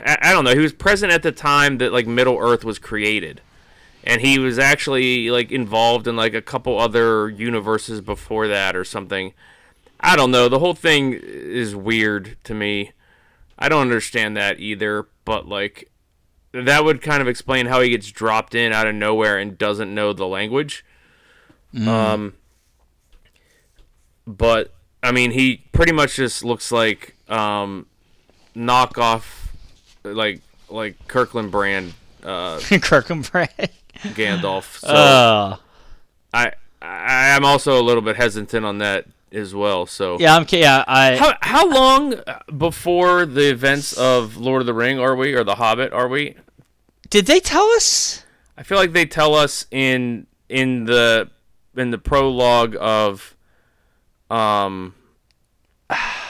I, 0.06 0.18
I 0.22 0.32
don't 0.32 0.44
know. 0.44 0.54
He 0.54 0.60
was 0.60 0.74
present 0.74 1.12
at 1.12 1.24
the 1.24 1.32
time 1.32 1.78
that 1.80 1.92
like 1.92 2.08
Middle 2.08 2.38
Earth 2.38 2.64
was 2.64 2.78
created, 2.78 3.42
and 4.04 4.22
he 4.22 4.40
was 4.40 4.58
actually 4.58 5.30
like 5.30 5.52
involved 5.52 6.08
in 6.08 6.16
like 6.16 6.34
a 6.34 6.42
couple 6.42 6.80
other 6.80 7.30
universes 7.30 8.02
before 8.02 8.48
that 8.48 8.76
or 8.76 8.84
something. 8.84 9.34
I 10.00 10.16
don't 10.16 10.32
know. 10.32 10.50
The 10.50 10.60
whole 10.60 10.74
thing 10.74 11.14
is 11.14 11.76
weird 11.76 12.38
to 12.46 12.54
me. 12.54 12.92
I 13.60 13.70
don't 13.70 13.82
understand 13.82 14.36
that 14.38 14.60
either. 14.60 15.08
But 15.24 15.48
like, 15.48 15.92
that 16.52 16.84
would 16.84 17.02
kind 17.02 17.22
of 17.22 17.28
explain 17.28 17.68
how 17.68 17.82
he 17.82 17.90
gets 17.90 18.12
dropped 18.12 18.56
in 18.56 18.74
out 18.74 18.88
of 18.88 18.96
nowhere 18.96 19.38
and 19.38 19.58
doesn't 19.58 19.94
know 19.94 20.14
the 20.14 20.28
language. 20.28 20.84
Um, 21.88 22.34
but 24.26 24.74
I 25.04 25.12
mean, 25.12 25.32
he 25.32 25.64
pretty 25.72 25.94
much 25.94 26.16
just 26.16 26.44
looks 26.44 26.72
like 26.72 27.16
um, 27.30 27.86
knockoff, 28.56 29.48
like 30.04 30.42
like 30.70 31.08
Kirkland 31.08 31.52
brand 31.52 31.94
uh, 32.24 32.58
Kirkenbrand. 32.60 33.70
Gandalf. 34.04 34.80
So 34.82 34.88
Oh. 34.94 35.60
I 36.34 36.54
I 36.82 37.28
am 37.30 37.46
also 37.46 37.80
a 37.80 37.84
little 37.84 38.02
bit 38.02 38.16
hesitant 38.16 38.66
on 38.66 38.80
that 38.80 39.06
as 39.32 39.54
well. 39.54 39.86
So 39.86 40.18
Yeah, 40.20 40.36
I'm. 40.36 40.46
Yeah, 40.50 40.84
I. 40.88 41.16
How 41.18 41.36
how 41.42 41.70
long 41.70 42.16
before 42.58 43.26
the 43.26 43.50
events 43.52 43.94
of 43.94 44.38
Lord 44.38 44.62
of 44.62 44.66
the 44.66 44.74
Ring 44.74 45.00
are 45.00 45.16
we 45.16 45.34
or 45.34 45.44
The 45.44 45.56
Hobbit 45.56 45.94
are 45.94 46.08
we? 46.08 46.36
Did 47.10 47.26
they 47.28 47.40
tell 47.40 47.66
us? 47.76 48.24
I 48.58 48.64
feel 48.64 48.78
like 48.78 48.94
they 48.94 49.06
tell 49.06 49.36
us 49.36 49.66
in 49.72 50.28
in 50.50 50.86
the 50.86 51.30
in 51.76 51.92
the 51.92 51.98
prologue 51.98 52.76
of 52.80 53.36
um 54.30 54.96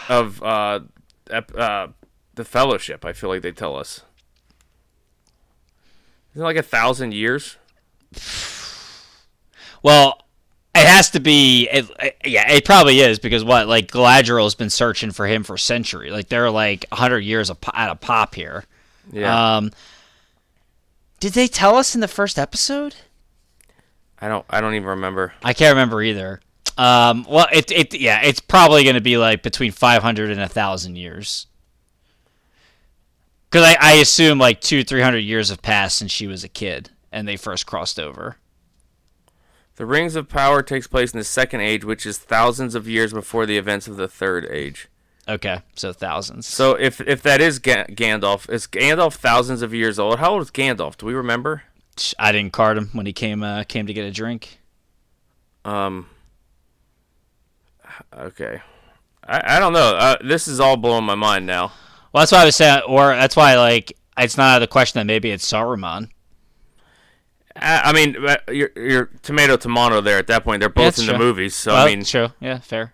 of 0.09 0.41
uh, 0.43 0.79
ep- 1.29 1.55
uh 1.55 1.87
the 2.35 2.43
Fellowship. 2.45 3.05
I 3.05 3.13
feel 3.13 3.29
like 3.29 3.41
they 3.41 3.51
tell 3.51 3.75
us. 3.77 4.01
Isn't 6.33 6.41
it 6.41 6.45
like 6.45 6.55
a 6.57 6.63
thousand 6.63 7.13
years? 7.13 7.57
Well, 9.83 10.21
it 10.75 10.85
has 10.85 11.09
to 11.11 11.19
be. 11.19 11.67
It, 11.71 11.89
it- 11.99 12.17
yeah, 12.23 12.51
it 12.51 12.65
probably 12.65 12.99
is 12.99 13.17
because 13.17 13.43
what? 13.43 13.67
Like 13.67 13.87
Galadriel's 13.91 14.53
been 14.55 14.69
searching 14.69 15.09
for 15.11 15.25
him 15.25 15.43
for 15.43 15.57
centuries. 15.57 16.11
Like 16.11 16.29
they're 16.29 16.51
like 16.51 16.85
hundred 16.91 17.19
years 17.21 17.49
at 17.49 17.57
a 17.89 17.95
pop 17.95 18.35
here. 18.35 18.65
Yeah. 19.11 19.55
Um. 19.57 19.71
Did 21.19 21.33
they 21.33 21.47
tell 21.47 21.75
us 21.77 21.95
in 21.95 22.01
the 22.01 22.07
first 22.07 22.37
episode? 22.37 22.93
I 24.19 24.27
don't 24.27 24.45
I 24.51 24.61
don't 24.61 24.75
even 24.75 24.87
remember. 24.87 25.33
I 25.43 25.53
can't 25.53 25.73
remember 25.73 26.01
either. 26.03 26.41
Um. 26.77 27.25
Well, 27.27 27.47
it 27.51 27.71
it 27.71 27.93
yeah, 27.99 28.21
it's 28.23 28.39
probably 28.39 28.83
going 28.83 28.93
to 28.93 29.01
be 29.01 29.17
like 29.17 29.41
between 29.41 29.71
five 29.71 30.03
hundred 30.03 30.29
and 30.29 30.39
a 30.41 30.47
thousand 30.47 30.95
years. 30.95 31.47
Because 33.49 33.65
I, 33.65 33.77
I 33.81 33.91
assume 33.93 34.37
like 34.37 34.61
two 34.61 34.83
three 34.83 35.01
hundred 35.01 35.19
years 35.19 35.49
have 35.49 35.63
passed 35.63 35.97
since 35.97 36.11
she 36.11 36.27
was 36.27 36.43
a 36.43 36.49
kid 36.49 36.91
and 37.11 37.27
they 37.27 37.37
first 37.37 37.65
crossed 37.65 37.99
over. 37.99 38.37
The 39.75 39.85
Rings 39.85 40.15
of 40.15 40.29
Power 40.29 40.61
takes 40.61 40.87
place 40.87 41.13
in 41.13 41.17
the 41.17 41.23
Second 41.23 41.61
Age, 41.61 41.83
which 41.83 42.05
is 42.05 42.17
thousands 42.17 42.75
of 42.75 42.87
years 42.87 43.13
before 43.13 43.45
the 43.45 43.57
events 43.57 43.87
of 43.87 43.97
the 43.97 44.07
Third 44.07 44.45
Age. 44.49 44.87
Okay, 45.27 45.61
so 45.75 45.93
thousands. 45.93 46.47
So 46.47 46.73
if 46.73 46.99
if 47.01 47.21
that 47.23 47.41
is 47.41 47.59
Ga- 47.59 47.85
Gandalf, 47.85 48.49
is 48.49 48.67
Gandalf 48.67 49.13
thousands 49.15 49.61
of 49.61 49.73
years 49.73 49.97
old? 49.99 50.19
How 50.19 50.33
old 50.33 50.41
is 50.41 50.51
Gandalf? 50.51 50.97
Do 50.97 51.05
we 51.05 51.13
remember? 51.13 51.63
I 52.17 52.31
didn't 52.31 52.53
card 52.53 52.77
him 52.77 52.89
when 52.93 53.05
he 53.05 53.13
came 53.13 53.43
uh, 53.43 53.63
came 53.63 53.87
to 53.87 53.93
get 53.93 54.05
a 54.05 54.11
drink. 54.11 54.59
Um. 55.63 56.07
Okay. 58.17 58.61
I, 59.23 59.57
I 59.57 59.59
don't 59.59 59.73
know. 59.73 59.95
Uh, 59.95 60.17
this 60.23 60.47
is 60.47 60.59
all 60.59 60.77
blowing 60.77 61.05
my 61.05 61.15
mind 61.15 61.45
now. 61.45 61.71
Well, 62.11 62.21
that's 62.21 62.31
why 62.31 62.41
I 62.41 62.45
was 62.45 62.55
saying, 62.55 62.81
or 62.87 63.09
that's 63.09 63.35
why 63.35 63.55
like 63.57 63.93
it's 64.17 64.37
not 64.37 64.55
out 64.55 64.55
of 64.57 64.67
the 64.67 64.71
question 64.71 64.99
that 64.99 65.05
maybe 65.05 65.31
it's 65.31 65.49
Saruman. 65.49 66.09
I, 67.61 67.81
I 67.89 67.93
mean, 67.93 68.17
uh, 68.25 68.37
you're, 68.51 68.71
you're 68.75 69.05
tomato 69.21 69.55
tomato 69.57 70.01
there. 70.01 70.17
At 70.17 70.27
that 70.27 70.43
point, 70.43 70.59
they're 70.59 70.69
both 70.69 70.95
That's 70.95 70.99
in 70.99 71.05
the 71.07 71.17
movies. 71.17 71.55
So 71.55 71.73
Well, 71.73 71.85
I 71.85 71.89
mean, 71.89 72.03
true, 72.03 72.29
yeah, 72.39 72.59
fair. 72.59 72.93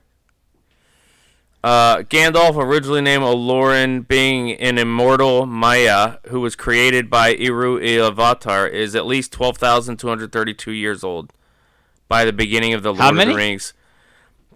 Uh, 1.63 1.97
Gandalf, 2.03 2.55
originally 2.55 3.01
named 3.01 3.23
Olorin, 3.23 4.07
being 4.07 4.51
an 4.53 4.77
immortal 4.77 5.45
Maia 5.45 6.17
who 6.27 6.39
was 6.39 6.55
created 6.55 7.09
by 7.09 7.33
Eru 7.33 7.79
Ilúvatar, 7.79 8.69
is 8.71 8.95
at 8.95 9.05
least 9.05 9.31
12,232 9.33 10.71
years 10.71 11.03
old 11.03 11.33
by 12.07 12.23
the 12.23 12.31
beginning 12.31 12.73
of 12.73 12.83
the 12.83 12.93
Lord 12.93 12.99
of 13.09 13.15
the 13.29 13.35
Rings. 13.35 13.73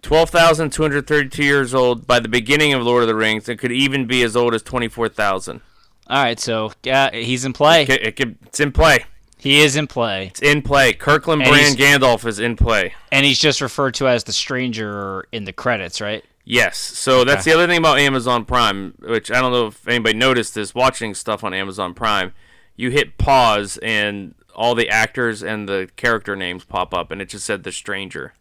12,232 0.00 1.44
years 1.44 1.74
old 1.74 2.06
by 2.06 2.18
the 2.18 2.28
beginning 2.28 2.72
of 2.72 2.82
Lord 2.82 3.02
of 3.02 3.08
the 3.08 3.14
Rings. 3.14 3.48
It 3.48 3.56
could 3.58 3.72
even 3.72 4.06
be 4.06 4.22
as 4.22 4.34
old 4.36 4.54
as 4.54 4.62
24,000. 4.62 5.60
All 6.08 6.22
right, 6.22 6.38
so 6.40 6.72
yeah, 6.82 7.10
he's 7.12 7.44
in 7.44 7.52
play. 7.52 7.82
It 7.82 7.86
could- 7.86 8.02
it 8.06 8.16
could- 8.16 8.36
It's 8.46 8.60
in 8.60 8.72
play. 8.72 9.04
He 9.42 9.60
is 9.60 9.74
in 9.74 9.88
play, 9.88 10.28
It's 10.28 10.40
in 10.40 10.62
play. 10.62 10.92
Kirkland 10.92 11.42
And 11.42 11.50
Brand 11.50 11.76
Gandalf 11.76 12.24
is 12.26 12.38
in 12.38 12.54
play. 12.56 12.94
and 13.10 13.26
he's 13.26 13.40
just 13.40 13.60
referred 13.60 13.94
to 13.94 14.06
as 14.06 14.22
the 14.24 14.32
stranger 14.32 15.26
in 15.32 15.44
the 15.44 15.52
credits, 15.52 16.00
right? 16.00 16.24
Yes. 16.44 16.78
So 16.78 17.24
that's 17.24 17.44
the 17.44 17.52
other 17.52 17.66
thing 17.66 17.78
about 17.78 17.98
Amazon 17.98 18.44
Prime, 18.44 18.94
which 19.00 19.30
I 19.32 19.40
don't 19.40 19.52
know 19.52 19.66
if 19.66 19.86
anybody 19.88 20.16
noticed 20.16 20.54
this 20.54 20.74
watching 20.74 21.14
stuff 21.14 21.42
on 21.44 21.52
Amazon 21.54 21.92
Prime. 21.92 22.32
You 22.76 22.90
hit 22.90 23.18
pause 23.18 23.78
and 23.82 24.34
all 24.54 24.74
the 24.76 24.88
actors 24.88 25.42
and 25.42 25.68
the 25.68 25.88
character 25.96 26.36
names 26.36 26.64
pop 26.64 26.94
up 26.94 27.10
and 27.10 27.20
it 27.20 27.28
just 27.28 27.44
said 27.46 27.64
the 27.64 27.72
stranger. 27.72 28.34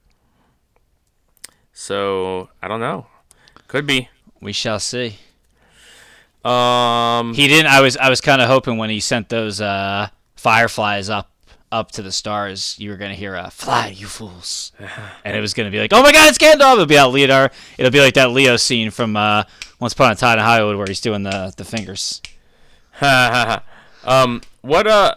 So, 1.74 2.50
I 2.62 2.68
don't 2.68 2.80
know. 2.80 3.08
Could 3.68 3.88
be. 3.88 4.10
We 4.40 4.52
shall 4.54 4.80
see. 4.80 5.18
Um 6.44 7.34
He 7.34 7.48
didn't. 7.48 7.72
I 7.72 7.82
was. 7.82 7.98
I 7.98 8.10
was 8.10 8.20
kind 8.22 8.42
of 8.42 8.48
hoping 8.48 8.78
when 8.78 8.90
he 8.90 9.00
sent 9.00 9.30
those 9.30 9.62
uh, 9.62 10.10
fireflies 10.42 11.10
up 11.10 11.28
up 11.72 11.90
to 11.92 12.02
the 12.02 12.12
stars, 12.12 12.76
you 12.80 12.90
were 12.90 12.98
gonna 12.98 13.14
hear 13.16 13.36
a 13.36 13.50
"Fly, 13.52 13.88
you 13.96 14.08
fools," 14.08 14.72
and 15.24 15.38
it 15.38 15.40
was 15.40 15.54
gonna 15.54 15.72
be 15.72 15.80
like, 15.80 15.94
"Oh 15.94 16.02
my 16.04 16.12
God, 16.12 16.28
it's 16.30 16.38
Gandalf!" 16.38 16.74
It'll 16.74 16.86
be 16.86 16.96
that 16.96 17.06
Leonard. 17.12 17.52
It'll 17.78 17.92
be 17.92 18.02
like 18.02 18.16
that 18.16 18.32
Leo 18.32 18.58
scene 18.58 18.92
from 18.92 19.16
uh, 19.16 19.44
Once 19.80 19.94
Upon 19.94 20.12
a 20.12 20.16
Time 20.16 20.38
in 20.40 20.44
Hollywood 20.44 20.76
where 20.78 20.88
he's 20.88 21.00
doing 21.02 21.24
the 21.24 21.54
the 21.56 21.64
fingers. 21.64 22.22
um 24.04 24.42
what 24.62 24.86
uh 24.88 25.16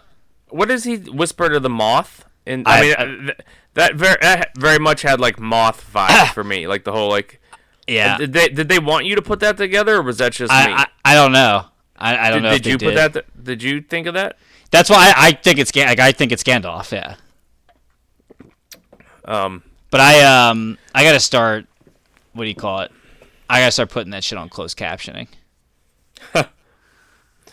what 0.49 0.69
does 0.69 0.85
he 0.85 0.97
whisper 0.97 1.49
to 1.49 1.59
the 1.61 1.69
moth? 1.71 2.25
And 2.47 2.67
I, 2.69 2.79
I- 2.79 2.83
mean 2.83 2.95
I- 2.99 3.03
uh, 3.03 3.07
th- 3.27 3.39
that 3.75 3.95
very 3.97 4.17
that 4.21 4.57
very 4.57 4.79
much 4.79 5.03
had 5.03 5.19
like 5.21 5.41
moth 5.41 5.91
vibes 5.93 6.33
for 6.33 6.45
me. 6.45 6.67
Like 6.69 6.85
the 6.85 6.93
whole 6.93 7.09
like 7.11 7.41
Yeah, 7.89 8.17
Did 8.19 8.33
they 8.33 8.49
did 8.49 8.69
they 8.69 8.79
want 8.79 9.05
you 9.07 9.17
to 9.17 9.23
put 9.23 9.41
that 9.41 9.57
together, 9.57 9.97
or 9.97 10.03
was 10.03 10.19
that 10.19 10.33
just 10.33 10.51
me? 10.53 10.57
I, 10.57 10.83
I 10.83 11.13
I 11.13 11.15
don't 11.15 11.33
know. 11.33 11.65
I, 11.97 12.17
I 12.29 12.31
don't 12.31 12.43
did 12.43 12.49
know. 12.49 12.53
did 12.59 12.67
you 12.67 12.79
did. 12.79 12.87
put 12.87 12.95
that? 12.95 13.13
Th- 13.13 13.27
did 13.43 13.63
you 13.63 13.81
think 13.81 14.07
of 14.07 14.15
that? 14.15 14.37
That's 14.75 14.91
why 14.91 15.13
I, 15.17 15.29
I 15.29 15.33
think 15.33 15.61
it's 15.61 15.75
like, 15.77 16.01
I 16.01 16.11
think 16.11 16.33
it's 16.33 16.43
Gandalf. 16.43 16.91
Yeah. 16.91 17.15
Um, 19.25 19.63
But 19.91 20.01
I 20.01 20.51
um 20.51 20.79
I 20.95 21.05
gotta 21.05 21.21
start. 21.21 21.67
What 22.33 22.45
do 22.45 22.49
you 22.49 22.57
call 22.57 22.81
it? 22.81 22.91
I 23.49 23.61
gotta 23.61 23.71
start 23.71 23.91
putting 23.91 24.11
that 24.11 24.25
shit 24.25 24.37
on 24.37 24.49
closed 24.49 24.77
captioning. 24.77 25.29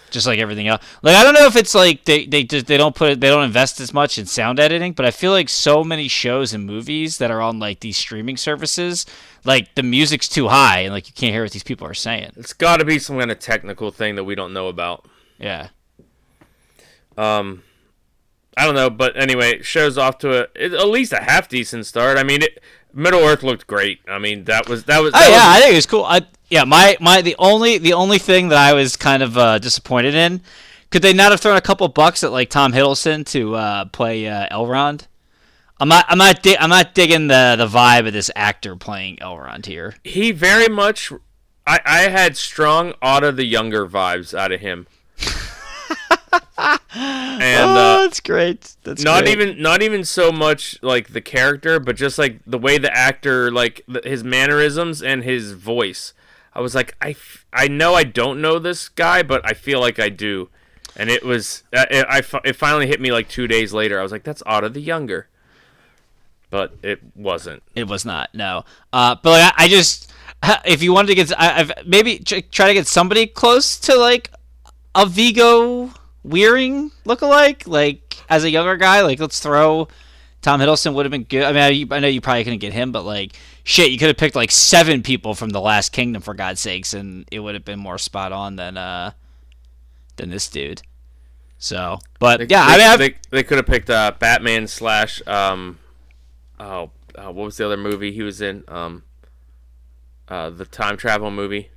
just 0.09 0.25
like 0.25 0.39
everything 0.39 0.67
else. 0.67 0.83
Like 1.03 1.15
I 1.15 1.23
don't 1.23 1.35
know 1.35 1.45
if 1.45 1.55
it's 1.55 1.75
like 1.75 2.05
they 2.05 2.25
they 2.25 2.43
just 2.43 2.65
they 2.65 2.77
don't 2.77 2.95
put 2.95 3.11
it 3.11 3.21
they 3.21 3.29
don't 3.29 3.43
invest 3.43 3.79
as 3.79 3.93
much 3.93 4.17
in 4.17 4.25
sound 4.25 4.59
editing, 4.59 4.93
but 4.93 5.05
I 5.05 5.11
feel 5.11 5.31
like 5.31 5.47
so 5.47 5.83
many 5.83 6.07
shows 6.07 6.53
and 6.53 6.65
movies 6.65 7.19
that 7.19 7.29
are 7.29 7.41
on 7.41 7.59
like 7.59 7.81
these 7.81 7.97
streaming 7.97 8.37
services, 8.37 9.05
like 9.45 9.75
the 9.75 9.83
music's 9.83 10.27
too 10.27 10.47
high 10.47 10.79
and 10.79 10.93
like 10.93 11.07
you 11.07 11.13
can't 11.13 11.33
hear 11.33 11.43
what 11.43 11.51
these 11.51 11.63
people 11.63 11.87
are 11.87 11.93
saying. 11.93 12.31
it's 12.35 12.53
got 12.53 12.77
to 12.77 12.85
be 12.85 12.97
some 12.97 13.19
kind 13.19 13.29
of 13.31 13.37
technical 13.39 13.91
thing 13.91 14.15
that 14.15 14.23
we 14.23 14.33
don't 14.33 14.53
know 14.53 14.67
about. 14.67 15.05
Yeah. 15.37 15.67
Um, 17.17 17.63
I 18.57 18.65
don't 18.65 18.75
know, 18.75 18.89
but 18.89 19.15
anyway, 19.15 19.61
show's 19.61 19.97
off 19.97 20.17
to 20.19 20.43
a 20.43 20.47
it, 20.55 20.73
at 20.73 20.87
least 20.87 21.13
a 21.13 21.21
half 21.21 21.47
decent 21.47 21.85
start. 21.85 22.17
I 22.17 22.23
mean, 22.23 22.41
it, 22.41 22.61
Middle 22.93 23.21
Earth 23.21 23.43
looked 23.43 23.67
great. 23.67 23.99
I 24.07 24.19
mean, 24.19 24.43
that 24.45 24.67
was 24.67 24.83
that 24.85 24.99
was. 25.01 25.13
Oh 25.15 25.19
yeah, 25.19 25.29
was- 25.29 25.57
I 25.57 25.59
think 25.61 25.71
it 25.73 25.75
was 25.75 25.85
cool. 25.85 26.03
I 26.03 26.21
yeah, 26.49 26.63
my 26.65 26.97
my 26.99 27.21
the 27.21 27.35
only 27.39 27.77
the 27.77 27.93
only 27.93 28.17
thing 28.17 28.49
that 28.49 28.57
I 28.57 28.73
was 28.73 28.95
kind 28.97 29.23
of 29.23 29.37
uh, 29.37 29.57
disappointed 29.59 30.15
in, 30.15 30.41
could 30.89 31.01
they 31.01 31.13
not 31.13 31.31
have 31.31 31.39
thrown 31.39 31.55
a 31.57 31.61
couple 31.61 31.87
bucks 31.87 32.23
at 32.23 32.31
like 32.31 32.49
Tom 32.49 32.73
Hiddleston 32.73 33.25
to 33.27 33.55
uh, 33.55 33.85
play 33.85 34.27
uh, 34.27 34.47
Elrond? 34.51 35.07
I'm 35.79 35.87
not 35.87 36.05
I'm 36.09 36.17
not 36.17 36.43
di- 36.43 36.57
I'm 36.57 36.69
not 36.69 36.93
digging 36.93 37.27
the 37.27 37.55
the 37.57 37.67
vibe 37.67 38.05
of 38.07 38.13
this 38.13 38.29
actor 38.35 38.75
playing 38.75 39.17
Elrond 39.17 39.65
here. 39.65 39.95
he 40.03 40.31
very 40.31 40.67
much. 40.67 41.11
I 41.65 41.79
I 41.85 41.99
had 42.09 42.35
strong 42.35 42.93
Odda 43.01 43.31
the 43.35 43.45
Younger 43.45 43.87
vibes 43.87 44.37
out 44.37 44.51
of 44.51 44.59
him. 44.59 44.87
and 46.93 47.69
uh, 47.69 48.01
that's 48.03 48.19
great. 48.19 48.75
That's 48.83 49.03
not 49.03 49.23
great. 49.23 49.33
even 49.33 49.61
not 49.61 49.81
even 49.81 50.03
so 50.05 50.31
much 50.31 50.81
like 50.81 51.13
the 51.13 51.21
character 51.21 51.79
but 51.79 51.95
just 51.95 52.17
like 52.17 52.39
the 52.45 52.57
way 52.57 52.77
the 52.77 52.95
actor 52.95 53.51
like 53.51 53.81
th- 53.91 54.05
his 54.05 54.23
mannerisms 54.23 55.01
and 55.01 55.23
his 55.23 55.51
voice 55.51 56.13
i 56.53 56.61
was 56.61 56.73
like 56.75 56.95
i 57.01 57.09
f- 57.11 57.45
i 57.53 57.67
know 57.67 57.93
i 57.95 58.03
don't 58.03 58.39
know 58.41 58.59
this 58.59 58.87
guy 58.89 59.23
but 59.23 59.41
i 59.45 59.53
feel 59.53 59.79
like 59.79 59.99
i 59.99 60.09
do 60.09 60.49
and 60.95 61.09
it 61.09 61.23
was 61.23 61.63
uh, 61.73 61.85
it, 61.89 62.05
I 62.09 62.21
it 62.47 62.55
finally 62.55 62.87
hit 62.87 63.01
me 63.01 63.11
like 63.11 63.27
two 63.29 63.47
days 63.47 63.73
later 63.73 63.99
i 63.99 64.03
was 64.03 64.11
like 64.11 64.23
that's 64.23 64.43
Odda 64.43 64.69
the 64.73 64.81
younger 64.81 65.27
but 66.49 66.73
it 66.83 66.99
wasn't 67.15 67.63
It 67.75 67.87
was 67.87 68.05
not. 68.05 68.29
No. 68.35 68.65
Uh, 68.91 69.15
but 69.23 69.29
like, 69.31 69.53
I, 69.57 69.65
I 69.65 69.67
just, 69.69 70.11
if 70.65 70.83
you 70.83 70.91
wanted 70.93 71.07
to 71.07 71.15
get, 71.15 71.39
I, 71.39 71.61
I've 71.61 71.71
maybe 71.85 72.19
tr- 72.19 72.39
try 72.51 72.67
to 72.67 72.73
get 72.73 72.87
somebody 72.87 73.25
close 73.25 73.79
to 73.79 73.95
like 73.95 74.29
a 74.93 75.07
Hugo 75.09 75.91
Weaving 76.23 76.91
lookalike, 77.05 77.67
like 77.67 78.17
as 78.29 78.43
a 78.43 78.49
younger 78.49 78.77
guy. 78.77 79.01
Like, 79.01 79.19
let's 79.19 79.39
throw 79.39 79.87
Tom 80.41 80.59
Hiddleston 80.59 80.93
would 80.95 81.05
have 81.05 81.11
been 81.11 81.23
good. 81.23 81.43
I 81.43 81.51
mean, 81.51 81.89
I, 81.91 81.95
I 81.95 81.99
know 81.99 82.07
you 82.07 82.19
probably 82.19 82.43
couldn't 82.43 82.59
get 82.59 82.73
him, 82.73 82.91
but 82.91 83.03
like, 83.03 83.33
shit, 83.63 83.91
you 83.91 83.97
could 83.97 84.07
have 84.07 84.17
picked 84.17 84.35
like 84.35 84.51
seven 84.51 85.03
people 85.03 85.35
from 85.35 85.51
the 85.51 85.61
Last 85.61 85.91
Kingdom 85.91 86.21
for 86.21 86.33
God's 86.33 86.59
sakes, 86.59 86.93
and 86.93 87.25
it 87.31 87.39
would 87.39 87.53
have 87.53 87.65
been 87.65 87.79
more 87.79 87.97
spot 87.97 88.31
on 88.31 88.55
than 88.55 88.77
uh 88.77 89.11
than 90.15 90.29
this 90.29 90.49
dude. 90.49 90.81
So, 91.59 91.99
but 92.19 92.39
they, 92.39 92.47
yeah, 92.47 92.75
they, 92.75 92.85
I 92.85 92.89
mean, 92.89 92.97
they, 92.97 93.15
they 93.29 93.43
could 93.43 93.57
have 93.57 93.67
picked 93.67 93.89
uh 93.89 94.13
batman 94.17 94.67
slash 94.67 95.25
um 95.27 95.77
oh 96.59 96.89
uh, 97.15 97.31
what 97.31 97.45
was 97.45 97.57
the 97.57 97.65
other 97.65 97.77
movie 97.77 98.11
he 98.11 98.23
was 98.23 98.41
in 98.41 98.63
um 98.67 99.03
uh 100.27 100.49
the 100.49 100.65
time 100.65 100.97
travel 100.97 101.29
movie 101.29 101.69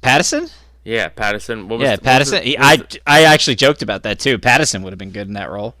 Pattinson. 0.00 0.52
Yeah, 0.90 1.08
Pattinson. 1.08 1.68
What 1.68 1.78
was 1.78 1.86
Yeah, 1.88 1.96
the- 1.96 2.02
what 2.02 2.18
was 2.18 2.28
Pattinson. 2.32 2.42
the- 2.44 2.56
what 2.56 2.60
was 2.60 2.68
I 2.68 2.76
the- 2.76 3.00
I 3.06 3.22
actually 3.32 3.54
joked 3.56 3.82
about 3.82 4.02
that 4.02 4.18
too. 4.18 4.38
Pattinson 4.38 4.82
would 4.82 4.92
have 4.92 4.98
been 4.98 5.12
good 5.12 5.28
in 5.28 5.34
that 5.34 5.50
role. 5.50 5.76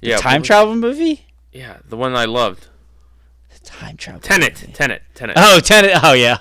yeah, 0.00 0.16
Time 0.18 0.42
travel 0.42 0.74
movie. 0.76 1.26
Yeah, 1.52 1.78
the 1.88 1.96
one 1.96 2.14
I 2.14 2.24
loved. 2.26 2.66
Time 3.64 3.96
travel. 3.96 4.20
Tenet. 4.20 4.60
movie. 4.60 4.72
Tenet. 4.74 5.02
Tenet. 5.14 5.36
Oh, 5.38 5.58
Tenet. 5.58 5.92
Oh 6.04 6.12
yeah, 6.12 6.36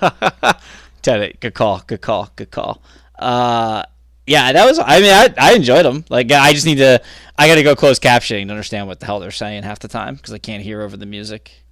Tenet. 1.02 1.40
Good 1.40 1.54
call. 1.54 1.82
Good 1.88 2.02
call. 2.02 2.30
Good 2.36 2.52
call. 2.52 2.82
Uh, 3.18 3.84
yeah, 4.28 4.52
that 4.52 4.66
was. 4.66 4.78
I 4.80 5.00
mean, 5.00 5.12
I 5.12 5.34
I 5.38 5.54
enjoyed 5.54 5.86
them. 5.86 6.04
Like, 6.10 6.32
I 6.32 6.52
just 6.54 6.66
need 6.66 6.78
to. 6.80 7.02
I 7.38 7.48
got 7.48 7.56
to 7.56 7.64
go 7.64 7.76
close 7.76 7.98
captioning 8.00 8.46
to 8.48 8.52
understand 8.52 8.88
what 8.88 9.00
the 9.00 9.06
hell 9.06 9.20
they're 9.22 9.32
saying 9.32 9.64
half 9.64 9.80
the 9.80 9.88
time 9.88 10.16
because 10.16 10.34
I 10.34 10.38
can't 10.38 10.62
hear 10.64 10.82
over 10.82 10.98
the 10.98 11.06
music. 11.06 11.64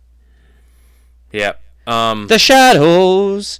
Yeah. 1.31 1.53
Um. 1.85 2.27
The 2.27 2.39
shadows. 2.39 3.59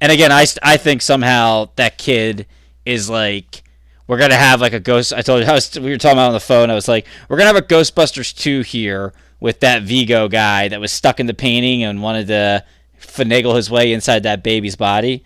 And 0.00 0.12
again, 0.12 0.30
I, 0.32 0.46
I 0.62 0.76
think 0.76 1.02
somehow 1.02 1.70
that 1.76 1.98
kid 1.98 2.46
is 2.84 3.10
like 3.10 3.62
we're 4.06 4.18
gonna 4.18 4.36
have 4.36 4.60
like 4.60 4.72
a 4.72 4.80
ghost. 4.80 5.12
I 5.12 5.22
told 5.22 5.42
you 5.42 5.48
I 5.48 5.52
was, 5.52 5.78
we 5.78 5.90
were 5.90 5.98
talking 5.98 6.18
about 6.18 6.28
on 6.28 6.32
the 6.32 6.40
phone. 6.40 6.70
I 6.70 6.74
was 6.74 6.88
like, 6.88 7.06
we're 7.28 7.36
gonna 7.36 7.48
have 7.48 7.56
a 7.56 7.62
Ghostbusters 7.62 8.34
two 8.34 8.62
here 8.62 9.12
with 9.38 9.60
that 9.60 9.82
Vigo 9.82 10.28
guy 10.28 10.68
that 10.68 10.80
was 10.80 10.90
stuck 10.90 11.20
in 11.20 11.26
the 11.26 11.34
painting 11.34 11.84
and 11.84 12.02
wanted 12.02 12.26
to 12.28 12.64
finagle 13.00 13.54
his 13.54 13.70
way 13.70 13.92
inside 13.92 14.24
that 14.24 14.42
baby's 14.42 14.76
body. 14.76 15.24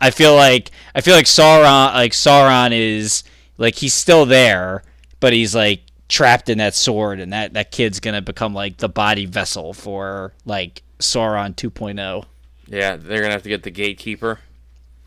I 0.00 0.10
feel 0.10 0.34
like 0.34 0.70
I 0.94 1.00
feel 1.00 1.14
like 1.14 1.26
Sauron 1.26 1.94
like 1.94 2.12
Sauron 2.12 2.72
is 2.72 3.24
like 3.56 3.76
he's 3.76 3.94
still 3.94 4.26
there, 4.26 4.82
but 5.20 5.32
he's 5.32 5.54
like 5.54 5.82
trapped 6.08 6.48
in 6.48 6.58
that 6.58 6.74
sword, 6.74 7.20
and 7.20 7.32
that 7.32 7.54
that 7.54 7.70
kid's 7.70 8.00
gonna 8.00 8.20
become 8.20 8.52
like 8.52 8.78
the 8.78 8.88
body 8.88 9.26
vessel 9.26 9.72
for 9.72 10.34
like 10.44 10.82
Sauron 10.98 11.50
oh. 11.50 11.70
2.0. 11.70 12.24
Yeah, 12.66 12.96
they're 12.96 13.20
gonna 13.20 13.32
have 13.32 13.42
to 13.42 13.48
get 13.48 13.62
the 13.62 13.70
gatekeeper. 13.70 14.40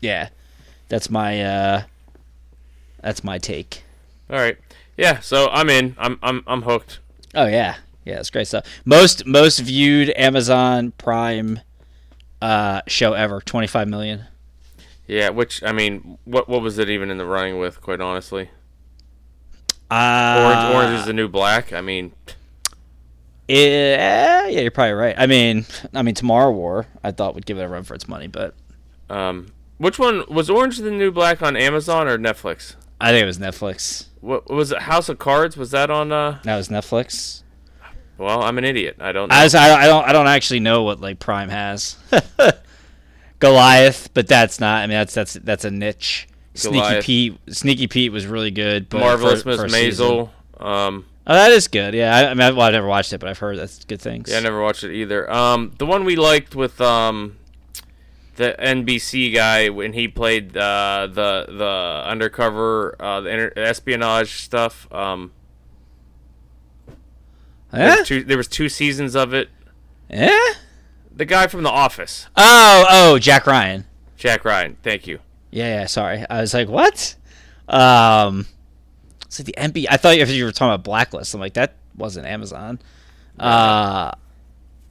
Yeah, 0.00 0.28
that's 0.88 1.10
my 1.10 1.42
uh, 1.42 1.82
that's 3.02 3.24
my 3.24 3.38
take. 3.38 3.82
All 4.30 4.36
right. 4.38 4.56
Yeah. 4.96 5.20
So 5.20 5.48
I'm 5.50 5.68
in. 5.70 5.96
I'm 5.98 6.18
I'm 6.22 6.42
I'm 6.46 6.62
hooked. 6.62 7.00
Oh 7.34 7.46
yeah, 7.46 7.76
yeah, 8.04 8.18
it's 8.20 8.30
great 8.30 8.46
stuff. 8.46 8.64
Most 8.84 9.26
most 9.26 9.58
viewed 9.60 10.10
Amazon 10.16 10.92
Prime 10.92 11.60
uh, 12.40 12.82
show 12.86 13.12
ever, 13.14 13.40
twenty 13.40 13.66
five 13.66 13.88
million. 13.88 14.24
Yeah. 15.06 15.30
Which 15.30 15.62
I 15.62 15.72
mean, 15.72 16.18
what 16.24 16.48
what 16.48 16.62
was 16.62 16.78
it 16.78 16.88
even 16.88 17.10
in 17.10 17.18
the 17.18 17.26
running 17.26 17.58
with? 17.58 17.80
Quite 17.80 18.00
honestly, 18.00 18.50
Uh, 19.90 20.44
Orange 20.44 20.74
Orange 20.74 21.00
is 21.00 21.06
the 21.06 21.12
new 21.12 21.28
black. 21.28 21.72
I 21.72 21.80
mean, 21.80 22.12
Yeah, 23.48 24.46
yeah, 24.46 24.60
you're 24.60 24.70
probably 24.70 24.92
right. 24.92 25.14
I 25.18 25.26
mean, 25.26 25.64
I 25.94 26.02
mean, 26.02 26.14
Tomorrow 26.14 26.50
War, 26.52 26.86
I 27.02 27.12
thought 27.12 27.34
would 27.34 27.46
give 27.46 27.58
it 27.58 27.62
a 27.62 27.68
run 27.68 27.82
for 27.82 27.94
its 27.94 28.06
money, 28.06 28.26
but 28.26 28.54
um, 29.08 29.52
which 29.78 29.98
one 29.98 30.24
was 30.28 30.50
Orange 30.50 30.76
the 30.78 30.90
new 30.90 31.10
black 31.10 31.40
on 31.42 31.56
Amazon 31.56 32.08
or 32.08 32.18
Netflix? 32.18 32.74
I 33.00 33.10
think 33.10 33.22
it 33.22 33.26
was 33.26 33.38
Netflix. 33.38 34.06
What 34.20 34.50
was 34.50 34.72
it? 34.72 34.80
House 34.82 35.08
of 35.08 35.18
Cards? 35.18 35.56
Was 35.56 35.70
that 35.70 35.90
on? 35.90 36.12
uh 36.12 36.40
That 36.44 36.56
was 36.56 36.68
Netflix. 36.68 37.42
Well, 38.18 38.42
I'm 38.42 38.58
an 38.58 38.64
idiot. 38.64 38.96
I 39.00 39.12
don't 39.12 39.28
know. 39.28 39.34
I, 39.36 39.44
was, 39.44 39.54
I, 39.54 39.82
I 39.82 39.86
don't 39.86 40.04
I 40.04 40.12
don't 40.12 40.26
actually 40.26 40.60
know 40.60 40.82
what 40.82 41.00
like 41.00 41.18
Prime 41.20 41.48
has. 41.48 41.96
Goliath, 43.38 44.12
but 44.14 44.26
that's 44.26 44.58
not. 44.58 44.82
I 44.82 44.86
mean, 44.86 44.98
that's 44.98 45.14
that's 45.14 45.34
that's 45.34 45.64
a 45.64 45.70
niche. 45.70 46.28
Sneaky 46.54 47.00
Pete, 47.02 47.38
Sneaky 47.50 47.86
Pete 47.86 48.10
was 48.10 48.26
really 48.26 48.50
good. 48.50 48.88
But 48.88 48.98
Marvelous 48.98 49.44
Miss 49.44 49.60
for 49.60 49.66
a 49.66 49.70
season- 49.70 50.06
Maisel. 50.06 50.30
Um, 50.60 51.06
Oh, 51.30 51.34
that 51.34 51.52
is 51.52 51.68
good. 51.68 51.92
Yeah, 51.92 52.16
I, 52.16 52.30
I 52.30 52.34
mean, 52.34 52.56
well, 52.56 52.62
I've 52.62 52.72
never 52.72 52.86
watched 52.86 53.12
it, 53.12 53.18
but 53.18 53.28
I've 53.28 53.38
heard 53.38 53.58
that's 53.58 53.84
good 53.84 54.00
things. 54.00 54.30
Yeah, 54.30 54.38
I 54.38 54.40
never 54.40 54.62
watched 54.62 54.82
it 54.82 54.94
either. 54.94 55.30
Um, 55.30 55.74
the 55.78 55.84
one 55.84 56.04
we 56.06 56.16
liked 56.16 56.54
with 56.56 56.80
um, 56.80 57.36
the 58.36 58.56
NBC 58.58 59.34
guy 59.34 59.68
when 59.68 59.92
he 59.92 60.08
played 60.08 60.56
uh, 60.56 61.06
the 61.12 61.44
the 61.48 62.02
undercover 62.06 62.96
uh, 62.98 63.20
the 63.20 63.28
inter- 63.30 63.52
espionage 63.56 64.40
stuff. 64.40 64.90
Um, 64.90 65.32
there, 67.72 67.90
Eh? 67.90 67.96
was 67.98 68.08
two, 68.08 68.24
there 68.24 68.38
was 68.38 68.48
two 68.48 68.70
seasons 68.70 69.14
of 69.14 69.34
it. 69.34 69.50
Eh? 70.08 70.54
The 71.14 71.26
guy 71.26 71.46
from 71.48 71.62
The 71.62 71.68
Office, 71.70 72.28
Oh, 72.36 72.86
oh, 72.88 73.18
Jack 73.18 73.46
Ryan. 73.46 73.84
Jack 74.16 74.44
Ryan. 74.46 74.78
Thank 74.82 75.06
you. 75.06 75.18
Yeah, 75.50 75.80
yeah. 75.80 75.86
Sorry, 75.86 76.24
I 76.30 76.40
was 76.40 76.54
like, 76.54 76.68
what? 76.68 77.16
Um, 77.68 78.46
it's 79.28 79.38
like 79.38 79.46
the 79.46 79.54
MB. 79.56 79.86
I 79.88 79.96
thought 79.96 80.16
if 80.16 80.28
you 80.30 80.44
were 80.44 80.52
talking 80.52 80.74
about 80.74 80.84
Blacklist. 80.84 81.32
I'm 81.34 81.40
like, 81.40 81.54
that 81.54 81.74
wasn't 81.96 82.26
Amazon. 82.26 82.80
Uh, 83.38 84.10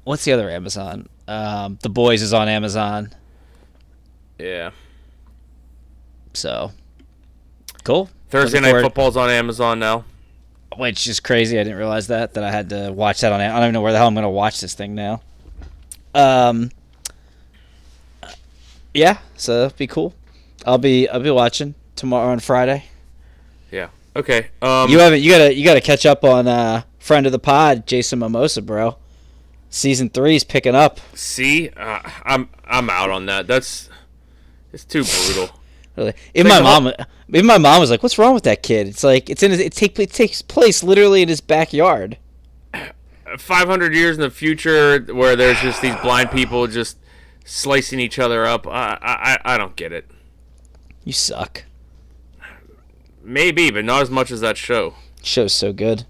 what's 0.05 0.23
the 0.23 0.31
other 0.31 0.49
Amazon? 0.49 1.09
Um, 1.27 1.77
The 1.81 1.89
Boys 1.89 2.21
is 2.21 2.33
on 2.33 2.47
Amazon. 2.47 3.11
Yeah. 4.39 4.71
So 6.33 6.71
cool. 7.83 8.09
Thursday 8.29 8.59
Night 8.59 8.81
Football's 8.81 9.17
on 9.17 9.29
Amazon 9.29 9.79
now. 9.79 10.05
which 10.77 11.07
is 11.07 11.19
crazy. 11.19 11.59
I 11.59 11.63
didn't 11.63 11.77
realize 11.79 12.07
that 12.07 12.35
that 12.35 12.43
I 12.43 12.51
had 12.51 12.69
to 12.69 12.91
watch 12.91 13.21
that 13.21 13.31
on. 13.33 13.41
I 13.41 13.47
don't 13.47 13.63
even 13.63 13.73
know 13.73 13.81
where 13.81 13.91
the 13.91 13.97
hell 13.97 14.07
I'm 14.07 14.13
going 14.13 14.23
to 14.23 14.29
watch 14.29 14.61
this 14.61 14.73
thing 14.75 14.93
now. 14.95 15.21
Um. 16.13 16.71
Yeah, 18.93 19.17
so 19.35 19.61
that'll 19.61 19.77
be 19.77 19.87
cool. 19.87 20.13
I'll 20.65 20.77
be 20.77 21.07
I'll 21.09 21.19
be 21.19 21.29
watching 21.31 21.75
tomorrow 21.95 22.31
on 22.31 22.39
Friday. 22.39 22.85
Okay. 24.17 24.47
Um, 24.63 24.89
You 24.89 24.97
haven't 24.99 25.21
you 25.21 25.31
gotta 25.31 25.53
you 25.53 25.63
gotta 25.63 25.79
catch 25.81 26.05
up 26.05 26.23
on 26.23 26.47
uh 26.47 26.81
friend 26.97 27.25
of 27.27 27.31
the 27.31 27.39
pod 27.39 27.85
Jason 27.85 28.19
Momoa, 28.19 28.65
bro. 28.65 28.97
Season 29.69 30.09
three's 30.09 30.43
picking 30.43 30.73
up. 30.73 30.99
See, 31.13 31.69
uh, 31.69 31.99
I'm 32.23 32.49
I'm 32.65 32.89
out 32.89 33.11
on 33.11 33.27
that. 33.27 33.45
That's 33.47 33.89
it's 34.73 34.83
too 34.83 35.03
brutal. 35.03 35.55
Really. 35.97 36.13
Even 36.35 36.49
my 36.51 36.61
mom, 36.61 36.91
even 37.29 37.47
my 37.47 37.57
mom 37.57 37.79
was 37.79 37.89
like, 37.89 38.03
"What's 38.03 38.19
wrong 38.19 38.35
with 38.35 38.43
that 38.43 38.61
kid?" 38.61 38.85
It's 38.87 39.03
like 39.03 39.31
it's 39.31 39.41
in 39.41 39.49
his, 39.49 39.59
it 39.59 39.73
take 39.73 39.97
it 39.97 40.11
takes 40.13 40.43
place 40.43 40.83
literally 40.83 41.23
in 41.23 41.27
his 41.27 41.41
backyard. 41.41 42.19
500 43.39 43.95
years 43.95 44.15
in 44.15 44.21
the 44.21 44.29
future, 44.29 44.99
where 45.11 45.35
there's 45.35 45.59
just 45.59 45.81
these 45.81 45.95
blind 46.03 46.29
people 46.29 46.67
just 46.67 46.99
slicing 47.45 47.99
each 47.99 48.19
other 48.19 48.45
up. 48.45 48.67
I 48.67 48.99
I 49.01 49.55
I 49.55 49.57
don't 49.57 49.75
get 49.75 49.91
it. 49.91 50.05
You 51.03 51.13
suck. 51.13 51.63
Maybe, 53.27 53.71
but 53.71 53.83
not 53.83 54.03
as 54.03 54.09
much 54.09 54.31
as 54.31 54.39
that 54.39 54.55
show. 54.55 54.93
Show's 55.21 55.51
so 55.51 55.73
good. 55.73 56.05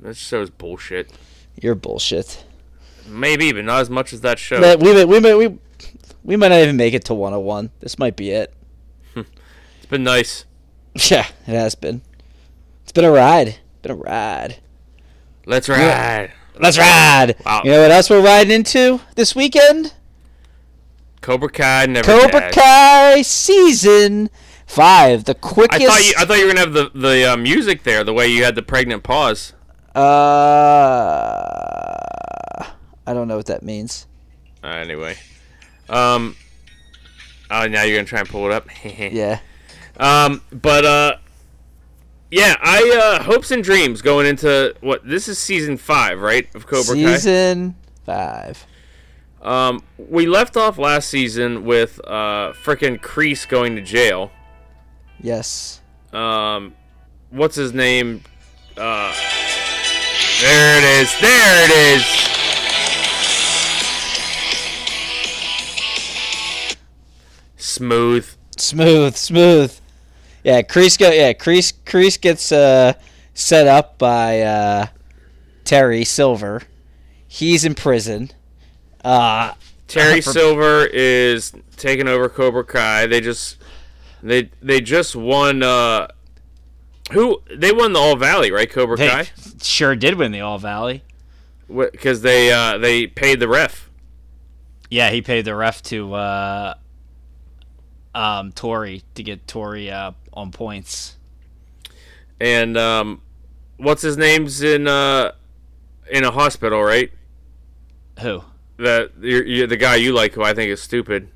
That 0.00 0.16
show's 0.16 0.50
bullshit. 0.50 1.08
You're 1.54 1.76
bullshit. 1.76 2.44
Maybe, 3.06 3.52
but 3.52 3.64
not 3.64 3.80
as 3.82 3.88
much 3.88 4.12
as 4.12 4.22
that 4.22 4.40
show. 4.40 4.60
But 4.60 4.80
we 4.80 4.92
might 4.92 5.04
we 5.04 5.20
might 5.20 5.34
we 5.36 5.58
we 6.24 6.34
might 6.34 6.48
not 6.48 6.58
even 6.58 6.76
make 6.76 6.94
it 6.94 7.04
to 7.04 7.14
101. 7.14 7.70
This 7.78 7.96
might 7.96 8.16
be 8.16 8.32
it. 8.32 8.52
It's 9.14 9.86
been 9.88 10.02
nice. 10.02 10.44
Yeah, 11.10 11.26
it 11.46 11.54
has 11.54 11.76
been. 11.76 12.02
It's 12.82 12.92
been 12.92 13.04
a 13.04 13.10
ride. 13.12 13.60
Been 13.82 13.92
a 13.92 13.94
ride. 13.94 14.56
Let's 15.46 15.68
ride. 15.68 16.32
Let's 16.58 16.76
ride. 16.76 17.36
Wow. 17.46 17.62
You 17.64 17.70
know 17.70 17.82
what 17.82 17.92
else 17.92 18.10
we're 18.10 18.20
riding 18.22 18.52
into 18.52 19.00
this 19.14 19.36
weekend? 19.36 19.94
Cobra 21.20 21.48
Kai 21.48 21.86
never 21.86 22.04
Cobra 22.04 22.40
died. 22.40 22.52
Kai 22.52 23.22
season 23.22 24.28
five, 24.74 25.24
the 25.24 25.32
I 25.32 25.38
quickest. 25.40 25.82
thought 25.86 26.04
you 26.04 26.14
I 26.18 26.24
thought 26.24 26.38
you 26.38 26.46
were 26.46 26.52
gonna 26.54 26.60
have 26.66 26.72
the 26.72 26.90
the 26.94 27.32
uh, 27.32 27.36
music 27.36 27.82
there, 27.84 28.02
the 28.04 28.12
way 28.12 28.28
you 28.28 28.44
had 28.44 28.54
the 28.54 28.62
pregnant 28.62 29.02
pause. 29.02 29.52
uh, 29.94 30.00
I 33.06 33.12
don't 33.14 33.28
know 33.28 33.36
what 33.36 33.46
that 33.46 33.62
means. 33.62 34.06
Uh, 34.62 34.68
anyway, 34.68 35.16
um, 35.88 36.36
oh 37.50 37.66
now 37.66 37.82
you're 37.82 37.96
gonna 37.96 38.06
try 38.06 38.20
and 38.20 38.28
pull 38.28 38.46
it 38.46 38.52
up. 38.52 38.68
Yeah. 38.84 39.40
Um, 39.98 40.42
but 40.50 40.84
uh, 40.86 41.16
yeah, 42.30 42.54
I 42.60 43.18
uh, 43.18 43.22
hopes 43.24 43.50
and 43.50 43.62
dreams 43.62 44.00
going 44.02 44.26
into 44.26 44.74
what 44.80 45.06
this 45.06 45.28
is 45.28 45.38
season 45.38 45.76
five, 45.76 46.20
right, 46.20 46.52
of 46.54 46.66
Cobra 46.66 46.94
season 46.94 47.74
five. 48.06 48.66
Um, 49.42 49.82
we 49.98 50.26
left 50.26 50.56
off 50.56 50.78
last 50.78 51.08
season 51.10 51.64
with 51.64 52.00
uh, 52.06 52.52
frickin' 52.52 53.00
Kreese 53.00 53.46
going 53.48 53.74
to 53.76 53.82
jail. 53.82 54.30
Yes. 55.22 55.80
Um, 56.12 56.74
what's 57.30 57.54
his 57.56 57.72
name? 57.72 58.22
Uh, 58.76 59.14
there 60.40 60.78
it 60.78 61.02
is. 61.02 61.20
There 61.20 61.64
it 61.64 61.96
is. 62.00 62.22
Smooth. 67.56 68.26
Smooth, 68.56 69.16
smooth. 69.16 69.78
Yeah, 70.44 70.62
Kreese 70.62 70.98
go. 70.98 71.10
Yeah, 71.10 71.32
Kreese. 71.32 71.72
Kreese 71.84 72.20
gets 72.20 72.50
uh, 72.50 72.94
set 73.34 73.66
up 73.66 73.98
by 73.98 74.40
uh, 74.40 74.86
Terry 75.64 76.04
Silver. 76.04 76.62
He's 77.26 77.64
in 77.64 77.74
prison. 77.74 78.30
Uh, 79.04 79.54
Terry 79.88 80.20
For- 80.20 80.32
Silver 80.32 80.86
is 80.86 81.52
taking 81.76 82.08
over 82.08 82.28
Cobra 82.28 82.64
Kai. 82.64 83.06
They 83.06 83.20
just 83.20 83.58
they 84.22 84.50
they 84.60 84.80
just 84.80 85.14
won 85.16 85.62
uh 85.62 86.08
who 87.12 87.42
they 87.54 87.72
won 87.72 87.92
the 87.92 87.98
All 87.98 88.16
Valley, 88.16 88.50
right? 88.50 88.70
Cobra 88.70 88.96
they 88.96 89.08
Kai 89.08 89.28
sure 89.62 89.94
did 89.96 90.14
win 90.14 90.32
the 90.32 90.40
All 90.40 90.58
Valley. 90.58 91.02
because 91.68 92.22
they 92.22 92.52
uh 92.52 92.78
they 92.78 93.06
paid 93.06 93.40
the 93.40 93.48
ref. 93.48 93.90
Yeah, 94.90 95.10
he 95.10 95.22
paid 95.22 95.46
the 95.46 95.54
ref 95.54 95.82
to 95.84 96.12
uh, 96.12 96.74
um, 98.14 98.52
Tori 98.52 99.02
to 99.14 99.22
get 99.22 99.46
Tori 99.46 99.90
uh, 99.90 100.12
on 100.34 100.50
points. 100.52 101.16
And 102.40 102.76
um 102.76 103.22
what's 103.78 104.02
his 104.02 104.16
name's 104.16 104.62
in 104.62 104.86
uh 104.86 105.32
in 106.10 106.24
a 106.24 106.30
hospital, 106.30 106.82
right? 106.82 107.10
Who? 108.20 108.42
The 108.76 109.10
the 109.66 109.76
guy 109.76 109.96
you 109.96 110.12
like 110.12 110.32
who 110.34 110.42
I 110.42 110.54
think 110.54 110.70
is 110.70 110.82
stupid. 110.82 111.28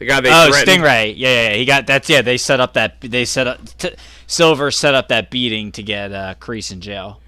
The 0.00 0.06
guy 0.06 0.20
they 0.22 0.30
oh, 0.32 0.50
threatened. 0.50 0.82
Stingray. 0.82 1.14
Yeah, 1.14 1.28
yeah, 1.28 1.48
yeah, 1.50 1.56
he 1.56 1.64
got 1.66 1.86
that's 1.86 2.08
yeah. 2.08 2.22
They 2.22 2.38
set 2.38 2.58
up 2.58 2.72
that 2.72 3.02
they 3.02 3.26
set 3.26 3.46
up 3.46 3.60
t- 3.76 3.94
Silver 4.26 4.70
set 4.70 4.94
up 4.94 5.08
that 5.08 5.30
beating 5.30 5.72
to 5.72 5.82
get 5.82 6.10
uh, 6.10 6.34
Kreese 6.40 6.72
in 6.72 6.80
jail. 6.80 7.20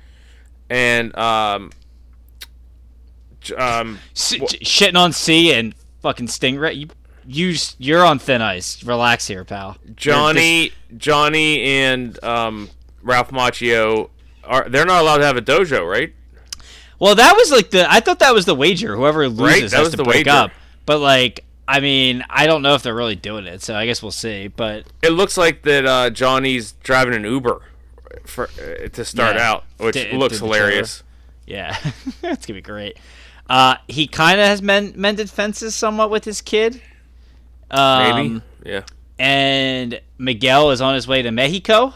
and 0.71 1.15
um 1.19 1.71
um 3.59 3.99
S- 4.17 4.31
j- 4.31 4.59
shitting 4.61 4.97
on 4.97 5.13
C 5.13 5.53
and 5.53 5.75
fucking 6.01 6.29
Stingray. 6.29 6.75
You, 6.75 6.89
you, 7.27 7.57
you're 7.79 8.05
on 8.05 8.19
thin 8.19 8.41
ice. 8.41 8.83
Relax 8.83 9.27
here, 9.27 9.45
pal. 9.45 9.77
Johnny, 9.95 10.73
Johnny, 10.97 11.63
and 11.63 12.23
um, 12.25 12.71
Ralph 13.03 13.31
Macchio 13.33 14.09
are 14.45 14.67
they're 14.69 14.87
not 14.87 15.03
allowed 15.03 15.19
to 15.19 15.27
have 15.27 15.37
a 15.37 15.43
dojo, 15.43 15.87
right? 15.87 16.15
well, 16.99 17.15
that 17.17 17.35
was 17.37 17.51
like 17.51 17.71
the. 17.71 17.85
I 17.93 18.01
thought 18.01 18.21
that 18.21 18.33
was 18.33 18.47
the 18.47 18.55
wager. 18.55 18.97
Whoever 18.97 19.29
loses 19.29 19.73
that 19.73 19.77
has 19.77 19.85
was 19.89 19.91
to 19.91 19.97
the 19.99 20.05
break 20.05 20.27
wager. 20.27 20.31
up. 20.31 20.51
But 20.87 20.99
like, 21.01 21.45
I 21.75 21.81
mean, 21.81 22.23
I 22.29 22.47
don't 22.47 22.61
know 22.63 22.75
if 22.75 22.83
they're 22.83 22.95
really 22.95 23.17
doing 23.17 23.47
it. 23.47 23.63
So 23.63 23.75
I 23.75 23.87
guess 23.87 24.03
we'll 24.03 24.11
see. 24.13 24.49
But 24.49 24.87
It 25.03 25.11
looks 25.11 25.37
like 25.39 25.63
that 25.63 25.87
uh, 25.87 26.11
Johnny's 26.11 26.73
driving 26.83 27.15
an 27.15 27.25
Uber 27.25 27.63
for 28.27 28.45
uh, 28.61 28.89
to 28.89 29.05
start 29.05 29.37
Yeah. 29.37 29.51
out, 29.51 29.65
which 29.79 29.95
Did- 29.95 30.15
looks 30.15 30.39
the 30.39 30.45
hilarious. 30.45 31.03
yeah, 31.47 31.77
it's 32.23 32.45
gonna 32.47 32.59
be 32.59 32.61
great. 32.61 32.99
Uh, 33.49 33.77
he 33.89 34.07
kind 34.07 34.39
of 34.41 34.47
has 34.47 34.61
men- 34.63 34.93
mended 34.97 35.31
fences 35.31 35.75
somewhat 35.75 36.11
with 36.11 36.25
his 36.25 36.41
kid. 36.43 36.75
Maybe, 37.71 37.81
Um, 38.21 38.43
yeah. 38.65 38.83
and 39.19 40.01
Miguel 40.19 40.71
is 40.73 40.81
on 40.83 40.95
his 40.95 41.09
way 41.09 41.23
to 41.23 41.31
Mexico. 41.31 41.95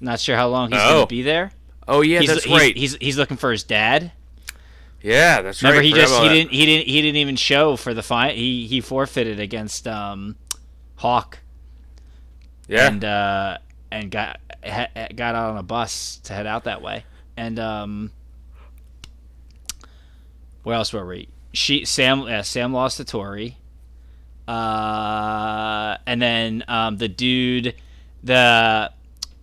Not 0.00 0.20
sure 0.20 0.36
how 0.36 0.48
long 0.48 0.70
he's 0.70 0.80
Oh. 0.80 0.88
going 0.88 1.00
to 1.02 1.06
be 1.08 1.22
there. 1.22 1.52
Oh 1.88 2.00
yeah, 2.00 2.20
he's, 2.20 2.28
that's 2.30 2.44
he's, 2.44 2.56
right. 2.58 2.76
He's 2.76 2.96
he's 3.00 3.18
looking 3.18 3.36
for 3.36 3.50
his 3.50 3.64
dad. 3.64 4.12
Yeah, 5.04 5.42
that's 5.42 5.62
Remember, 5.62 5.80
right. 5.80 5.84
Remember, 5.84 5.96
he 5.96 6.02
just 6.02 6.14
he 6.22 6.28
that. 6.28 6.34
didn't 6.34 6.50
he 6.50 6.66
didn't 6.66 6.88
he 6.88 7.02
didn't 7.02 7.16
even 7.16 7.36
show 7.36 7.76
for 7.76 7.92
the 7.92 8.02
fight. 8.02 8.36
He 8.36 8.66
he 8.66 8.80
forfeited 8.80 9.38
against 9.38 9.86
um, 9.86 10.36
Hawk 10.96 11.40
Yeah, 12.66 12.88
and 12.88 13.04
uh, 13.04 13.58
and 13.90 14.10
got 14.10 14.40
got 14.64 15.34
out 15.34 15.50
on 15.50 15.58
a 15.58 15.62
bus 15.62 16.16
to 16.24 16.32
head 16.32 16.46
out 16.46 16.64
that 16.64 16.80
way. 16.80 17.04
And 17.36 17.58
um, 17.58 18.12
where 20.62 20.76
else 20.76 20.90
were 20.92 21.04
we? 21.06 21.28
She 21.52 21.84
Sam 21.84 22.22
uh, 22.22 22.42
Sam 22.42 22.72
lost 22.72 22.96
to 22.96 23.04
Tori. 23.04 23.58
Uh, 24.48 25.96
and 26.06 26.20
then 26.20 26.64
um, 26.68 26.96
the 26.96 27.08
dude, 27.08 27.74
the 28.22 28.90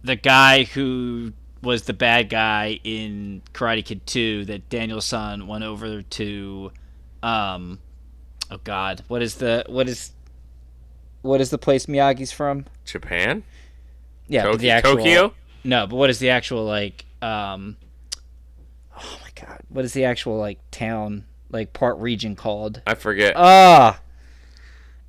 the 0.04 0.16
guy 0.16 0.64
who 0.64 1.34
was 1.62 1.84
the 1.84 1.94
bad 1.94 2.30
guy 2.30 2.80
in 2.84 3.42
Karate 3.54 3.86
Kid 3.86 4.06
2 4.08 4.46
that 4.46 4.70
Daniel 4.70 5.02
San 5.02 5.48
went 5.48 5.64
over 5.64 6.02
to 6.02 6.72
um 7.24 7.80
oh 8.50 8.58
god, 8.64 9.04
what 9.08 9.22
is 9.22 9.36
the 9.36 9.64
what 9.68 9.88
is 9.88 10.12
what 11.22 11.40
is 11.40 11.50
the 11.52 11.58
place 11.58 11.86
Miyagi's 11.86 12.32
from? 12.32 12.66
Japan, 12.86 13.44
Yeah, 14.28 14.44
Tokyo, 14.44 14.58
the 14.58 14.70
actual 14.72 14.96
Tokyo. 14.98 15.34
No, 15.64 15.86
but 15.86 15.96
what 15.96 16.10
is 16.10 16.20
the 16.20 16.30
actual 16.32 16.66
like 16.66 17.06
um 17.22 17.78
Oh 18.98 19.20
my 19.24 19.30
god, 19.48 19.60
what 19.70 19.86
is 19.86 19.94
the 19.94 20.06
actual 20.06 20.38
like 20.38 20.60
town 20.72 21.26
like 21.52 21.74
part 21.74 21.98
region 21.98 22.36
called? 22.36 22.82
I 22.88 22.96
forget. 22.96 23.34
Ah. 23.36 24.00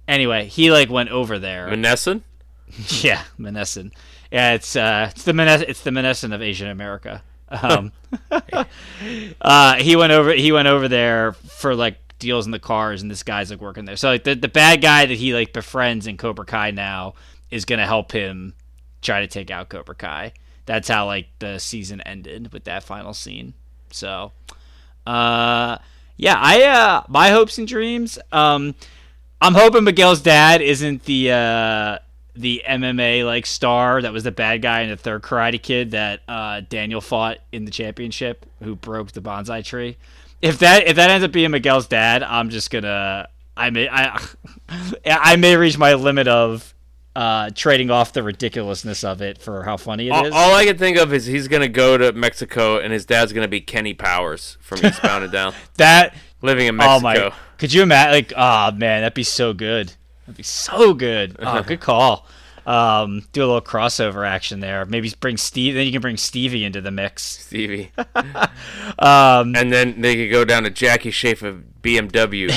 Anyway, 0.09 0.47
he 0.47 0.71
like 0.71 0.91
went 0.91 1.09
over 1.11 1.39
there. 1.39 1.69
Manesson. 1.69 2.23
Yeah, 3.03 3.23
Menneson. 3.39 3.93
Yeah, 4.33 4.55
it's 4.55 4.75
uh, 4.77 5.09
it's 5.11 5.25
the 5.25 5.35
Menes- 5.35 5.63
it's 5.69 5.83
the 5.83 5.91
Menneson 5.91 6.35
of 6.35 6.41
Asian 6.41 6.69
America. 6.69 7.23
Um, 7.51 7.93
uh, 9.43 9.75
he 9.75 9.95
went 9.95 10.11
over 10.11 10.33
he 10.33 10.53
went 10.53 10.69
over 10.69 10.89
there 10.89 11.33
for 11.33 11.75
like 11.75 11.99
deals 12.19 12.47
in 12.47 12.51
the 12.53 12.59
cars, 12.59 13.03
and 13.03 13.11
this 13.11 13.23
guy's 13.23 13.51
like 13.51 13.61
working 13.61 13.85
there. 13.85 13.97
So 13.97 14.09
like 14.09 14.25
the 14.25 14.35
the 14.35 14.49
bad 14.49 14.81
guy 14.81 15.05
that 15.05 15.19
he 15.19 15.35
like 15.35 15.53
befriends 15.53 16.07
in 16.07 16.17
Cobra 16.17 16.47
Kai 16.47 16.71
now 16.71 17.13
is 17.51 17.67
gonna 17.67 17.87
help 17.87 18.11
him 18.11 18.55
try 19.03 19.21
to 19.21 19.27
take 19.27 19.51
out 19.51 19.69
Cobra 19.69 19.95
Kai. 19.95 20.33
That's 20.65 20.89
how 20.89 21.05
like 21.05 21.27
the 21.39 21.59
season 21.59 22.01
ended 22.01 22.55
with 22.55 22.65
that 22.65 22.85
final 22.85 23.13
scene. 23.13 23.53
So, 23.91 24.33
uh, 25.07 25.77
yeah, 26.17 26.37
I 26.39 26.63
uh, 26.63 27.03
my 27.09 27.29
hopes 27.29 27.59
and 27.59 27.69
dreams. 27.69 28.19
Um, 28.33 28.77
I'm 29.43 29.55
hoping 29.55 29.85
Miguel's 29.85 30.23
dad 30.23 30.63
isn't 30.63 31.05
the 31.05 31.33
uh, 31.33 31.99
the 32.35 32.63
MMA 32.67 33.25
like 33.27 33.45
star 33.47 34.01
that 34.03 34.13
was 34.13 34.25
the 34.25 34.31
bad 34.33 34.63
guy 34.63 34.81
in 34.83 34.91
the 34.91 34.97
third 34.97 35.23
Karate 35.23 35.61
Kid 35.61 35.91
that 35.91 36.21
uh, 36.29 36.63
Daniel 36.69 37.01
fought 37.01 37.39
in 37.53 37.65
the 37.65 37.71
championship, 37.71 38.47
who 38.63 38.75
broke 38.75 39.13
the 39.13 39.21
bonsai 39.21 39.65
tree. 39.65 39.97
If 40.41 40.59
that 40.61 40.87
if 40.87 40.97
that 40.97 41.11
ends 41.11 41.25
up 41.25 41.33
being 41.33 41.51
Miguel's 41.51 41.87
dad, 41.87 42.23
I'm 42.23 42.49
just 42.51 42.71
gonna 42.71 43.29
I 43.57 43.71
may 43.71 43.89
I 43.89 44.21
I 45.07 45.37
may 45.37 45.57
reach 45.57 45.77
my 45.79 45.95
limit 45.95 46.27
of 46.29 46.75
uh, 47.15 47.51
trading 47.55 47.91
off 47.91 48.15
the 48.15 48.23
ridiculousness 48.23 49.05
of 49.05 49.21
it 49.21 49.37
for 49.37 49.65
how 49.65 49.77
funny 49.77 50.07
it 50.09 50.13
All, 50.13 50.25
is. 50.27 50.33
all 50.33 50.55
I 50.55 50.65
can 50.65 50.79
think 50.79 50.97
of 50.97 51.13
is 51.13 51.27
he's 51.27 51.47
gonna 51.47 51.69
go 51.69 51.99
to 51.99 52.13
Mexico 52.13 52.79
and 52.79 52.91
his 52.93 53.05
dad's 53.05 53.35
gonna 53.35 53.49
be 53.49 53.61
Kenny 53.61 53.93
Powers 53.93 54.57
from 54.63 54.79
Eastbound 54.85 55.23
and 55.25 55.33
Down, 55.33 55.53
that 55.77 56.15
living 56.41 56.67
in 56.69 56.77
Mexico. 56.77 56.97
oh 56.97 57.01
my! 57.01 57.33
Could 57.59 57.73
you 57.75 57.83
imagine? 57.83 58.13
Like, 58.15 58.33
oh 58.35 58.71
man, 58.73 59.03
that'd 59.03 59.13
be 59.13 59.25
so 59.25 59.53
good. 59.53 59.93
That'd 60.27 60.37
be 60.37 60.43
so 60.43 60.95
good. 60.95 61.37
Oh, 61.41 61.63
good 61.63 61.81
call. 61.81 62.27
Um, 62.65 63.25
do 63.33 63.43
a 63.43 63.47
little 63.47 63.61
crossover 63.61 64.25
action 64.27 64.61
there. 64.61 64.85
Maybe 64.85 65.13
bring 65.19 65.37
Steve. 65.37 65.75
Then 65.75 65.85
you 65.85 65.91
can 65.93 66.01
bring 66.01 66.17
Stevie 66.17 66.65
into 66.65 66.81
the 66.81 66.91
mix. 66.93 67.23
Stevie. 67.25 67.91
Um, 68.99 69.55
And 69.57 69.73
then 69.73 70.01
they 70.01 70.15
could 70.17 70.31
go 70.33 70.45
down 70.45 70.65
to 70.65 70.71
Jackie 70.71 71.11
Schaefer 71.11 71.61
BMW. 71.83 72.53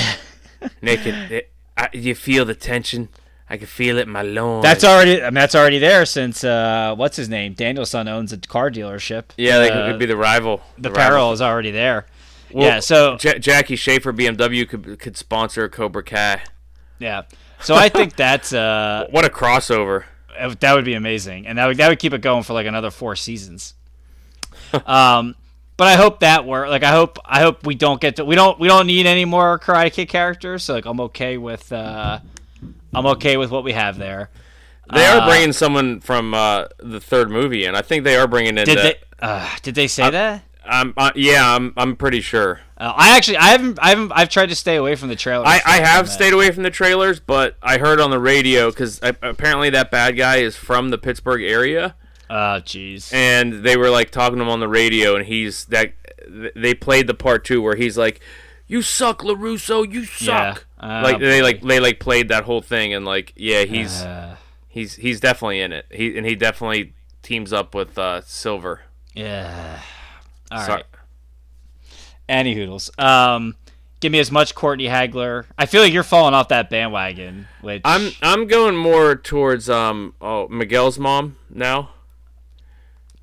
Naked. 0.82 1.14
It, 1.32 1.50
I, 1.76 1.88
you 1.92 2.14
feel 2.14 2.44
the 2.44 2.54
tension? 2.54 3.08
I 3.48 3.56
can 3.56 3.66
feel 3.66 3.98
it 3.98 4.02
in 4.02 4.10
my 4.10 4.22
loins. 4.22 4.62
that's 4.64 4.82
already. 4.84 5.20
I 5.22 5.26
mean, 5.26 5.34
that's 5.34 5.54
already 5.54 5.78
there 5.78 6.04
since 6.04 6.42
uh, 6.42 6.94
what's 6.96 7.16
his 7.16 7.28
name? 7.28 7.52
Danielson 7.54 8.08
owns 8.08 8.32
a 8.32 8.38
car 8.38 8.70
dealership. 8.70 9.24
Yeah, 9.36 9.58
they 9.60 9.70
Uh, 9.70 9.90
could 9.90 9.98
be 10.00 10.06
the 10.06 10.16
rival. 10.16 10.62
the 10.78 10.90
rival. 10.90 11.00
parallel 11.02 11.32
is 11.32 11.40
already 11.42 11.70
there. 11.70 12.06
Well, 12.52 12.64
yeah. 12.66 12.80
So 12.80 13.18
Ja- 13.20 13.38
Jackie 13.38 13.76
Schaefer 13.76 14.12
BMW 14.12 14.68
could 14.68 14.98
could 14.98 15.16
sponsor 15.16 15.68
Cobra 15.68 16.02
Kai. 16.02 16.42
yeah. 16.98 17.22
So 17.66 17.74
I 17.74 17.88
think 17.88 18.14
that's 18.14 18.52
uh, 18.52 19.06
What 19.10 19.24
a 19.24 19.28
crossover! 19.28 20.04
that 20.60 20.74
would 20.74 20.84
be 20.84 20.94
amazing, 20.94 21.46
and 21.48 21.58
that 21.58 21.66
would 21.66 21.78
that 21.78 21.88
would 21.88 21.98
keep 21.98 22.12
it 22.12 22.20
going 22.20 22.44
for 22.44 22.52
like 22.52 22.66
another 22.66 22.90
four 22.92 23.16
seasons. 23.16 23.74
um, 24.86 25.34
but 25.76 25.88
I 25.88 25.94
hope 25.94 26.20
that 26.20 26.44
work. 26.46 26.68
Like 26.68 26.84
I 26.84 26.92
hope 26.92 27.18
I 27.24 27.40
hope 27.40 27.66
we 27.66 27.74
don't 27.74 28.00
get 28.00 28.16
to 28.16 28.24
we 28.24 28.36
don't 28.36 28.58
we 28.60 28.68
don't 28.68 28.86
need 28.86 29.06
any 29.06 29.24
more 29.24 29.58
Karate 29.58 29.92
Kid 29.92 30.06
characters. 30.08 30.62
So 30.62 30.74
like 30.74 30.86
I'm 30.86 31.00
okay 31.00 31.38
with 31.38 31.72
uh, 31.72 32.20
I'm 32.94 33.06
okay 33.06 33.36
with 33.36 33.50
what 33.50 33.64
we 33.64 33.72
have 33.72 33.98
there. 33.98 34.30
They 34.94 35.04
Uh, 35.04 35.18
are 35.18 35.26
bringing 35.28 35.52
someone 35.52 35.98
from 36.00 36.34
uh, 36.34 36.66
the 36.78 37.00
third 37.00 37.30
movie, 37.30 37.64
and 37.64 37.76
I 37.76 37.82
think 37.82 38.04
they 38.04 38.16
are 38.16 38.28
bringing 38.28 38.56
in. 38.58 38.64
Did 38.64 38.78
that- 38.78 38.82
they 38.82 39.26
uh, 39.26 39.48
did 39.62 39.74
they 39.74 39.88
say 39.88 40.08
that? 40.08 40.42
Um, 40.64 40.94
uh, 40.96 41.10
yeah, 41.16 41.54
I'm 41.54 41.72
I'm 41.76 41.96
pretty 41.96 42.20
sure. 42.20 42.60
Uh, 42.78 42.92
I 42.94 43.16
actually 43.16 43.38
I 43.38 43.48
haven't 43.48 43.78
I 43.80 43.88
haven't 43.90 44.12
I've 44.14 44.28
tried 44.28 44.50
to 44.50 44.54
stay 44.54 44.76
away 44.76 44.96
from 44.96 45.08
the 45.08 45.16
trailers. 45.16 45.46
I, 45.48 45.60
I 45.64 45.76
have 45.80 46.08
stayed 46.10 46.32
away 46.34 46.50
from 46.50 46.62
the 46.62 46.70
trailers, 46.70 47.20
but 47.20 47.56
I 47.62 47.78
heard 47.78 48.00
on 48.00 48.10
the 48.10 48.18
radio 48.18 48.70
because 48.70 49.00
apparently 49.02 49.70
that 49.70 49.90
bad 49.90 50.16
guy 50.16 50.36
is 50.36 50.56
from 50.56 50.90
the 50.90 50.98
Pittsburgh 50.98 51.42
area, 51.42 51.94
Oh 52.28 52.60
jeez. 52.62 53.12
and 53.14 53.64
they 53.64 53.76
were 53.78 53.88
like 53.88 54.10
talking 54.10 54.36
to 54.38 54.42
him 54.42 54.50
on 54.50 54.60
the 54.60 54.68
radio, 54.68 55.16
and 55.16 55.24
he's 55.26 55.64
that 55.66 55.94
they 56.54 56.74
played 56.74 57.06
the 57.06 57.14
part 57.14 57.44
two 57.46 57.62
where 57.62 57.76
he's 57.76 57.96
like, 57.96 58.20
"You 58.66 58.82
suck, 58.82 59.20
Larusso, 59.22 59.90
you 59.90 60.04
suck." 60.04 60.66
Yeah. 60.82 61.00
like 61.02 61.16
Oh, 61.16 61.18
they 61.20 61.40
like 61.40 61.62
they 61.62 61.80
like 61.80 61.98
played 61.98 62.28
that 62.28 62.44
whole 62.44 62.60
thing, 62.60 62.92
and 62.92 63.06
like 63.06 63.32
yeah, 63.36 63.64
he's 63.64 64.02
Uh, 64.02 64.36
he's 64.68 64.96
he's 64.96 65.18
definitely 65.20 65.60
in 65.62 65.72
it. 65.72 65.86
He 65.90 66.14
and 66.18 66.26
he 66.26 66.34
definitely 66.34 66.92
teams 67.22 67.54
up 67.54 67.74
with 67.74 67.96
uh, 67.96 68.20
Silver. 68.20 68.82
yeah. 69.14 69.80
All 70.50 70.66
right. 70.68 70.84
Any 72.28 72.54
hoodles. 72.54 72.90
Um, 72.98 73.54
give 74.00 74.12
me 74.12 74.18
as 74.18 74.30
much 74.32 74.54
Courtney 74.54 74.86
Henggeler. 74.86 75.44
I 75.56 75.66
feel 75.66 75.82
like 75.82 75.92
you're 75.92 76.02
falling 76.02 76.34
off 76.34 76.48
that 76.48 76.70
bandwagon. 76.70 77.46
Which 77.60 77.82
I'm 77.84 78.10
I'm 78.22 78.46
going 78.46 78.76
more 78.76 79.14
towards 79.16 79.68
um 79.70 80.14
oh 80.20 80.48
Miguel's 80.48 80.98
mom 80.98 81.36
now. 81.50 81.90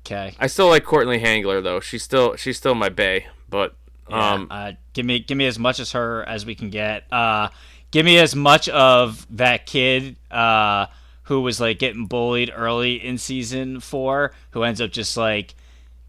okay. 0.00 0.34
I 0.38 0.46
still 0.46 0.68
like 0.68 0.84
Courtney 0.84 1.20
Henggeler 1.20 1.62
though. 1.62 1.80
She's 1.80 2.02
still 2.02 2.36
she's 2.36 2.56
still 2.56 2.74
my 2.74 2.88
bay, 2.88 3.26
but 3.48 3.76
um 4.08 4.48
uh, 4.50 4.72
give 4.92 5.06
me 5.06 5.20
give 5.20 5.36
me 5.38 5.46
as 5.46 5.58
much 5.58 5.80
as 5.80 5.92
her 5.92 6.22
as 6.28 6.44
we 6.46 6.54
can 6.54 6.70
get. 6.70 7.04
Uh, 7.12 7.48
give 7.90 8.04
me 8.04 8.18
as 8.18 8.34
much 8.34 8.68
of 8.68 9.26
that 9.30 9.66
kid 9.66 10.16
uh, 10.30 10.86
who 11.24 11.40
was 11.40 11.60
like 11.60 11.78
getting 11.78 12.06
bullied 12.06 12.50
early 12.54 12.94
in 12.96 13.16
season 13.18 13.80
four, 13.80 14.32
who 14.50 14.62
ends 14.62 14.80
up 14.80 14.90
just 14.90 15.16
like 15.16 15.54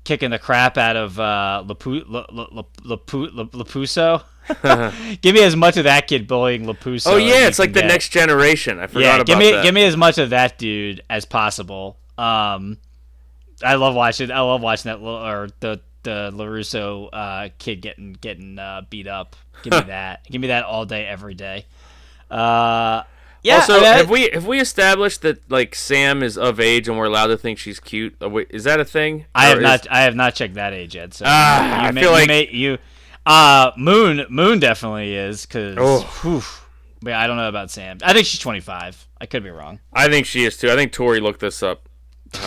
kicking 0.05 0.29
the 0.29 0.39
crap 0.39 0.77
out 0.77 0.95
of 0.95 1.19
uh, 1.19 1.63
Lapu- 1.67 2.05
La- 2.07 2.25
La- 2.31 2.47
La- 2.51 2.63
Lapu- 2.95 3.29
La- 3.33 3.43
Lapuso. 3.43 4.23
give 5.21 5.33
me 5.35 5.43
as 5.43 5.55
much 5.55 5.75
of 5.75 5.83
that 5.85 6.07
kid 6.07 6.27
bullying 6.27 6.65
Lapuso. 6.65 7.07
oh 7.07 7.17
yeah, 7.17 7.47
it's 7.47 7.59
like 7.59 7.73
the 7.73 7.81
get. 7.81 7.87
next 7.87 8.09
generation. 8.09 8.79
I 8.79 8.87
forgot 8.87 9.01
yeah, 9.01 9.15
about 9.15 9.25
give 9.25 9.37
me 9.39 9.51
that. 9.51 9.63
give 9.63 9.73
me 9.73 9.83
as 9.83 9.97
much 9.97 10.17
of 10.19 10.29
that 10.29 10.57
dude 10.57 11.01
as 11.09 11.25
possible. 11.25 11.97
Um, 12.17 12.77
I 13.63 13.75
love 13.75 13.95
watching. 13.95 14.31
I 14.31 14.39
love 14.41 14.61
watching 14.61 14.89
that 14.89 15.01
little 15.01 15.19
or 15.19 15.49
the 15.59 15.81
the 16.03 16.31
Larusso 16.31 17.09
uh, 17.11 17.49
kid 17.57 17.81
getting 17.81 18.13
getting 18.13 18.59
uh, 18.59 18.83
beat 18.89 19.07
up. 19.07 19.35
Give 19.63 19.73
me 19.73 19.81
that. 19.87 20.23
Give 20.29 20.39
me 20.39 20.47
that 20.49 20.63
all 20.63 20.85
day, 20.85 21.05
every 21.07 21.33
day. 21.33 21.65
Uh, 22.29 23.01
yeah. 23.45 23.55
also, 23.55 23.79
I 23.79 23.83
have 23.97 24.09
we 24.09 24.29
have 24.33 24.45
we 24.45 24.59
established 24.59 25.21
that 25.21 25.49
like 25.49 25.75
Sam 25.75 26.21
is 26.23 26.37
of 26.37 26.59
age 26.59 26.87
and 26.87 26.97
we're 26.97 27.05
allowed 27.05 27.27
to 27.27 27.37
think 27.37 27.57
she's 27.59 27.79
cute? 27.79 28.15
Uh, 28.21 28.29
is 28.49 28.63
that 28.65 28.79
a 28.79 28.85
thing? 28.85 29.25
I 29.35 29.45
Or 29.45 29.49
have 29.49 29.57
is- 29.59 29.63
not. 29.63 29.87
I 29.91 30.01
have 30.01 30.15
not 30.15 30.35
checked 30.35 30.55
that 30.55 30.73
age 30.73 30.95
yet. 30.95 31.13
So 31.13 31.25
you 31.25 31.31
I 31.31 31.91
may, 31.91 32.01
feel 32.01 32.11
you 32.11 32.15
like- 32.17 32.27
may- 32.27 32.49
you. 32.51 32.77
Uh, 33.25 33.71
Moon 33.77 34.25
Moon 34.29 34.59
definitely 34.59 35.15
is 35.15 35.45
because. 35.45 35.77
Oh. 35.79 36.61
But 37.01 37.13
I 37.13 37.27
don't 37.27 37.37
know 37.37 37.49
about 37.49 37.69
Sam. 37.69 37.99
I 38.03 38.13
think 38.13 38.25
she's 38.25 38.39
25. 38.39 39.07
I 39.21 39.25
could 39.27 39.43
be 39.43 39.49
wrong. 39.51 39.79
I 39.93 40.07
think 40.09 40.25
she 40.25 40.43
is 40.43 40.57
too. 40.57 40.71
I 40.71 40.75
think 40.75 40.91
Tori 40.91 41.19
looked 41.19 41.39
this 41.39 41.61
up. 41.61 41.87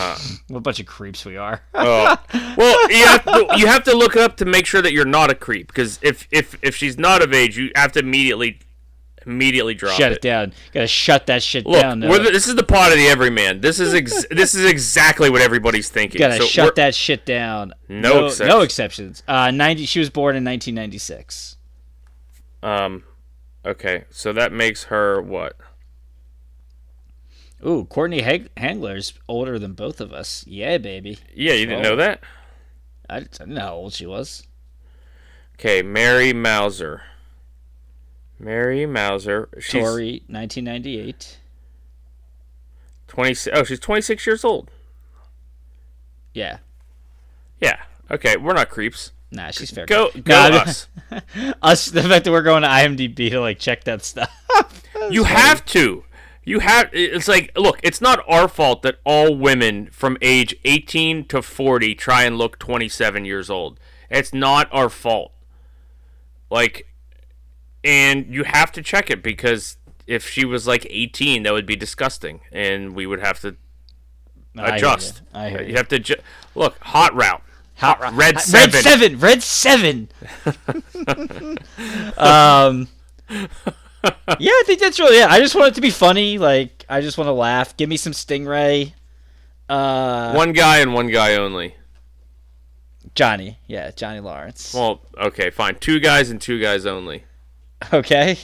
What 0.49 0.57
a 0.57 0.61
bunch 0.61 0.79
of 0.79 0.85
creeps 0.85 1.23
we 1.25 1.37
are. 1.37 1.61
Oh, 1.73 2.17
well, 2.57 2.89
you 2.91 3.05
have, 3.05 3.23
to, 3.23 3.47
you 3.57 3.67
have 3.67 3.83
to 3.85 3.95
look 3.95 4.15
it 4.15 4.21
up 4.21 4.37
to 4.37 4.45
make 4.45 4.65
sure 4.65 4.81
that 4.81 4.91
you're 4.93 5.05
not 5.05 5.29
a 5.31 5.35
creep. 5.35 5.67
Because 5.67 5.99
if, 6.01 6.27
if 6.31 6.57
if 6.61 6.75
she's 6.75 6.97
not 6.97 7.21
of 7.21 7.33
age, 7.33 7.57
you 7.57 7.71
have 7.75 7.91
to 7.93 7.99
immediately 7.99 8.59
immediately 9.29 9.73
drop 9.73 9.97
shut 9.97 10.11
it 10.11 10.21
down. 10.21 10.51
Gotta 10.73 10.87
shut 10.87 11.27
that 11.27 11.41
shit 11.43 11.65
Look, 11.65 11.81
down. 11.81 11.99
the, 11.99 12.07
this 12.07 12.47
is 12.47 12.55
the 12.55 12.63
pot 12.63 12.91
of 12.91 12.97
the 12.97 13.07
everyman. 13.07 13.61
This 13.61 13.79
is 13.79 13.93
ex- 13.93 14.25
this 14.31 14.55
is 14.55 14.65
exactly 14.65 15.29
what 15.29 15.41
everybody's 15.41 15.89
thinking. 15.89 16.19
Gotta 16.19 16.37
So 16.37 16.45
shut 16.45 16.75
that 16.75 16.95
shit 16.95 17.25
down. 17.25 17.73
No 17.87 17.99
no, 18.21 18.25
exceptions. 18.25 18.49
no 18.49 18.61
exceptions. 18.61 19.23
Uh, 19.27 19.51
ninety. 19.51 19.85
She 19.85 19.99
was 19.99 20.09
born 20.09 20.35
in 20.35 20.43
1996. 20.43 21.57
Um, 22.61 23.03
okay, 23.65 24.03
so 24.09 24.33
that 24.33 24.51
makes 24.51 24.85
her 24.85 25.21
what? 25.21 25.55
Ooh, 27.65 27.85
Courtney 27.85 28.21
Hag- 28.21 28.49
Henggeler's 28.57 29.13
older 29.27 29.59
than 29.59 29.73
both 29.73 29.99
of 30.01 30.13
us. 30.13 30.45
Yeah, 30.47 30.77
baby. 30.77 31.19
Yeah, 31.33 31.53
you 31.53 31.65
didn't 31.65 31.85
Oh. 31.85 31.89
know 31.89 31.95
that. 31.97 32.21
I 33.09 33.19
didn't 33.21 33.47
know 33.47 33.61
how 33.61 33.73
old 33.75 33.93
she 33.93 34.05
was. 34.05 34.43
Okay, 35.55 35.81
Mary 35.81 36.31
Mouser. 36.31 37.01
Mary 38.39 38.85
Mouser. 38.85 39.49
She's 39.59 39.83
Tori, 39.83 40.23
1998. 40.27 41.37
twenty. 43.07 43.35
Oh, 43.53 43.63
she's 43.63 43.79
twenty 43.79 44.01
six 44.01 44.25
years 44.25 44.43
old. 44.43 44.71
Yeah. 46.33 46.57
Yeah. 47.59 47.81
Okay, 48.09 48.37
we're 48.37 48.53
not 48.53 48.69
creeps. 48.69 49.11
Nah, 49.31 49.51
she's 49.51 49.69
fair. 49.69 49.85
Go 49.85 50.09
go 50.23 50.33
us. 50.35 50.87
us. 51.61 51.85
The 51.87 52.03
fact 52.03 52.25
that 52.25 52.31
we're 52.31 52.41
going 52.41 52.63
to 52.63 52.67
IMDb 52.69 53.29
to 53.29 53.39
like 53.39 53.59
check 53.59 53.83
that 53.83 54.03
stuff. 54.03 54.31
You 55.11 55.23
have 55.23 55.65
to. 55.67 56.03
You 56.43 56.59
have. 56.59 56.89
It's 56.91 57.27
like, 57.29 57.57
look, 57.57 57.79
it's 57.81 58.01
not 58.01 58.23
our 58.27 58.47
fault 58.49 58.81
that 58.81 58.99
all 59.05 59.33
women 59.33 59.87
from 59.91 60.17
age 60.21 60.53
18 60.65 61.25
to 61.29 61.41
40 61.41 61.95
try 61.95 62.23
and 62.25 62.37
look 62.37 62.59
27 62.59 63.23
years 63.23 63.49
old. 63.49 63.79
It's 64.09 64.33
not 64.33 64.67
our 64.73 64.89
fault. 64.89 65.31
Like, 66.51 66.85
and 67.83 68.25
you 68.33 68.43
have 68.43 68.71
to 68.73 68.81
check 68.81 69.09
it 69.09 69.21
because 69.23 69.77
if 70.07 70.27
she 70.27 70.43
was 70.45 70.67
like 70.67 70.85
18, 70.89 71.43
that 71.43 71.53
would 71.53 71.65
be 71.65 71.75
disgusting, 71.75 72.41
and 72.51 72.93
we 72.95 73.05
would 73.05 73.19
have 73.19 73.39
to 73.41 73.55
I 74.57 74.75
adjust. 74.75 75.21
I 75.33 75.49
hear 75.49 75.61
You 75.61 75.67
you. 75.69 75.75
have 75.75 75.87
to 75.89 75.99
ju- 75.99 76.15
look. 76.55 76.77
Hot 76.79 77.13
route. 77.13 77.41
Hot 77.77 77.99
Red 78.01 78.15
Red 78.15 78.39
seven. 78.41 78.71
Red 78.73 78.83
seven. 78.83 79.19
Red 79.19 79.43
seven. 79.43 80.09
um. 82.17 82.87
Yeah, 84.39 84.51
I 84.51 84.63
think 84.65 84.79
that's 84.79 84.99
really 84.99 85.17
it. 85.17 85.29
I 85.29 85.39
just 85.39 85.55
want 85.55 85.69
it 85.69 85.75
to 85.75 85.81
be 85.81 85.89
funny. 85.89 86.37
Like, 86.37 86.85
I 86.89 87.01
just 87.01 87.17
want 87.17 87.27
to 87.27 87.33
laugh. 87.33 87.75
Give 87.77 87.89
me 87.89 87.97
some 87.97 88.13
Stingray. 88.13 88.93
Uh, 89.67 90.33
One 90.33 90.53
guy 90.53 90.79
and 90.79 90.93
one 90.93 91.07
guy 91.07 91.35
only. 91.35 91.75
Johnny. 93.13 93.59
Yeah, 93.67 93.91
Johnny 93.91 94.19
Lawrence. 94.19 94.73
Well, 94.73 95.01
okay, 95.17 95.49
fine. 95.49 95.75
Two 95.79 95.99
guys 95.99 96.29
and 96.29 96.39
two 96.41 96.59
guys 96.61 96.85
only. 96.85 97.25
okay. 97.93 98.37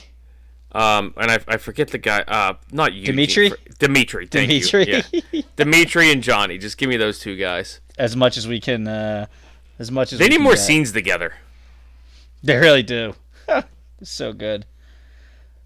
Um, 0.72 1.14
and 1.18 1.32
I, 1.32 1.40
I 1.48 1.58
forget 1.58 1.90
the 1.90 1.98
guy. 1.98 2.22
Uh, 2.28 2.56
not 2.72 2.94
you, 2.94 3.06
Dimitri? 3.06 3.52
Dimitri. 3.80 4.28
Thank 4.28 4.50
Dimitri. 4.50 4.88
you. 4.88 5.22
Yeah. 5.32 5.42
Dimitri 5.56 6.12
and 6.12 6.22
Johnny. 6.22 6.58
Just 6.58 6.78
give 6.78 6.90
me 6.90 6.98
those 6.98 7.20
two 7.20 7.38
guys. 7.38 7.80
As 7.98 8.16
much 8.16 8.36
as 8.38 8.48
we 8.48 8.60
can. 8.60 8.88
Uh, 8.88 9.28
as 9.80 9.90
much 9.92 10.12
as 10.14 10.20
They 10.20 10.28
need 10.28 10.42
more 10.42 10.54
get. 10.54 10.60
scenes 10.62 10.92
together. 10.92 11.34
They 12.44 12.58
really 12.58 12.84
do. 12.84 13.16
it's 13.48 14.12
so 14.12 14.34
good. 14.34 14.66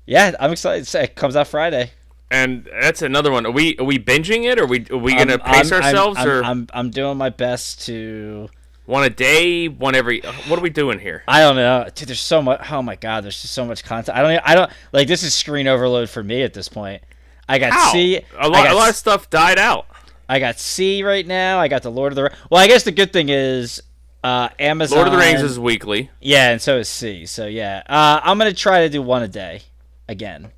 Yeah, 0.06 0.34
I'm 0.40 0.52
excited. 0.52 0.94
It 0.96 1.16
comes 1.16 1.36
out 1.36 1.48
Friday. 1.48 1.92
And 2.32 2.70
that's 2.80 3.02
another 3.02 3.32
one. 3.32 3.46
Are 3.48 3.52
we 3.52 3.76
are 3.80 3.84
we 3.84 3.98
binging 3.98 4.46
it? 4.46 4.60
Or 4.60 4.64
are 4.64 4.68
we 4.68 4.86
are 4.92 4.98
we 4.98 5.16
gonna 5.16 5.34
I'm- 5.44 5.54
pace 5.56 5.72
I'm- 5.72 5.82
ourselves 5.84 6.18
I'm, 6.20 6.28
or 6.28 6.44
I'm, 6.44 6.68
I'm 6.74 6.90
doing 6.92 7.18
my 7.18 7.30
best 7.30 7.86
to. 7.88 8.50
One 8.90 9.04
a 9.04 9.10
day, 9.12 9.68
one 9.68 9.94
every? 9.94 10.22
What 10.48 10.58
are 10.58 10.64
we 10.64 10.72
doing 10.72 10.98
here? 10.98 11.24
I 11.28 11.42
don't 11.42 11.56
know, 11.58 11.88
dude. 11.94 12.08
There's 12.08 12.20
so 12.20 12.42
much. 12.42 12.60
Oh 12.72 12.82
my 12.82 12.96
god, 12.96 13.24
there's 13.24 13.40
just 13.40 13.54
so 13.54 13.64
much 13.64 13.84
content. 13.84 14.18
I 14.18 14.24
don't. 14.24 14.42
I 14.44 14.56
don't 14.56 14.72
like 14.92 15.08
this 15.08 15.22
is 15.22 15.32
screen 15.36 15.68
overload 15.68 16.10
for 16.10 16.24
me 16.24 16.42
at 16.42 16.56
this 16.56 16.68
point. 16.68 17.04
I 17.48 17.60
got 17.60 17.72
How? 17.72 17.92
See. 17.92 18.18
a 18.18 18.50
lot, 18.50 18.64
got 18.64 18.72
a 18.72 18.76
lot 18.76 18.90
of 18.90 18.96
stuff 18.96 19.30
died 19.30 19.60
out. 19.60 19.86
I 20.28 20.40
got 20.40 20.58
See 20.58 21.04
right 21.04 21.26
now. 21.28 21.60
I 21.60 21.68
got 21.68 21.84
the 21.84 21.92
Lord 21.92 22.14
of 22.14 22.16
the 22.16 22.24
Rings. 22.24 22.36
Well, 22.50 22.60
I 22.60 22.66
guess 22.66 22.82
the 22.84 22.92
good 22.92 23.14
thing 23.14 23.30
is 23.30 23.80
uh, 24.24 24.50
Amazon. 24.58 24.96
Lord 24.98 25.08
of 25.10 25.14
the 25.14 25.20
Rings 25.20 25.44
is 25.44 25.60
weekly. 25.60 26.10
yeah, 26.20 26.50
and 26.50 26.60
so 26.60 26.80
is 26.80 26.90
See. 26.90 27.28
So 27.28 27.46
yeah, 27.46 27.84
uh, 27.88 28.22
I'm 28.24 28.40
gonna 28.40 28.54
try 28.54 28.80
to 28.82 28.90
do 28.90 29.04
one 29.04 29.22
a 29.22 29.28
day 29.28 29.62
again 30.08 30.50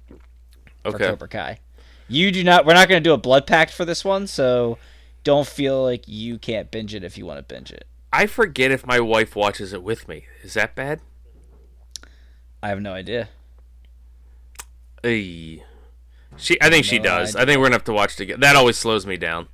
Okay. 0.86 0.98
for 0.98 1.10
Cobra 1.10 1.28
Kai. 1.28 1.60
You 2.08 2.32
do 2.32 2.46
not. 2.46 2.66
We're 2.66 2.76
not 2.76 2.88
gonna 2.88 3.02
do 3.02 3.12
a 3.12 3.18
blood 3.18 3.46
pact 3.46 3.74
for 3.74 3.84
this 3.84 4.06
one, 4.06 4.26
so 4.26 4.78
don't 5.26 5.46
feel 5.46 5.84
like 5.84 6.08
you 6.08 6.38
can't 6.38 6.72
binge 6.72 6.96
it 6.96 7.04
if 7.04 7.18
you 7.18 7.26
want 7.26 7.38
to 7.46 7.54
binge 7.54 7.72
it. 7.72 7.88
I 8.14 8.26
forget 8.26 8.72
if 8.72 8.86
my 8.86 9.00
wife 9.00 9.36
watches 9.36 9.74
it 9.74 9.84
with 9.84 10.08
me. 10.08 10.26
Is 10.44 10.54
that 10.56 10.76
bad? 10.76 11.00
I 12.62 12.70
have 12.70 12.82
no 12.82 12.94
idea. 12.94 13.30
Ey. 15.04 15.64
She, 16.38 16.62
I 16.62 16.70
think 16.70 16.86
she 16.86 17.00
does. 17.00 17.36
idea. 17.36 17.42
I 17.42 17.46
think 17.46 17.60
we're 17.60 17.66
gonna 17.66 17.76
have 17.76 17.84
to 17.86 17.94
watch 17.94 18.16
together. 18.16 18.40
That 18.40 18.56
always 18.56 18.78
slows 18.78 19.06
me 19.06 19.18
down. 19.18 19.48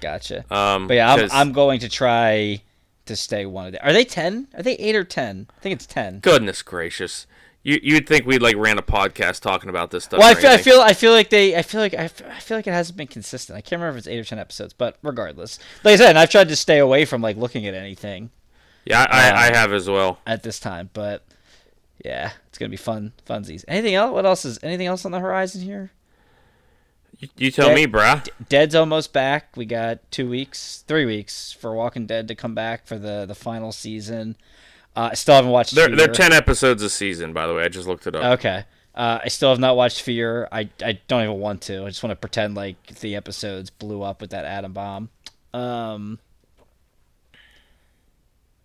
Gotcha. 0.00 0.44
Um, 0.54 0.88
But 0.88 0.94
yeah, 0.94 1.12
I'm, 1.12 1.18
'cause- 1.20 1.30
I'm 1.32 1.52
going 1.52 1.80
to 1.80 1.88
try 1.88 2.62
to 3.06 3.16
stay 3.16 3.44
one 3.46 3.66
a 3.66 3.70
day. 3.72 3.78
Are 3.82 3.92
they 3.92 4.04
ten? 4.04 4.48
Are 4.54 4.62
they 4.62 4.74
eight 4.74 4.94
or 4.96 5.04
ten? 5.04 5.46
I 5.56 5.60
think 5.60 5.74
it's 5.74 5.86
ten. 5.86 6.20
goodness 6.20 6.62
gracious. 6.62 7.26
You 7.62 7.78
you'd 7.82 8.06
think 8.08 8.26
we'd 8.26 8.40
like 8.40 8.56
ran 8.56 8.78
a 8.78 8.82
podcast 8.82 9.40
talking 9.40 9.68
about 9.68 9.90
this 9.90 10.04
stuff. 10.04 10.18
Well, 10.18 10.30
I 10.30 10.34
feel, 10.34 10.50
I 10.50 10.56
feel, 10.56 10.80
I 10.80 10.92
feel 10.94 11.12
like 11.12 11.28
they, 11.28 11.54
I 11.56 11.60
feel 11.62 11.80
like, 11.82 11.92
I 11.94 12.08
feel, 12.08 12.26
I 12.28 12.40
feel 12.40 12.56
like 12.56 12.66
it 12.66 12.72
hasn't 12.72 12.96
been 12.96 13.06
consistent. 13.06 13.56
I 13.56 13.60
can't 13.60 13.80
remember 13.80 13.96
if 13.96 13.98
it's 13.98 14.06
eight 14.08 14.18
or 14.18 14.24
ten 14.24 14.38
episodes, 14.38 14.72
but 14.72 14.96
regardless, 15.02 15.58
like 15.84 15.92
I 15.92 15.96
said, 15.96 16.08
and 16.10 16.18
I've 16.18 16.30
tried 16.30 16.48
to 16.48 16.56
stay 16.56 16.78
away 16.78 17.04
from 17.04 17.20
like 17.20 17.36
looking 17.36 17.66
at 17.66 17.74
anything 17.74 18.30
Yeah, 18.86 19.06
I, 19.10 19.30
I, 19.30 19.30
I 19.30 19.48
Uh, 19.50 19.54
have 19.54 19.72
as 19.74 19.90
well. 19.90 20.20
at 20.26 20.42
this 20.42 20.58
time. 20.58 20.88
But 20.94 21.22
yeah, 22.02 22.30
it's 22.48 22.56
gonna 22.56 22.70
be 22.70 22.78
fun, 22.78 23.12
funsies. 23.28 23.62
Anything 23.68 23.94
else? 23.94 24.12
What 24.12 24.24
else 24.24 24.46
is? 24.46 24.58
Anything 24.62 24.86
else 24.86 25.04
on 25.04 25.12
the 25.12 25.20
horizon 25.20 25.60
here? 25.60 25.90
You, 27.18 27.28
you 27.36 27.50
tell 27.50 27.68
Dead- 27.68 27.74
me, 27.74 27.86
bruh. 27.86 28.26
Dead's 28.48 28.74
almost 28.74 29.12
back. 29.12 29.54
We 29.54 29.66
got 29.66 29.98
two 30.10 30.30
weeks, 30.30 30.82
three 30.88 31.04
weeks 31.04 31.52
for 31.52 31.74
Walking 31.74 32.06
Dead 32.06 32.26
to 32.28 32.34
come 32.34 32.54
back 32.54 32.86
for 32.86 32.98
the 32.98 33.26
the 33.26 33.34
final 33.34 33.70
season. 33.72 34.36
Uh, 34.96 35.10
I 35.12 35.14
still 35.14 35.34
haven't 35.36 35.50
watched. 35.50 35.74
They're, 35.74 35.94
they're 35.94 36.08
ten 36.08 36.32
episodes 36.32 36.82
a 36.82 36.90
season, 36.90 37.32
by 37.32 37.46
the 37.46 37.54
way. 37.54 37.62
I 37.64 37.68
just 37.68 37.86
looked 37.86 38.06
it 38.06 38.14
up. 38.16 38.38
Okay. 38.38 38.64
Uh, 38.94 39.20
I 39.24 39.28
still 39.28 39.50
have 39.50 39.60
not 39.60 39.76
watched 39.76 40.02
Fear. 40.02 40.48
I, 40.50 40.68
I 40.84 40.98
don't 41.06 41.22
even 41.22 41.38
want 41.38 41.62
to. 41.62 41.84
I 41.84 41.88
just 41.88 42.02
want 42.02 42.10
to 42.10 42.16
pretend 42.16 42.56
like 42.56 42.84
the 43.00 43.14
episodes 43.14 43.70
blew 43.70 44.02
up 44.02 44.20
with 44.20 44.30
that 44.30 44.44
atom 44.44 44.72
bomb. 44.72 45.10
Um, 45.54 46.18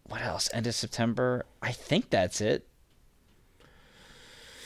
what 0.07 0.21
else? 0.21 0.49
End 0.51 0.65
of 0.67 0.73
September. 0.75 1.45
I 1.61 1.71
think 1.71 2.09
that's 2.09 2.41
it. 2.41 2.67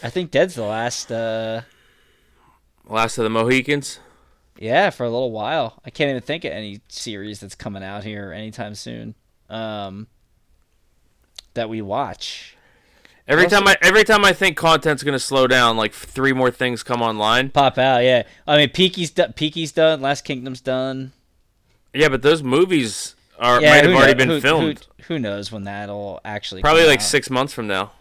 I 0.01 0.09
think 0.09 0.31
Dead's 0.31 0.55
the 0.55 0.63
last. 0.63 1.11
Uh, 1.11 1.61
Last 2.85 3.17
of 3.17 3.23
the 3.23 3.29
Mohicans. 3.29 3.99
yeah, 4.57 4.89
for 4.89 5.03
a 5.03 5.09
little 5.09 5.31
while. 5.31 5.79
I 5.85 5.89
can't 5.91 6.09
even 6.09 6.21
think 6.23 6.43
of 6.45 6.51
any 6.53 6.81
series 6.87 7.41
that's 7.41 7.53
coming 7.53 7.83
out 7.83 8.03
here 8.03 8.31
anytime 8.33 8.73
soon. 8.75 9.13
Um, 9.49 10.07
that 11.53 11.69
we 11.69 11.81
watch. 11.81 12.55
Every 13.27 13.43
Also- 13.45 13.57
time 13.59 13.67
I 13.67 13.77
every 13.81 14.03
time 14.03 14.25
I 14.25 14.33
think 14.33 14.57
content's 14.57 15.03
gonna 15.03 15.19
slow 15.19 15.45
down, 15.47 15.77
like 15.77 15.93
three 15.93 16.33
more 16.33 16.49
things 16.51 16.81
come 16.83 17.01
online. 17.01 17.49
Pop 17.49 17.77
out, 17.77 18.03
yeah. 18.03 18.23
I 18.47 18.57
mean, 18.57 18.69
Peaky's 18.69 19.11
done. 19.11 19.33
Peaky's 19.33 19.71
done. 19.71 20.01
Last 20.01 20.23
Kingdom's 20.25 20.61
done. 20.61 21.11
Yeah, 21.93 22.09
but 22.09 22.21
those 22.23 22.41
movies 22.43 23.15
are 23.39 23.61
Yeah, 23.61 23.69
might 23.71 23.85
have 23.85 23.95
already 23.95 24.13
been 24.15 24.29
who- 24.29 24.41
filmed. 24.41 24.87
Who, 25.07 25.13
who 25.15 25.19
knows 25.19 25.51
when 25.51 25.63
that'll 25.65 26.19
actually? 26.25 26.61
Probably 26.61 26.85
like 26.85 26.99
out. 26.99 27.05
six 27.05 27.29
months 27.29 27.53
from 27.53 27.67
now. 27.67 27.91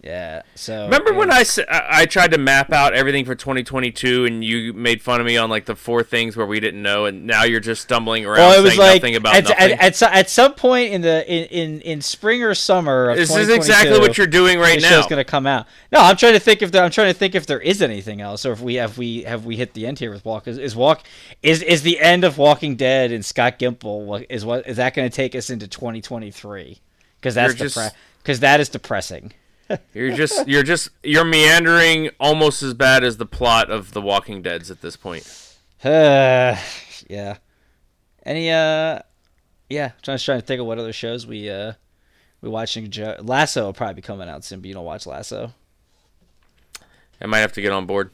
Yeah. 0.00 0.42
So 0.54 0.84
Remember 0.84 1.12
when 1.12 1.28
yeah. 1.28 1.34
I, 1.34 1.40
s- 1.40 1.58
I 1.58 1.82
I 1.90 2.06
tried 2.06 2.30
to 2.30 2.38
map 2.38 2.72
out 2.72 2.94
everything 2.94 3.24
for 3.24 3.34
2022 3.34 4.26
and 4.26 4.44
you 4.44 4.72
made 4.72 5.02
fun 5.02 5.20
of 5.20 5.26
me 5.26 5.36
on 5.36 5.50
like 5.50 5.64
the 5.64 5.74
four 5.74 6.04
things 6.04 6.36
where 6.36 6.46
we 6.46 6.60
didn't 6.60 6.80
know, 6.82 7.06
and 7.06 7.26
now 7.26 7.42
you're 7.42 7.58
just 7.58 7.82
stumbling 7.82 8.24
around 8.24 8.38
Well, 8.38 8.60
it 8.60 8.62
was 8.62 8.78
like 8.78 9.02
nothing 9.02 9.16
about 9.16 9.34
at. 9.34 9.50
At, 9.50 9.70
at, 10.02 10.02
at 10.02 10.30
some 10.30 10.54
point 10.54 10.92
in 10.92 11.00
the 11.00 11.26
in, 11.28 11.44
in, 11.46 11.80
in 11.80 12.00
spring 12.00 12.44
or 12.44 12.54
summer 12.54 13.10
of 13.10 13.16
this 13.16 13.34
is 13.34 13.48
exactly 13.48 13.98
what 13.98 14.16
you're 14.16 14.28
doing 14.28 14.60
right 14.60 14.76
the 14.76 14.82
now. 14.82 14.88
show's 15.00 15.06
gonna 15.08 15.24
come 15.24 15.48
out. 15.48 15.66
No, 15.90 15.98
I'm 15.98 16.16
trying 16.16 16.34
to 16.34 16.40
think 16.40 16.62
if 16.62 16.70
there, 16.70 16.84
I'm 16.84 16.92
trying 16.92 17.12
to 17.12 17.18
think 17.18 17.34
if 17.34 17.46
there 17.46 17.60
is 17.60 17.82
anything 17.82 18.20
else, 18.20 18.46
or 18.46 18.52
if 18.52 18.60
we 18.60 18.76
have 18.76 18.98
we 18.98 19.22
have 19.24 19.44
we 19.46 19.56
hit 19.56 19.74
the 19.74 19.84
end 19.84 19.98
here 19.98 20.12
with 20.12 20.24
Walk. 20.24 20.46
Is, 20.46 20.58
is 20.58 20.76
Walk 20.76 21.02
is 21.42 21.60
is 21.60 21.82
the 21.82 21.98
end 21.98 22.22
of 22.22 22.38
Walking 22.38 22.76
Dead 22.76 23.10
and 23.10 23.24
Scott 23.24 23.58
Gimple? 23.58 24.24
Is 24.30 24.44
what 24.44 24.64
is 24.68 24.76
that 24.76 24.94
going 24.94 25.10
to 25.10 25.14
take 25.14 25.34
us 25.34 25.50
into 25.50 25.66
2023? 25.66 26.78
Because 27.20 27.34
that's 27.34 27.58
You're 27.58 27.66
just- 27.66 27.76
depre- 27.76 27.92
because 28.22 28.40
that 28.40 28.60
is 28.60 28.68
depressing. 28.68 29.32
You're 29.92 30.14
just 30.16 30.48
you're 30.48 30.62
just 30.62 30.90
you're 31.02 31.24
meandering 31.24 32.10
almost 32.18 32.62
as 32.62 32.74
bad 32.74 33.04
as 33.04 33.16
the 33.18 33.26
plot 33.26 33.70
of 33.70 33.92
The 33.92 34.00
Walking 34.00 34.40
Dead's 34.42 34.70
at 34.70 34.80
this 34.80 34.96
point. 34.96 35.24
Uh, 35.84 36.56
yeah. 37.08 37.36
Any 38.24 38.50
uh, 38.50 39.00
yeah. 39.68 39.86
I'm 39.86 39.92
trying, 40.02 40.18
trying 40.18 40.40
to 40.40 40.46
think 40.46 40.60
of 40.60 40.66
what 40.66 40.78
other 40.78 40.92
shows 40.92 41.26
we 41.26 41.50
uh 41.50 41.72
we 42.40 42.48
watching. 42.48 42.90
Jo- 42.90 43.16
Lasso 43.20 43.64
will 43.64 43.72
probably 43.72 43.94
be 43.94 44.02
coming 44.02 44.28
out 44.28 44.44
soon, 44.44 44.60
but 44.60 44.68
you 44.68 44.74
don't 44.74 44.84
watch 44.84 45.06
Lasso. 45.06 45.52
I 47.20 47.26
might 47.26 47.38
have 47.40 47.52
to 47.54 47.60
get 47.60 47.72
on 47.72 47.84
board. 47.86 48.10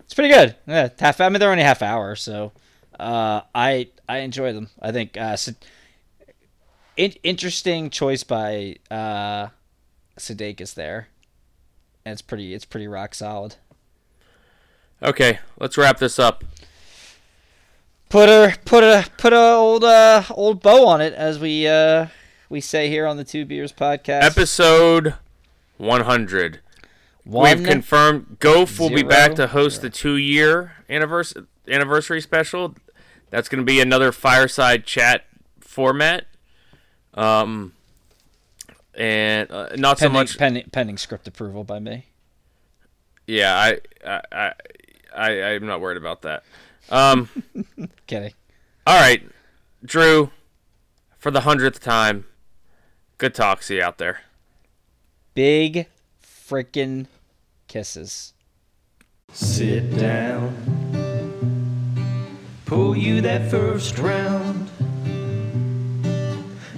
It's 0.00 0.14
pretty 0.14 0.34
good. 0.34 0.56
Yeah, 0.66 0.88
half. 0.98 1.20
I 1.20 1.28
mean, 1.28 1.38
they're 1.38 1.50
only 1.52 1.62
half 1.62 1.82
hour, 1.82 2.16
so 2.16 2.52
uh, 2.98 3.42
I 3.54 3.88
I 4.08 4.18
enjoy 4.18 4.52
them. 4.52 4.68
I 4.82 4.90
think 4.92 5.16
uh, 5.16 5.36
Sud- 5.36 5.54
in- 6.96 7.14
interesting 7.22 7.90
choice 7.90 8.24
by 8.24 8.76
uh, 8.90 9.48
Sudeikis 10.20 10.74
there, 10.74 11.08
and 12.04 12.12
it's 12.12 12.22
pretty 12.22 12.54
it's 12.54 12.64
pretty 12.64 12.86
rock 12.86 13.14
solid. 13.14 13.56
Okay, 15.02 15.38
let's 15.58 15.78
wrap 15.78 15.98
this 15.98 16.18
up. 16.18 16.44
Put 18.08 18.28
a 18.28 18.56
put 18.64 18.82
a 18.82 19.06
put 19.16 19.32
a 19.32 19.52
old 19.52 19.84
uh 19.84 20.22
old 20.30 20.62
bow 20.62 20.86
on 20.86 21.00
it, 21.00 21.14
as 21.14 21.38
we 21.38 21.66
uh 21.66 22.06
we 22.48 22.60
say 22.60 22.88
here 22.88 23.06
on 23.06 23.16
the 23.16 23.24
Two 23.24 23.44
Beers 23.44 23.72
podcast. 23.72 24.22
Episode 24.22 25.14
100. 25.78 26.60
One 27.24 27.58
We've 27.58 27.66
confirmed 27.66 28.38
Gof 28.40 28.78
will 28.80 28.90
be 28.90 29.02
back 29.02 29.34
to 29.34 29.46
host 29.48 29.76
zero. 29.76 29.82
the 29.82 29.90
two 29.90 30.16
year 30.16 30.72
anniversary 30.88 31.44
anniversary 31.68 32.20
special. 32.20 32.74
That's 33.30 33.48
going 33.48 33.60
to 33.60 33.64
be 33.64 33.80
another 33.80 34.10
fireside 34.10 34.84
chat 34.84 35.26
format. 35.60 36.26
Um, 37.14 37.72
and 39.00 39.50
uh, 39.50 39.68
not 39.76 39.98
so 39.98 40.08
much. 40.10 40.36
pending 40.36 40.68
pending 40.70 40.98
script 40.98 41.26
approval 41.26 41.64
by 41.64 41.78
me. 41.78 42.06
yeah, 43.26 43.56
I, 43.56 43.78
I, 44.06 44.20
I, 44.32 44.52
I, 45.14 45.30
I'm 45.54 45.66
not 45.66 45.80
worried 45.80 45.96
about 45.96 46.22
that. 46.22 46.44
Um, 46.90 47.28
Kidding. 48.06 48.34
all 48.86 49.00
right, 49.00 49.22
Drew, 49.84 50.30
for 51.18 51.30
the 51.30 51.40
hundredth 51.42 51.80
time, 51.80 52.26
good 53.18 53.34
talk. 53.34 53.62
See 53.62 53.76
you 53.76 53.82
out 53.82 53.98
there. 53.98 54.20
Big 55.34 55.86
freaking 56.22 57.06
kisses. 57.68 58.34
Sit 59.32 59.96
down. 59.96 60.54
Pull 62.66 62.96
you 62.96 63.20
that 63.22 63.50
first 63.50 63.98
round. 63.98 64.69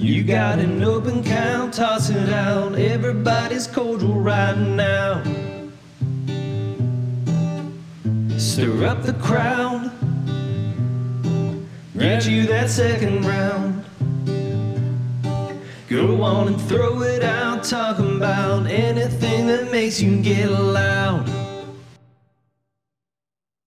You 0.02 0.24
got 0.24 0.58
an 0.58 0.82
open 0.82 1.22
count, 1.22 1.74
toss 1.74 2.10
it 2.10 2.28
out. 2.28 2.74
Everybody's 2.74 3.68
cordial 3.68 4.14
right 4.14 4.58
now. 4.58 5.22
Stir 8.36 8.84
up 8.84 9.04
the 9.04 9.16
crowd. 9.22 9.92
Get 11.96 12.26
you 12.26 12.48
that 12.48 12.68
second 12.68 13.24
round. 13.24 13.84
Go 15.88 16.20
on 16.22 16.48
and 16.48 16.60
throw 16.62 17.02
it 17.02 17.22
out, 17.22 17.62
talking 17.62 18.16
about 18.16 18.66
anything 18.66 19.46
that 19.46 19.70
makes 19.70 20.02
you 20.02 20.20
get 20.20 20.50
loud. 20.50 21.41